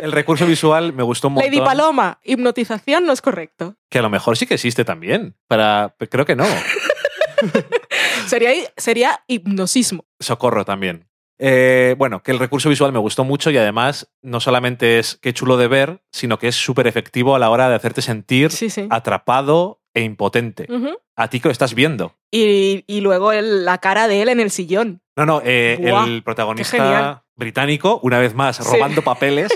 el 0.00 0.10
recurso 0.10 0.46
visual 0.46 0.94
me 0.94 1.02
gustó 1.02 1.28
montón. 1.28 1.52
Lady 1.52 1.62
Paloma, 1.62 2.18
hipnotización 2.24 3.04
no 3.04 3.12
es 3.12 3.20
correcto. 3.20 3.76
Que 3.90 3.98
a 3.98 4.02
lo 4.02 4.08
mejor 4.08 4.38
sí 4.38 4.46
que 4.46 4.54
existe 4.54 4.86
también. 4.86 5.36
Para, 5.46 5.94
creo 6.08 6.24
que 6.24 6.34
no. 6.34 6.46
Sería, 8.26 8.52
sería 8.78 9.22
hipnosismo. 9.26 10.06
Socorro 10.18 10.64
también. 10.64 11.06
Eh, 11.38 11.94
bueno, 11.98 12.22
que 12.22 12.30
el 12.32 12.38
recurso 12.38 12.68
visual 12.68 12.92
me 12.92 12.98
gustó 12.98 13.24
mucho 13.24 13.50
y 13.50 13.56
además 13.56 14.08
no 14.22 14.40
solamente 14.40 14.98
es 14.98 15.16
que 15.16 15.32
chulo 15.34 15.56
de 15.56 15.68
ver, 15.68 16.00
sino 16.12 16.38
que 16.38 16.48
es 16.48 16.56
súper 16.56 16.86
efectivo 16.86 17.34
a 17.34 17.38
la 17.38 17.50
hora 17.50 17.68
de 17.68 17.74
hacerte 17.74 18.02
sentir 18.02 18.50
Sí, 18.52 18.70
sí. 18.70 18.86
atrapado 18.90 19.80
e 19.94 20.02
impotente. 20.02 20.66
A 21.16 21.28
ti 21.28 21.40
que 21.40 21.48
lo 21.48 21.52
estás 21.52 21.74
viendo. 21.74 22.14
y, 22.32 22.82
y 22.88 23.00
luego 23.00 23.30
el- 23.32 23.64
la 23.64 23.78
cara 23.78 24.08
de 24.08 24.20
él 24.22 24.28
en 24.28 24.40
el 24.40 24.50
sillón. 24.50 25.00
No, 25.16 25.24
no, 25.26 25.40
eh, 25.44 25.78
Buah, 25.80 26.04
el 26.06 26.16
qué 26.16 26.22
protagonista 26.22 27.24
británico, 27.36 28.00
una 28.02 28.18
vez 28.18 28.34
más, 28.34 28.56
Sí. 28.56 28.64
robando 28.64 29.02
papeles, 29.04 29.52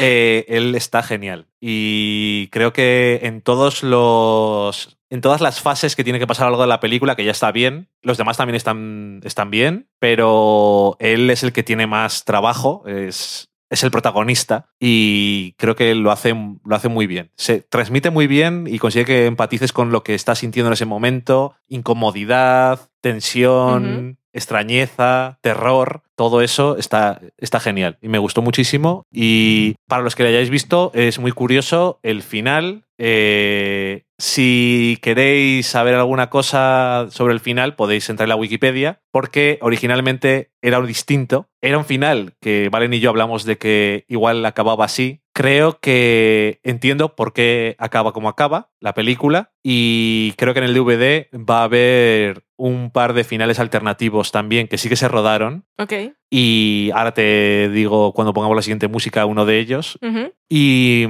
eh, 0.00 0.44
él 0.48 0.74
está 0.74 1.02
genial. 1.04 1.46
Y 1.60 2.48
creo 2.48 2.72
que 2.72 3.20
en 3.22 3.42
todos 3.42 3.84
los. 3.84 4.95
En 5.10 5.20
todas 5.20 5.40
las 5.40 5.60
fases 5.60 5.94
que 5.94 6.04
tiene 6.04 6.18
que 6.18 6.26
pasar 6.26 6.48
algo 6.48 6.62
de 6.62 6.66
la 6.66 6.80
película, 6.80 7.14
que 7.14 7.24
ya 7.24 7.30
está 7.30 7.52
bien, 7.52 7.88
los 8.02 8.18
demás 8.18 8.36
también 8.36 8.56
están, 8.56 9.20
están 9.24 9.50
bien, 9.50 9.88
pero 10.00 10.96
él 10.98 11.30
es 11.30 11.42
el 11.42 11.52
que 11.52 11.62
tiene 11.62 11.86
más 11.86 12.24
trabajo, 12.24 12.82
es, 12.86 13.48
es 13.70 13.82
el 13.82 13.90
protagonista 13.90 14.68
y 14.80 15.52
creo 15.58 15.76
que 15.76 15.94
lo 15.94 16.10
hace, 16.10 16.34
lo 16.64 16.76
hace 16.76 16.88
muy 16.88 17.06
bien. 17.06 17.30
Se 17.36 17.60
transmite 17.60 18.10
muy 18.10 18.26
bien 18.26 18.66
y 18.68 18.78
consigue 18.78 19.04
que 19.04 19.26
empatices 19.26 19.72
con 19.72 19.90
lo 19.90 20.02
que 20.02 20.14
estás 20.14 20.38
sintiendo 20.38 20.68
en 20.68 20.74
ese 20.74 20.86
momento, 20.86 21.54
incomodidad, 21.68 22.80
tensión, 23.00 24.18
extrañeza, 24.32 25.38
terror, 25.40 26.02
todo 26.14 26.42
eso 26.42 26.76
está, 26.76 27.20
está 27.38 27.58
genial 27.60 27.98
y 28.02 28.08
me 28.08 28.18
gustó 28.18 28.42
muchísimo. 28.42 29.04
Y 29.10 29.76
para 29.86 30.02
los 30.02 30.14
que 30.14 30.22
lo 30.22 30.28
hayáis 30.28 30.50
visto, 30.50 30.90
es 30.94 31.18
muy 31.18 31.32
curioso 31.32 31.98
el 32.02 32.22
final. 32.22 32.84
Eh, 32.98 34.04
si 34.18 34.98
queréis 35.02 35.66
saber 35.66 35.94
alguna 35.94 36.30
cosa 36.30 37.08
sobre 37.10 37.34
el 37.34 37.40
final, 37.40 37.76
podéis 37.76 38.08
entrar 38.08 38.24
en 38.26 38.30
la 38.30 38.36
Wikipedia, 38.36 39.02
porque 39.10 39.58
originalmente 39.60 40.52
era 40.62 40.78
un 40.78 40.86
distinto. 40.86 41.50
Era 41.60 41.78
un 41.78 41.84
final 41.84 42.34
que 42.40 42.68
Valen 42.70 42.94
y 42.94 43.00
yo 43.00 43.10
hablamos 43.10 43.44
de 43.44 43.58
que 43.58 44.04
igual 44.08 44.44
acababa 44.46 44.86
así. 44.86 45.22
Creo 45.34 45.80
que 45.80 46.60
entiendo 46.62 47.14
por 47.14 47.34
qué 47.34 47.76
acaba 47.78 48.12
como 48.12 48.30
acaba 48.30 48.70
la 48.80 48.94
película 48.94 49.52
y 49.62 50.32
creo 50.38 50.54
que 50.54 50.60
en 50.60 50.64
el 50.64 50.74
DVD 50.74 51.28
va 51.36 51.60
a 51.60 51.64
haber 51.64 52.45
un 52.58 52.90
par 52.90 53.12
de 53.12 53.24
finales 53.24 53.58
alternativos 53.60 54.32
también 54.32 54.68
que 54.68 54.78
sí 54.78 54.88
que 54.88 54.96
se 54.96 55.08
rodaron. 55.08 55.64
Ok. 55.78 55.92
Y 56.30 56.90
ahora 56.94 57.12
te 57.12 57.68
digo 57.70 58.12
cuando 58.12 58.32
pongamos 58.32 58.56
la 58.56 58.62
siguiente 58.62 58.88
música 58.88 59.26
uno 59.26 59.44
de 59.44 59.58
ellos. 59.58 59.98
Y, 60.48 61.04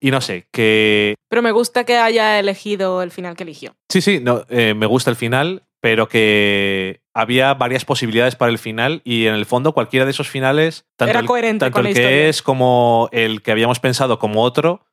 y 0.00 0.10
no 0.10 0.20
sé, 0.20 0.46
que 0.52 1.14
Pero 1.28 1.42
me 1.42 1.52
gusta 1.52 1.84
que 1.84 1.96
haya 1.96 2.38
elegido 2.38 3.02
el 3.02 3.10
final 3.10 3.36
que 3.36 3.44
eligió. 3.44 3.74
sí, 3.88 4.00
sí, 4.00 4.20
no, 4.20 4.44
eh, 4.48 4.74
me 4.74 4.86
gusta 4.86 5.10
el 5.10 5.16
final, 5.16 5.62
pero 5.80 6.08
que 6.08 7.00
había 7.14 7.54
varias 7.54 7.84
posibilidades 7.84 8.36
para 8.36 8.50
el 8.50 8.58
final 8.58 9.00
y 9.04 9.26
en 9.26 9.34
el 9.34 9.46
fondo 9.46 9.72
cualquiera 9.72 10.04
de 10.04 10.10
esos 10.10 10.28
finales, 10.28 10.84
tanto 10.96 11.10
Era 11.10 11.20
el, 11.20 11.26
coherente 11.26 11.64
tanto 11.66 11.76
con 11.76 11.86
el 11.86 11.92
la 11.92 11.94
que 11.94 12.00
historia. 12.02 12.28
es 12.28 12.42
como 12.42 13.08
el 13.12 13.42
que 13.42 13.52
habíamos 13.52 13.80
pensado 13.80 14.18
como 14.18 14.42
otro, 14.42 14.84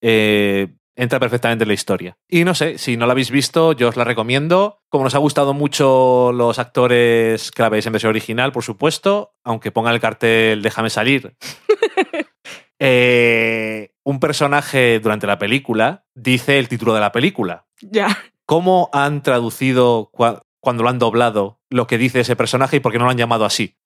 eh, 0.00 0.68
entra 0.96 1.20
perfectamente 1.20 1.64
en 1.64 1.68
la 1.68 1.74
historia. 1.74 2.16
Y 2.28 2.44
no 2.44 2.54
sé, 2.54 2.78
si 2.78 2.96
no 2.96 3.06
la 3.06 3.12
habéis 3.12 3.30
visto, 3.30 3.72
yo 3.72 3.88
os 3.88 3.96
la 3.96 4.04
recomiendo. 4.04 4.80
Como 4.88 5.04
nos 5.04 5.14
ha 5.14 5.18
gustado 5.18 5.54
mucho 5.54 6.32
los 6.32 6.58
actores 6.58 7.50
que 7.50 7.62
la 7.62 7.68
veis 7.68 7.86
en 7.86 7.92
versión 7.92 8.10
original, 8.10 8.50
por 8.52 8.64
supuesto, 8.64 9.34
aunque 9.44 9.70
ponga 9.70 9.92
el 9.92 10.00
cartel 10.00 10.62
Déjame 10.62 10.90
salir. 10.90 11.36
eh, 12.78 13.92
un 14.04 14.20
personaje 14.20 15.00
durante 15.00 15.26
la 15.26 15.38
película 15.38 16.04
dice 16.14 16.58
el 16.58 16.68
título 16.68 16.94
de 16.94 17.00
la 17.00 17.12
película. 17.12 17.66
Ya. 17.80 18.16
¿Cómo 18.44 18.90
han 18.92 19.22
traducido 19.22 20.10
cua- 20.12 20.42
cuando 20.60 20.82
lo 20.82 20.88
han 20.88 20.98
doblado 20.98 21.60
lo 21.70 21.86
que 21.86 21.98
dice 21.98 22.20
ese 22.20 22.36
personaje 22.36 22.76
y 22.76 22.80
por 22.80 22.92
qué 22.92 22.98
no 22.98 23.04
lo 23.04 23.10
han 23.10 23.18
llamado 23.18 23.44
así? 23.44 23.76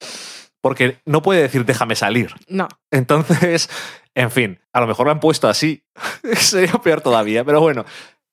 Porque 0.60 0.98
no 1.06 1.22
puede 1.22 1.40
decir 1.42 1.64
déjame 1.64 1.96
salir. 1.96 2.34
No. 2.48 2.68
Entonces, 2.90 3.70
en 4.14 4.30
fin, 4.30 4.58
a 4.72 4.80
lo 4.80 4.86
mejor 4.86 5.06
lo 5.06 5.12
han 5.12 5.20
puesto 5.20 5.48
así. 5.48 5.84
Sería 6.34 6.72
peor 6.74 7.00
todavía, 7.00 7.44
pero 7.44 7.60
bueno. 7.60 7.84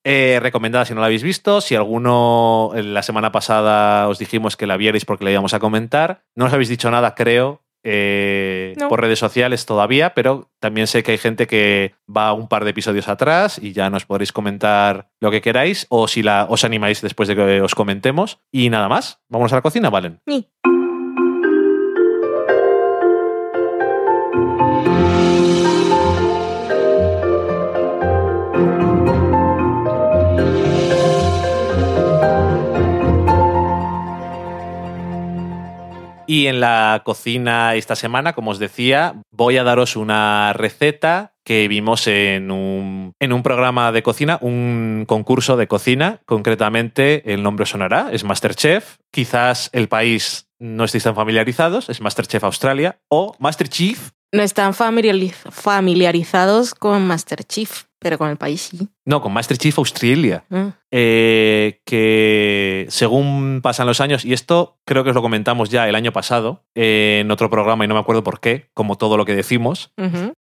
Eh, 0.04 0.38
recomendada 0.40 0.84
si 0.86 0.94
no 0.94 1.00
la 1.00 1.06
habéis 1.06 1.22
visto. 1.22 1.60
Si 1.60 1.74
alguno 1.74 2.70
eh, 2.74 2.82
la 2.82 3.02
semana 3.02 3.30
pasada 3.32 4.08
os 4.08 4.18
dijimos 4.18 4.56
que 4.56 4.66
la 4.66 4.76
vierais 4.78 5.04
porque 5.04 5.24
la 5.24 5.32
íbamos 5.32 5.52
a 5.54 5.58
comentar. 5.58 6.22
No 6.34 6.46
os 6.46 6.52
habéis 6.52 6.68
dicho 6.70 6.90
nada, 6.90 7.14
creo, 7.14 7.62
eh, 7.84 8.74
No. 8.78 8.88
por 8.88 9.00
redes 9.02 9.18
sociales 9.18 9.66
todavía, 9.66 10.14
pero 10.14 10.48
también 10.60 10.86
sé 10.86 11.02
que 11.02 11.12
hay 11.12 11.18
gente 11.18 11.46
que 11.46 11.94
va 12.08 12.32
un 12.32 12.48
par 12.48 12.64
de 12.64 12.70
episodios 12.70 13.08
atrás 13.08 13.58
y 13.62 13.72
ya 13.72 13.90
nos 13.90 14.06
podréis 14.06 14.32
comentar 14.32 15.10
lo 15.20 15.30
que 15.30 15.42
queráis 15.42 15.86
o 15.90 16.08
si 16.08 16.22
la, 16.22 16.46
os 16.48 16.64
animáis 16.64 17.02
después 17.02 17.28
de 17.28 17.36
que 17.36 17.60
os 17.60 17.74
comentemos. 17.74 18.38
Y 18.50 18.70
nada 18.70 18.88
más, 18.88 19.20
vamos 19.28 19.52
a 19.52 19.56
la 19.56 19.62
cocina, 19.62 19.90
Valen. 19.90 20.20
Y 36.30 36.46
en 36.46 36.60
la 36.60 37.00
cocina 37.06 37.74
esta 37.74 37.96
semana, 37.96 38.34
como 38.34 38.50
os 38.50 38.58
decía, 38.58 39.14
voy 39.30 39.56
a 39.56 39.64
daros 39.64 39.96
una 39.96 40.52
receta 40.52 41.32
que 41.42 41.66
vimos 41.68 42.06
en 42.06 42.50
un, 42.50 43.14
en 43.18 43.32
un 43.32 43.42
programa 43.42 43.92
de 43.92 44.02
cocina, 44.02 44.36
un 44.42 45.06
concurso 45.08 45.56
de 45.56 45.68
cocina, 45.68 46.20
concretamente 46.26 47.32
el 47.32 47.42
nombre 47.42 47.64
sonará, 47.64 48.10
es 48.12 48.24
Masterchef. 48.24 48.98
Quizás 49.10 49.70
el 49.72 49.88
país 49.88 50.50
no 50.58 50.84
estéis 50.84 51.04
tan 51.04 51.14
familiarizados, 51.14 51.88
es 51.88 52.02
Masterchef 52.02 52.44
Australia 52.44 53.00
o 53.08 53.34
Masterchef. 53.38 54.10
No 54.32 54.42
están 54.42 54.74
familiariz- 54.74 55.50
familiarizados 55.50 56.74
con 56.74 57.06
Master 57.06 57.44
Chief, 57.44 57.84
pero 57.98 58.18
con 58.18 58.28
el 58.30 58.36
país 58.36 58.60
sí. 58.70 58.88
No, 59.06 59.22
con 59.22 59.32
Masterchef 59.32 59.78
Australia. 59.78 60.44
Ah. 60.50 60.72
eh, 60.90 61.80
que 61.86 62.86
según 62.90 63.60
pasan 63.62 63.86
los 63.86 64.00
años, 64.00 64.24
y 64.24 64.32
esto 64.34 64.78
creo 64.84 65.02
que 65.02 65.10
os 65.10 65.16
lo 65.16 65.22
comentamos 65.22 65.70
ya 65.70 65.88
el 65.88 65.94
año 65.94 66.12
pasado 66.12 66.64
eh, 66.74 67.18
en 67.22 67.30
otro 67.30 67.48
programa 67.50 67.84
y 67.84 67.88
no 67.88 67.94
me 67.94 68.00
acuerdo 68.00 68.22
por 68.22 68.40
qué, 68.40 68.68
como 68.74 68.96
todo 68.96 69.16
lo 69.16 69.24
que 69.24 69.34
decimos, 69.34 69.92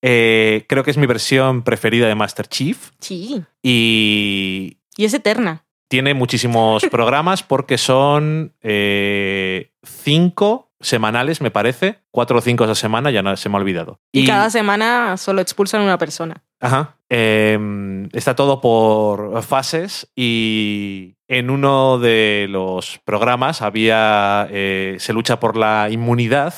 eh, 0.03 0.65
creo 0.69 0.85
que 0.85 0.91
es 0.93 0.97
mi 0.97 1.07
versión 1.07 1.63
preferida 1.63 2.07
de 2.07 2.15
Master 2.15 2.47
Chief 2.47 2.91
Sí. 3.01 3.43
y 3.63 4.79
Y 4.97 5.05
es 5.05 5.15
eterna. 5.15 5.65
tiene 5.89 6.15
muchísimos 6.15 6.83
programas 6.91 7.43
porque 7.43 7.77
son 7.79 8.55
eh, 8.63 9.71
cinco 9.85 10.71
semanales, 10.85 11.41
me 11.41 11.51
parece, 11.51 12.01
cuatro 12.11 12.39
o 12.39 12.41
cinco 12.41 12.65
esa 12.65 12.75
semana, 12.75 13.11
ya 13.11 13.23
no, 13.23 13.37
se 13.37 13.49
me 13.49 13.57
ha 13.57 13.61
olvidado. 13.61 14.01
Y, 14.13 14.27
cada 14.27 14.51
semana 14.51 15.17
solo 15.17 15.41
expulsan 15.41 15.83
una 15.83 15.99
persona. 15.99 16.45
Ajá. 16.61 16.97
Eh, 17.09 18.09
está 18.13 18.35
todo 18.35 18.61
por 18.61 19.43
fases 19.43 20.11
y 20.15 21.17
en 21.29 21.51
uno 21.51 21.99
de 21.99 22.47
los 22.49 23.01
programas 23.05 23.63
había 23.63 24.47
eh, 24.51 24.97
se 24.99 25.13
lucha 25.13 25.41
por 25.41 25.57
la 25.57 25.89
inmunidad 25.91 26.55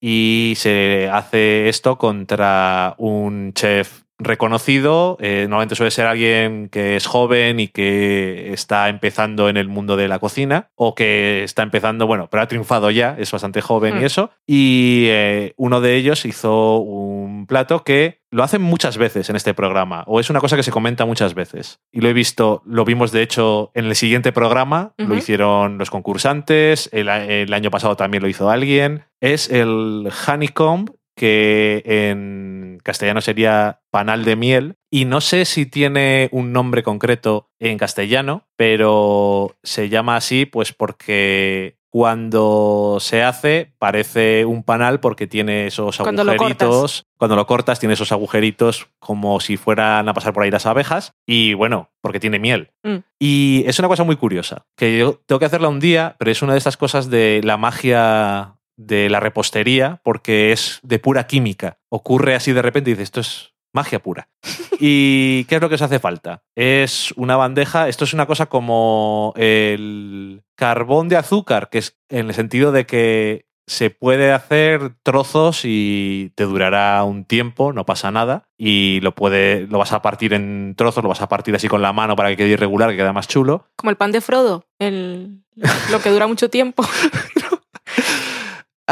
y 0.00 0.54
se 0.56 1.08
hace 1.12 1.68
esto 1.68 1.96
contra 1.96 2.94
un 2.98 3.52
chef 3.54 4.02
reconocido. 4.18 5.16
eh, 5.20 5.46
normalmente 5.48 5.74
suele 5.74 5.90
ser 5.90 6.06
alguien 6.06 6.68
que 6.68 6.96
es 6.96 7.06
joven 7.06 7.60
y 7.60 7.68
que 7.68 8.52
está 8.52 8.88
empezando 8.88 9.48
en 9.48 9.56
el 9.56 9.68
mundo 9.68 9.96
de 9.96 10.08
la 10.08 10.18
cocina 10.18 10.70
o 10.74 10.94
que 10.94 11.42
está 11.44 11.62
empezando, 11.62 12.06
bueno, 12.06 12.28
pero 12.30 12.42
ha 12.42 12.48
triunfado 12.48 12.90
ya, 12.90 13.16
es 13.18 13.30
bastante 13.30 13.60
joven 13.60 13.96
y 13.96 14.00
Mm. 14.00 14.04
eso. 14.04 14.30
Y 14.46 15.04
eh, 15.08 15.54
uno 15.56 15.80
de 15.80 15.96
ellos 15.96 16.24
hizo 16.24 16.78
un 16.78 17.46
plato 17.46 17.84
que 17.84 18.20
lo 18.30 18.42
hacen 18.42 18.62
muchas 18.62 18.96
veces 18.96 19.28
en 19.28 19.36
este 19.36 19.52
programa 19.54 20.04
o 20.06 20.18
es 20.18 20.30
una 20.30 20.40
cosa 20.40 20.56
que 20.56 20.62
se 20.62 20.70
comenta 20.70 21.04
muchas 21.04 21.34
veces. 21.34 21.80
Y 21.92 22.00
lo 22.00 22.08
he 22.08 22.12
visto, 22.14 22.62
lo 22.64 22.84
vimos 22.84 23.12
de 23.12 23.22
hecho 23.22 23.70
en 23.74 23.84
el 23.86 23.94
siguiente 23.94 24.32
programa, 24.32 24.94
lo 24.96 25.14
hicieron 25.16 25.76
los 25.78 25.90
concursantes, 25.90 26.88
el, 26.92 27.08
el 27.08 27.52
año 27.52 27.70
pasado 27.70 27.96
también 27.96 28.22
lo 28.22 28.28
hizo 28.28 28.48
alguien. 28.48 29.04
Es 29.20 29.50
el 29.50 30.08
honeycomb 30.26 30.90
que 31.22 31.84
en 31.84 32.80
castellano 32.82 33.20
sería 33.20 33.82
panal 33.92 34.24
de 34.24 34.34
miel. 34.34 34.74
Y 34.90 35.04
no 35.04 35.20
sé 35.20 35.44
si 35.44 35.66
tiene 35.66 36.28
un 36.32 36.52
nombre 36.52 36.82
concreto 36.82 37.48
en 37.60 37.78
castellano, 37.78 38.48
pero 38.56 39.54
se 39.62 39.88
llama 39.88 40.16
así 40.16 40.46
pues 40.46 40.72
porque 40.72 41.76
cuando 41.90 42.96
se 42.98 43.22
hace 43.22 43.72
parece 43.78 44.44
un 44.44 44.64
panal 44.64 44.98
porque 44.98 45.28
tiene 45.28 45.68
esos 45.68 45.96
Cuando 45.98 46.24
lo 46.24 46.32
agujeritos. 46.32 47.06
Cuando 47.16 47.36
lo 47.36 47.46
cortas 47.46 47.78
tiene 47.78 47.92
esos 47.92 48.10
agujeritos 48.10 48.88
como 48.98 49.38
si 49.38 49.56
fueran 49.56 50.08
a 50.08 50.14
pasar 50.14 50.32
por 50.32 50.42
ahí 50.42 50.50
las 50.50 50.66
abejas. 50.66 51.12
Y 51.24 51.54
bueno, 51.54 51.92
porque 52.00 52.18
tiene 52.18 52.40
miel. 52.40 52.72
Mm. 52.82 52.96
Y 53.20 53.62
es 53.68 53.78
una 53.78 53.86
cosa 53.86 54.02
muy 54.02 54.16
curiosa, 54.16 54.66
que 54.76 54.98
yo 54.98 55.20
tengo 55.24 55.38
que 55.38 55.44
hacerla 55.44 55.68
un 55.68 55.78
día, 55.78 56.16
pero 56.18 56.32
es 56.32 56.42
una 56.42 56.54
de 56.54 56.58
estas 56.58 56.76
cosas 56.76 57.10
de 57.10 57.42
la 57.44 57.56
magia 57.58 58.56
de 58.76 59.10
la 59.10 59.20
repostería, 59.20 60.00
porque 60.04 60.52
es 60.52 60.80
de 60.82 60.98
pura 60.98 61.26
química. 61.26 61.78
Ocurre 61.88 62.34
así 62.34 62.52
de 62.52 62.62
repente 62.62 62.90
y 62.90 62.94
dices, 62.94 63.04
esto 63.04 63.20
es 63.20 63.52
magia 63.72 64.00
pura. 64.00 64.28
¿Y 64.80 65.44
qué 65.44 65.56
es 65.56 65.60
lo 65.60 65.68
que 65.68 65.76
os 65.76 65.82
hace 65.82 65.98
falta? 65.98 66.42
Es 66.54 67.12
una 67.16 67.36
bandeja, 67.36 67.88
esto 67.88 68.04
es 68.04 68.14
una 68.14 68.26
cosa 68.26 68.46
como 68.46 69.32
el 69.36 70.42
carbón 70.56 71.08
de 71.08 71.16
azúcar, 71.16 71.68
que 71.70 71.78
es 71.78 71.98
en 72.08 72.28
el 72.28 72.34
sentido 72.34 72.72
de 72.72 72.86
que 72.86 73.46
se 73.66 73.90
puede 73.90 74.32
hacer 74.32 74.94
trozos 75.02 75.60
y 75.64 76.32
te 76.34 76.44
durará 76.44 77.04
un 77.04 77.24
tiempo, 77.24 77.72
no 77.72 77.86
pasa 77.86 78.10
nada, 78.10 78.48
y 78.58 79.00
lo, 79.00 79.14
puede, 79.14 79.66
lo 79.68 79.78
vas 79.78 79.92
a 79.92 80.02
partir 80.02 80.34
en 80.34 80.74
trozos, 80.76 81.02
lo 81.02 81.08
vas 81.08 81.22
a 81.22 81.28
partir 81.28 81.54
así 81.54 81.68
con 81.68 81.80
la 81.80 81.92
mano 81.92 82.16
para 82.16 82.30
que 82.30 82.36
quede 82.36 82.48
irregular, 82.50 82.90
que 82.90 82.96
quede 82.96 83.12
más 83.12 83.28
chulo. 83.28 83.66
Como 83.76 83.90
el 83.90 83.96
pan 83.96 84.12
de 84.12 84.20
Frodo, 84.20 84.66
el, 84.78 85.44
lo 85.90 86.00
que 86.00 86.10
dura 86.10 86.26
mucho 86.26 86.50
tiempo. 86.50 86.84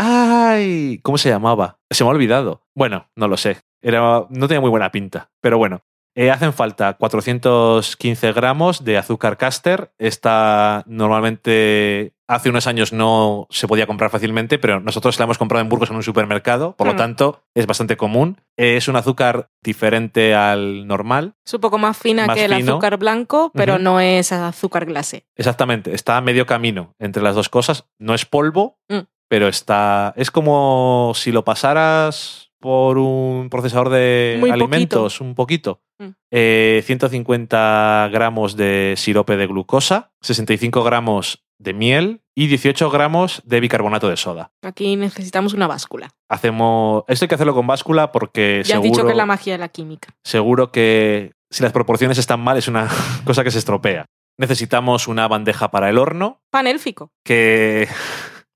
¡Ay! 0.03 0.99
¿Cómo 1.03 1.19
se 1.19 1.29
llamaba? 1.29 1.79
Se 1.91 2.05
me 2.05 2.09
ha 2.09 2.15
olvidado. 2.15 2.63
Bueno, 2.75 3.11
no 3.17 3.29
lo 3.29 3.37
sé. 3.37 3.59
Era, 3.83 4.25
no 4.31 4.49
tenía 4.49 4.63
muy 4.63 4.71
buena 4.71 4.91
pinta. 4.91 5.31
Pero 5.43 5.59
bueno, 5.59 5.83
eh, 6.15 6.31
hacen 6.31 6.55
falta 6.55 6.95
415 6.95 8.33
gramos 8.33 8.83
de 8.83 8.97
azúcar 8.97 9.37
caster. 9.37 9.93
Esta 9.99 10.85
normalmente 10.87 12.15
hace 12.27 12.49
unos 12.49 12.67
años 12.67 12.95
no 12.95 13.47
se 13.51 13.69
podía 13.69 13.87
comprar 13.87 14.11
fácilmente, 14.11 14.59
pero 14.59 14.81
nosotros 14.81 15.19
la 15.19 15.25
hemos 15.25 15.37
comprado 15.37 15.61
en 15.61 15.69
Burgos 15.69 15.91
en 15.91 15.97
un 15.97 16.03
supermercado. 16.03 16.77
Por 16.77 16.87
lo 16.87 16.97
tanto, 16.97 17.43
es 17.55 17.67
bastante 17.67 17.99
común. 17.99 18.41
Es 18.57 18.89
un 18.89 18.97
azúcar 18.97 19.51
diferente 19.63 20.35
al 20.35 20.87
normal. 20.87 21.35
Es 21.45 21.53
un 21.53 21.61
poco 21.61 21.77
más 21.77 21.99
fina 21.99 22.27
Más 22.27 22.39
que 22.39 22.47
el 22.47 22.55
azúcar 22.55 22.97
blanco, 22.97 23.53
pero 23.53 23.79
no 23.79 24.01
es 24.01 24.33
azúcar 24.33 24.87
glase. 24.87 25.27
Exactamente, 25.37 25.95
está 25.95 26.17
a 26.17 26.23
medio 26.23 26.47
camino 26.47 26.95
entre 26.99 27.23
las 27.23 27.35
dos 27.35 27.51
cosas. 27.51 27.85
No 27.99 28.15
es 28.15 28.25
polvo, 28.25 28.79
Mm. 28.89 29.01
Pero 29.31 29.47
está. 29.47 30.13
Es 30.17 30.33
como 30.33 31.13
si 31.15 31.31
lo 31.31 31.45
pasaras 31.45 32.51
por 32.59 32.99
un 32.99 33.49
procesador 33.49 33.89
de 33.89 34.37
Muy 34.41 34.51
alimentos, 34.51 35.21
un 35.21 35.35
poquito. 35.37 35.81
Mm. 35.99 36.09
Eh, 36.33 36.83
150 36.85 38.09
gramos 38.13 38.57
de 38.57 38.95
sirope 38.97 39.37
de 39.37 39.47
glucosa, 39.47 40.11
65 40.21 40.83
gramos 40.83 41.45
de 41.59 41.75
miel 41.75 42.23
y 42.35 42.49
18 42.49 42.91
gramos 42.91 43.41
de 43.45 43.61
bicarbonato 43.61 44.09
de 44.09 44.17
soda. 44.17 44.51
Aquí 44.63 44.97
necesitamos 44.97 45.55
una 45.55 45.69
báscula. 45.69 46.11
Hacemos. 46.29 47.05
Esto 47.07 47.25
hay 47.25 47.29
que 47.29 47.35
hacerlo 47.37 47.55
con 47.55 47.67
báscula 47.69 48.11
porque 48.11 48.63
Ya 48.65 48.77
has 48.77 48.83
seguro, 48.83 48.91
dicho 48.91 49.05
que 49.05 49.13
es 49.13 49.17
la 49.17 49.27
magia 49.27 49.53
de 49.53 49.59
la 49.59 49.69
química. 49.69 50.09
seguro 50.25 50.73
que 50.73 51.33
si 51.51 51.63
las 51.63 51.73
proporciones 51.73 52.19
están 52.19 52.41
mal 52.41 52.57
es 52.59 52.67
una 52.67 52.89
cosa 53.25 53.45
que 53.45 53.53
se 53.53 53.59
estropea. 53.59 54.07
Necesitamos 54.39 55.07
una 55.07 55.29
bandeja 55.29 55.71
para 55.71 55.89
el 55.89 55.99
horno, 55.99 56.41
Pan 56.51 56.67
élfico. 56.67 57.13
que 57.25 57.89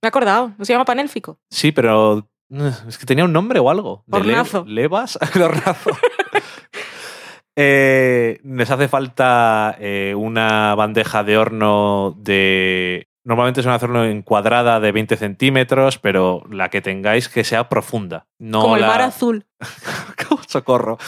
Me 0.05 0.09
he 0.09 0.11
acordado. 0.11 0.53
¿No 0.59 0.65
se 0.67 0.73
llama 0.75 0.85
pan 0.85 1.01
élfico? 1.01 1.39
sí, 1.51 1.73
pero 1.73 2.29
eh, 2.51 2.73
es 2.87 2.99
que 2.99 3.07
tenía 3.07 3.25
un 3.25 3.33
nombre 3.33 3.59
o 3.59 3.71
algo. 3.71 4.05
¿De 4.07 4.21
le- 4.21 4.33
Hornazo. 4.33 4.65
¿Levas? 4.69 5.19
Hornazo. 5.35 5.91
Eh, 7.57 8.41
les 8.45 8.71
hace 8.71 8.89
falta 8.89 9.77
eh, 9.79 10.15
una 10.17 10.75
bandeja 10.75 11.23
de 11.25 11.39
horno 11.39 12.15
de... 12.19 13.09
Normalmente 13.25 13.61
es 13.61 13.67
una 13.67 13.77
horno 13.77 14.05
encuadrada 14.05 14.81
de 14.81 14.93
20 14.93 15.17
centímetros, 15.17 15.99
pero 15.99 16.43
la 16.51 16.69
que 16.69 16.83
tengáis 16.83 17.29
que 17.31 17.45
sea 17.45 17.71
profunda. 17.71 18.27
No 18.39 18.61
Como 18.61 18.77
el 18.77 18.83
mar 18.85 19.01
azul. 19.01 19.47
Socorro. 20.49 20.99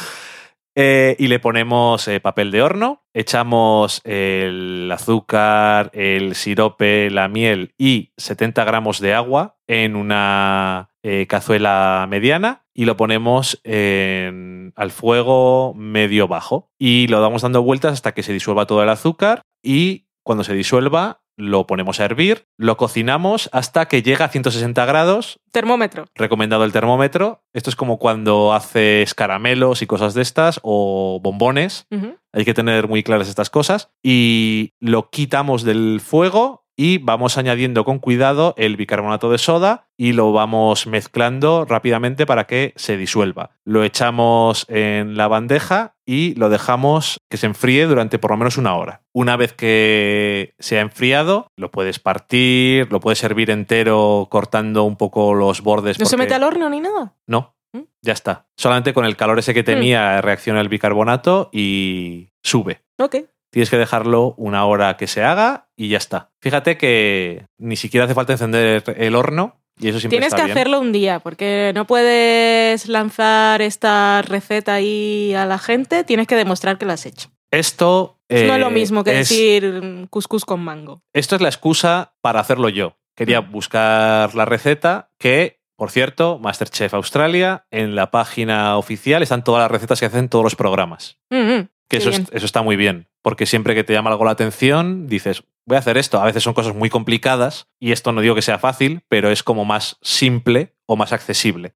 Eh, 0.78 1.16
y 1.18 1.28
le 1.28 1.38
ponemos 1.38 2.06
eh, 2.06 2.20
papel 2.20 2.50
de 2.50 2.60
horno, 2.60 3.02
echamos 3.14 4.02
el 4.04 4.90
azúcar, 4.92 5.90
el 5.94 6.34
sirope, 6.34 7.08
la 7.10 7.28
miel 7.28 7.72
y 7.78 8.12
70 8.18 8.62
gramos 8.64 9.00
de 9.00 9.14
agua 9.14 9.56
en 9.66 9.96
una 9.96 10.90
eh, 11.02 11.26
cazuela 11.28 12.06
mediana 12.10 12.66
y 12.74 12.84
lo 12.84 12.96
ponemos 12.98 13.58
en- 13.64 14.74
al 14.76 14.90
fuego 14.90 15.72
medio 15.74 16.28
bajo. 16.28 16.68
Y 16.78 17.06
lo 17.08 17.20
damos 17.22 17.40
dando 17.40 17.62
vueltas 17.62 17.94
hasta 17.94 18.12
que 18.12 18.22
se 18.22 18.34
disuelva 18.34 18.66
todo 18.66 18.82
el 18.82 18.90
azúcar 18.90 19.40
y 19.62 20.08
cuando 20.22 20.44
se 20.44 20.52
disuelva 20.54 21.22
lo 21.36 21.66
ponemos 21.66 22.00
a 22.00 22.04
hervir, 22.04 22.46
lo 22.56 22.76
cocinamos 22.76 23.48
hasta 23.52 23.86
que 23.86 24.02
llega 24.02 24.24
a 24.24 24.28
160 24.28 24.84
grados 24.84 25.40
Termómetro. 25.52 26.06
recomendado 26.14 26.64
el 26.64 26.72
termómetro. 26.72 27.42
Esto 27.52 27.70
es 27.70 27.76
como 27.76 27.98
cuando 27.98 28.52
haces 28.52 29.14
caramelos 29.14 29.82
y 29.82 29.86
cosas 29.86 30.14
de 30.14 30.22
estas 30.22 30.60
o 30.62 31.20
bombones. 31.22 31.86
Hay 32.32 32.44
que 32.44 32.54
tener 32.54 32.88
muy 32.88 33.02
claras 33.02 33.28
estas 33.28 33.50
cosas. 33.50 33.90
Y 34.02 34.74
lo 34.80 35.10
quitamos 35.10 35.62
del 35.62 36.00
fuego 36.00 36.65
y 36.76 36.98
vamos 36.98 37.38
añadiendo 37.38 37.84
con 37.84 37.98
cuidado 37.98 38.54
el 38.58 38.76
bicarbonato 38.76 39.30
de 39.30 39.38
soda 39.38 39.88
y 39.96 40.12
lo 40.12 40.32
vamos 40.32 40.86
mezclando 40.86 41.64
rápidamente 41.64 42.26
para 42.26 42.44
que 42.44 42.74
se 42.76 42.96
disuelva. 42.96 43.50
Lo 43.64 43.82
echamos 43.82 44.66
en 44.68 45.16
la 45.16 45.26
bandeja 45.26 45.94
y 46.04 46.34
lo 46.34 46.50
dejamos 46.50 47.18
que 47.30 47.38
se 47.38 47.46
enfríe 47.46 47.86
durante 47.86 48.18
por 48.18 48.30
lo 48.32 48.36
menos 48.36 48.58
una 48.58 48.74
hora. 48.74 49.02
Una 49.12 49.36
vez 49.36 49.54
que 49.54 50.54
se 50.58 50.78
ha 50.78 50.82
enfriado, 50.82 51.48
lo 51.56 51.70
puedes 51.70 51.98
partir, 51.98 52.92
lo 52.92 53.00
puedes 53.00 53.18
servir 53.18 53.50
entero 53.50 54.28
cortando 54.30 54.84
un 54.84 54.96
poco 54.96 55.34
los 55.34 55.62
bordes. 55.62 55.98
¿No 55.98 56.06
se 56.06 56.18
mete 56.18 56.34
al 56.34 56.42
horno 56.44 56.68
ni 56.68 56.80
nada? 56.80 57.14
no, 57.26 57.56
¿Mm? 57.72 57.80
ya 58.02 58.12
está. 58.12 58.46
Solamente 58.56 58.92
con 58.92 59.06
el 59.06 59.16
calor 59.16 59.38
ese 59.38 59.54
que 59.54 59.62
tenía 59.62 60.20
reacciona 60.20 60.60
el 60.60 60.68
bicarbonato 60.68 61.48
y 61.52 62.28
sube. 62.42 62.82
Ok. 62.98 63.16
Tienes 63.56 63.70
que 63.70 63.78
dejarlo 63.78 64.34
una 64.36 64.66
hora 64.66 64.98
que 64.98 65.06
se 65.06 65.22
haga 65.24 65.70
y 65.78 65.88
ya 65.88 65.96
está. 65.96 66.28
Fíjate 66.42 66.76
que 66.76 67.46
ni 67.56 67.76
siquiera 67.76 68.04
hace 68.04 68.12
falta 68.12 68.34
encender 68.34 68.84
el 68.98 69.14
horno 69.14 69.62
y 69.80 69.88
eso 69.88 69.98
siempre 69.98 70.18
Tienes 70.18 70.34
que 70.34 70.42
bien. 70.42 70.50
hacerlo 70.58 70.78
un 70.78 70.92
día, 70.92 71.20
porque 71.20 71.72
no 71.74 71.86
puedes 71.86 72.86
lanzar 72.86 73.62
esta 73.62 74.20
receta 74.20 74.74
ahí 74.74 75.32
a 75.32 75.46
la 75.46 75.56
gente, 75.58 76.04
tienes 76.04 76.26
que 76.26 76.36
demostrar 76.36 76.76
que 76.76 76.84
lo 76.84 76.92
has 76.92 77.06
hecho. 77.06 77.30
Esto 77.50 78.18
no 78.28 78.36
es 78.36 78.60
lo 78.60 78.68
eh, 78.68 78.72
mismo 78.72 79.04
que 79.04 79.20
es- 79.20 79.28
decir 79.30 80.06
couscous 80.10 80.44
con 80.44 80.60
mango. 80.60 81.00
Esto 81.14 81.36
es 81.36 81.40
la 81.40 81.48
excusa 81.48 82.14
para 82.20 82.40
hacerlo 82.40 82.68
yo. 82.68 82.98
Quería 83.16 83.40
Mm. 83.40 83.52
buscar 83.52 84.34
la 84.34 84.44
receta 84.44 85.12
que, 85.18 85.60
por 85.78 85.90
cierto, 85.90 86.38
Masterchef 86.38 86.92
Australia, 86.92 87.64
en 87.70 87.94
la 87.94 88.10
página 88.10 88.76
oficial 88.76 89.22
están 89.22 89.44
todas 89.44 89.62
las 89.62 89.70
recetas 89.70 89.98
que 89.98 90.04
hacen 90.04 90.28
todos 90.28 90.44
los 90.44 90.56
programas. 90.56 91.16
Mm, 91.30 91.36
mm, 91.36 91.68
Que 91.88 91.98
eso, 91.98 92.10
es- 92.10 92.24
eso 92.32 92.44
está 92.46 92.62
muy 92.62 92.74
bien, 92.74 93.06
porque 93.26 93.44
siempre 93.44 93.74
que 93.74 93.82
te 93.82 93.92
llama 93.92 94.10
algo 94.10 94.24
la 94.24 94.30
atención, 94.30 95.08
dices, 95.08 95.42
voy 95.66 95.74
a 95.74 95.80
hacer 95.80 95.98
esto. 95.98 96.20
A 96.20 96.26
veces 96.26 96.44
son 96.44 96.54
cosas 96.54 96.76
muy 96.76 96.88
complicadas 96.88 97.66
y 97.80 97.90
esto 97.90 98.12
no 98.12 98.20
digo 98.20 98.36
que 98.36 98.40
sea 98.40 98.60
fácil, 98.60 99.02
pero 99.08 99.32
es 99.32 99.42
como 99.42 99.64
más 99.64 99.96
simple 100.00 100.76
o 100.86 100.94
más 100.96 101.12
accesible. 101.12 101.74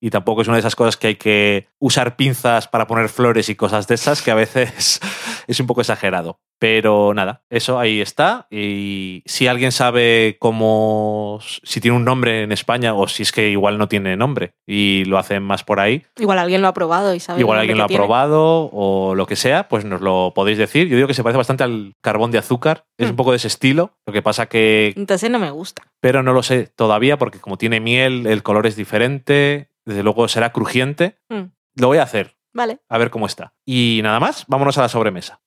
Y 0.00 0.10
tampoco 0.10 0.42
es 0.42 0.48
una 0.48 0.56
de 0.56 0.60
esas 0.60 0.76
cosas 0.76 0.96
que 0.96 1.08
hay 1.08 1.16
que 1.16 1.66
usar 1.80 2.14
pinzas 2.14 2.68
para 2.68 2.86
poner 2.86 3.08
flores 3.08 3.48
y 3.48 3.56
cosas 3.56 3.88
de 3.88 3.96
esas, 3.96 4.22
que 4.22 4.30
a 4.30 4.36
veces 4.36 5.00
es 5.48 5.60
un 5.60 5.66
poco 5.66 5.80
exagerado. 5.80 6.38
Pero 6.60 7.12
nada, 7.14 7.42
eso 7.50 7.78
ahí 7.80 8.00
está. 8.00 8.46
Y 8.50 9.22
si 9.26 9.48
alguien 9.48 9.72
sabe 9.72 10.36
cómo, 10.38 11.40
si 11.64 11.80
tiene 11.80 11.96
un 11.96 12.04
nombre 12.04 12.42
en 12.44 12.52
España 12.52 12.94
o 12.94 13.08
si 13.08 13.24
es 13.24 13.32
que 13.32 13.50
igual 13.50 13.76
no 13.76 13.88
tiene 13.88 14.16
nombre 14.16 14.54
y 14.66 15.04
lo 15.04 15.18
hacen 15.18 15.42
más 15.42 15.64
por 15.64 15.80
ahí, 15.80 16.04
Igual 16.16 16.38
alguien 16.38 16.62
lo 16.62 16.68
ha 16.68 16.72
probado 16.72 17.12
y 17.14 17.20
sabe. 17.20 17.40
igual 17.40 17.58
alguien 17.58 17.76
lo 17.76 17.84
ha 17.84 17.88
tiene. 17.88 18.00
probado 18.00 18.70
o 18.72 19.14
lo 19.16 19.26
que 19.26 19.36
sea, 19.36 19.68
pues 19.68 19.84
nos 19.84 20.00
lo 20.00 20.32
podéis 20.34 20.58
decir. 20.58 20.83
Yo 20.88 20.96
digo 20.96 21.08
que 21.08 21.14
se 21.14 21.22
parece 21.22 21.38
bastante 21.38 21.64
al 21.64 21.94
carbón 22.00 22.30
de 22.30 22.38
azúcar, 22.38 22.86
es 22.98 23.06
Mm. 23.08 23.10
un 23.10 23.16
poco 23.16 23.30
de 23.32 23.36
ese 23.38 23.48
estilo. 23.48 23.92
Lo 24.06 24.12
que 24.12 24.22
pasa 24.22 24.46
que 24.46 24.92
Entonces 24.96 25.30
no 25.30 25.38
me 25.38 25.50
gusta. 25.50 25.82
pero 26.00 26.22
no 26.22 26.32
lo 26.32 26.42
sé 26.42 26.66
todavía 26.74 27.18
porque 27.18 27.40
como 27.40 27.56
tiene 27.58 27.80
miel, 27.80 28.26
el 28.26 28.42
color 28.42 28.66
es 28.66 28.76
diferente, 28.76 29.70
desde 29.84 30.02
luego 30.02 30.28
será 30.28 30.52
crujiente. 30.52 31.18
Mm. 31.28 31.44
Lo 31.76 31.88
voy 31.88 31.98
a 31.98 32.02
hacer, 32.04 32.36
Vale. 32.52 32.78
a 32.88 32.98
ver 32.98 33.10
cómo 33.10 33.26
está. 33.26 33.52
Y 33.64 34.00
nada 34.02 34.20
más, 34.20 34.44
vámonos 34.48 34.78
a 34.78 34.82
la 34.82 34.88
sobremesa. 34.88 35.40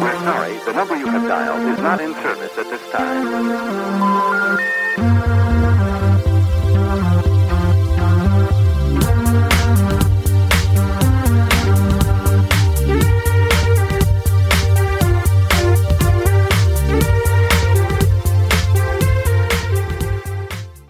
We're 0.00 0.18
sorry, 0.24 0.58
the 0.66 0.72
number 0.74 0.96
you 0.96 1.06
have 1.06 1.26
dialed 1.28 1.72
is 1.72 1.78
not 1.82 2.00
in 2.00 2.12
service 2.22 2.52
at 2.58 2.66
this 2.70 2.82
time. 2.92 4.03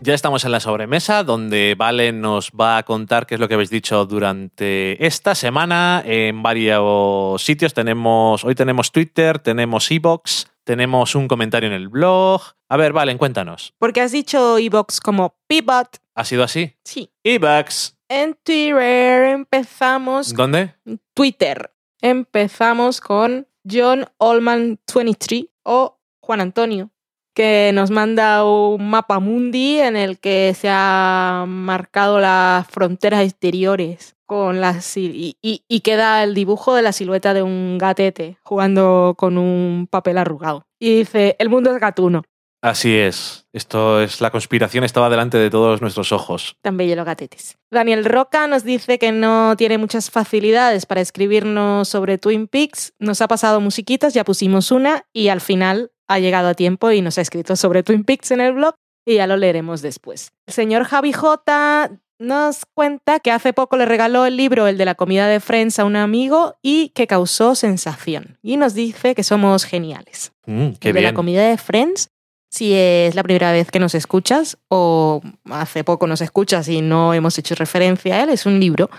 Ya 0.07 0.13
estamos 0.13 0.45
en 0.45 0.53
la 0.53 0.61
sobremesa 0.61 1.25
donde 1.25 1.75
Valen 1.79 2.21
nos 2.21 2.51
va 2.51 2.77
a 2.77 2.83
contar 2.83 3.27
qué 3.27 3.37
es 3.37 3.41
lo 3.41 3.49
que 3.49 3.55
habéis 3.55 3.71
dicho 3.71 4.05
durante 4.05 5.03
esta 5.07 5.35
semana 5.35 6.03
en 6.05 6.43
varios 6.43 7.43
sitios. 7.43 7.73
Tenemos, 7.73 8.45
hoy 8.45 8.55
tenemos 8.55 8.93
Twitter, 8.93 9.39
tenemos 9.39 9.91
Evox, 9.91 10.47
tenemos 10.63 11.15
un 11.15 11.27
comentario 11.27 11.71
en 11.71 11.75
el 11.75 11.89
blog. 11.89 12.43
A 12.69 12.77
ver, 12.77 12.93
Valen, 12.93 13.17
cuéntanos. 13.17 13.73
Porque 13.79 14.03
has 14.03 14.13
dicho 14.13 14.59
Evox 14.59 15.01
como 15.01 15.39
Pivot. 15.47 15.97
¿Ha 16.15 16.25
sido 16.27 16.45
así? 16.45 16.77
Sí. 16.85 17.11
Evox. 17.25 17.97
En 18.11 18.37
Twitter 18.45 19.23
empezamos. 19.29 20.35
¿Dónde? 20.35 20.75
Twitter. 21.15 21.73
Empezamos 22.03 23.01
con 23.01 23.49
John 23.67 24.05
Allman 24.19 24.79
23 24.95 25.47
o 25.63 25.99
Juan 26.21 26.43
Antonio, 26.43 26.91
que 27.35 27.73
nos 27.75 27.91
manda 27.91 28.45
un 28.45 28.89
mapa 28.89 29.19
mundi 29.19 29.81
en 29.81 29.97
el 29.97 30.19
que 30.19 30.55
se 30.55 30.69
ha 30.71 31.45
marcado 31.47 32.21
las 32.21 32.67
fronteras 32.69 33.25
exteriores 33.25 34.17
con 34.27 34.61
las 34.61 34.97
y, 34.97 35.37
y, 35.43 35.63
y 35.69 35.81
queda 35.81 36.23
el 36.23 36.35
dibujo 36.35 36.75
de 36.75 36.83
la 36.83 36.93
silueta 36.93 37.35
de 37.35 37.43
un 37.43 37.77
gatete 37.79 38.39
jugando 38.43 39.15
con 39.19 39.37
un 39.37 39.87
papel 39.91 40.19
arrugado. 40.19 40.67
Y 40.79 40.99
dice, 40.99 41.37
el 41.39 41.51
mundo 41.51 41.75
es 41.75 41.81
gatuno. 41.81 42.23
Así 42.65 42.97
es. 42.97 43.47
Esto 43.53 44.01
es 44.01 44.23
la 44.23 44.31
conspiración 44.31 44.85
estaba 44.85 45.11
delante 45.11 45.37
de 45.37 45.51
todos 45.51 45.83
nuestros 45.83 46.13
ojos. 46.13 46.57
Tan 46.63 46.79
bello 46.79 46.97
los 46.97 47.05
gatetes. 47.05 47.59
Daniel 47.71 48.07
Roca 48.07 48.47
nos 48.47 48.65
dice 48.65 48.99
que 48.99 49.13
no 49.13 49.55
tiene 49.59 49.77
muchas 49.77 50.11
facilidades 50.11 50.87
para 50.87 51.03
escribirnos 51.03 51.91
sobre 51.91 52.17
Twin 52.17 52.49
Peaks. 52.49 52.95
Nos 52.99 53.21
ha 53.21 53.29
pasado 53.29 53.61
musiquitas, 53.61 54.15
ya 54.15 54.25
pusimos 54.25 54.71
una 54.71 55.05
y 55.13 55.29
al 55.29 55.43
final 55.43 55.93
ha 56.09 56.19
llegado 56.19 56.49
a 56.49 56.55
tiempo 56.55 56.91
y 56.91 57.01
nos 57.01 57.19
ha 57.19 57.23
escrito 57.23 57.57
sobre 57.57 57.83
Twin 57.83 58.05
Peaks 58.05 58.31
en 58.31 58.41
el 58.41 58.53
blog 58.53 58.75
y 59.07 59.17
ya 59.17 59.27
lo 59.27 59.37
leeremos 59.37 59.83
después. 59.83 60.33
El 60.47 60.55
señor 60.55 60.85
Javi 60.85 61.13
J 61.13 61.91
nos 62.19 62.65
cuenta 62.75 63.21
que 63.21 63.31
hace 63.31 63.53
poco 63.53 63.77
le 63.77 63.87
regaló 63.87 64.27
el 64.27 64.37
libro 64.37 64.67
El 64.67 64.79
de 64.79 64.85
la 64.85 64.95
comida 64.95 65.27
de 65.27 65.41
Friends 65.41 65.79
a 65.79 65.85
un 65.85 65.97
amigo 65.97 66.57
y 66.63 66.91
que 66.91 67.07
causó 67.07 67.55
sensación. 67.55 68.39
Y 68.43 68.57
nos 68.57 68.75
dice 68.75 69.15
que 69.15 69.25
somos 69.25 69.65
geniales. 69.65 70.33
Mm, 70.47 70.71
qué 70.81 70.91
el 70.91 70.95
de 70.95 71.03
la 71.03 71.15
comida 71.15 71.49
de 71.49 71.59
Friends, 71.59 72.11
si 72.51 72.73
es 72.73 73.15
la 73.15 73.23
primera 73.23 73.53
vez 73.53 73.71
que 73.71 73.81
nos 73.81 73.95
escuchas 73.95 74.59
o 74.69 75.23
hace 75.51 75.85
poco 75.85 76.07
nos 76.07 76.21
escuchas 76.21 76.69
y 76.69 76.83
no 76.83 77.15
hemos 77.15 77.37
hecho 77.39 77.55
referencia 77.57 78.17
a 78.17 78.23
él, 78.23 78.31
es 78.31 78.47
un 78.47 78.61
libro 78.61 78.91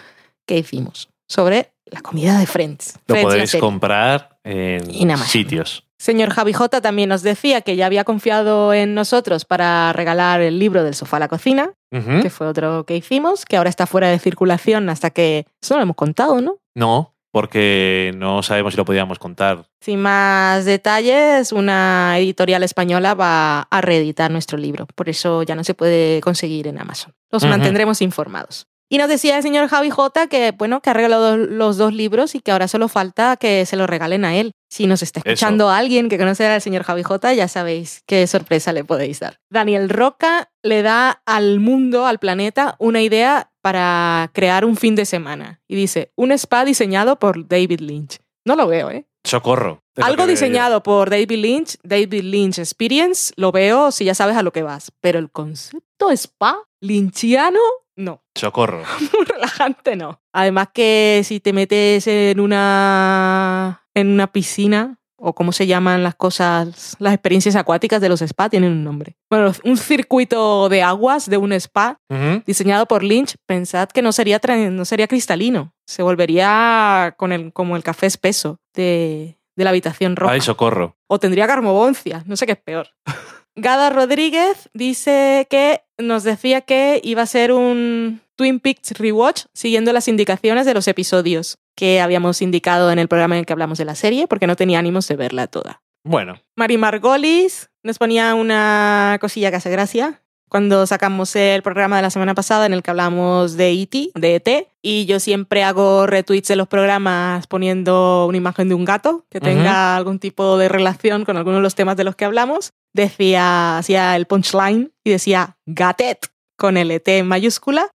que 0.45 0.57
hicimos 0.57 1.09
sobre 1.27 1.71
la 1.85 2.01
comida 2.01 2.37
de 2.37 2.45
Friends. 2.45 2.99
Lo 3.07 3.15
Friends, 3.15 3.33
podéis 3.33 3.55
comprar 3.55 4.39
en 4.43 5.17
sitios. 5.19 5.84
Señor 5.97 6.29
Javi 6.29 6.53
J 6.53 6.81
también 6.81 7.09
nos 7.09 7.23
decía 7.23 7.61
que 7.61 7.75
ya 7.75 7.85
había 7.85 8.03
confiado 8.03 8.73
en 8.73 8.93
nosotros 8.93 9.45
para 9.45 9.93
regalar 9.93 10.41
el 10.41 10.59
libro 10.59 10.83
del 10.83 10.93
sofá 10.93 11.17
a 11.17 11.21
la 11.21 11.27
cocina, 11.27 11.71
que 11.89 12.29
fue 12.29 12.47
otro 12.47 12.85
que 12.85 12.97
hicimos, 12.97 13.45
que 13.45 13.55
ahora 13.55 13.69
está 13.69 13.87
fuera 13.87 14.09
de 14.09 14.19
circulación 14.19 14.89
hasta 14.89 15.09
que... 15.09 15.45
Eso 15.61 15.75
no 15.75 15.79
lo 15.79 15.83
hemos 15.83 15.95
contado, 15.95 16.41
¿no? 16.41 16.57
No, 16.75 17.13
porque 17.31 18.13
no 18.15 18.43
sabemos 18.43 18.73
si 18.73 18.77
lo 18.77 18.85
podíamos 18.85 19.19
contar. 19.19 19.65
Sin 19.79 20.01
más 20.01 20.65
detalles, 20.65 21.53
una 21.53 22.17
editorial 22.17 22.63
española 22.63 23.13
va 23.13 23.61
a 23.61 23.81
reeditar 23.81 24.31
nuestro 24.31 24.57
libro. 24.57 24.87
Por 24.95 25.07
eso 25.07 25.43
ya 25.43 25.55
no 25.55 25.63
se 25.63 25.73
puede 25.73 26.19
conseguir 26.21 26.67
en 26.67 26.79
Amazon. 26.79 27.13
Los 27.31 27.45
mantendremos 27.45 28.01
informados. 28.01 28.67
Y 28.89 28.97
nos 28.97 29.09
decía 29.09 29.37
el 29.37 29.43
señor 29.43 29.67
Javi 29.67 29.89
J 29.89 30.27
que, 30.27 30.51
bueno, 30.51 30.81
que 30.81 30.89
ha 30.89 30.93
regalado 30.93 31.37
los 31.37 31.77
dos 31.77 31.93
libros 31.93 32.35
y 32.35 32.39
que 32.39 32.51
ahora 32.51 32.67
solo 32.67 32.87
falta 32.87 33.35
que 33.37 33.65
se 33.65 33.75
los 33.77 33.89
regalen 33.89 34.25
a 34.25 34.35
él. 34.35 34.51
Si 34.69 34.85
nos 34.85 35.01
está 35.01 35.21
escuchando 35.21 35.69
alguien 35.69 36.09
que 36.09 36.17
conoce 36.17 36.45
al 36.45 36.61
señor 36.61 36.83
Javi 36.83 37.03
J, 37.03 37.33
ya 37.33 37.47
sabéis 37.47 38.03
qué 38.05 38.27
sorpresa 38.27 38.73
le 38.73 38.83
podéis 38.83 39.19
dar. 39.19 39.39
Daniel 39.49 39.89
Roca 39.89 40.51
le 40.61 40.81
da 40.83 41.21
al 41.25 41.59
mundo, 41.59 42.05
al 42.05 42.19
planeta, 42.19 42.75
una 42.77 43.01
idea 43.01 43.51
para 43.61 44.29
crear 44.33 44.65
un 44.65 44.77
fin 44.77 44.95
de 44.95 45.05
semana. 45.05 45.61
Y 45.67 45.75
dice, 45.75 46.11
un 46.15 46.31
spa 46.31 46.65
diseñado 46.65 47.17
por 47.17 47.47
David 47.47 47.79
Lynch. 47.79 48.19
No 48.45 48.55
lo 48.55 48.67
veo, 48.67 48.91
¿eh? 48.91 49.07
Socorro. 49.23 49.81
Algo 49.95 50.27
diseñado 50.27 50.83
por 50.83 51.09
David 51.09 51.39
Lynch, 51.39 51.77
David 51.83 52.21
Lynch 52.21 52.59
Experience, 52.59 53.33
lo 53.37 53.51
veo 53.51 53.91
si 53.91 54.05
ya 54.05 54.13
sabes 54.13 54.37
a 54.37 54.43
lo 54.43 54.51
que 54.51 54.61
vas. 54.61 54.91
Pero 55.01 55.17
el 55.17 55.31
concepto 55.31 56.11
spa 56.11 56.59
lynchiano, 56.79 57.59
no. 57.95 58.23
Socorro. 58.35 58.83
Muy 59.13 59.25
relajante, 59.25 59.95
no. 59.95 60.21
Además 60.33 60.69
que 60.73 61.21
si 61.23 61.39
te 61.39 61.53
metes 61.53 62.07
en 62.07 62.39
una, 62.39 63.83
en 63.93 64.09
una 64.09 64.27
piscina, 64.27 64.99
o 65.17 65.33
cómo 65.33 65.51
se 65.51 65.65
llaman 65.65 66.03
las 66.03 66.15
cosas, 66.15 66.95
las 66.99 67.13
experiencias 67.13 67.55
acuáticas 67.55 68.01
de 68.01 68.09
los 68.09 68.21
spa 68.21 68.49
tienen 68.49 68.71
un 68.71 68.83
nombre. 68.83 69.17
Bueno, 69.29 69.51
un 69.63 69.77
circuito 69.77 70.69
de 70.69 70.83
aguas 70.83 71.29
de 71.29 71.37
un 71.37 71.53
spa 71.53 71.99
diseñado 72.45 72.85
por 72.85 73.03
Lynch, 73.03 73.35
pensad 73.45 73.89
que 73.89 74.01
no 74.01 74.11
sería, 74.11 74.39
no 74.69 74.85
sería 74.85 75.07
cristalino, 75.07 75.73
se 75.87 76.03
volvería 76.03 77.15
con 77.17 77.31
el, 77.31 77.53
como 77.53 77.75
el 77.75 77.83
café 77.83 78.07
espeso 78.07 78.59
de, 78.73 79.37
de 79.55 79.63
la 79.63 79.69
habitación 79.69 80.15
roja. 80.15 80.33
Ay, 80.33 80.41
socorro. 80.41 80.97
O 81.07 81.19
tendría 81.19 81.47
carmoboncia, 81.47 82.23
no 82.25 82.35
sé 82.35 82.45
qué 82.45 82.53
es 82.53 82.61
peor. 82.61 82.89
Gada 83.55 83.89
Rodríguez 83.89 84.69
dice 84.73 85.47
que 85.49 85.84
nos 85.97 86.23
decía 86.23 86.61
que 86.61 87.01
iba 87.03 87.21
a 87.21 87.27
ser 87.27 87.51
un 87.51 88.21
Twin 88.35 88.59
Peaks 88.59 88.91
Rewatch 88.97 89.45
siguiendo 89.53 89.93
las 89.93 90.07
indicaciones 90.07 90.65
de 90.65 90.73
los 90.73 90.87
episodios 90.87 91.57
que 91.75 92.01
habíamos 92.01 92.41
indicado 92.41 92.91
en 92.91 92.99
el 92.99 93.07
programa 93.07 93.35
en 93.35 93.39
el 93.39 93.45
que 93.45 93.53
hablamos 93.53 93.77
de 93.77 93.85
la 93.85 93.95
serie, 93.95 94.27
porque 94.27 94.47
no 94.47 94.55
tenía 94.55 94.79
ánimos 94.79 95.07
de 95.07 95.15
verla 95.15 95.47
toda. 95.47 95.81
Bueno, 96.03 96.39
Mari 96.55 96.77
Margolis 96.77 97.69
nos 97.83 97.97
ponía 97.97 98.35
una 98.35 99.17
cosilla 99.19 99.49
que 99.49 99.57
hace 99.57 99.71
gracia 99.71 100.21
cuando 100.55 100.87
sacamos 100.87 101.35
el 101.35 101.61
programa 101.63 101.97
de 101.97 102.01
la 102.01 102.09
semana 102.09 102.33
pasada 102.33 102.65
en 102.65 102.71
el 102.71 102.81
que 102.81 102.89
hablamos 102.89 103.57
de 103.57 103.73
E.T., 103.73 104.11
de 104.15 104.35
ET, 104.35 104.69
y 104.81 105.05
yo 105.05 105.19
siempre 105.19 105.65
hago 105.65 106.07
retweets 106.07 106.47
de 106.47 106.55
los 106.55 106.69
programas 106.69 107.45
poniendo 107.47 108.25
una 108.25 108.37
imagen 108.37 108.69
de 108.69 108.75
un 108.75 108.85
gato 108.85 109.25
que 109.29 109.41
tenga 109.41 109.97
algún 109.97 110.17
tipo 110.17 110.57
de 110.57 110.69
relación 110.69 111.25
con 111.25 111.35
alguno 111.35 111.57
de 111.57 111.61
los 111.61 111.75
temas 111.75 111.97
de 111.97 112.05
los 112.05 112.15
que 112.15 112.23
hablamos. 112.23 112.71
Decía, 112.93 113.77
hacía 113.77 114.15
el 114.15 114.27
punchline 114.27 114.93
y 115.03 115.09
decía 115.09 115.57
gatet 115.65 116.31
con 116.57 116.77
el 116.77 116.89
ET 116.89 117.05
en 117.09 117.27
mayúscula, 117.27 117.91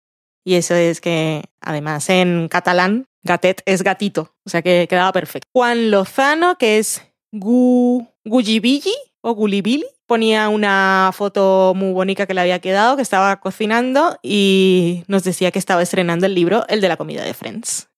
y 0.45 0.55
eso 0.55 0.75
es 0.75 1.01
que 1.01 1.45
además 1.61 2.11
en 2.11 2.49
catalán 2.49 3.07
gatet 3.23 3.63
es 3.67 3.85
gatito, 3.85 4.35
o 4.45 4.51
sea 4.51 4.63
que 4.63 4.89
quedaba 4.91 5.13
perfecto. 5.13 5.47
Juan 5.53 5.93
Lozano, 5.93 6.59
que 6.59 6.79
es 6.79 7.07
Gu, 7.31 8.05
Gulibili 8.25 8.97
o 9.21 9.33
Gulibili. 9.37 9.87
Ponía 10.09 10.49
una 10.49 11.11
foto 11.13 11.75
muy 11.77 11.93
bonita 11.93 12.27
que 12.27 12.33
le 12.33 12.41
había 12.41 12.61
quedado, 12.61 12.97
que 12.97 13.03
estaba 13.03 13.41
cocinando 13.41 14.19
y 14.23 15.05
nos 15.07 15.23
decía 15.23 15.51
que 15.51 15.59
estaba 15.59 15.83
estrenando 15.83 16.25
el 16.25 16.35
libro 16.35 16.65
El 16.69 16.81
de 16.81 16.89
la 16.89 16.97
comida 16.97 17.23
de 17.23 17.35
Friends. 17.35 17.91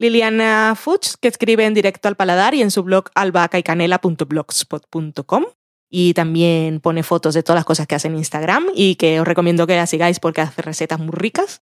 Liliana 0.00 0.74
Fuchs, 0.76 1.16
que 1.16 1.28
escribe 1.28 1.64
en 1.64 1.72
directo 1.72 2.08
al 2.08 2.16
paladar 2.16 2.54
y 2.54 2.62
en 2.62 2.72
su 2.72 2.82
blog 2.82 3.10
albacaycanela.blogspot.com. 3.14 5.44
Y 5.88 6.14
también 6.14 6.80
pone 6.80 7.04
fotos 7.04 7.34
de 7.34 7.44
todas 7.44 7.60
las 7.60 7.64
cosas 7.64 7.86
que 7.86 7.94
hace 7.94 8.08
en 8.08 8.16
Instagram 8.16 8.66
y 8.74 8.96
que 8.96 9.20
os 9.20 9.28
recomiendo 9.28 9.68
que 9.68 9.76
la 9.76 9.86
sigáis 9.86 10.18
porque 10.18 10.40
hace 10.40 10.62
recetas 10.62 10.98
muy 10.98 11.12
ricas. 11.12 11.62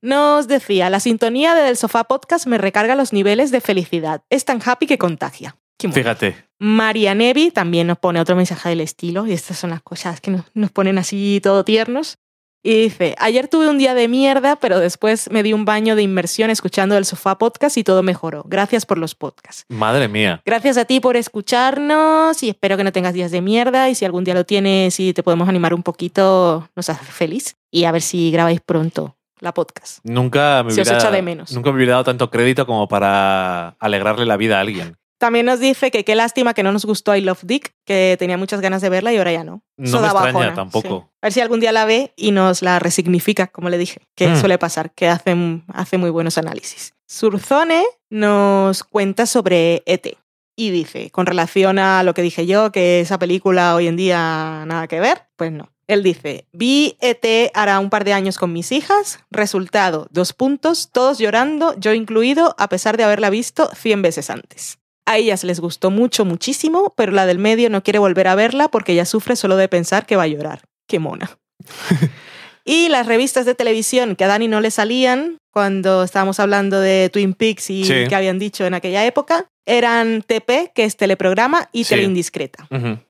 Nos 0.00 0.46
decía, 0.46 0.90
la 0.90 1.00
sintonía 1.00 1.56
de 1.56 1.62
Del 1.62 1.76
Sofá 1.76 2.04
Podcast 2.04 2.46
me 2.46 2.58
recarga 2.58 2.94
los 2.94 3.12
niveles 3.12 3.50
de 3.50 3.60
felicidad. 3.60 4.22
Es 4.30 4.44
tan 4.44 4.60
happy 4.64 4.86
que 4.86 4.96
contagia. 4.96 5.56
Qué. 5.78 5.90
Fíjate. 5.90 6.36
María 6.58 7.14
Nevi 7.14 7.50
también 7.50 7.86
nos 7.86 7.98
pone 7.98 8.20
otro 8.20 8.34
mensaje 8.34 8.70
del 8.70 8.80
estilo, 8.80 9.26
y 9.26 9.32
estas 9.32 9.58
son 9.58 9.70
las 9.70 9.82
cosas 9.82 10.20
que 10.20 10.30
nos, 10.30 10.42
nos 10.54 10.70
ponen 10.70 10.98
así 10.98 11.40
todo 11.42 11.64
tiernos. 11.64 12.18
Y 12.62 12.82
dice, 12.82 13.14
ayer 13.18 13.46
tuve 13.46 13.68
un 13.68 13.78
día 13.78 13.94
de 13.94 14.08
mierda, 14.08 14.56
pero 14.56 14.80
después 14.80 15.30
me 15.30 15.44
di 15.44 15.52
un 15.52 15.64
baño 15.64 15.94
de 15.94 16.02
inmersión 16.02 16.50
escuchando 16.50 16.98
el 16.98 17.04
sofá 17.04 17.38
podcast 17.38 17.76
y 17.76 17.84
todo 17.84 18.02
mejoró. 18.02 18.42
Gracias 18.46 18.84
por 18.84 18.98
los 18.98 19.14
podcasts. 19.14 19.64
Madre 19.68 20.08
mía. 20.08 20.42
Gracias 20.44 20.76
a 20.76 20.84
ti 20.84 20.98
por 20.98 21.16
escucharnos 21.16 22.42
y 22.42 22.50
espero 22.50 22.76
que 22.76 22.84
no 22.84 22.92
tengas 22.92 23.14
días 23.14 23.30
de 23.30 23.40
mierda 23.40 23.88
y 23.88 23.94
si 23.94 24.04
algún 24.04 24.24
día 24.24 24.34
lo 24.34 24.44
tienes 24.44 24.98
y 24.98 25.14
te 25.14 25.22
podemos 25.22 25.48
animar 25.48 25.72
un 25.72 25.82
poquito, 25.82 26.68
nos 26.74 26.90
hace 26.90 27.04
feliz. 27.04 27.56
Y 27.70 27.84
a 27.84 27.92
ver 27.92 28.02
si 28.02 28.32
grabáis 28.32 28.60
pronto 28.60 29.16
la 29.40 29.54
podcast. 29.54 30.00
Nunca 30.02 30.62
me 30.62 30.72
Se 30.72 30.82
os 30.82 30.88
hubiera, 30.88 30.98
echa 30.98 31.10
de 31.10 31.22
menos. 31.22 31.52
Nunca 31.52 31.70
me 31.70 31.76
hubiera 31.76 31.92
dado 31.92 32.04
tanto 32.04 32.28
crédito 32.28 32.66
como 32.66 32.88
para 32.88 33.76
alegrarle 33.78 34.26
la 34.26 34.36
vida 34.36 34.58
a 34.58 34.60
alguien. 34.60 34.97
También 35.18 35.46
nos 35.46 35.58
dice 35.58 35.90
que 35.90 36.04
qué 36.04 36.14
lástima 36.14 36.54
que 36.54 36.62
no 36.62 36.70
nos 36.72 36.84
gustó 36.84 37.14
I 37.16 37.20
Love 37.20 37.42
Dick, 37.42 37.74
que 37.84 38.16
tenía 38.18 38.36
muchas 38.38 38.60
ganas 38.60 38.80
de 38.82 38.88
verla 38.88 39.12
y 39.12 39.16
ahora 39.18 39.32
ya 39.32 39.42
no. 39.44 39.62
No 39.76 39.84
Eso 39.88 40.00
me 40.00 40.06
extraña 40.06 40.32
bajona, 40.32 40.54
tampoco. 40.54 40.88
sí. 40.88 41.16
A 41.22 41.26
ver 41.26 41.32
si 41.32 41.40
algún 41.40 41.58
día 41.60 41.72
la 41.72 41.84
ve 41.84 42.12
y 42.16 42.30
nos 42.30 42.62
la 42.62 42.78
resignifica, 42.78 43.48
como 43.48 43.68
le 43.68 43.78
dije, 43.78 44.00
que 44.14 44.28
Mm. 44.28 44.36
suele 44.40 44.58
pasar, 44.58 44.92
que 44.92 45.08
hace, 45.08 45.34
hace 45.74 45.98
muy 45.98 46.10
buenos 46.10 46.38
análisis. 46.38 46.94
Surzone 47.08 47.84
nos 48.10 48.84
cuenta 48.84 49.26
sobre 49.26 49.82
ET 49.86 50.16
y 50.56 50.70
dice, 50.70 51.10
con 51.10 51.26
relación 51.26 51.78
a 51.80 52.02
lo 52.04 52.14
que 52.14 52.22
dije 52.22 52.46
yo, 52.46 52.70
que 52.70 53.00
esa 53.00 53.18
película 53.18 53.74
hoy 53.74 53.86
en 53.88 53.96
día 53.96 54.64
nada 54.66 54.86
que 54.86 55.00
ver, 55.00 55.26
pues 55.36 55.50
no. 55.52 55.72
Él 55.88 56.02
dice, 56.02 56.46
vi 56.52 56.96
ET 57.00 57.50
hará 57.54 57.78
un 57.80 57.90
par 57.90 58.04
de 58.04 58.12
años 58.12 58.38
con 58.38 58.52
mis 58.52 58.70
hijas, 58.72 59.20
resultado, 59.30 60.06
dos 60.10 60.32
puntos, 60.32 60.90
todos 60.92 61.18
llorando, 61.18 61.74
yo 61.78 61.92
incluido, 61.94 62.54
a 62.58 62.68
pesar 62.68 62.96
de 62.96 63.04
haberla 63.04 63.30
visto 63.30 63.70
100 63.74 64.02
veces 64.02 64.30
antes. 64.30 64.78
A 65.08 65.16
ellas 65.16 65.42
les 65.44 65.60
gustó 65.60 65.90
mucho, 65.90 66.24
muchísimo, 66.24 66.92
pero 66.96 67.12
la 67.12 67.24
del 67.26 67.38
medio 67.38 67.70
no 67.70 67.82
quiere 67.82 67.98
volver 67.98 68.28
a 68.28 68.34
verla 68.34 68.68
porque 68.68 68.92
ella 68.92 69.04
sufre 69.06 69.36
solo 69.36 69.56
de 69.56 69.68
pensar 69.68 70.04
que 70.06 70.16
va 70.16 70.24
a 70.24 70.26
llorar. 70.28 70.60
Qué 70.86 70.98
mona. 70.98 71.30
y 72.64 72.88
las 72.88 73.06
revistas 73.06 73.46
de 73.46 73.54
televisión 73.54 74.16
que 74.16 74.24
a 74.24 74.28
Dani 74.28 74.48
no 74.48 74.60
le 74.60 74.70
salían 74.70 75.38
cuando 75.52 76.02
estábamos 76.04 76.38
hablando 76.40 76.78
de 76.80 77.08
Twin 77.12 77.32
Peaks 77.34 77.70
y 77.70 77.84
Sí. 77.84 78.06
que 78.08 78.14
habían 78.14 78.38
dicho 78.38 78.66
en 78.66 78.74
aquella 78.74 79.04
época, 79.06 79.46
eran 79.66 80.22
TP, 80.22 80.70
que 80.74 80.84
es 80.84 80.96
teleprograma, 80.96 81.68
y 81.72 81.84
Sí. 81.84 81.90
Teleindiscreta. 81.90 82.66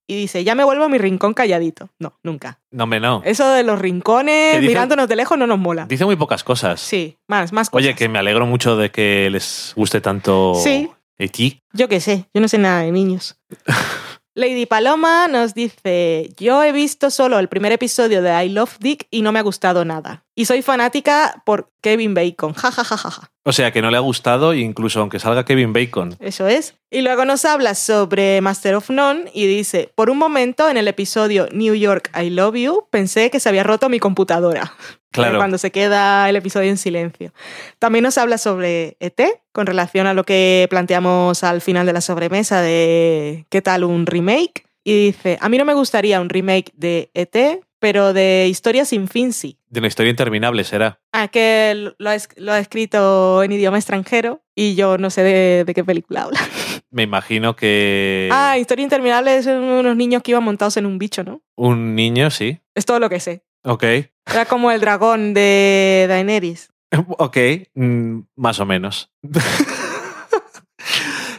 Y 0.07 0.17
dice, 0.17 0.43
ya 0.45 0.55
me 0.55 0.65
vuelvo 0.65 0.85
a 0.85 0.89
mi 0.89 0.99
rincón 0.99 1.35
calladito. 1.35 1.91
No, 1.99 2.15
nunca. 2.23 2.59
No, 2.73 2.87
me 2.87 3.01
no. 3.01 3.23
Eso 3.25 3.49
de 3.51 3.63
los 3.65 3.79
rincones, 3.79 4.57
dice- 4.61 4.67
mirándonos 4.69 5.09
de 5.09 5.17
lejos, 5.17 5.37
no 5.39 5.47
nos 5.47 5.59
mola. 5.59 5.87
Dice 5.87 6.05
muy 6.05 6.17
pocas 6.17 6.43
cosas. 6.43 6.81
Sí, 6.81 7.17
más, 7.29 7.53
más 7.53 7.71
cosas. 7.71 7.85
Oye, 7.87 7.95
que 7.95 8.09
me 8.09 8.19
alegro 8.19 8.47
mucho 8.47 8.77
de 8.77 8.91
que 8.91 9.29
les 9.31 9.73
guste 9.77 10.01
tanto 10.01 10.55
Sí. 10.55 10.89
E.T. 11.19 11.61
Yo 11.73 11.89
qué 11.89 12.01
sé, 12.01 12.29
yo 12.33 12.41
no 12.41 12.49
sé 12.49 12.59
nada 12.59 12.83
de 12.83 12.93
niños. 12.93 13.37
Lady 14.39 14.67
Paloma 14.67 15.27
nos 15.27 15.53
dice, 15.53 16.31
yo 16.37 16.63
he 16.63 16.71
visto 16.71 17.11
solo 17.11 17.41
el 17.41 17.49
primer 17.49 17.73
episodio 17.73 18.23
de 18.23 18.45
I 18.45 18.49
Love 18.51 18.77
Dick 18.79 19.09
y 19.11 19.23
no 19.23 19.33
me 19.33 19.41
ha 19.41 19.43
gustado 19.43 19.85
nada. 19.85 20.25
Y 20.37 20.45
soy 20.45 20.63
fanática 20.63 21.43
por 21.45 21.73
Kevin 21.81 22.15
Bacon. 22.15 22.55
Ja, 22.55 22.71
ja, 22.71 22.85
ja, 22.85 22.97
ja, 22.97 23.11
ja. 23.11 23.33
O 23.43 23.53
sea, 23.53 23.73
que 23.73 23.83
no 23.83 23.91
le 23.91 23.97
ha 23.97 24.01
gustado, 24.01 24.55
incluso 24.55 25.01
aunque 25.01 25.19
salga 25.19 25.45
Kevin 25.45 25.73
Bacon. 25.73 26.15
Eso 26.21 26.47
es. 26.47 26.77
Y 26.89 27.01
luego 27.01 27.25
nos 27.25 27.45
habla 27.45 27.75
sobre 27.75 28.41
Master 28.41 28.77
of 28.77 28.91
None 28.91 29.29
y 29.35 29.49
dice, 29.49 29.91
por 29.97 30.09
un 30.09 30.19
momento 30.19 30.71
en 30.71 30.77
el 30.77 30.87
episodio 30.87 31.49
New 31.51 31.75
York 31.75 32.09
I 32.17 32.31
Love 32.31 32.55
You 32.55 32.87
pensé 32.91 33.31
que 33.31 33.41
se 33.41 33.49
había 33.49 33.65
roto 33.65 33.89
mi 33.89 33.99
computadora. 33.99 34.73
Claro. 35.11 35.39
Cuando 35.39 35.59
se 35.59 35.71
queda 35.71 36.29
el 36.29 36.37
episodio 36.37 36.69
en 36.71 36.77
silencio. 36.77 37.33
También 37.79 38.03
nos 38.03 38.19
habla 38.19 38.37
sobre 38.39 38.97
ET 39.01 39.21
con 39.53 39.67
relación 39.67 40.07
a 40.07 40.15
lo 40.15 40.25
que 40.25 40.67
planteamos 40.71 41.43
al 41.45 41.61
final 41.61 41.87
de 41.87 41.93
la 41.95 42.01
sobremesa 42.01 42.61
de 42.61 43.47
qué 43.51 43.63
tal 43.63 43.85
un 43.85 44.07
remake. 44.07 44.67
Y 44.85 45.07
dice, 45.07 45.39
a 45.41 45.49
mí 45.49 45.59
no 45.59 45.65
me 45.65 45.75
gustaría 45.75 46.21
un 46.21 46.29
remake 46.29 46.73
de 46.75 47.11
ET, 47.15 47.61
pero 47.79 48.13
de 48.13 48.47
Historia 48.49 48.85
sin 48.85 49.09
fin 49.09 49.33
sí. 49.33 49.59
De 49.69 49.81
una 49.81 49.89
historia 49.89 50.11
interminable 50.11 50.65
será. 50.65 50.99
Ah, 51.13 51.29
que 51.29 51.93
lo 51.99 52.11
ha, 52.11 52.15
es- 52.15 52.29
lo 52.37 52.53
ha 52.53 52.59
escrito 52.59 53.43
en 53.43 53.53
idioma 53.53 53.77
extranjero 53.79 54.43
y 54.55 54.75
yo 54.77 54.97
no 54.99 55.11
sé 55.11 55.23
de, 55.23 55.65
de 55.65 55.75
qué 55.75 55.85
película 55.85 56.23
habla. 56.23 56.41
Me 56.91 57.03
imagino 57.03 57.55
que 57.55 58.29
Ah, 58.33 58.57
Historia 58.59 58.83
interminable 58.83 59.37
es 59.37 59.47
unos 59.47 59.95
niños 59.97 60.23
que 60.23 60.31
iban 60.31 60.43
montados 60.45 60.77
en 60.79 60.87
un 60.87 60.99
bicho, 60.99 61.23
¿no? 61.23 61.43
un 61.57 61.95
niño, 61.95 62.31
sí. 62.31 62.61
Es 62.75 62.87
todo 62.87 62.99
lo 62.99 63.11
que 63.11 63.21
sé. 63.21 63.43
Ok. 63.65 63.85
Era 64.27 64.45
como 64.47 64.71
el 64.71 64.81
dragón 64.81 65.35
de 65.35 66.07
Daenerys. 66.09 66.71
Ok, 67.19 67.37
mm, 67.75 68.21
más 68.37 68.61
o 68.61 68.67
menos. 68.67 69.11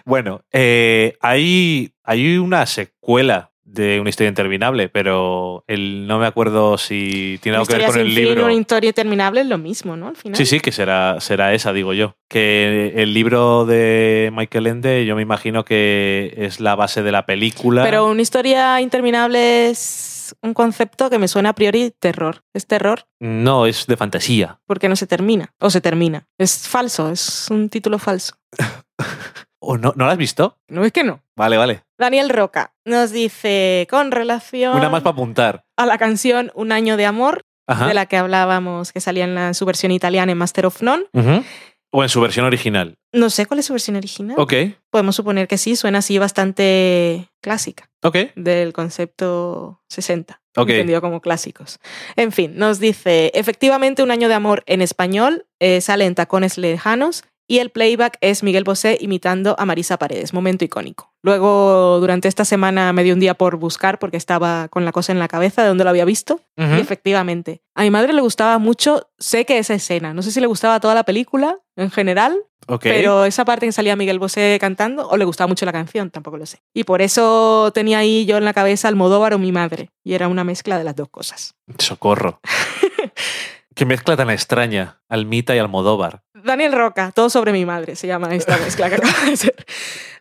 bueno, 0.06 0.44
eh, 0.52 1.18
hay, 1.22 1.94
hay 2.04 2.38
una 2.38 2.66
secuela 2.68 3.52
de 3.64 4.00
una 4.00 4.10
historia 4.10 4.30
interminable, 4.30 4.90
pero 4.90 5.64
el, 5.68 6.08
no 6.08 6.18
me 6.18 6.26
acuerdo 6.26 6.78
si 6.78 7.40
tiene 7.41 7.58
Una 7.58 7.62
algo 7.62 7.72
que 7.72 7.78
ver 7.78 7.88
con 7.88 8.00
el 8.00 8.08
fin, 8.08 8.16
libro. 8.16 8.46
una 8.46 8.54
historia 8.54 8.88
interminable 8.90 9.41
es 9.41 9.48
lo 9.48 9.60
mismo, 9.60 9.96
¿no? 9.96 10.08
Al 10.08 10.16
final. 10.16 10.36
Sí, 10.36 10.46
sí, 10.46 10.60
que 10.60 10.72
será, 10.72 11.18
será 11.20 11.54
esa, 11.54 11.72
digo 11.72 11.94
yo. 11.94 12.16
Que 12.28 12.94
el 12.96 13.14
libro 13.14 13.66
de 13.66 14.32
Michael 14.34 14.68
Ende, 14.68 15.06
yo 15.06 15.16
me 15.16 15.22
imagino 15.22 15.66
que 15.66 16.34
es 16.38 16.60
la 16.60 16.76
base 16.76 17.04
de 17.04 17.12
la 17.12 17.26
película. 17.26 17.84
Pero 17.84 18.08
una 18.08 18.22
historia 18.22 18.82
interminable 18.82 19.70
es 19.70 20.19
es 20.30 20.35
un 20.41 20.53
concepto 20.53 21.10
que 21.10 21.18
me 21.19 21.27
suena 21.27 21.49
a 21.49 21.53
priori 21.53 21.91
terror. 21.99 22.43
¿Es 22.53 22.68
terror? 22.68 23.06
No, 23.19 23.65
es 23.65 23.88
de 23.88 23.97
fantasía. 23.97 24.60
Porque 24.65 24.89
no 24.89 24.95
se 24.95 25.07
termina. 25.07 25.53
O 25.60 25.69
se 25.69 25.81
termina. 25.81 26.27
Es 26.38 26.68
falso, 26.68 27.10
es 27.10 27.47
un 27.49 27.69
título 27.69 27.99
falso. 27.99 28.35
¿O 29.61 29.77
no, 29.77 29.93
¿No 29.95 30.06
lo 30.06 30.11
has 30.11 30.18
visto? 30.18 30.57
No 30.69 30.85
es 30.85 30.91
que 30.93 31.03
no. 31.03 31.22
Vale, 31.35 31.57
vale. 31.57 31.84
Daniel 31.97 32.30
Roca 32.30 32.73
nos 32.85 33.11
dice, 33.11 33.88
con 33.89 34.11
relación 34.11 34.76
Una 34.77 34.89
más 34.89 35.01
para 35.03 35.14
apuntar. 35.14 35.65
a 35.77 35.85
la 35.85 35.97
canción 35.97 36.51
Un 36.56 36.72
año 36.72 36.95
de 36.97 37.06
amor, 37.06 37.41
Ajá. 37.68 37.88
de 37.88 37.93
la 37.93 38.06
que 38.06 38.18
hablábamos, 38.18 38.93
que 38.93 39.01
salía 39.01 39.26
en 39.26 39.35
la, 39.35 39.53
su 39.53 39.65
versión 39.65 39.91
italiana 39.91 40.31
en 40.31 40.38
Master 40.38 40.65
of 40.65 40.81
None. 40.81 41.06
Ujú. 41.14 41.43
O 41.91 42.03
en 42.03 42.10
su 42.10 42.22
versión 42.22 42.45
original. 42.45 42.95
No 43.11 43.30
sé 43.30 43.45
cuál 43.45 43.60
es 43.60 43.66
su 43.66 43.74
versión 43.74 43.95
original. 43.95 44.36
Ok, 44.40 44.53
Podemos 44.91 45.16
suponer 45.16 45.48
que 45.48 45.57
sí, 45.57 45.76
suena 45.76 45.99
así 45.99 46.18
bastante 46.20 47.30
clásica, 47.41 47.90
ok, 48.03 48.18
del 48.36 48.74
concepto 48.74 49.82
60, 49.90 50.41
ok. 50.56 50.70
entendido 50.70 51.02
como 51.02 51.22
clásicos. 51.22 51.80
En 52.16 52.32
fin, 52.32 52.53
nos 52.57 52.80
dice, 52.80 53.32
efectivamente 53.34 54.03
un 54.03 54.11
año 54.11 54.28
de 54.28 54.36
amor 54.36 54.64
en 54.68 54.82
español, 54.82 55.45
eh, 55.60 55.82
sale 55.82 56.06
en 56.06 56.16
tacones 56.16 56.57
lejanos 56.57 57.24
y 57.49 57.57
el 57.57 57.71
playback 57.71 58.19
es 58.21 58.43
Miguel 58.43 58.63
Bosé 58.63 58.97
imitando 59.01 59.55
a 59.57 59.65
Marisa 59.65 59.97
Paredes, 59.97 60.35
momento 60.35 60.63
icónico. 60.63 61.11
Luego, 61.23 61.97
durante 61.99 62.27
esta 62.27 62.45
semana 62.45 62.93
me 62.93 63.03
dio 63.03 63.15
un 63.15 63.19
día 63.19 63.34
por 63.34 63.55
buscar 63.57 63.97
porque 63.97 64.17
estaba 64.17 64.67
con 64.67 64.85
la 64.85 64.91
cosa 64.91 65.13
en 65.13 65.19
la 65.19 65.27
cabeza 65.27 65.63
de 65.63 65.69
dónde 65.69 65.84
lo 65.84 65.89
había 65.89 66.05
visto. 66.05 66.39
Y 66.55 66.80
efectivamente, 66.80 67.63
a 67.73 67.81
mi 67.81 67.89
madre 67.89 68.13
le 68.13 68.21
gustaba 68.21 68.59
mucho, 68.59 69.09
sé 69.17 69.45
que 69.45 69.57
esa 69.57 69.73
escena, 69.73 70.13
no 70.13 70.21
sé 70.21 70.31
si 70.31 70.39
le 70.39 70.45
gustaba 70.45 70.80
toda 70.80 70.93
la 70.93 71.03
película 71.03 71.57
en 71.76 71.89
general, 71.89 72.38
pero 72.81 73.26
esa 73.26 73.45
parte 73.45 73.65
en 73.65 73.69
que 73.69 73.73
salía 73.73 73.95
Miguel 73.95 74.19
Bosé 74.19 74.57
cantando, 74.61 75.07
o 75.09 75.17
le 75.17 75.26
gustaba 75.26 75.47
mucho 75.47 75.65
la 75.65 75.71
canción, 75.71 76.11
tampoco 76.11 76.38
lo 76.38 76.45
sé. 76.45 76.61
Y 76.73 76.84
por 76.84 77.01
eso 77.01 77.71
tenía 77.73 77.97
ahí 77.97 78.26
yo 78.26 78.38
en 78.38 78.45
la 78.45 78.53
cabeza 78.53 78.89
Almodóvar 78.89 79.34
o 79.34 79.39
mi 79.39 79.51
madre, 79.51 79.89
y 80.03 80.13
era 80.13 80.27
una 80.27 80.43
mezcla 80.43 80.77
de 80.77 80.84
las 80.84 80.95
dos 80.95 81.09
cosas. 81.09 81.55
Socorro. 81.80 82.41
Qué 83.80 83.85
mezcla 83.85 84.17
tan 84.17 84.30
extraña. 84.30 84.99
Almita 85.07 85.55
y 85.55 85.59
Almodóvar. 85.59 86.23
Daniel 86.44 86.74
Roca, 86.74 87.11
todo 87.14 87.30
sobre 87.30 87.52
mi 87.52 87.66
madre, 87.66 87.95
se 87.95 88.07
llama 88.07 88.34
esta 88.36 88.57
mezcla 88.64 88.90
que 88.90 88.95
acaba 88.95 89.26
de 89.26 89.38
ser. 89.38 89.56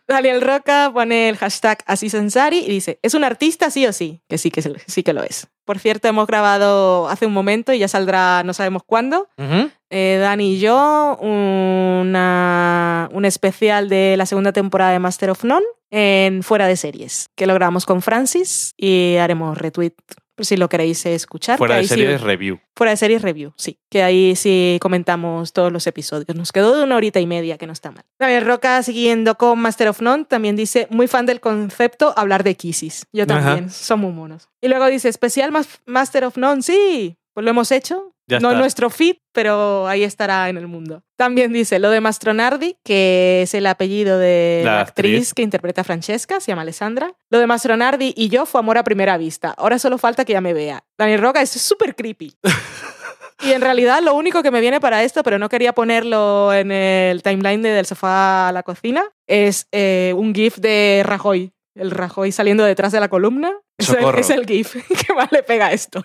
Daniel 0.07 0.41
Roca 0.41 0.89
pone 0.91 1.29
el 1.29 1.37
hashtag 1.37 1.83
así 1.85 2.09
Sensari 2.09 2.59
y 2.59 2.69
dice, 2.69 2.97
¿es 3.03 3.13
un 3.13 3.23
artista 3.23 3.69
sí 3.69 3.85
o 3.85 3.93
sí? 3.93 4.21
Que 4.27 4.39
sí 4.39 4.49
que, 4.49 4.61
sí 4.87 5.03
que 5.03 5.13
lo 5.13 5.21
es. 5.23 5.47
Por 5.65 5.77
cierto, 5.77 6.07
hemos 6.07 6.25
grabado 6.25 7.07
hace 7.09 7.27
un 7.27 7.33
momento 7.33 7.73
y 7.73 7.79
ya 7.79 7.87
saldrá 7.87 8.41
no 8.43 8.53
sabemos 8.53 8.81
cuándo, 8.83 9.29
Ujú. 9.37 9.69
eh, 9.91 10.17
Dani 10.19 10.55
y 10.55 10.59
yo 10.59 11.15
una- 11.21 13.09
un 13.11 13.25
especial 13.25 13.87
de 13.89 14.15
la 14.17 14.25
segunda 14.25 14.51
temporada 14.51 14.91
de 14.91 14.99
Master 14.99 15.29
of 15.29 15.43
None 15.43 15.65
en 15.91 16.43
Fuera 16.43 16.67
de 16.67 16.75
Series, 16.75 17.27
que 17.35 17.45
lo 17.47 17.53
grabamos 17.53 17.85
con 17.85 18.01
Francis 18.01 18.73
y 18.77 19.17
haremos 19.17 19.57
retweet 19.57 19.93
por 20.39 20.45
si 20.45 20.55
lo 20.55 20.69
queréis 20.69 21.05
escuchar. 21.05 21.57
Fuera 21.57 21.73
que 21.73 21.75
de 21.75 21.81
ahí 21.81 21.87
sí- 21.89 21.95
series, 21.95 22.21
review. 22.21 22.59
fuera 22.77 22.91
de 22.91 22.97
Series 22.97 23.21
Review, 23.21 23.51
sí, 23.57 23.77
que 23.89 24.03
ahí 24.03 24.37
sí 24.37 24.77
comentamos 24.81 25.51
todos 25.51 25.69
los 25.69 25.85
episodios. 25.85 26.33
Nos 26.33 26.53
quedó 26.53 26.77
de 26.77 26.83
una 26.85 26.95
horita 26.95 27.19
y 27.19 27.27
media, 27.27 27.57
que 27.57 27.67
no 27.67 27.73
está 27.73 27.91
mal. 27.91 28.05
Daniel 28.17 28.45
Roca, 28.45 28.81
siguiendo 28.83 29.35
con 29.35 29.59
Master 29.59 29.89
of 29.89 29.99
None, 30.01 30.23
también 30.23 30.55
dice, 30.55 30.87
muy 30.91 31.07
fan 31.07 31.25
del 31.25 31.41
concepto 31.41 32.13
hablar 32.15 32.45
de 32.45 32.55
Kisses. 32.55 33.05
Yo 33.11 33.27
también, 33.27 33.65
Ajá. 33.65 33.69
son 33.69 33.99
muy 33.99 34.13
monos. 34.13 34.47
Y 34.61 34.69
luego 34.69 34.85
dice, 34.87 35.09
especial 35.09 35.51
mas- 35.51 35.81
Master 35.85 36.23
of 36.23 36.37
None, 36.37 36.61
sí, 36.61 37.17
pues 37.33 37.43
lo 37.43 37.49
hemos 37.49 37.71
hecho. 37.73 38.13
Ya 38.29 38.39
no 38.39 38.49
está. 38.49 38.59
nuestro 38.59 38.89
feed, 38.89 39.17
pero 39.33 39.87
ahí 39.87 40.03
estará 40.03 40.47
en 40.49 40.57
el 40.57 40.67
mundo. 40.67 41.03
También 41.17 41.51
dice 41.51 41.79
lo 41.79 41.89
de 41.89 41.99
Mastronardi, 41.99 42.77
que 42.83 43.41
es 43.41 43.53
el 43.53 43.65
apellido 43.65 44.17
de 44.17 44.61
La 44.63 44.75
la, 44.75 44.81
actriz, 44.81 45.13
actriz. 45.13 45.33
que 45.33 45.41
interpreta 45.41 45.81
a 45.81 45.83
Francesca, 45.83 46.39
se 46.39 46.51
llama 46.51 46.61
Alessandra. 46.61 47.13
Lo 47.29 47.39
de 47.39 47.47
Mastronardi 47.47 48.13
y 48.15 48.29
yo 48.29 48.45
fue 48.45 48.59
amor 48.59 48.77
a 48.77 48.83
primera 48.83 49.17
vista. 49.17 49.53
Ahora 49.57 49.79
solo 49.79 49.97
falta 49.97 50.23
que 50.25 50.33
ya 50.33 50.41
me 50.41 50.53
vea. 50.53 50.83
Daniel 50.97 51.21
Roca, 51.21 51.41
es 51.41 51.49
súper 51.49 51.95
creepy. 51.95 52.33
Y 53.41 53.53
en 53.53 53.61
realidad 53.61 54.01
lo 54.03 54.15
único 54.15 54.43
que 54.43 54.51
me 54.51 54.59
viene 54.59 54.81
para 54.81 55.03
esto, 55.03 55.23
pero 55.23 55.39
no 55.39 55.47
quería 55.47 55.73
ponerlo 55.73 56.53
en 56.53 56.71
el 56.71 57.23
timeline 57.23 57.61
de 57.61 57.69
del 57.69 57.85
sofá 57.85 58.49
a 58.49 58.51
la 58.51 58.63
cocina, 58.63 59.05
es 59.27 59.67
eh, 59.71 60.13
un 60.17 60.35
GIF 60.35 60.57
de 60.57 61.03
Rajoy. 61.05 61.53
El 61.73 61.91
Rajoy 61.91 62.33
saliendo 62.33 62.65
detrás 62.65 62.91
de 62.91 62.99
la 62.99 63.07
columna. 63.07 63.53
Es 63.77 63.89
el, 63.89 64.03
es 64.17 64.29
el 64.29 64.45
GIF 64.45 64.75
que 65.07 65.13
más 65.13 65.31
le 65.31 65.41
pega 65.43 65.67
a 65.67 65.71
esto. 65.71 66.03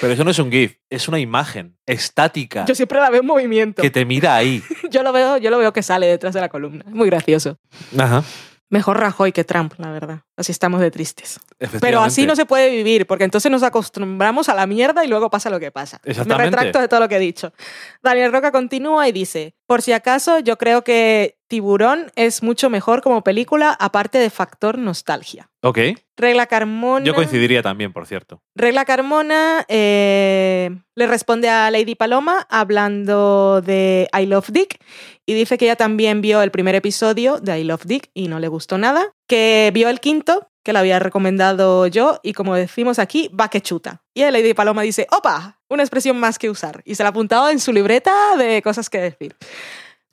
Pero 0.00 0.12
eso 0.12 0.24
no 0.24 0.30
es 0.30 0.38
un 0.38 0.50
GIF, 0.50 0.76
es 0.90 1.08
una 1.08 1.18
imagen 1.18 1.76
estática 1.86 2.64
Yo 2.66 2.74
siempre 2.74 3.00
la 3.00 3.10
veo 3.10 3.20
en 3.20 3.26
movimiento. 3.26 3.82
que 3.82 3.90
te 3.90 4.04
mira 4.04 4.36
ahí. 4.36 4.62
Yo 4.90 5.02
lo 5.02 5.12
veo, 5.12 5.38
yo 5.38 5.50
lo 5.50 5.58
veo 5.58 5.72
que 5.72 5.82
sale 5.82 6.06
detrás 6.06 6.34
de 6.34 6.40
la 6.40 6.48
columna. 6.48 6.84
Muy 6.88 7.08
gracioso. 7.08 7.58
Ajá. 7.98 8.22
Mejor 8.70 8.98
Rajoy 8.98 9.30
que 9.30 9.44
Trump, 9.44 9.74
la 9.78 9.92
verdad. 9.92 10.20
Así 10.36 10.50
estamos 10.50 10.80
de 10.80 10.90
tristes. 10.90 11.38
Pero 11.80 12.00
así 12.00 12.26
no 12.26 12.34
se 12.34 12.44
puede 12.44 12.70
vivir, 12.70 13.06
porque 13.06 13.24
entonces 13.24 13.50
nos 13.50 13.62
acostumbramos 13.62 14.48
a 14.48 14.54
la 14.54 14.66
mierda 14.66 15.04
y 15.04 15.08
luego 15.08 15.30
pasa 15.30 15.50
lo 15.50 15.60
que 15.60 15.70
pasa. 15.70 16.00
Me 16.04 16.36
retracto 16.36 16.80
de 16.80 16.88
todo 16.88 17.00
lo 17.00 17.08
que 17.08 17.16
he 17.16 17.20
dicho. 17.20 17.52
Daniel 18.02 18.32
Roca 18.32 18.50
continúa 18.50 19.06
y 19.06 19.12
dice, 19.12 19.54
por 19.66 19.82
si 19.82 19.92
acaso, 19.92 20.40
yo 20.40 20.58
creo 20.58 20.82
que 20.82 21.38
Tiburón 21.48 22.10
es 22.16 22.42
mucho 22.42 22.70
mejor 22.70 23.02
como 23.02 23.22
película, 23.22 23.76
aparte 23.78 24.18
de 24.18 24.30
factor 24.30 24.78
nostalgia. 24.78 25.50
Ok. 25.62 25.78
Regla 26.16 26.46
Carmona. 26.46 27.04
Yo 27.04 27.14
coincidiría 27.14 27.62
también, 27.62 27.92
por 27.92 28.06
cierto. 28.06 28.42
Regla 28.54 28.84
Carmona 28.84 29.64
eh, 29.68 30.70
le 30.94 31.06
responde 31.06 31.48
a 31.48 31.70
Lady 31.70 31.94
Paloma 31.94 32.46
hablando 32.50 33.60
de 33.60 34.08
I 34.18 34.26
Love 34.26 34.50
Dick 34.50 34.78
y 35.26 35.34
dice 35.34 35.58
que 35.58 35.66
ella 35.66 35.76
también 35.76 36.20
vio 36.20 36.42
el 36.42 36.50
primer 36.50 36.74
episodio 36.74 37.38
de 37.38 37.58
I 37.58 37.64
Love 37.64 37.84
Dick 37.84 38.10
y 38.14 38.28
no 38.28 38.38
le 38.38 38.48
gustó 38.48 38.78
nada, 38.78 39.12
que 39.26 39.70
vio 39.74 39.88
el 39.88 40.00
quinto, 40.00 40.50
que 40.62 40.72
lo 40.72 40.78
había 40.78 40.98
recomendado 40.98 41.86
yo 41.86 42.20
y 42.22 42.32
como 42.32 42.54
decimos 42.54 42.98
aquí, 42.98 43.28
va 43.28 43.48
que 43.48 43.60
chuta. 43.60 44.02
Y 44.14 44.22
Lady 44.22 44.54
Paloma 44.54 44.82
dice, 44.82 45.06
opa, 45.10 45.60
una 45.68 45.82
expresión 45.82 46.18
más 46.18 46.38
que 46.38 46.50
usar 46.50 46.82
y 46.84 46.94
se 46.94 47.02
la 47.02 47.08
ha 47.08 47.10
apuntado 47.10 47.50
en 47.50 47.60
su 47.60 47.72
libreta 47.72 48.36
de 48.36 48.62
cosas 48.62 48.88
que 48.88 48.98
decir. 48.98 49.36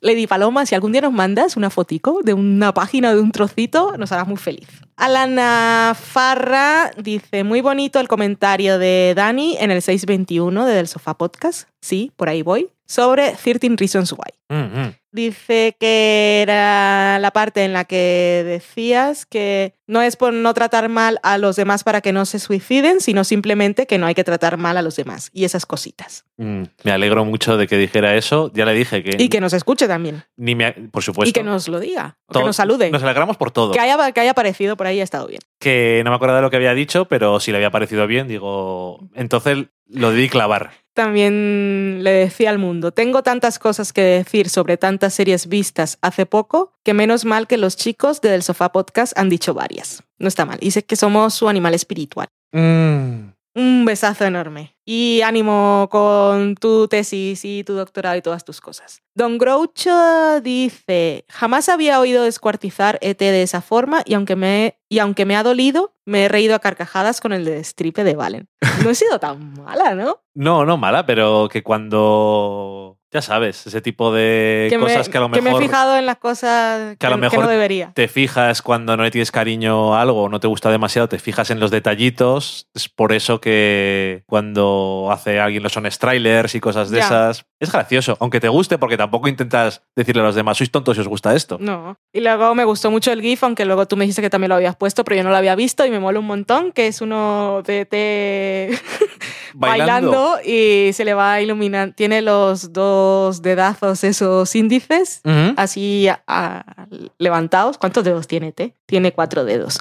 Lady 0.02 0.26
Paloma, 0.26 0.66
si 0.66 0.74
algún 0.74 0.90
día 0.90 1.00
nos 1.00 1.12
mandas 1.12 1.56
una 1.56 1.70
fotico 1.70 2.22
de 2.24 2.34
una 2.34 2.74
página, 2.74 3.14
de 3.14 3.20
un 3.20 3.30
trocito, 3.30 3.96
nos 3.96 4.10
harás 4.10 4.26
muy 4.26 4.36
feliz. 4.36 4.66
Alana 4.96 5.96
Farra 5.98 6.90
dice, 6.98 7.44
muy 7.44 7.60
bonito 7.60 8.00
el 8.00 8.08
comentario 8.08 8.80
de 8.80 9.12
Dani 9.14 9.56
en 9.60 9.70
el 9.70 9.80
621 9.80 10.66
de 10.66 10.74
Del 10.74 10.88
Sofá 10.88 11.16
Podcast, 11.16 11.68
sí, 11.80 12.10
por 12.16 12.28
ahí 12.28 12.42
voy, 12.42 12.68
sobre 12.86 13.32
13 13.32 13.76
Reasons 13.76 14.12
Why. 14.12 14.32
Mm, 14.48 14.80
mm. 14.80 14.94
Dice 15.12 15.76
que 15.78 16.40
era 16.40 17.18
la 17.18 17.32
parte 17.32 17.64
en 17.64 17.74
la 17.74 17.84
que 17.84 18.42
decías 18.46 19.26
que 19.26 19.74
no 19.86 20.00
es 20.00 20.16
por 20.16 20.32
no 20.32 20.54
tratar 20.54 20.88
mal 20.88 21.20
a 21.22 21.36
los 21.36 21.56
demás 21.56 21.84
para 21.84 22.00
que 22.00 22.12
no 22.12 22.24
se 22.24 22.38
suiciden, 22.38 23.00
sino 23.00 23.24
simplemente 23.24 23.86
que 23.86 23.98
no 23.98 24.06
hay 24.06 24.14
que 24.14 24.24
tratar 24.24 24.56
mal 24.56 24.78
a 24.78 24.82
los 24.82 24.96
demás 24.96 25.28
y 25.34 25.44
esas 25.44 25.66
cositas. 25.66 26.24
Mm, 26.38 26.62
Me 26.84 26.92
alegro 26.92 27.26
mucho 27.26 27.58
de 27.58 27.66
que 27.66 27.76
dijera 27.76 28.14
eso. 28.16 28.50
Ya 28.54 28.64
le 28.64 28.72
dije 28.72 29.02
que. 29.02 29.22
Y 29.22 29.28
que 29.28 29.40
nos 29.40 29.52
escuche 29.52 29.86
también. 29.86 30.24
Ni 30.36 30.54
me, 30.54 30.72
por 30.72 31.02
supuesto. 31.02 31.28
Y 31.28 31.32
que 31.32 31.42
nos 31.42 31.68
lo 31.68 31.78
diga. 31.78 32.16
o 32.26 32.32
que 32.32 32.44
nos 32.44 32.56
salude. 32.56 32.90
Nos 32.90 33.02
alegramos 33.02 33.36
por 33.36 33.50
todo. 33.50 33.72
Que 33.72 33.80
haya, 33.80 34.12
que 34.12 34.20
haya 34.20 34.30
aparecido 34.30 34.76
por 34.78 34.86
ahí 34.86 35.00
ha 35.00 35.04
estado 35.04 35.26
bien. 35.26 35.40
Que 35.58 36.00
no 36.04 36.10
me 36.10 36.16
acuerdo 36.16 36.36
de 36.36 36.42
lo 36.42 36.50
que 36.50 36.56
había 36.56 36.72
dicho, 36.72 37.04
pero 37.06 37.38
si 37.38 37.50
le 37.50 37.58
había 37.58 37.70
parecido 37.70 38.06
bien, 38.06 38.28
digo. 38.28 38.98
Entonces 39.14 39.66
lo 39.92 40.10
debí 40.10 40.28
clavar. 40.28 40.72
También 40.94 42.00
le 42.02 42.10
decía 42.10 42.50
al 42.50 42.58
mundo, 42.58 42.92
tengo 42.92 43.22
tantas 43.22 43.58
cosas 43.58 43.94
que 43.94 44.02
decir 44.02 44.50
sobre 44.50 44.76
tantas 44.76 45.14
series 45.14 45.46
vistas 45.46 45.98
hace 46.02 46.26
poco, 46.26 46.74
que 46.84 46.92
menos 46.92 47.24
mal 47.24 47.46
que 47.46 47.56
los 47.56 47.76
chicos 47.76 48.20
de 48.20 48.30
Del 48.30 48.42
Sofá 48.42 48.72
Podcast 48.72 49.16
han 49.16 49.30
dicho 49.30 49.54
varias. 49.54 50.02
No 50.18 50.28
está 50.28 50.44
mal. 50.44 50.58
Y 50.60 50.72
sé 50.72 50.84
que 50.84 50.96
somos 50.96 51.32
su 51.32 51.48
animal 51.48 51.72
espiritual. 51.72 52.28
Mm. 52.52 53.32
Un 53.54 53.84
besazo 53.84 54.24
enorme. 54.26 54.74
Y 54.84 55.20
ánimo 55.22 55.88
con 55.90 56.56
tu 56.56 56.88
tesis 56.88 57.44
y 57.44 57.62
tu 57.62 57.74
doctorado 57.74 58.16
y 58.16 58.22
todas 58.22 58.44
tus 58.44 58.60
cosas. 58.60 59.02
Don 59.14 59.38
Groucho 59.38 60.40
dice, 60.40 61.24
jamás 61.28 61.68
había 61.68 62.00
oído 62.00 62.24
descuartizar 62.24 62.98
ET 63.02 63.18
de 63.18 63.42
esa 63.42 63.60
forma 63.60 64.02
y 64.04 64.14
aunque 64.14 64.36
me, 64.36 64.78
y 64.88 64.98
aunque 64.98 65.24
me 65.24 65.36
ha 65.36 65.42
dolido, 65.42 65.94
me 66.04 66.24
he 66.24 66.28
reído 66.28 66.54
a 66.54 66.58
carcajadas 66.58 67.20
con 67.20 67.32
el 67.32 67.44
destripe 67.44 68.02
de 68.04 68.14
Valen. 68.16 68.48
No 68.82 68.90
he 68.90 68.94
sido 68.94 69.20
tan 69.20 69.54
mala, 69.62 69.94
¿no? 69.94 70.20
No, 70.34 70.64
no 70.64 70.78
mala, 70.78 71.04
pero 71.04 71.46
que 71.52 71.62
cuando. 71.62 72.98
Ya 73.12 73.20
sabes, 73.20 73.66
ese 73.66 73.82
tipo 73.82 74.14
de 74.14 74.68
Que 74.70 74.78
me, 74.78 74.84
cosas 74.84 75.10
que 75.10 75.18
a 75.18 75.20
lo 75.20 75.30
que 75.30 75.42
mejor. 75.42 75.60
me 75.60 75.66
he 75.66 75.68
fijado 75.68 75.98
en 75.98 76.06
las 76.06 76.16
cosas 76.16 76.96
que 76.96 77.06
a 77.06 77.10
lo 77.10 77.16
que 77.16 77.20
mejor 77.20 77.40
no 77.40 77.50
debería. 77.50 77.92
te 77.94 78.08
fijas 78.08 78.62
cuando 78.62 78.96
no 78.96 79.02
le 79.02 79.10
tienes 79.10 79.30
cariño 79.30 79.94
a 79.94 80.00
algo 80.00 80.22
o 80.22 80.28
no 80.30 80.40
te 80.40 80.46
gusta 80.46 80.70
demasiado, 80.70 81.10
te 81.10 81.18
fijas 81.18 81.50
en 81.50 81.60
los 81.60 81.70
detallitos. 81.70 82.70
Es 82.72 82.88
por 82.88 83.12
eso 83.12 83.42
que 83.42 84.22
cuando 84.26 84.71
hace 85.10 85.40
alguien 85.40 85.62
los 85.62 85.72
son 85.72 85.86
trailers 85.98 86.54
y 86.54 86.60
cosas 86.60 86.90
de 86.90 86.98
Ya. 86.98 87.04
esas, 87.06 87.44
es 87.60 87.70
gracioso. 87.72 88.16
Aunque 88.20 88.40
te 88.40 88.48
guste, 88.48 88.78
porque 88.78 88.96
tampoco 88.96 89.28
intentas 89.28 89.82
decirle 89.96 90.22
a 90.22 90.24
los 90.26 90.34
demás, 90.34 90.56
sois 90.58 90.70
tontos 90.70 90.96
si 90.96 91.00
os 91.00 91.08
gusta 91.08 91.34
esto. 91.34 91.56
No. 91.60 91.96
Y 92.12 92.20
luego 92.20 92.54
me 92.54 92.64
gustó 92.64 92.90
mucho 92.90 93.12
el 93.12 93.20
GIF, 93.22 93.42
aunque 93.44 93.64
luego 93.64 93.86
tú 93.86 93.96
me 93.96 94.04
dijiste 94.04 94.22
que 94.22 94.30
también 94.30 94.48
lo 94.50 94.54
habías 94.56 94.76
puesto, 94.76 95.04
pero 95.04 95.16
yo 95.16 95.24
no 95.24 95.30
lo 95.30 95.36
había 95.36 95.54
visto 95.54 95.84
y 95.86 95.90
me 95.90 95.98
mola 96.00 96.18
un 96.18 96.26
montón, 96.26 96.72
que 96.72 96.86
es 96.86 97.00
uno 97.00 97.62
de 97.66 97.84
te 97.86 98.70
bailando. 99.54 100.38
y 100.44 100.92
se 100.92 101.04
le 101.04 101.14
va 101.14 101.40
iluminando. 101.40 101.94
Tiene 101.94 102.22
los 102.22 102.72
dos 102.72 103.42
dedazos, 103.42 104.04
esos 104.04 104.54
índices, 104.54 105.20
así 105.56 106.08
a- 106.08 106.22
a- 106.26 106.86
levantados. 107.18 107.78
¿Cuántos 107.78 108.04
dedos 108.04 108.26
tiene 108.26 108.52
T? 108.52 108.74
Tiene 108.86 109.12
cuatro 109.12 109.44
dedos. 109.44 109.78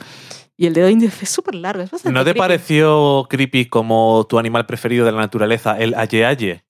Y 0.62 0.68
el 0.68 0.76
dedo 0.76 0.90
índice 0.90 1.24
es 1.26 1.30
súper 1.32 1.56
largo. 1.56 1.82
Es 1.82 1.90
bastante 1.90 2.14
¿No 2.14 2.20
te 2.20 2.26
creepy. 2.34 2.40
pareció 2.40 3.26
creepy 3.28 3.66
como 3.66 4.28
tu 4.30 4.38
animal 4.38 4.68
preferido 4.68 5.08
de 5.08 5.12
la 5.12 5.18
naturaleza, 5.18 5.76
el 5.80 5.96
aye 5.96 6.24
aye? 6.24 6.66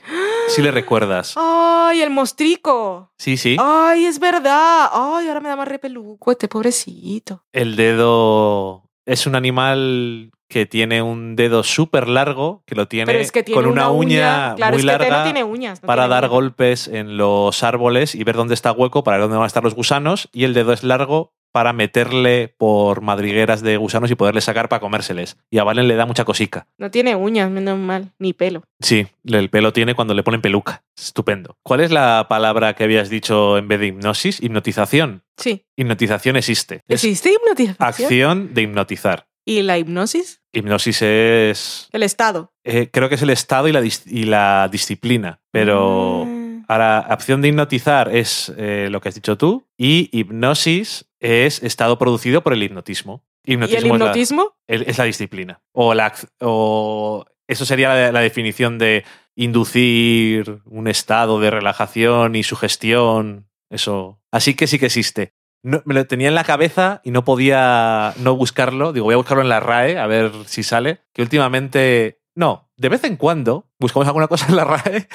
Si 0.47 0.61
le 0.61 0.71
recuerdas. 0.71 1.33
¡Ay, 1.35 2.01
el 2.01 2.09
mostrico! 2.09 3.11
Sí, 3.17 3.35
sí. 3.35 3.57
¡Ay, 3.59 4.05
es 4.05 4.17
verdad! 4.19 4.89
¡Ay, 4.93 5.27
ahora 5.27 5.41
me 5.41 5.49
da 5.49 5.57
más 5.57 5.67
repeluco 5.67 6.31
este 6.31 6.47
pobrecito! 6.47 7.43
El 7.51 7.75
dedo 7.75 8.89
es 9.05 9.27
un 9.27 9.35
animal 9.35 10.31
que 10.47 10.65
tiene 10.65 11.01
un 11.01 11.35
dedo 11.35 11.61
súper 11.61 12.07
largo, 12.07 12.63
que 12.65 12.75
lo 12.75 12.87
tiene, 12.87 13.07
Pero 13.07 13.19
es 13.19 13.33
que 13.33 13.43
tiene 13.43 13.61
con 13.61 13.69
una, 13.69 13.89
uña, 13.89 14.55
claro, 14.55 14.71
muy 14.77 14.79
es 14.79 14.85
que 14.85 14.87
larga 14.87 15.17
no 15.17 15.23
tiene 15.25 15.43
uñas. 15.43 15.81
no 15.83 15.87
para 15.87 16.03
tiene 16.03 16.13
dar 16.15 16.23
uñas. 16.23 16.31
golpes 16.31 16.87
en 16.87 17.17
los 17.17 17.61
árboles 17.61 18.15
y 18.15 18.23
ver 18.23 18.37
dónde 18.37 18.53
está 18.53 18.71
hueco, 18.71 19.03
para 19.03 19.17
ver 19.17 19.23
dónde 19.23 19.35
van 19.35 19.43
a 19.43 19.47
estar 19.47 19.65
los 19.65 19.75
gusanos, 19.75 20.29
y 20.31 20.45
el 20.45 20.53
dedo 20.53 20.71
es 20.71 20.83
largo 20.83 21.33
para 21.51 21.73
meterle 21.73 22.53
por 22.57 23.01
madrigueras 23.01 23.61
de 23.61 23.77
gusanos 23.77 24.09
y 24.11 24.15
poderle 24.15 24.41
sacar 24.41 24.69
para 24.69 24.79
comérseles. 24.79 25.37
Y 25.49 25.57
a 25.59 25.63
Valen 25.63 25.87
le 25.87 25.95
da 25.95 26.05
mucha 26.05 26.25
cosica. 26.25 26.67
No 26.77 26.91
tiene 26.91 27.15
uñas, 27.15 27.49
menos 27.51 27.77
mal, 27.77 28.11
ni 28.19 28.33
pelo. 28.33 28.63
Sí, 28.79 29.07
el 29.25 29.49
pelo 29.49 29.73
tiene 29.73 29.93
cuando 29.95 30.13
le 30.13 30.23
ponen 30.23 30.41
peluca. 30.41 30.83
Estupendo. 30.97 31.57
¿Cuál 31.63 31.81
es 31.81 31.91
la 31.91 32.27
palabra 32.29 32.73
que 32.73 32.83
habías 32.83 33.09
dicho 33.09 33.57
en 33.57 33.67
vez 33.67 33.79
de 33.79 33.87
hipnosis? 33.87 34.41
Hipnotización. 34.41 35.23
Sí. 35.37 35.65
Hipnotización 35.75 36.37
existe. 36.37 36.81
¿Existe 36.87 37.31
hipnotización? 37.33 37.87
acción 37.87 38.53
de 38.53 38.61
hipnotizar. 38.61 39.27
¿Y 39.43 39.63
la 39.63 39.77
hipnosis? 39.79 40.41
Hipnosis 40.53 41.01
es. 41.01 41.89
El 41.91 42.03
estado. 42.03 42.53
eh, 42.63 42.89
creo 42.91 43.09
que 43.09 43.15
es 43.15 43.21
el 43.23 43.31
estado 43.31 43.67
y 43.67 43.71
la, 43.71 43.81
dis- 43.81 44.03
y 44.05 44.23
la 44.23 44.69
disciplina. 44.71 45.39
Pero. 45.51 46.25
Mm. 46.27 46.41
Ahora, 46.67 46.99
acción 46.99 47.41
de 47.41 47.49
hipnotizar 47.49 48.15
es 48.15 48.53
eh, 48.55 48.87
lo 48.91 49.01
que 49.01 49.09
has 49.09 49.15
dicho 49.15 49.37
tú. 49.37 49.65
Y 49.77 50.09
hipnosis 50.17 51.05
es 51.21 51.63
estado 51.63 51.97
producido 51.97 52.43
por 52.43 52.51
el 52.53 52.63
hipnotismo. 52.63 53.23
¿Y 53.45 53.53
el 53.53 53.63
Hipnotismo 53.63 53.77
es 53.77 53.83
la- 53.83 53.95
hipnotismo? 54.05 54.55
el- 54.67 54.81
es 54.83 54.97
la 54.97 55.03
disciplina. 55.05 55.61
O, 55.71 55.93
la, 55.93 56.13
o 56.41 57.25
eso 57.47 57.65
sería 57.65 57.89
la, 57.95 58.11
la 58.11 58.19
definición 58.19 58.77
de 58.77 59.05
inducir 59.35 60.61
un 60.65 60.87
estado 60.87 61.39
de 61.39 61.51
relajación 61.51 62.35
y 62.35 62.43
sugestión. 62.43 63.47
Eso. 63.69 64.19
Así 64.31 64.55
que 64.55 64.67
sí 64.67 64.79
que 64.79 64.87
existe. 64.87 65.33
No- 65.63 65.81
me 65.85 65.93
lo 65.93 66.05
tenía 66.07 66.27
en 66.27 66.35
la 66.35 66.43
cabeza 66.43 67.01
y 67.03 67.11
no 67.11 67.23
podía 67.23 68.13
no 68.17 68.35
buscarlo. 68.35 68.93
Digo, 68.93 69.05
voy 69.05 69.13
a 69.13 69.17
buscarlo 69.17 69.43
en 69.43 69.49
la 69.49 69.59
RAE 69.59 69.97
a 69.99 70.07
ver 70.07 70.31
si 70.45 70.63
sale. 70.63 71.01
Que 71.13 71.21
últimamente. 71.21 72.19
No, 72.35 72.69
de 72.77 72.89
vez 72.89 73.03
en 73.03 73.17
cuando 73.17 73.69
buscamos 73.79 74.07
alguna 74.07 74.27
cosa 74.27 74.47
en 74.49 74.55
la 74.55 74.63
RAE 74.65 75.07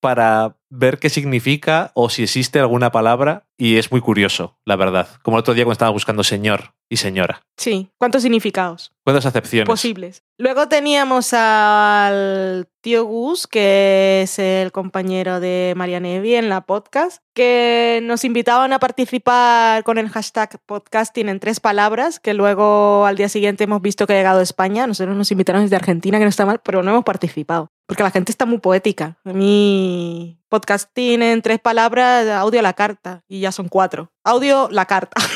para 0.00 0.56
ver 0.70 0.98
qué 0.98 1.10
significa 1.10 1.90
o 1.94 2.08
si 2.08 2.22
existe 2.22 2.58
alguna 2.58 2.90
palabra 2.90 3.44
y 3.58 3.76
es 3.76 3.90
muy 3.90 4.00
curioso, 4.00 4.56
la 4.64 4.76
verdad. 4.76 5.08
Como 5.22 5.36
el 5.36 5.40
otro 5.40 5.54
día 5.54 5.64
cuando 5.64 5.72
estaba 5.74 5.90
buscando 5.90 6.24
señor 6.24 6.74
y 6.88 6.96
señora. 6.96 7.42
Sí. 7.56 7.90
¿Cuántos 7.98 8.22
significados? 8.22 8.92
¿Cuántas 9.04 9.26
acepciones? 9.26 9.66
posibles. 9.66 10.22
Luego 10.38 10.68
teníamos 10.68 11.34
al 11.34 12.66
tío 12.80 13.04
Gus, 13.04 13.46
que 13.46 14.22
es 14.22 14.38
el 14.38 14.72
compañero 14.72 15.38
de 15.38 15.74
María 15.76 16.00
Nevi 16.00 16.34
en 16.34 16.48
la 16.48 16.62
podcast, 16.62 17.22
que 17.34 18.00
nos 18.02 18.24
invitaban 18.24 18.72
a 18.72 18.78
participar 18.78 19.84
con 19.84 19.98
el 19.98 20.08
hashtag 20.08 20.58
podcasting 20.64 21.28
en 21.28 21.40
tres 21.40 21.60
palabras, 21.60 22.20
que 22.20 22.32
luego 22.32 23.04
al 23.06 23.16
día 23.16 23.28
siguiente 23.28 23.64
hemos 23.64 23.82
visto 23.82 24.06
que 24.06 24.14
ha 24.14 24.16
llegado 24.16 24.40
a 24.40 24.44
España. 24.44 24.86
Nosotros 24.86 25.16
nos 25.16 25.30
invitaron 25.30 25.62
desde 25.62 25.76
Argentina, 25.76 26.18
que 26.18 26.24
no 26.24 26.30
está 26.30 26.46
mal, 26.46 26.60
pero 26.64 26.82
no 26.82 26.90
hemos 26.92 27.04
participado. 27.04 27.70
Porque 27.90 28.04
la 28.04 28.12
gente 28.12 28.30
está 28.30 28.46
muy 28.46 28.58
poética. 28.58 29.18
A 29.24 29.32
mí, 29.32 30.38
podcasting 30.48 31.22
en 31.22 31.42
tres 31.42 31.58
palabras, 31.58 32.24
audio 32.28 32.60
a 32.60 32.62
la 32.62 32.74
carta, 32.74 33.24
y 33.26 33.40
ya 33.40 33.50
son 33.50 33.66
cuatro. 33.68 34.12
Audio, 34.22 34.68
la 34.70 34.86
carta. 34.86 35.20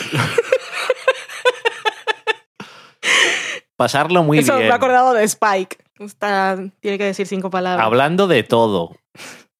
Pasarlo 3.76 4.22
muy 4.22 4.39
Eso 4.39 4.52
bien. 4.55 4.68
me 4.68 4.72
he 4.72 4.72
acordado 4.72 5.14
de 5.14 5.24
Spike. 5.24 5.78
Está- 5.98 6.56
tiene 6.78 6.97
que 6.97 7.05
decir 7.06 7.26
cinco 7.26 7.51
palabras. 7.51 7.85
Hablando 7.85 8.28
de 8.28 8.44
todo. 8.44 8.93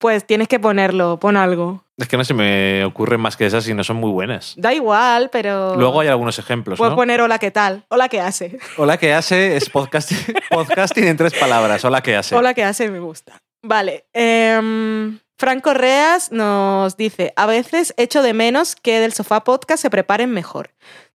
Pues 0.05 0.27
tienes 0.27 0.49
que 0.49 0.61
ponerlo, 0.61 1.19
pon 1.19 1.35
algo. 1.35 1.83
Es 1.97 2.09
que 2.09 2.19
no 2.19 2.27
se 2.27 2.35
me 2.35 2.85
ocurren 2.85 3.23
más 3.23 3.39
que 3.39 3.47
esas 3.47 3.67
y 3.69 3.73
no 3.73 3.83
son 3.85 3.97
muy 3.97 4.11
buenas. 4.11 4.53
Da 4.59 4.75
igual, 4.75 5.31
pero. 5.33 5.77
Luego 5.77 5.99
hay 5.99 6.09
algunos 6.09 6.39
ejemplos, 6.39 6.77
Puedes 6.77 6.91
¿no? 6.91 6.97
poner 6.97 7.23
hola, 7.23 7.39
¿qué 7.39 7.51
tal? 7.51 7.87
Hola, 7.89 8.11
¿qué 8.11 8.21
hace? 8.21 8.59
Hola, 8.77 8.99
¿qué 8.99 9.15
hace? 9.15 9.57
Es 9.57 9.71
podcasting, 9.71 10.19
podcasting 10.51 11.05
en 11.05 11.17
tres 11.17 11.33
palabras. 11.33 11.83
Hola, 11.87 12.03
¿qué 12.03 12.17
hace? 12.17 12.37
Hola, 12.37 12.53
¿qué 12.53 12.65
hace? 12.65 12.91
Me 12.91 13.01
gusta. 13.01 13.41
Vale. 13.63 14.05
em, 14.13 15.21
Fran 15.39 15.63
Correas 15.63 16.31
nos 16.31 16.99
dice: 16.99 17.33
A 17.37 17.47
veces 17.47 17.95
echo 17.97 18.23
de 18.23 18.35
menos 18.35 18.77
que 18.77 19.01
del 19.01 19.15
sofá 19.15 19.43
podcast 19.43 19.81
se 19.81 19.89
preparen 19.89 20.33
mejor. 20.33 20.69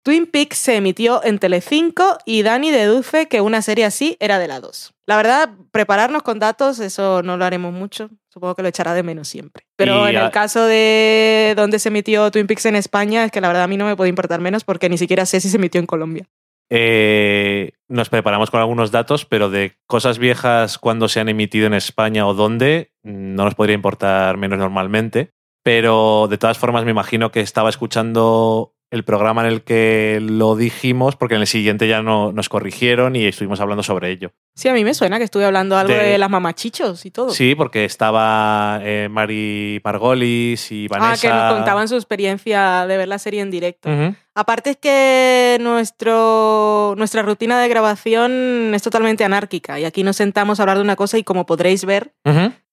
Twin 0.05 0.27
Peaks 0.27 0.59
se 0.59 0.75
emitió 0.75 1.23
en 1.23 1.39
Telecinco 1.39 2.19
y 2.25 2.43
Dani 2.43 2.69
deduce 2.69 3.27
que 3.27 3.41
una 3.41 3.63
serie 3.63 3.85
así 3.85 4.17
era 4.19 4.37
de 4.37 4.47
la 4.47 4.59
2. 4.59 4.93
La 5.07 5.17
verdad, 5.17 5.49
prepararnos 5.71 6.21
con 6.21 6.37
datos, 6.37 6.79
eso 6.79 7.23
no 7.23 7.37
lo 7.37 7.43
haremos 7.43 7.73
mucho. 7.73 8.11
Supongo 8.29 8.53
que 8.53 8.61
lo 8.61 8.67
echará 8.67 8.93
de 8.93 9.01
menos 9.01 9.27
siempre. 9.27 9.65
Pero 9.75 10.07
Y 10.07 10.15
en 10.15 10.21
el 10.21 10.29
caso 10.29 10.63
de 10.63 11.55
donde 11.57 11.79
se 11.79 11.89
emitió 11.89 12.29
Twin 12.29 12.45
Peaks 12.45 12.67
en 12.67 12.75
España, 12.75 13.25
es 13.25 13.31
que 13.31 13.41
la 13.41 13.47
verdad 13.47 13.63
a 13.63 13.67
mí 13.67 13.77
no 13.77 13.87
me 13.87 13.95
puede 13.95 14.09
importar 14.09 14.39
menos 14.41 14.63
porque 14.63 14.89
ni 14.89 14.99
siquiera 14.99 15.25
sé 15.25 15.41
si 15.41 15.49
se 15.49 15.57
emitió 15.57 15.79
en 15.79 15.87
Colombia. 15.87 16.27
Eh, 16.69 17.71
nos 17.87 18.09
preparamos 18.09 18.51
con 18.51 18.59
algunos 18.59 18.91
datos, 18.91 19.25
pero 19.25 19.49
de 19.49 19.73
cosas 19.87 20.19
viejas 20.19 20.77
cuando 20.77 21.07
se 21.07 21.19
han 21.19 21.29
emitido 21.29 21.65
en 21.65 21.73
España 21.73 22.27
o 22.27 22.35
dónde, 22.35 22.91
no 23.01 23.43
nos 23.43 23.55
podría 23.55 23.73
importar 23.73 24.37
menos 24.37 24.59
normalmente. 24.59 25.31
Pero 25.63 26.27
de 26.29 26.37
todas 26.37 26.59
formas 26.59 26.85
me 26.85 26.91
imagino 26.91 27.31
que 27.31 27.39
estaba 27.39 27.69
escuchando 27.69 28.74
el 28.91 29.03
programa 29.03 29.41
en 29.45 29.47
el 29.51 29.63
que 29.63 30.19
lo 30.21 30.55
dijimos, 30.55 31.15
porque 31.15 31.35
en 31.35 31.41
el 31.41 31.47
siguiente 31.47 31.87
ya 31.87 32.01
no, 32.01 32.31
nos 32.31 32.49
corrigieron 32.49 33.15
y 33.15 33.25
estuvimos 33.25 33.59
hablando 33.59 33.83
sobre 33.83 34.11
ello. 34.11 34.31
Sí, 34.53 34.69
a 34.69 34.73
mí 34.73 34.83
me 34.85 34.93
suena 34.93 35.17
que 35.17 35.25
estuve 35.25 35.43
hablando 35.43 35.75
algo 35.77 35.91
de, 35.93 35.99
De- 36.11 36.17
las 36.17 36.29
mamachichos 36.29 37.05
y 37.05 37.11
todo. 37.11 37.29
Sí, 37.31 37.55
porque 37.55 37.83
estaba 37.83 38.79
eh, 38.83 39.09
Mari 39.11 39.81
Margolis 39.83 40.71
y 40.71 40.87
Vanessa. 40.87 41.11
Ah, 41.11 41.17
que 41.19 41.27
nos 41.29 41.53
contaban 41.55 41.87
su 41.89 41.95
experiencia 41.95 42.85
de 42.87 42.95
ver 42.97 43.07
la 43.07 43.19
serie 43.19 43.41
en 43.41 43.51
directo. 43.51 43.89
Aparte 44.35 44.71
es 44.71 44.77
que 44.77 45.57
nuestro, 45.61 46.93
nuestra 46.97 47.21
rutina 47.21 47.59
de 47.61 47.67
grabación 47.67 48.73
es 48.73 48.81
totalmente 48.83 49.23
anárquica 49.23 49.79
y 49.79 49.85
aquí 49.85 50.03
nos 50.03 50.15
sentamos 50.17 50.59
a 50.59 50.63
hablar 50.63 50.77
de 50.77 50.83
una 50.83 50.95
cosa 50.95 51.17
y 51.17 51.23
como 51.23 51.45
podréis 51.45 51.85
ver, 51.85 52.13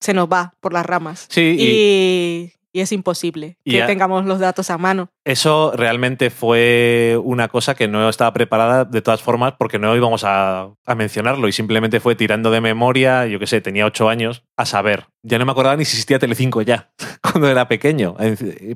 se 0.00 0.14
nos 0.14 0.28
va 0.28 0.54
por 0.60 0.72
las 0.72 0.84
ramas. 0.86 1.26
Sí, 1.30 1.56
y, 1.58 1.64
Y, 1.64 2.52
y 2.72 2.80
es 2.80 2.92
imposible 2.92 3.58
que 3.64 3.82
tengamos 3.82 4.24
los 4.24 4.40
datos 4.40 4.70
a 4.70 4.78
mano. 4.78 5.10
eso 5.24 5.72
realmente 5.76 6.30
fue 6.30 7.18
una 7.22 7.48
cosa 7.48 7.74
que 7.74 7.88
no 7.88 8.08
estaba 8.08 8.32
preparada 8.32 8.84
de 8.84 9.02
todas 9.02 9.22
formas 9.22 9.54
porque 9.58 9.78
no 9.78 9.94
íbamos 9.94 10.24
a, 10.24 10.70
a 10.84 10.94
mencionarlo 10.94 11.48
y 11.48 11.52
simplemente 11.52 12.00
fue 12.00 12.14
tirando 12.14 12.50
de 12.50 12.60
memoria, 12.60 13.26
yo 13.26 13.38
qué 13.38 13.46
sé, 13.46 13.60
tenía 13.60 13.86
ocho 13.86 14.08
años, 14.08 14.44
a 14.56 14.66
saber. 14.66 15.06
Ya 15.22 15.38
no 15.38 15.44
me 15.44 15.52
acordaba 15.52 15.76
ni 15.76 15.84
si 15.84 15.92
existía 15.96 16.18
Telecinco 16.18 16.62
ya, 16.62 16.90
cuando 17.22 17.48
era 17.48 17.68
pequeño, 17.68 18.16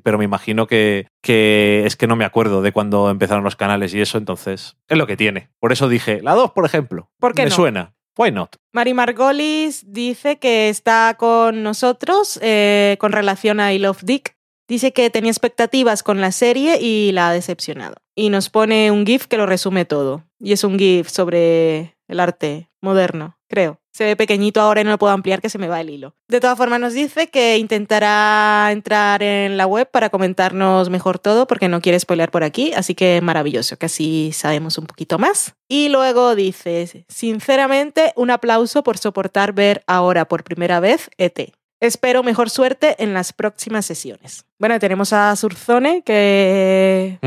pero 0.03 0.19
me 0.19 0.25
imagino 0.25 0.67
que, 0.67 1.09
que 1.23 1.85
es 1.87 1.97
que 1.97 2.07
no 2.07 2.17
me 2.17 2.25
acuerdo 2.25 2.63
de 2.63 2.73
cuando 2.73 3.11
empezaron 3.11 3.45
los 3.45 3.57
canales 3.57 3.95
y 3.95 4.01
eso, 4.01 4.19
entonces 4.19 4.77
es 4.89 4.99
lo 4.99 5.07
que 5.07 5.17
tiene. 5.17 5.51
Por 5.59 5.73
eso 5.73 5.89
dije, 5.89 6.21
la 6.23 6.35
2, 6.35 6.53
por 6.53 6.65
ejemplo. 6.65 7.11
¿Por 7.19 7.35
qué 7.35 7.45
me 7.45 7.51
no? 7.51 7.57
suena. 7.57 7.96
Why 8.17 8.31
not? 8.33 8.57
Mari 8.73 8.95
Margolis 8.95 9.85
dice 9.87 10.39
que 10.39 10.69
está 10.69 11.17
con 11.19 11.63
nosotros 11.63 12.39
eh, 12.43 12.97
con 12.99 13.13
relación 13.13 13.61
a 13.61 13.73
I 13.73 13.79
Love 13.79 14.03
Dick. 14.03 14.37
Dice 14.69 14.93
que 14.93 15.11
tenía 15.11 15.31
expectativas 15.31 16.03
con 16.03 16.21
la 16.21 16.33
serie 16.33 16.81
y 16.81 17.13
la 17.13 17.29
ha 17.29 17.33
decepcionado. 17.33 17.97
Y 18.17 18.31
nos 18.31 18.51
pone 18.51 18.91
un 18.91 19.07
GIF 19.07 19.27
que 19.27 19.37
lo 19.37 19.47
resume 19.47 19.85
todo. 19.85 20.25
Y 20.41 20.53
es 20.53 20.65
un 20.65 20.79
GIF 20.79 21.09
sobre 21.09 21.97
el 22.09 22.21
arte 22.21 22.69
moderno, 22.81 23.39
creo. 23.49 23.81
Se 23.97 24.05
ve 24.05 24.15
pequeñito 24.15 24.61
ahora 24.61 24.83
y 24.83 24.85
no 24.85 24.91
lo 24.91 24.99
puedo 24.99 25.15
ampliar 25.15 25.41
que 25.41 25.49
se 25.49 25.57
me 25.57 25.69
va 25.69 25.81
el 25.81 25.89
hilo. 25.89 26.15
De 26.29 26.39
todas 26.39 26.59
formas 26.59 26.79
nos 26.79 26.93
dice 26.93 27.29
que 27.29 27.57
intentará 27.57 28.69
entrar 28.71 29.23
en 29.23 29.57
la 29.57 29.67
web 29.67 29.91
para 29.91 30.11
comentarnos 30.11 30.91
mejor 30.91 31.19
todo 31.19 31.47
porque 31.47 31.69
no 31.69 31.81
quiere 31.81 31.99
spoiler 31.99 32.31
por 32.31 32.45
aquí, 32.45 32.75
así 32.75 32.95
que 32.95 33.23
maravilloso, 33.23 33.79
que 33.79 33.87
así 33.87 34.33
sabemos 34.35 34.77
un 34.77 34.85
poquito 34.85 35.19
más. 35.19 35.55
Y 35.67 35.89
luego 35.89 36.35
dice, 36.35 37.07
sinceramente, 37.09 38.13
un 38.17 38.31
aplauso 38.31 38.83
por 38.83 38.99
soportar 38.99 39.55
ver 39.55 39.83
ahora 39.87 40.29
por 40.29 40.45
primera 40.45 40.79
vez 40.79 41.09
ET. 41.17 41.55
Espero 41.81 42.23
mejor 42.23 42.51
suerte 42.51 43.03
en 43.03 43.15
las 43.15 43.33
próximas 43.33 43.87
sesiones. 43.87 44.45
Bueno, 44.59 44.79
tenemos 44.79 45.15
a 45.15 45.35
Surzone 45.37 46.03
que 46.03 47.19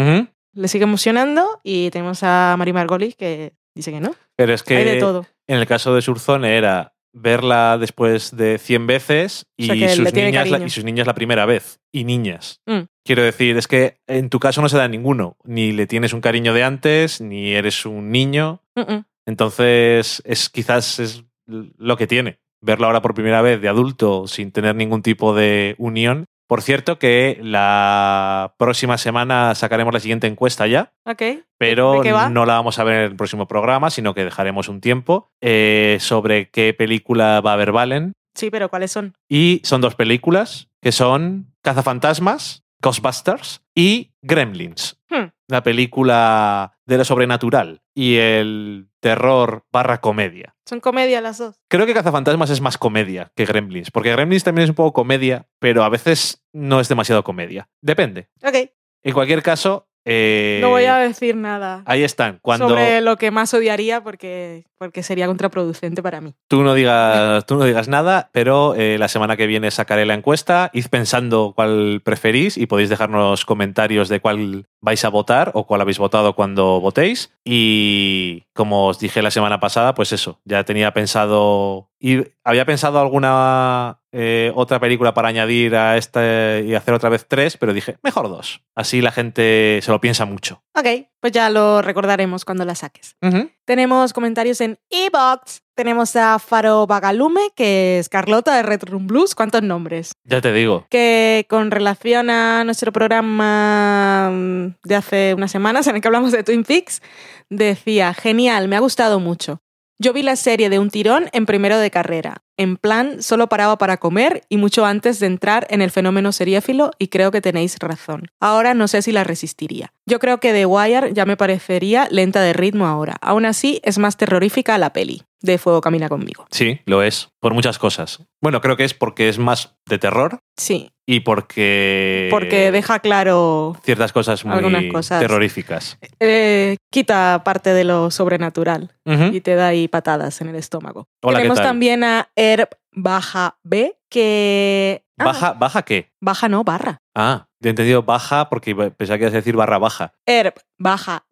le 0.53 0.67
sigue 0.67 0.83
emocionando 0.83 1.61
y 1.63 1.89
tenemos 1.89 2.19
a 2.21 2.53
Mari 2.59 2.73
Margolis 2.73 3.15
que 3.15 3.53
dice 3.73 3.91
que 3.91 4.01
no. 4.01 4.13
Pero 4.39 4.53
es 4.53 4.63
que 4.63 4.77
Hay 4.77 4.85
de 4.85 4.99
todo. 5.01 5.25
En 5.47 5.57
el 5.57 5.67
caso 5.67 5.93
de 5.93 6.01
Surzone 6.01 6.55
era 6.55 6.93
verla 7.11 7.77
después 7.77 8.37
de 8.37 8.57
100 8.57 8.87
veces 8.87 9.47
y, 9.57 9.69
O 9.69 9.75
sea, 9.75 9.89
sus, 9.89 10.13
niñas, 10.13 10.49
la, 10.49 10.59
y 10.65 10.69
sus 10.69 10.85
niñas 10.85 11.05
la 11.05 11.13
primera 11.13 11.45
vez. 11.45 11.81
Y 11.91 12.05
niñas. 12.05 12.61
Mm. 12.65 12.83
Quiero 13.03 13.21
decir, 13.21 13.57
es 13.57 13.67
que 13.67 13.97
en 14.07 14.29
tu 14.29 14.39
caso 14.39 14.61
no 14.61 14.69
se 14.69 14.77
da 14.77 14.87
ninguno. 14.87 15.35
Ni 15.43 15.73
le 15.73 15.87
tienes 15.87 16.13
un 16.13 16.21
cariño 16.21 16.53
de 16.53 16.63
antes, 16.63 17.19
ni 17.19 17.51
eres 17.51 17.85
un 17.85 18.11
niño. 18.11 18.61
Mm, 18.75 18.93
mm. 18.93 19.05
Entonces, 19.25 20.21
es 20.23 20.49
quizás 20.49 20.99
es 20.99 21.25
lo 21.45 21.97
que 21.97 22.07
tiene. 22.07 22.39
Verlo 22.61 22.85
ahora 22.85 23.01
por 23.01 23.15
primera 23.15 23.41
vez 23.41 23.59
de 23.59 23.67
adulto 23.67 24.25
sin 24.25 24.53
tener 24.53 24.73
ningún 24.73 25.01
tipo 25.01 25.35
de 25.35 25.75
unión 25.79 26.27
Por 26.49 26.63
cierto 26.63 26.97
que 26.97 27.38
la 27.43 28.55
próxima 28.57 28.97
semana 28.97 29.53
sacaremos 29.53 29.93
la 29.93 29.99
siguiente 29.99 30.26
encuesta 30.26 30.65
ya, 30.65 30.93
Ok. 31.05 31.21
pero 31.59 32.01
no 32.31 32.45
la 32.47 32.53
vamos 32.55 32.80
a 32.80 32.84
ver 32.84 32.95
en 32.95 33.11
el 33.11 33.15
próximo 33.15 33.47
programa, 33.47 33.91
sino 33.91 34.15
que 34.15 34.23
dejaremos 34.26 34.67
un 34.67 34.81
tiempo 34.81 35.30
eh, 35.41 35.97
sobre 35.99 36.49
qué 36.49 36.73
película 36.73 37.39
va 37.41 37.53
a 37.53 37.55
ver 37.55 37.71
Valen. 37.71 38.13
Sí, 38.34 38.49
pero 38.49 38.67
¿cuáles 38.69 38.91
son? 38.91 39.13
Y 39.30 39.61
son 39.63 39.80
dos 39.81 39.93
películas 39.93 40.69
que 40.81 40.91
son 40.91 41.53
Cazafantasmas, 41.61 42.63
Ghostbusters 42.81 43.61
y 43.76 44.13
Gremlins. 44.23 44.99
Hmm. 45.07 45.26
La 45.47 45.61
película 45.61 46.78
de 46.89 46.97
lo 46.97 47.05
sobrenatural 47.05 47.81
y 47.93 48.17
el 48.17 48.89
terror 48.99 49.63
barra 49.71 50.01
comedia. 50.01 50.55
Son 50.67 50.79
comedia 50.79 51.21
las 51.21 51.37
dos. 51.37 51.61
Creo 51.69 51.85
que 51.85 51.93
Cazafantasmas 51.93 52.49
es 52.49 52.61
más 52.61 52.77
comedia 52.77 53.31
que 53.35 53.45
Gremlins, 53.45 53.91
porque 53.91 54.11
Gremlins 54.11 54.43
también 54.43 54.63
es 54.63 54.69
un 54.69 54.75
poco 54.75 54.91
comedia, 54.93 55.47
pero 55.59 55.83
a 55.83 55.89
veces 55.89 56.43
no 56.51 56.79
es 56.79 56.89
demasiado 56.89 57.23
comedia. 57.23 57.69
Depende. 57.81 58.29
Ok. 58.43 58.71
En 59.03 59.13
cualquier 59.13 59.41
caso, 59.41 59.89
eh, 60.05 60.59
No 60.61 60.69
voy 60.69 60.85
a 60.85 60.97
decir 60.97 61.35
nada 61.35 61.83
ahí 61.85 62.03
están. 62.03 62.39
Cuando 62.41 62.69
sobre 62.69 63.01
lo 63.01 63.17
que 63.17 63.31
más 63.31 63.53
odiaría 63.53 64.01
porque, 64.01 64.65
porque 64.77 65.03
sería 65.03 65.27
contraproducente 65.27 66.01
para 66.01 66.21
mí. 66.21 66.35
tú 66.47 66.63
no 66.63 66.73
digas, 66.73 67.45
tú 67.45 67.55
no 67.55 67.65
digas 67.65 67.87
nada, 67.89 68.29
pero 68.31 68.75
eh, 68.75 68.97
la 68.97 69.07
semana 69.07 69.37
que 69.37 69.45
viene 69.45 69.69
sacaré 69.71 70.05
la 70.05 70.13
encuesta. 70.13 70.69
Id 70.73 70.87
pensando 70.87 71.53
cuál 71.55 72.01
preferís 72.03 72.57
y 72.57 72.65
podéis 72.65 72.89
dejarnos 72.89 73.45
comentarios 73.45 74.09
de 74.09 74.19
cuál 74.19 74.67
vais 74.81 75.03
a 75.03 75.10
votar 75.10 75.51
o 75.53 75.65
cuál 75.65 75.81
habéis 75.81 75.97
votado 75.97 76.35
cuando 76.35 76.80
votéis. 76.80 77.31
Y 77.43 78.43
como 78.53 78.88
os 78.88 78.99
dije 78.99 79.22
la 79.22 79.31
semana 79.31 79.60
pasada, 79.60 79.93
pues 79.93 80.11
eso, 80.11 80.39
ya 80.45 80.64
tenía 80.64 80.93
pensado. 80.93 81.89
Y 81.99 82.23
había 82.43 82.65
pensado 82.65 82.99
alguna 82.99 83.99
eh, 84.11 84.51
otra 84.56 84.80
película 84.80 85.14
para 85.14 85.27
añadir 85.27 85.76
a 85.76 85.97
esta 85.97 86.60
y 86.60 86.73
hacer 86.73 86.93
otra 86.93 87.10
vez 87.10 87.27
tres, 87.27 87.57
pero 87.57 87.73
dije, 87.73 87.97
mejor 88.03 88.30
dos. 88.30 88.61
Así 88.76 89.01
la 89.01 89.11
gente 89.11 89.80
se 89.81 89.91
lo 89.91 89.99
piensa 89.99 90.26
mucho. 90.26 90.64
Ok, 90.76 90.88
pues 91.19 91.34
ya 91.34 91.49
lo 91.49 91.81
recordaremos 91.81 92.45
cuando 92.45 92.65
la 92.65 92.76
saques. 92.76 93.18
Tenemos 93.65 94.14
comentarios 94.14 94.61
en 94.61 94.80
Ebox. 94.89 95.61
Tenemos 95.80 96.14
a 96.18 96.39
Faro 96.39 96.88
Bagalume, 96.88 97.51
que 97.56 97.99
es 97.99 98.10
Carlota 98.10 98.53
de 98.53 98.64
Red 98.64 98.84
Room 98.84 99.07
Blues. 99.07 99.34
¿Cuántos 99.34 99.64
nombres? 99.64 100.11
Ya 100.26 100.41
te 100.41 100.51
digo. 100.51 100.85
Que 100.89 101.45
con 101.49 101.72
relación 101.72 102.30
a 102.30 102.65
nuestro 102.65 102.91
programa 102.91 104.30
mm, 104.30 104.65
de 104.84 104.95
hace 104.95 105.34
unas 105.35 105.51
semanas 105.51 105.88
en 105.88 105.95
el 105.95 106.01
que 106.01 106.10
hablamos 106.10 106.34
de 106.34 106.43
Twin 106.43 106.65
Peaks, 106.65 107.01
decía, 107.49 108.14
genial, 108.14 108.68
me 108.68 108.76
ha 108.76 108.81
gustado 108.81 109.22
mucho. 109.22 109.61
Yo 109.99 110.11
vi 110.11 110.22
la 110.22 110.35
serie 110.35 110.69
de 110.69 110.80
un 110.80 110.89
tirón 110.89 111.30
en 111.31 111.45
primero 111.45 111.77
de 111.77 111.91
carrera. 111.91 112.43
En 112.57 112.76
plan, 112.76 113.23
solo 113.23 113.47
paraba 113.47 113.77
para 113.77 113.95
comer 113.95 114.43
y 114.49 114.57
mucho 114.57 114.85
antes 114.85 115.22
de 115.22 115.27
entrar 115.27 115.65
en 115.69 115.81
el 115.81 115.91
fenómeno 115.91 116.34
seriéfilo 116.34 116.91
y 116.99 117.07
creo 117.07 117.31
que 117.31 117.39
tenéis 117.39 117.80
razón. 117.80 118.27
Ahora 118.41 118.73
no 118.73 118.89
sé 118.89 119.01
si 119.01 119.14
la 119.14 119.23
resistiría. 119.23 119.93
Yo 120.06 120.19
creo 120.19 120.41
que 120.41 120.51
The 120.51 120.65
Wire 120.65 121.14
ya 121.14 121.26
me 121.26 121.38
parecería 121.38 122.10
lenta 122.11 122.41
de 122.41 122.51
ritmo 122.51 122.85
ahora. 122.85 123.15
Aún 123.22 123.45
así, 123.45 123.80
es 123.85 123.97
más 123.97 124.18
terrorífica 124.18 124.77
la 124.77 124.91
peli. 124.91 125.23
De 125.41 125.57
Fuego 125.57 125.79
Camina 125.81 126.09
conmigo. 126.09 126.45
Sí, 126.51 126.81
lo 126.85 127.01
es. 127.01 127.29
Por 127.39 127.53
muchas 127.53 127.79
cosas. 127.79 128.23
Bueno, 128.41 128.59
creo 128.61 128.75
que 128.75 128.83
es 128.83 128.93
porque 128.93 129.29
es 129.29 129.39
más 129.39 129.75
de 129.87 129.97
terror 129.97 130.39
Sí, 130.57 130.91
y 131.07 131.21
porque. 131.21 132.27
porque 132.29 132.71
deja 132.71 132.99
claro... 132.99 133.77
ciertas 133.83 134.11
cosas 134.11 134.43
muy 134.43 134.55
algunas 134.57 134.83
cosas. 134.91 135.21
terroríficas. 135.21 135.97
eh, 136.19 136.75
quita 136.91 137.41
parte 137.45 137.73
de 137.73 137.83
lo 137.85 138.11
sobrenatural 138.11 138.93
y 139.05 139.41
te 139.41 139.55
da 139.55 139.67
ahí 139.67 139.87
patadas 139.87 140.41
en 140.41 140.49
el 140.49 140.55
estómago. 140.55 141.07
Hola, 141.23 141.37
¿qué 141.37 141.43
Tenemos 141.43 141.57
tal? 141.57 141.65
también 141.67 142.03
a 142.03 142.29
Herb 142.35 142.69
Baja 142.91 143.57
B, 143.63 143.95
que... 144.09 145.03
ah, 145.17 145.23
¿Baja, 145.25 145.53
¿Baja 145.53 145.81
qué? 145.83 146.11
Baja 146.19 146.49
no, 146.49 146.63
barra. 146.63 146.97
Ah, 147.15 147.47
te 147.61 147.69
he 147.69 147.71
entendido 147.71 148.03
baja 148.03 148.49
porque 148.49 148.75
pensaba 148.75 149.17
que 149.17 149.23
ibas 149.23 149.33
a 149.33 149.37
decir 149.37 149.55
barra 149.55 149.77
baja. 149.77 150.13
Herb 150.25 150.55
baja. 150.77 151.25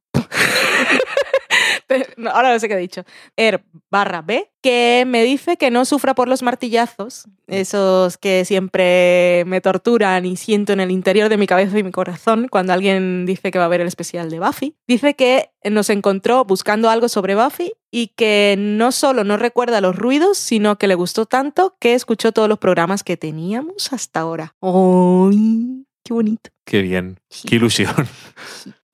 Ahora 2.31 2.53
no 2.53 2.59
sé 2.59 2.67
qué 2.67 2.75
he 2.75 2.77
dicho. 2.77 3.03
Herb 3.35 3.61
barra 3.89 4.21
B, 4.21 4.51
que 4.61 5.05
me 5.07 5.23
dice 5.23 5.57
que 5.57 5.71
no 5.71 5.85
sufra 5.85 6.13
por 6.13 6.27
los 6.27 6.43
martillazos, 6.43 7.27
esos 7.47 8.17
que 8.17 8.43
siempre 8.45 9.43
me 9.45 9.61
torturan 9.61 10.25
y 10.25 10.35
siento 10.35 10.73
en 10.73 10.79
el 10.79 10.91
interior 10.91 11.29
de 11.29 11.37
mi 11.37 11.47
cabeza 11.47 11.77
y 11.79 11.83
mi 11.83 11.91
corazón 11.91 12.47
cuando 12.49 12.73
alguien 12.73 13.25
dice 13.25 13.51
que 13.51 13.59
va 13.59 13.65
a 13.65 13.69
ver 13.69 13.81
el 13.81 13.87
especial 13.87 14.29
de 14.29 14.39
Buffy. 14.39 14.75
Dice 14.87 15.15
que 15.15 15.51
nos 15.63 15.89
encontró 15.89 16.43
buscando 16.45 16.89
algo 16.89 17.07
sobre 17.07 17.35
Buffy 17.35 17.73
y 17.91 18.07
que 18.07 18.55
no 18.57 18.91
solo 18.91 19.23
no 19.23 19.37
recuerda 19.37 19.81
los 19.81 19.95
ruidos, 19.95 20.37
sino 20.37 20.77
que 20.77 20.87
le 20.87 20.95
gustó 20.95 21.25
tanto 21.25 21.77
que 21.79 21.93
escuchó 21.93 22.31
todos 22.31 22.49
los 22.49 22.59
programas 22.59 23.03
que 23.03 23.17
teníamos 23.17 23.93
hasta 23.93 24.19
ahora. 24.19 24.55
¡Ay! 24.61 25.85
¡Qué 26.03 26.13
bonito! 26.13 26.49
Qué 26.65 26.81
bien. 26.81 27.19
Qué 27.45 27.55
ilusión. 27.55 27.95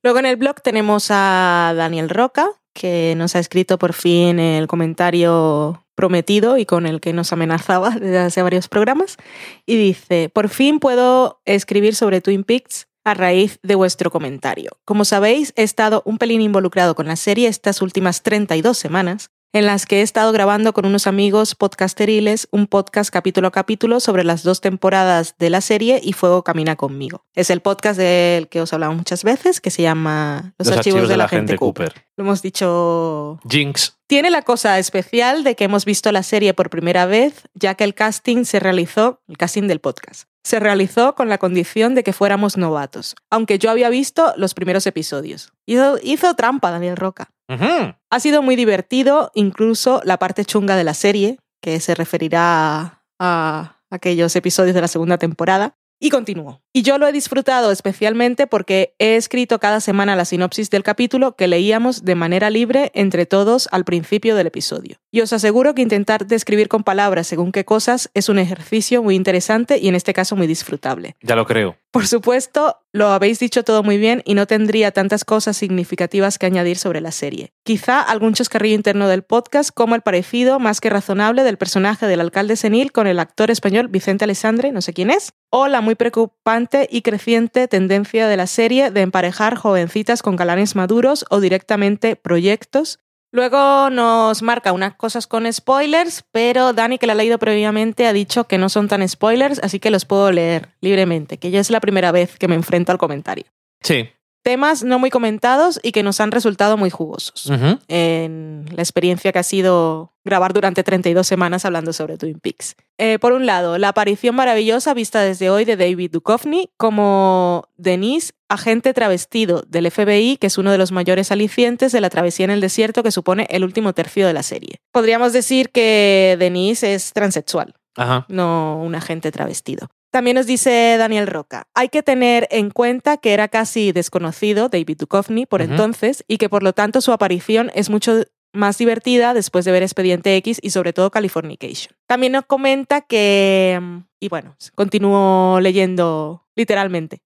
Luego 0.04 0.20
en 0.20 0.26
el 0.26 0.36
blog 0.36 0.62
tenemos 0.62 1.08
a 1.10 1.74
Daniel 1.76 2.10
Roca, 2.10 2.50
que 2.74 3.14
nos 3.16 3.36
ha 3.36 3.40
escrito 3.40 3.78
por 3.78 3.94
fin 3.94 4.40
el 4.40 4.68
comentario 4.68 5.84
prometido 5.96 6.58
y 6.58 6.66
con 6.66 6.86
el 6.86 7.00
que 7.00 7.14
nos 7.14 7.32
amenazaba 7.32 7.90
desde 8.00 8.20
hace 8.20 8.42
varios 8.42 8.68
programas. 8.68 9.18
Y 9.66 9.78
dice, 9.78 10.30
por 10.30 10.50
fin 10.50 10.80
puedo 10.80 11.42
escribir 11.46 11.96
sobre 11.96 12.22
Twin 12.22 12.44
Peaks 12.44 12.88
a 13.06 13.14
raíz 13.14 13.60
de 13.64 13.76
vuestro 13.76 14.10
comentario. 14.12 14.72
Como 14.86 15.06
sabéis, 15.06 15.54
he 15.56 15.64
estado 15.64 16.02
un 16.06 16.18
pelín 16.18 16.42
involucrado 16.42 16.96
con 16.96 17.08
la 17.08 17.16
serie 17.16 17.50
estas 17.50 17.82
últimas 17.82 18.24
32 18.24 18.78
semanas, 18.78 19.30
en 19.54 19.68
las 19.68 19.86
que 19.86 20.00
he 20.00 20.02
estado 20.02 20.32
grabando 20.32 20.74
con 20.74 20.86
unos 20.86 21.06
amigos 21.06 21.54
podcasteriles 21.54 22.48
un 22.52 22.66
podcast 22.66 23.12
capítulo 23.14 23.50
a 23.50 23.52
capítulo 23.52 24.00
sobre 24.00 24.24
las 24.24 24.42
dos 24.42 24.62
temporadas 24.62 25.36
de 25.38 25.52
la 25.52 25.62
serie 25.62 26.02
y 26.04 26.14
Fuego 26.14 26.44
Camina 26.44 26.76
conmigo. 26.76 27.24
Es 27.36 27.52
el 27.52 27.62
podcast 27.62 28.00
del 28.00 28.48
que 28.50 28.62
os 28.62 28.74
he 28.74 28.76
hablado 28.76 28.94
muchas 28.94 29.24
veces, 29.24 29.62
que 29.62 29.70
se 29.70 29.84
llama 29.84 30.56
Los, 30.58 30.70
archivos, 30.70 31.08
de 31.08 31.18
la, 31.18 31.28
gente 31.28 31.56
Cooper. 31.56 31.94
Lo 32.18 32.24
hemos 32.24 32.42
dicho 32.42 33.40
Jinx. 33.48 34.00
tiene 34.08 34.32
la 34.32 34.42
cosa 34.42 34.80
especial 34.80 35.44
de 35.44 35.56
que 35.56 35.66
hemos 35.66 35.86
visto 35.86 36.12
la 36.12 36.24
serie 36.24 36.56
por 36.56 36.72
primera 36.72 37.06
vez, 37.06 37.44
ya 37.54 37.76
que 37.76 37.84
el 37.84 37.94
casting 37.94 38.46
se 38.46 38.60
realizó, 38.60 39.22
el 39.28 39.38
casting 39.38 39.68
del 39.68 39.80
podcast, 39.80 40.24
se 40.44 40.60
realizó 40.60 41.14
con 41.14 41.30
la 41.30 41.38
condición 41.38 41.94
de 41.94 42.04
que 42.04 42.12
fuéramos 42.12 42.58
novatos, 42.58 43.16
aunque 43.30 43.60
yo 43.60 43.70
había 43.70 43.90
visto 43.90 44.34
los 44.36 44.56
primeros 44.56 44.88
episodios. 44.88 45.54
Hizo, 45.68 46.00
hizo 46.02 46.34
trampa 46.34 46.72
Daniel 46.72 46.98
Roca. 46.98 47.30
Ha 47.48 48.20
sido 48.20 48.42
muy 48.42 48.56
divertido, 48.56 49.32
incluso 49.36 50.02
la 50.04 50.18
parte 50.18 50.46
chunga 50.46 50.76
de 50.76 50.84
la 50.84 50.94
serie, 50.94 51.38
que 51.62 51.80
se 51.80 51.94
referirá 51.94 52.80
a, 52.80 53.02
a 53.20 53.80
aquellos 53.90 54.36
episodios 54.36 54.74
de 54.74 54.82
la 54.82 54.88
segunda 54.88 55.18
temporada. 55.18 55.76
Y 56.00 56.10
continúo. 56.10 56.63
Y 56.76 56.82
yo 56.82 56.98
lo 56.98 57.08
he 57.08 57.12
disfrutado 57.12 57.72
especialmente 57.72 58.48
porque 58.48 58.96
he 58.98 59.16
escrito 59.16 59.60
cada 59.60 59.80
semana 59.80 60.16
la 60.16 60.26
sinopsis 60.26 60.72
del 60.72 60.82
capítulo 60.82 61.36
que 61.36 61.48
leíamos 61.48 62.04
de 62.04 62.16
manera 62.16 62.50
libre 62.50 62.92
entre 62.96 63.28
todos 63.28 63.70
al 63.72 63.86
principio 63.86 64.36
del 64.36 64.48
episodio. 64.48 64.98
Y 65.12 65.22
os 65.22 65.34
aseguro 65.34 65.76
que 65.76 65.84
intentar 65.84 66.26
describir 66.26 66.70
con 66.70 66.84
palabras 66.84 67.28
según 67.28 67.52
qué 67.52 67.64
cosas 67.64 68.10
es 68.16 68.28
un 68.28 68.40
ejercicio 68.40 69.04
muy 69.04 69.14
interesante 69.14 69.78
y 69.78 69.88
en 69.88 69.94
este 69.94 70.16
caso 70.16 70.36
muy 70.36 70.48
disfrutable. 70.48 71.16
Ya 71.22 71.36
lo 71.36 71.46
creo. 71.46 71.78
Por 71.92 72.08
supuesto, 72.08 72.80
lo 72.92 73.10
habéis 73.10 73.38
dicho 73.38 73.64
todo 73.64 73.84
muy 73.84 74.00
bien 74.00 74.24
y 74.26 74.34
no 74.34 74.48
tendría 74.48 74.90
tantas 74.90 75.26
cosas 75.26 75.56
significativas 75.56 76.40
que 76.40 76.48
añadir 76.48 76.80
sobre 76.80 77.02
la 77.02 77.12
serie. 77.12 77.54
Quizá 77.64 78.02
algún 78.02 78.34
chascarrillo 78.34 78.74
interno 78.74 79.08
del 79.08 79.22
podcast, 79.22 79.70
como 79.72 79.94
el 79.94 80.02
parecido 80.02 80.58
más 80.58 80.82
que 80.82 80.90
razonable 80.90 81.44
del 81.44 81.58
personaje 81.58 82.08
del 82.08 82.22
alcalde 82.22 82.56
senil 82.56 82.92
con 82.92 83.06
el 83.06 83.20
actor 83.20 83.52
español 83.52 83.90
Vicente 83.90 84.24
Alessandre, 84.24 84.72
no 84.72 84.82
sé 84.82 84.94
quién 84.94 85.12
es, 85.12 85.34
o 85.52 85.68
la 85.68 85.82
muy 85.82 85.94
preocupante 85.94 86.63
y 86.90 87.02
creciente 87.02 87.68
tendencia 87.68 88.28
de 88.28 88.38
la 88.38 88.48
serie 88.48 88.92
de 88.92 89.02
emparejar 89.02 89.56
jovencitas 89.56 90.22
con 90.22 90.36
galanes 90.36 90.76
maduros 90.76 91.26
o 91.30 91.40
directamente 91.40 92.16
proyectos 92.16 93.00
Luego 93.34 93.90
nos 93.90 94.44
marca 94.44 94.74
unas 94.74 94.94
cosas 94.94 95.26
con 95.26 95.52
spoilers, 95.52 96.24
pero 96.32 96.72
Dani, 96.72 97.00
que 97.00 97.08
la 97.08 97.14
ha 97.14 97.16
leído 97.16 97.40
previamente, 97.40 98.06
ha 98.06 98.14
dicho 98.14 98.44
que 98.44 98.60
no 98.60 98.70
son 98.70 98.88
tan 98.88 99.10
spoilers, 99.10 99.60
así 99.64 99.80
que 99.80 99.90
los 99.90 100.06
puedo 100.06 100.32
leer 100.32 100.70
libremente, 100.82 101.40
que 101.40 101.50
ya 101.50 101.60
es 101.60 101.72
la 101.72 101.80
primera 101.80 102.12
vez 102.12 102.38
que 102.38 102.48
me 102.48 102.54
enfrento 102.54 102.92
al 102.92 103.00
comentario. 103.00 103.46
Sí. 103.82 104.08
Temas 104.44 104.84
no 104.84 105.00
muy 105.00 105.10
comentados 105.10 105.80
y 105.82 105.94
que 105.94 106.04
nos 106.04 106.20
han 106.20 106.32
resultado 106.32 106.76
muy 106.76 106.90
jugosos 106.90 107.50
en 107.88 108.66
la 108.76 108.82
experiencia 108.82 109.32
que 109.32 109.40
ha 109.40 109.44
sido 109.44 110.12
grabar 110.26 110.52
durante 110.54 110.84
32 110.84 111.26
semanas 111.26 111.64
hablando 111.64 111.94
sobre 111.94 112.18
Twin 112.18 112.40
Peaks. 112.40 112.76
Eh, 112.98 113.20
por 113.20 113.32
un 113.32 113.46
lado, 113.46 113.78
la 113.78 113.90
aparición 113.90 114.36
maravillosa 114.36 114.94
vista 114.94 115.22
desde 115.22 115.50
hoy 115.50 115.64
de 115.64 115.78
David 115.78 116.12
Duchovny 116.12 116.70
como 116.76 117.70
Denise, 117.78 118.34
agente 118.50 118.94
travestido 118.94 119.64
del 119.68 119.90
FBI, 119.90 120.38
que 120.38 120.48
es 120.48 120.58
uno 120.58 120.72
de 120.72 120.78
los 120.78 120.92
mayores 120.92 121.32
alicientes 121.32 121.94
de 121.94 122.02
la 122.02 122.10
travesía 122.10 122.44
en 122.44 122.52
el 122.52 122.62
desierto 122.62 123.02
que 123.02 123.12
supone 123.12 123.48
el 123.50 123.64
último 123.64 123.94
tercio 123.94 124.28
de 124.28 124.34
la 124.34 124.44
serie. 124.44 124.82
Podríamos 124.92 125.32
decir 125.32 125.70
que 125.70 126.36
Denise 126.38 126.94
es 126.94 127.14
transexual 127.14 127.76
Ajá. 127.96 128.26
no 128.28 128.82
un 128.84 128.96
agente 128.96 129.32
travestido. 129.32 129.90
También 130.14 130.36
nos 130.36 130.46
dice 130.46 130.96
Daniel 131.00 131.26
Roca, 131.26 131.66
hay 131.74 131.90
que 131.90 132.04
tener 132.04 132.48
en 132.52 132.70
cuenta 132.70 133.18
que 133.18 133.34
era 133.34 133.48
casi 133.48 133.92
desconocido 133.92 134.70
David 134.70 135.00
Duchovny 135.00 135.48
por 135.48 135.64
entonces 135.64 136.24
y 136.28 136.38
que 136.38 136.50
por 136.50 136.62
lo 136.62 136.74
tanto 136.74 137.02
su 137.02 137.12
aparición 137.12 137.72
es 137.74 137.90
mucho 137.90 138.22
más 138.54 138.78
divertida 138.78 139.34
después 139.34 139.66
de 139.66 139.72
ver 139.72 139.82
Expediente 139.82 140.36
X 140.36 140.60
y 140.62 140.70
sobre 140.70 140.94
todo 140.94 141.10
Californication. 141.10 141.96
También 142.06 142.34
nos 142.34 142.46
comenta 142.46 143.02
que, 143.02 143.80
mm, 143.82 143.98
y 144.20 144.30
bueno, 144.30 144.56
continúo 144.76 145.60
leyendo 145.60 146.46
literalmente. 146.56 147.24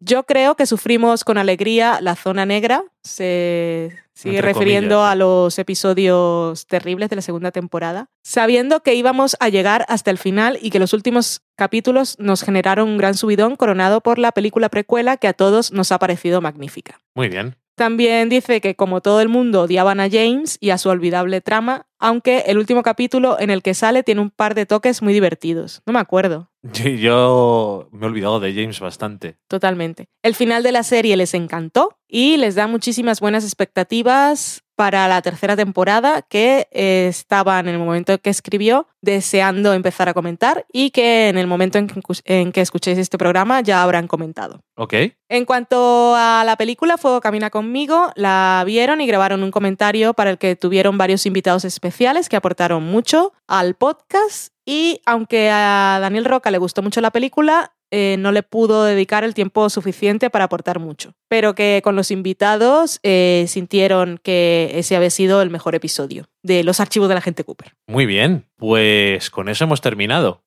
Yo 0.00 0.24
creo 0.24 0.56
que 0.56 0.66
sufrimos 0.66 1.24
con 1.24 1.38
alegría 1.38 2.00
la 2.00 2.16
zona 2.16 2.46
negra. 2.46 2.82
Se 3.02 3.92
sigue 4.14 4.36
Entre 4.36 4.52
refiriendo 4.52 4.96
comillas, 4.96 5.12
a 5.12 5.16
los 5.16 5.58
episodios 5.58 6.66
terribles 6.66 7.10
de 7.10 7.16
la 7.16 7.22
segunda 7.22 7.50
temporada, 7.50 8.08
sabiendo 8.22 8.82
que 8.82 8.94
íbamos 8.94 9.36
a 9.40 9.48
llegar 9.48 9.84
hasta 9.88 10.10
el 10.10 10.18
final 10.18 10.58
y 10.60 10.70
que 10.70 10.78
los 10.78 10.92
últimos 10.92 11.42
capítulos 11.56 12.16
nos 12.18 12.42
generaron 12.42 12.88
un 12.88 12.98
gran 12.98 13.14
subidón 13.14 13.56
coronado 13.56 14.00
por 14.00 14.18
la 14.18 14.32
película 14.32 14.68
precuela 14.68 15.16
que 15.16 15.28
a 15.28 15.32
todos 15.32 15.72
nos 15.72 15.92
ha 15.92 15.98
parecido 15.98 16.40
magnífica. 16.40 17.00
Muy 17.14 17.28
bien. 17.28 17.56
También 17.82 18.28
dice 18.28 18.60
que 18.60 18.76
como 18.76 19.00
todo 19.00 19.20
el 19.20 19.28
mundo 19.28 19.62
odiaban 19.62 19.98
a 19.98 20.08
James 20.08 20.56
y 20.60 20.70
a 20.70 20.78
su 20.78 20.88
olvidable 20.88 21.40
trama, 21.40 21.88
aunque 21.98 22.44
el 22.46 22.58
último 22.58 22.84
capítulo 22.84 23.40
en 23.40 23.50
el 23.50 23.60
que 23.60 23.74
sale 23.74 24.04
tiene 24.04 24.20
un 24.20 24.30
par 24.30 24.54
de 24.54 24.66
toques 24.66 25.02
muy 25.02 25.12
divertidos. 25.12 25.82
No 25.84 25.92
me 25.92 25.98
acuerdo. 25.98 26.52
Yo, 26.62 26.90
yo 26.90 27.88
me 27.90 28.06
he 28.06 28.08
olvidado 28.08 28.38
de 28.38 28.54
James 28.54 28.78
bastante. 28.78 29.36
Totalmente. 29.48 30.06
El 30.22 30.36
final 30.36 30.62
de 30.62 30.70
la 30.70 30.84
serie 30.84 31.16
les 31.16 31.34
encantó 31.34 31.98
y 32.06 32.36
les 32.36 32.54
da 32.54 32.68
muchísimas 32.68 33.18
buenas 33.18 33.42
expectativas 33.42 34.61
para 34.76 35.08
la 35.08 35.22
tercera 35.22 35.56
temporada 35.56 36.22
que 36.22 36.68
eh, 36.70 37.06
estaban 37.08 37.68
en 37.68 37.74
el 37.74 37.78
momento 37.78 38.12
en 38.12 38.18
que 38.18 38.30
escribió 38.30 38.86
deseando 39.00 39.74
empezar 39.74 40.08
a 40.08 40.14
comentar 40.14 40.64
y 40.72 40.90
que 40.90 41.28
en 41.28 41.38
el 41.38 41.46
momento 41.46 41.78
en 41.78 41.88
que, 41.88 42.00
en 42.24 42.52
que 42.52 42.60
escuchéis 42.60 42.98
este 42.98 43.18
programa 43.18 43.60
ya 43.60 43.82
habrán 43.82 44.06
comentado. 44.06 44.60
Ok. 44.76 44.94
En 45.28 45.44
cuanto 45.44 46.14
a 46.16 46.42
la 46.44 46.56
película 46.56 46.98
Fuego 46.98 47.20
Camina 47.20 47.50
conmigo, 47.50 48.12
la 48.16 48.62
vieron 48.66 49.00
y 49.00 49.06
grabaron 49.06 49.42
un 49.42 49.50
comentario 49.50 50.14
para 50.14 50.30
el 50.30 50.38
que 50.38 50.56
tuvieron 50.56 50.98
varios 50.98 51.26
invitados 51.26 51.64
especiales 51.64 52.28
que 52.28 52.36
aportaron 52.36 52.82
mucho 52.82 53.32
al 53.46 53.74
podcast 53.74 54.52
y 54.64 55.00
aunque 55.06 55.50
a 55.50 55.98
Daniel 56.00 56.24
Roca 56.24 56.50
le 56.50 56.58
gustó 56.58 56.82
mucho 56.82 57.00
la 57.00 57.10
película, 57.10 57.71
eh, 57.94 58.16
no 58.18 58.32
le 58.32 58.42
pudo 58.42 58.84
dedicar 58.84 59.22
el 59.22 59.34
tiempo 59.34 59.68
suficiente 59.68 60.30
para 60.30 60.46
aportar 60.46 60.78
mucho. 60.78 61.14
Pero 61.28 61.54
que 61.54 61.82
con 61.84 61.94
los 61.94 62.10
invitados 62.10 62.98
eh, 63.02 63.44
sintieron 63.48 64.18
que 64.22 64.72
ese 64.74 64.96
había 64.96 65.10
sido 65.10 65.42
el 65.42 65.50
mejor 65.50 65.74
episodio 65.74 66.24
de 66.42 66.64
los 66.64 66.80
archivos 66.80 67.10
de 67.10 67.14
la 67.14 67.20
gente 67.20 67.44
Cooper. 67.44 67.74
Muy 67.86 68.06
bien. 68.06 68.46
Pues 68.56 69.28
con 69.28 69.50
eso 69.50 69.64
hemos 69.64 69.82
terminado. 69.82 70.42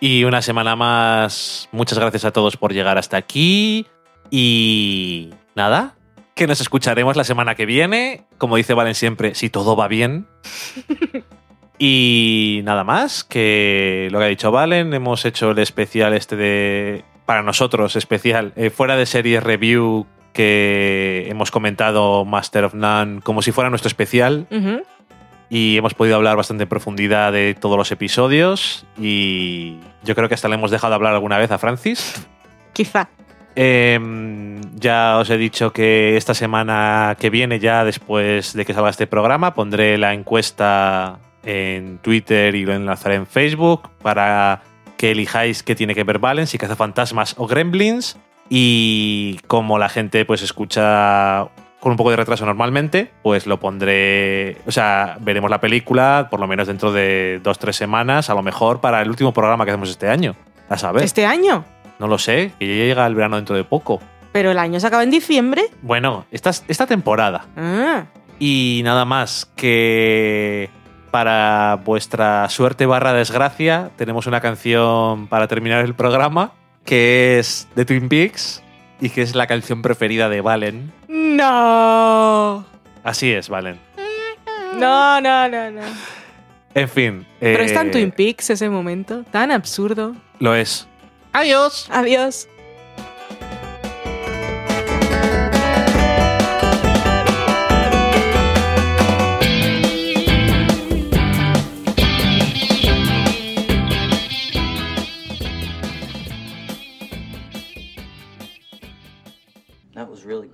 Y 0.00 0.22
una 0.22 0.40
semana 0.40 0.76
más, 0.76 1.68
muchas 1.72 1.98
gracias 1.98 2.24
a 2.24 2.30
todos 2.30 2.56
por 2.56 2.72
llegar 2.72 2.98
hasta 2.98 3.16
aquí. 3.16 3.84
Y 4.30 5.30
nada, 5.56 5.96
que 6.36 6.46
nos 6.46 6.60
escucharemos 6.60 7.16
la 7.16 7.24
semana 7.24 7.56
que 7.56 7.66
viene. 7.66 8.26
Como 8.38 8.54
dice 8.54 8.74
Valen 8.74 8.94
siempre, 8.94 9.34
si 9.34 9.50
todo 9.50 9.74
va 9.74 9.88
bien. 9.88 10.28
y 11.78 12.60
nada 12.64 12.84
más, 12.84 13.24
que 13.24 14.08
lo 14.10 14.18
que 14.18 14.24
ha 14.24 14.28
dicho 14.28 14.50
Valen, 14.50 14.94
hemos 14.94 15.24
hecho 15.24 15.52
el 15.52 15.58
especial 15.58 16.12
este 16.14 16.36
de, 16.36 17.04
para 17.24 17.42
nosotros, 17.42 17.94
especial, 17.94 18.52
eh, 18.56 18.70
fuera 18.70 18.96
de 18.96 19.06
serie 19.06 19.40
review 19.40 20.06
que 20.32 21.26
hemos 21.28 21.50
comentado 21.50 22.24
Master 22.24 22.64
of 22.64 22.74
None 22.74 23.20
como 23.22 23.42
si 23.42 23.52
fuera 23.52 23.70
nuestro 23.70 23.88
especial 23.88 24.46
y 25.50 25.76
hemos 25.76 25.94
podido 25.94 26.16
hablar 26.16 26.36
bastante 26.36 26.64
en 26.64 26.68
profundidad 26.68 27.32
de 27.32 27.54
todos 27.54 27.76
los 27.76 27.90
episodios 27.90 28.86
y 28.98 29.78
yo 30.04 30.14
creo 30.14 30.28
que 30.28 30.34
hasta 30.34 30.48
le 30.48 30.54
hemos 30.54 30.70
dejado 30.70 30.94
hablar 30.94 31.14
alguna 31.14 31.38
vez 31.38 31.50
a 31.50 31.58
Francis. 31.58 32.26
Quizá. 32.72 33.08
Em, 33.56 34.60
ya 34.76 35.18
os 35.18 35.30
he 35.30 35.36
dicho 35.36 35.72
que 35.72 36.16
esta 36.16 36.34
semana 36.34 37.16
que 37.18 37.30
viene, 37.30 37.58
ya 37.58 37.84
después 37.84 38.52
de 38.52 38.64
que 38.64 38.74
salga 38.74 38.90
este 38.90 39.08
programa, 39.08 39.54
pondré 39.54 39.98
la 39.98 40.14
encuesta 40.14 41.18
en 41.48 41.96
Twitter 41.98 42.54
y 42.54 42.66
lo 42.66 42.74
enlazaré 42.74 43.14
en 43.14 43.26
Facebook 43.26 43.88
para 44.02 44.60
que 44.98 45.12
elijáis 45.12 45.62
qué 45.62 45.74
tiene 45.74 45.94
que 45.94 46.04
ver 46.04 46.18
Valen, 46.18 46.46
si 46.46 46.58
cazafantasmas 46.58 47.34
o 47.38 47.46
gremlins. 47.46 48.18
Y 48.50 49.38
como 49.46 49.78
la 49.78 49.88
gente 49.88 50.26
pues 50.26 50.42
escucha 50.42 51.48
con 51.80 51.92
un 51.92 51.96
poco 51.96 52.10
de 52.10 52.16
retraso 52.16 52.44
normalmente, 52.44 53.10
pues 53.22 53.46
lo 53.46 53.58
pondré, 53.60 54.58
o 54.66 54.72
sea, 54.72 55.16
veremos 55.20 55.48
la 55.50 55.60
película 55.60 56.28
por 56.30 56.40
lo 56.40 56.46
menos 56.46 56.66
dentro 56.66 56.92
de 56.92 57.40
dos, 57.42 57.58
tres 57.58 57.76
semanas, 57.76 58.28
a 58.28 58.34
lo 58.34 58.42
mejor 58.42 58.80
para 58.80 59.00
el 59.00 59.08
último 59.08 59.32
programa 59.32 59.64
que 59.64 59.70
hacemos 59.70 59.88
este 59.88 60.08
año. 60.08 60.36
A 60.68 60.76
saber. 60.76 61.02
Este 61.02 61.24
año. 61.24 61.64
No 61.98 62.08
lo 62.08 62.18
sé, 62.18 62.52
que 62.58 62.66
ya 62.66 62.84
llega 62.84 63.06
el 63.06 63.14
verano 63.14 63.36
dentro 63.36 63.56
de 63.56 63.64
poco. 63.64 64.00
Pero 64.32 64.50
el 64.50 64.58
año 64.58 64.80
se 64.80 64.86
acaba 64.86 65.02
en 65.02 65.10
diciembre. 65.10 65.62
Bueno, 65.80 66.26
esta, 66.30 66.50
esta 66.50 66.86
temporada. 66.86 67.46
Ah. 67.56 68.04
Y 68.38 68.82
nada 68.84 69.04
más 69.04 69.50
que 69.56 70.68
para 71.18 71.80
vuestra 71.84 72.48
suerte 72.48 72.86
barra 72.86 73.12
desgracia 73.12 73.90
tenemos 73.96 74.28
una 74.28 74.40
canción 74.40 75.26
para 75.26 75.48
terminar 75.48 75.84
el 75.84 75.96
programa 75.96 76.52
que 76.84 77.40
es 77.40 77.66
de 77.74 77.84
Twin 77.84 78.08
Peaks 78.08 78.62
y 79.00 79.10
que 79.10 79.22
es 79.22 79.34
la 79.34 79.48
canción 79.48 79.82
preferida 79.82 80.28
de 80.28 80.40
Valen. 80.42 80.92
No. 81.08 82.64
Así 83.02 83.32
es, 83.32 83.48
Valen. 83.48 83.80
No, 84.76 85.20
no, 85.20 85.48
no, 85.48 85.72
no. 85.72 85.82
En 86.76 86.88
fin. 86.88 87.26
Pero 87.40 87.64
eh, 87.64 87.66
está 87.66 87.80
en 87.80 87.90
Twin 87.90 88.12
Peaks 88.12 88.50
ese 88.50 88.70
momento. 88.70 89.24
Tan 89.24 89.50
absurdo. 89.50 90.14
Lo 90.38 90.54
es. 90.54 90.86
Adiós. 91.32 91.88
Adiós. 91.90 92.48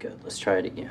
Good. 0.05 0.18
Let's 0.22 0.39
try 0.39 0.59
it 0.59 0.66
again. 0.66 0.90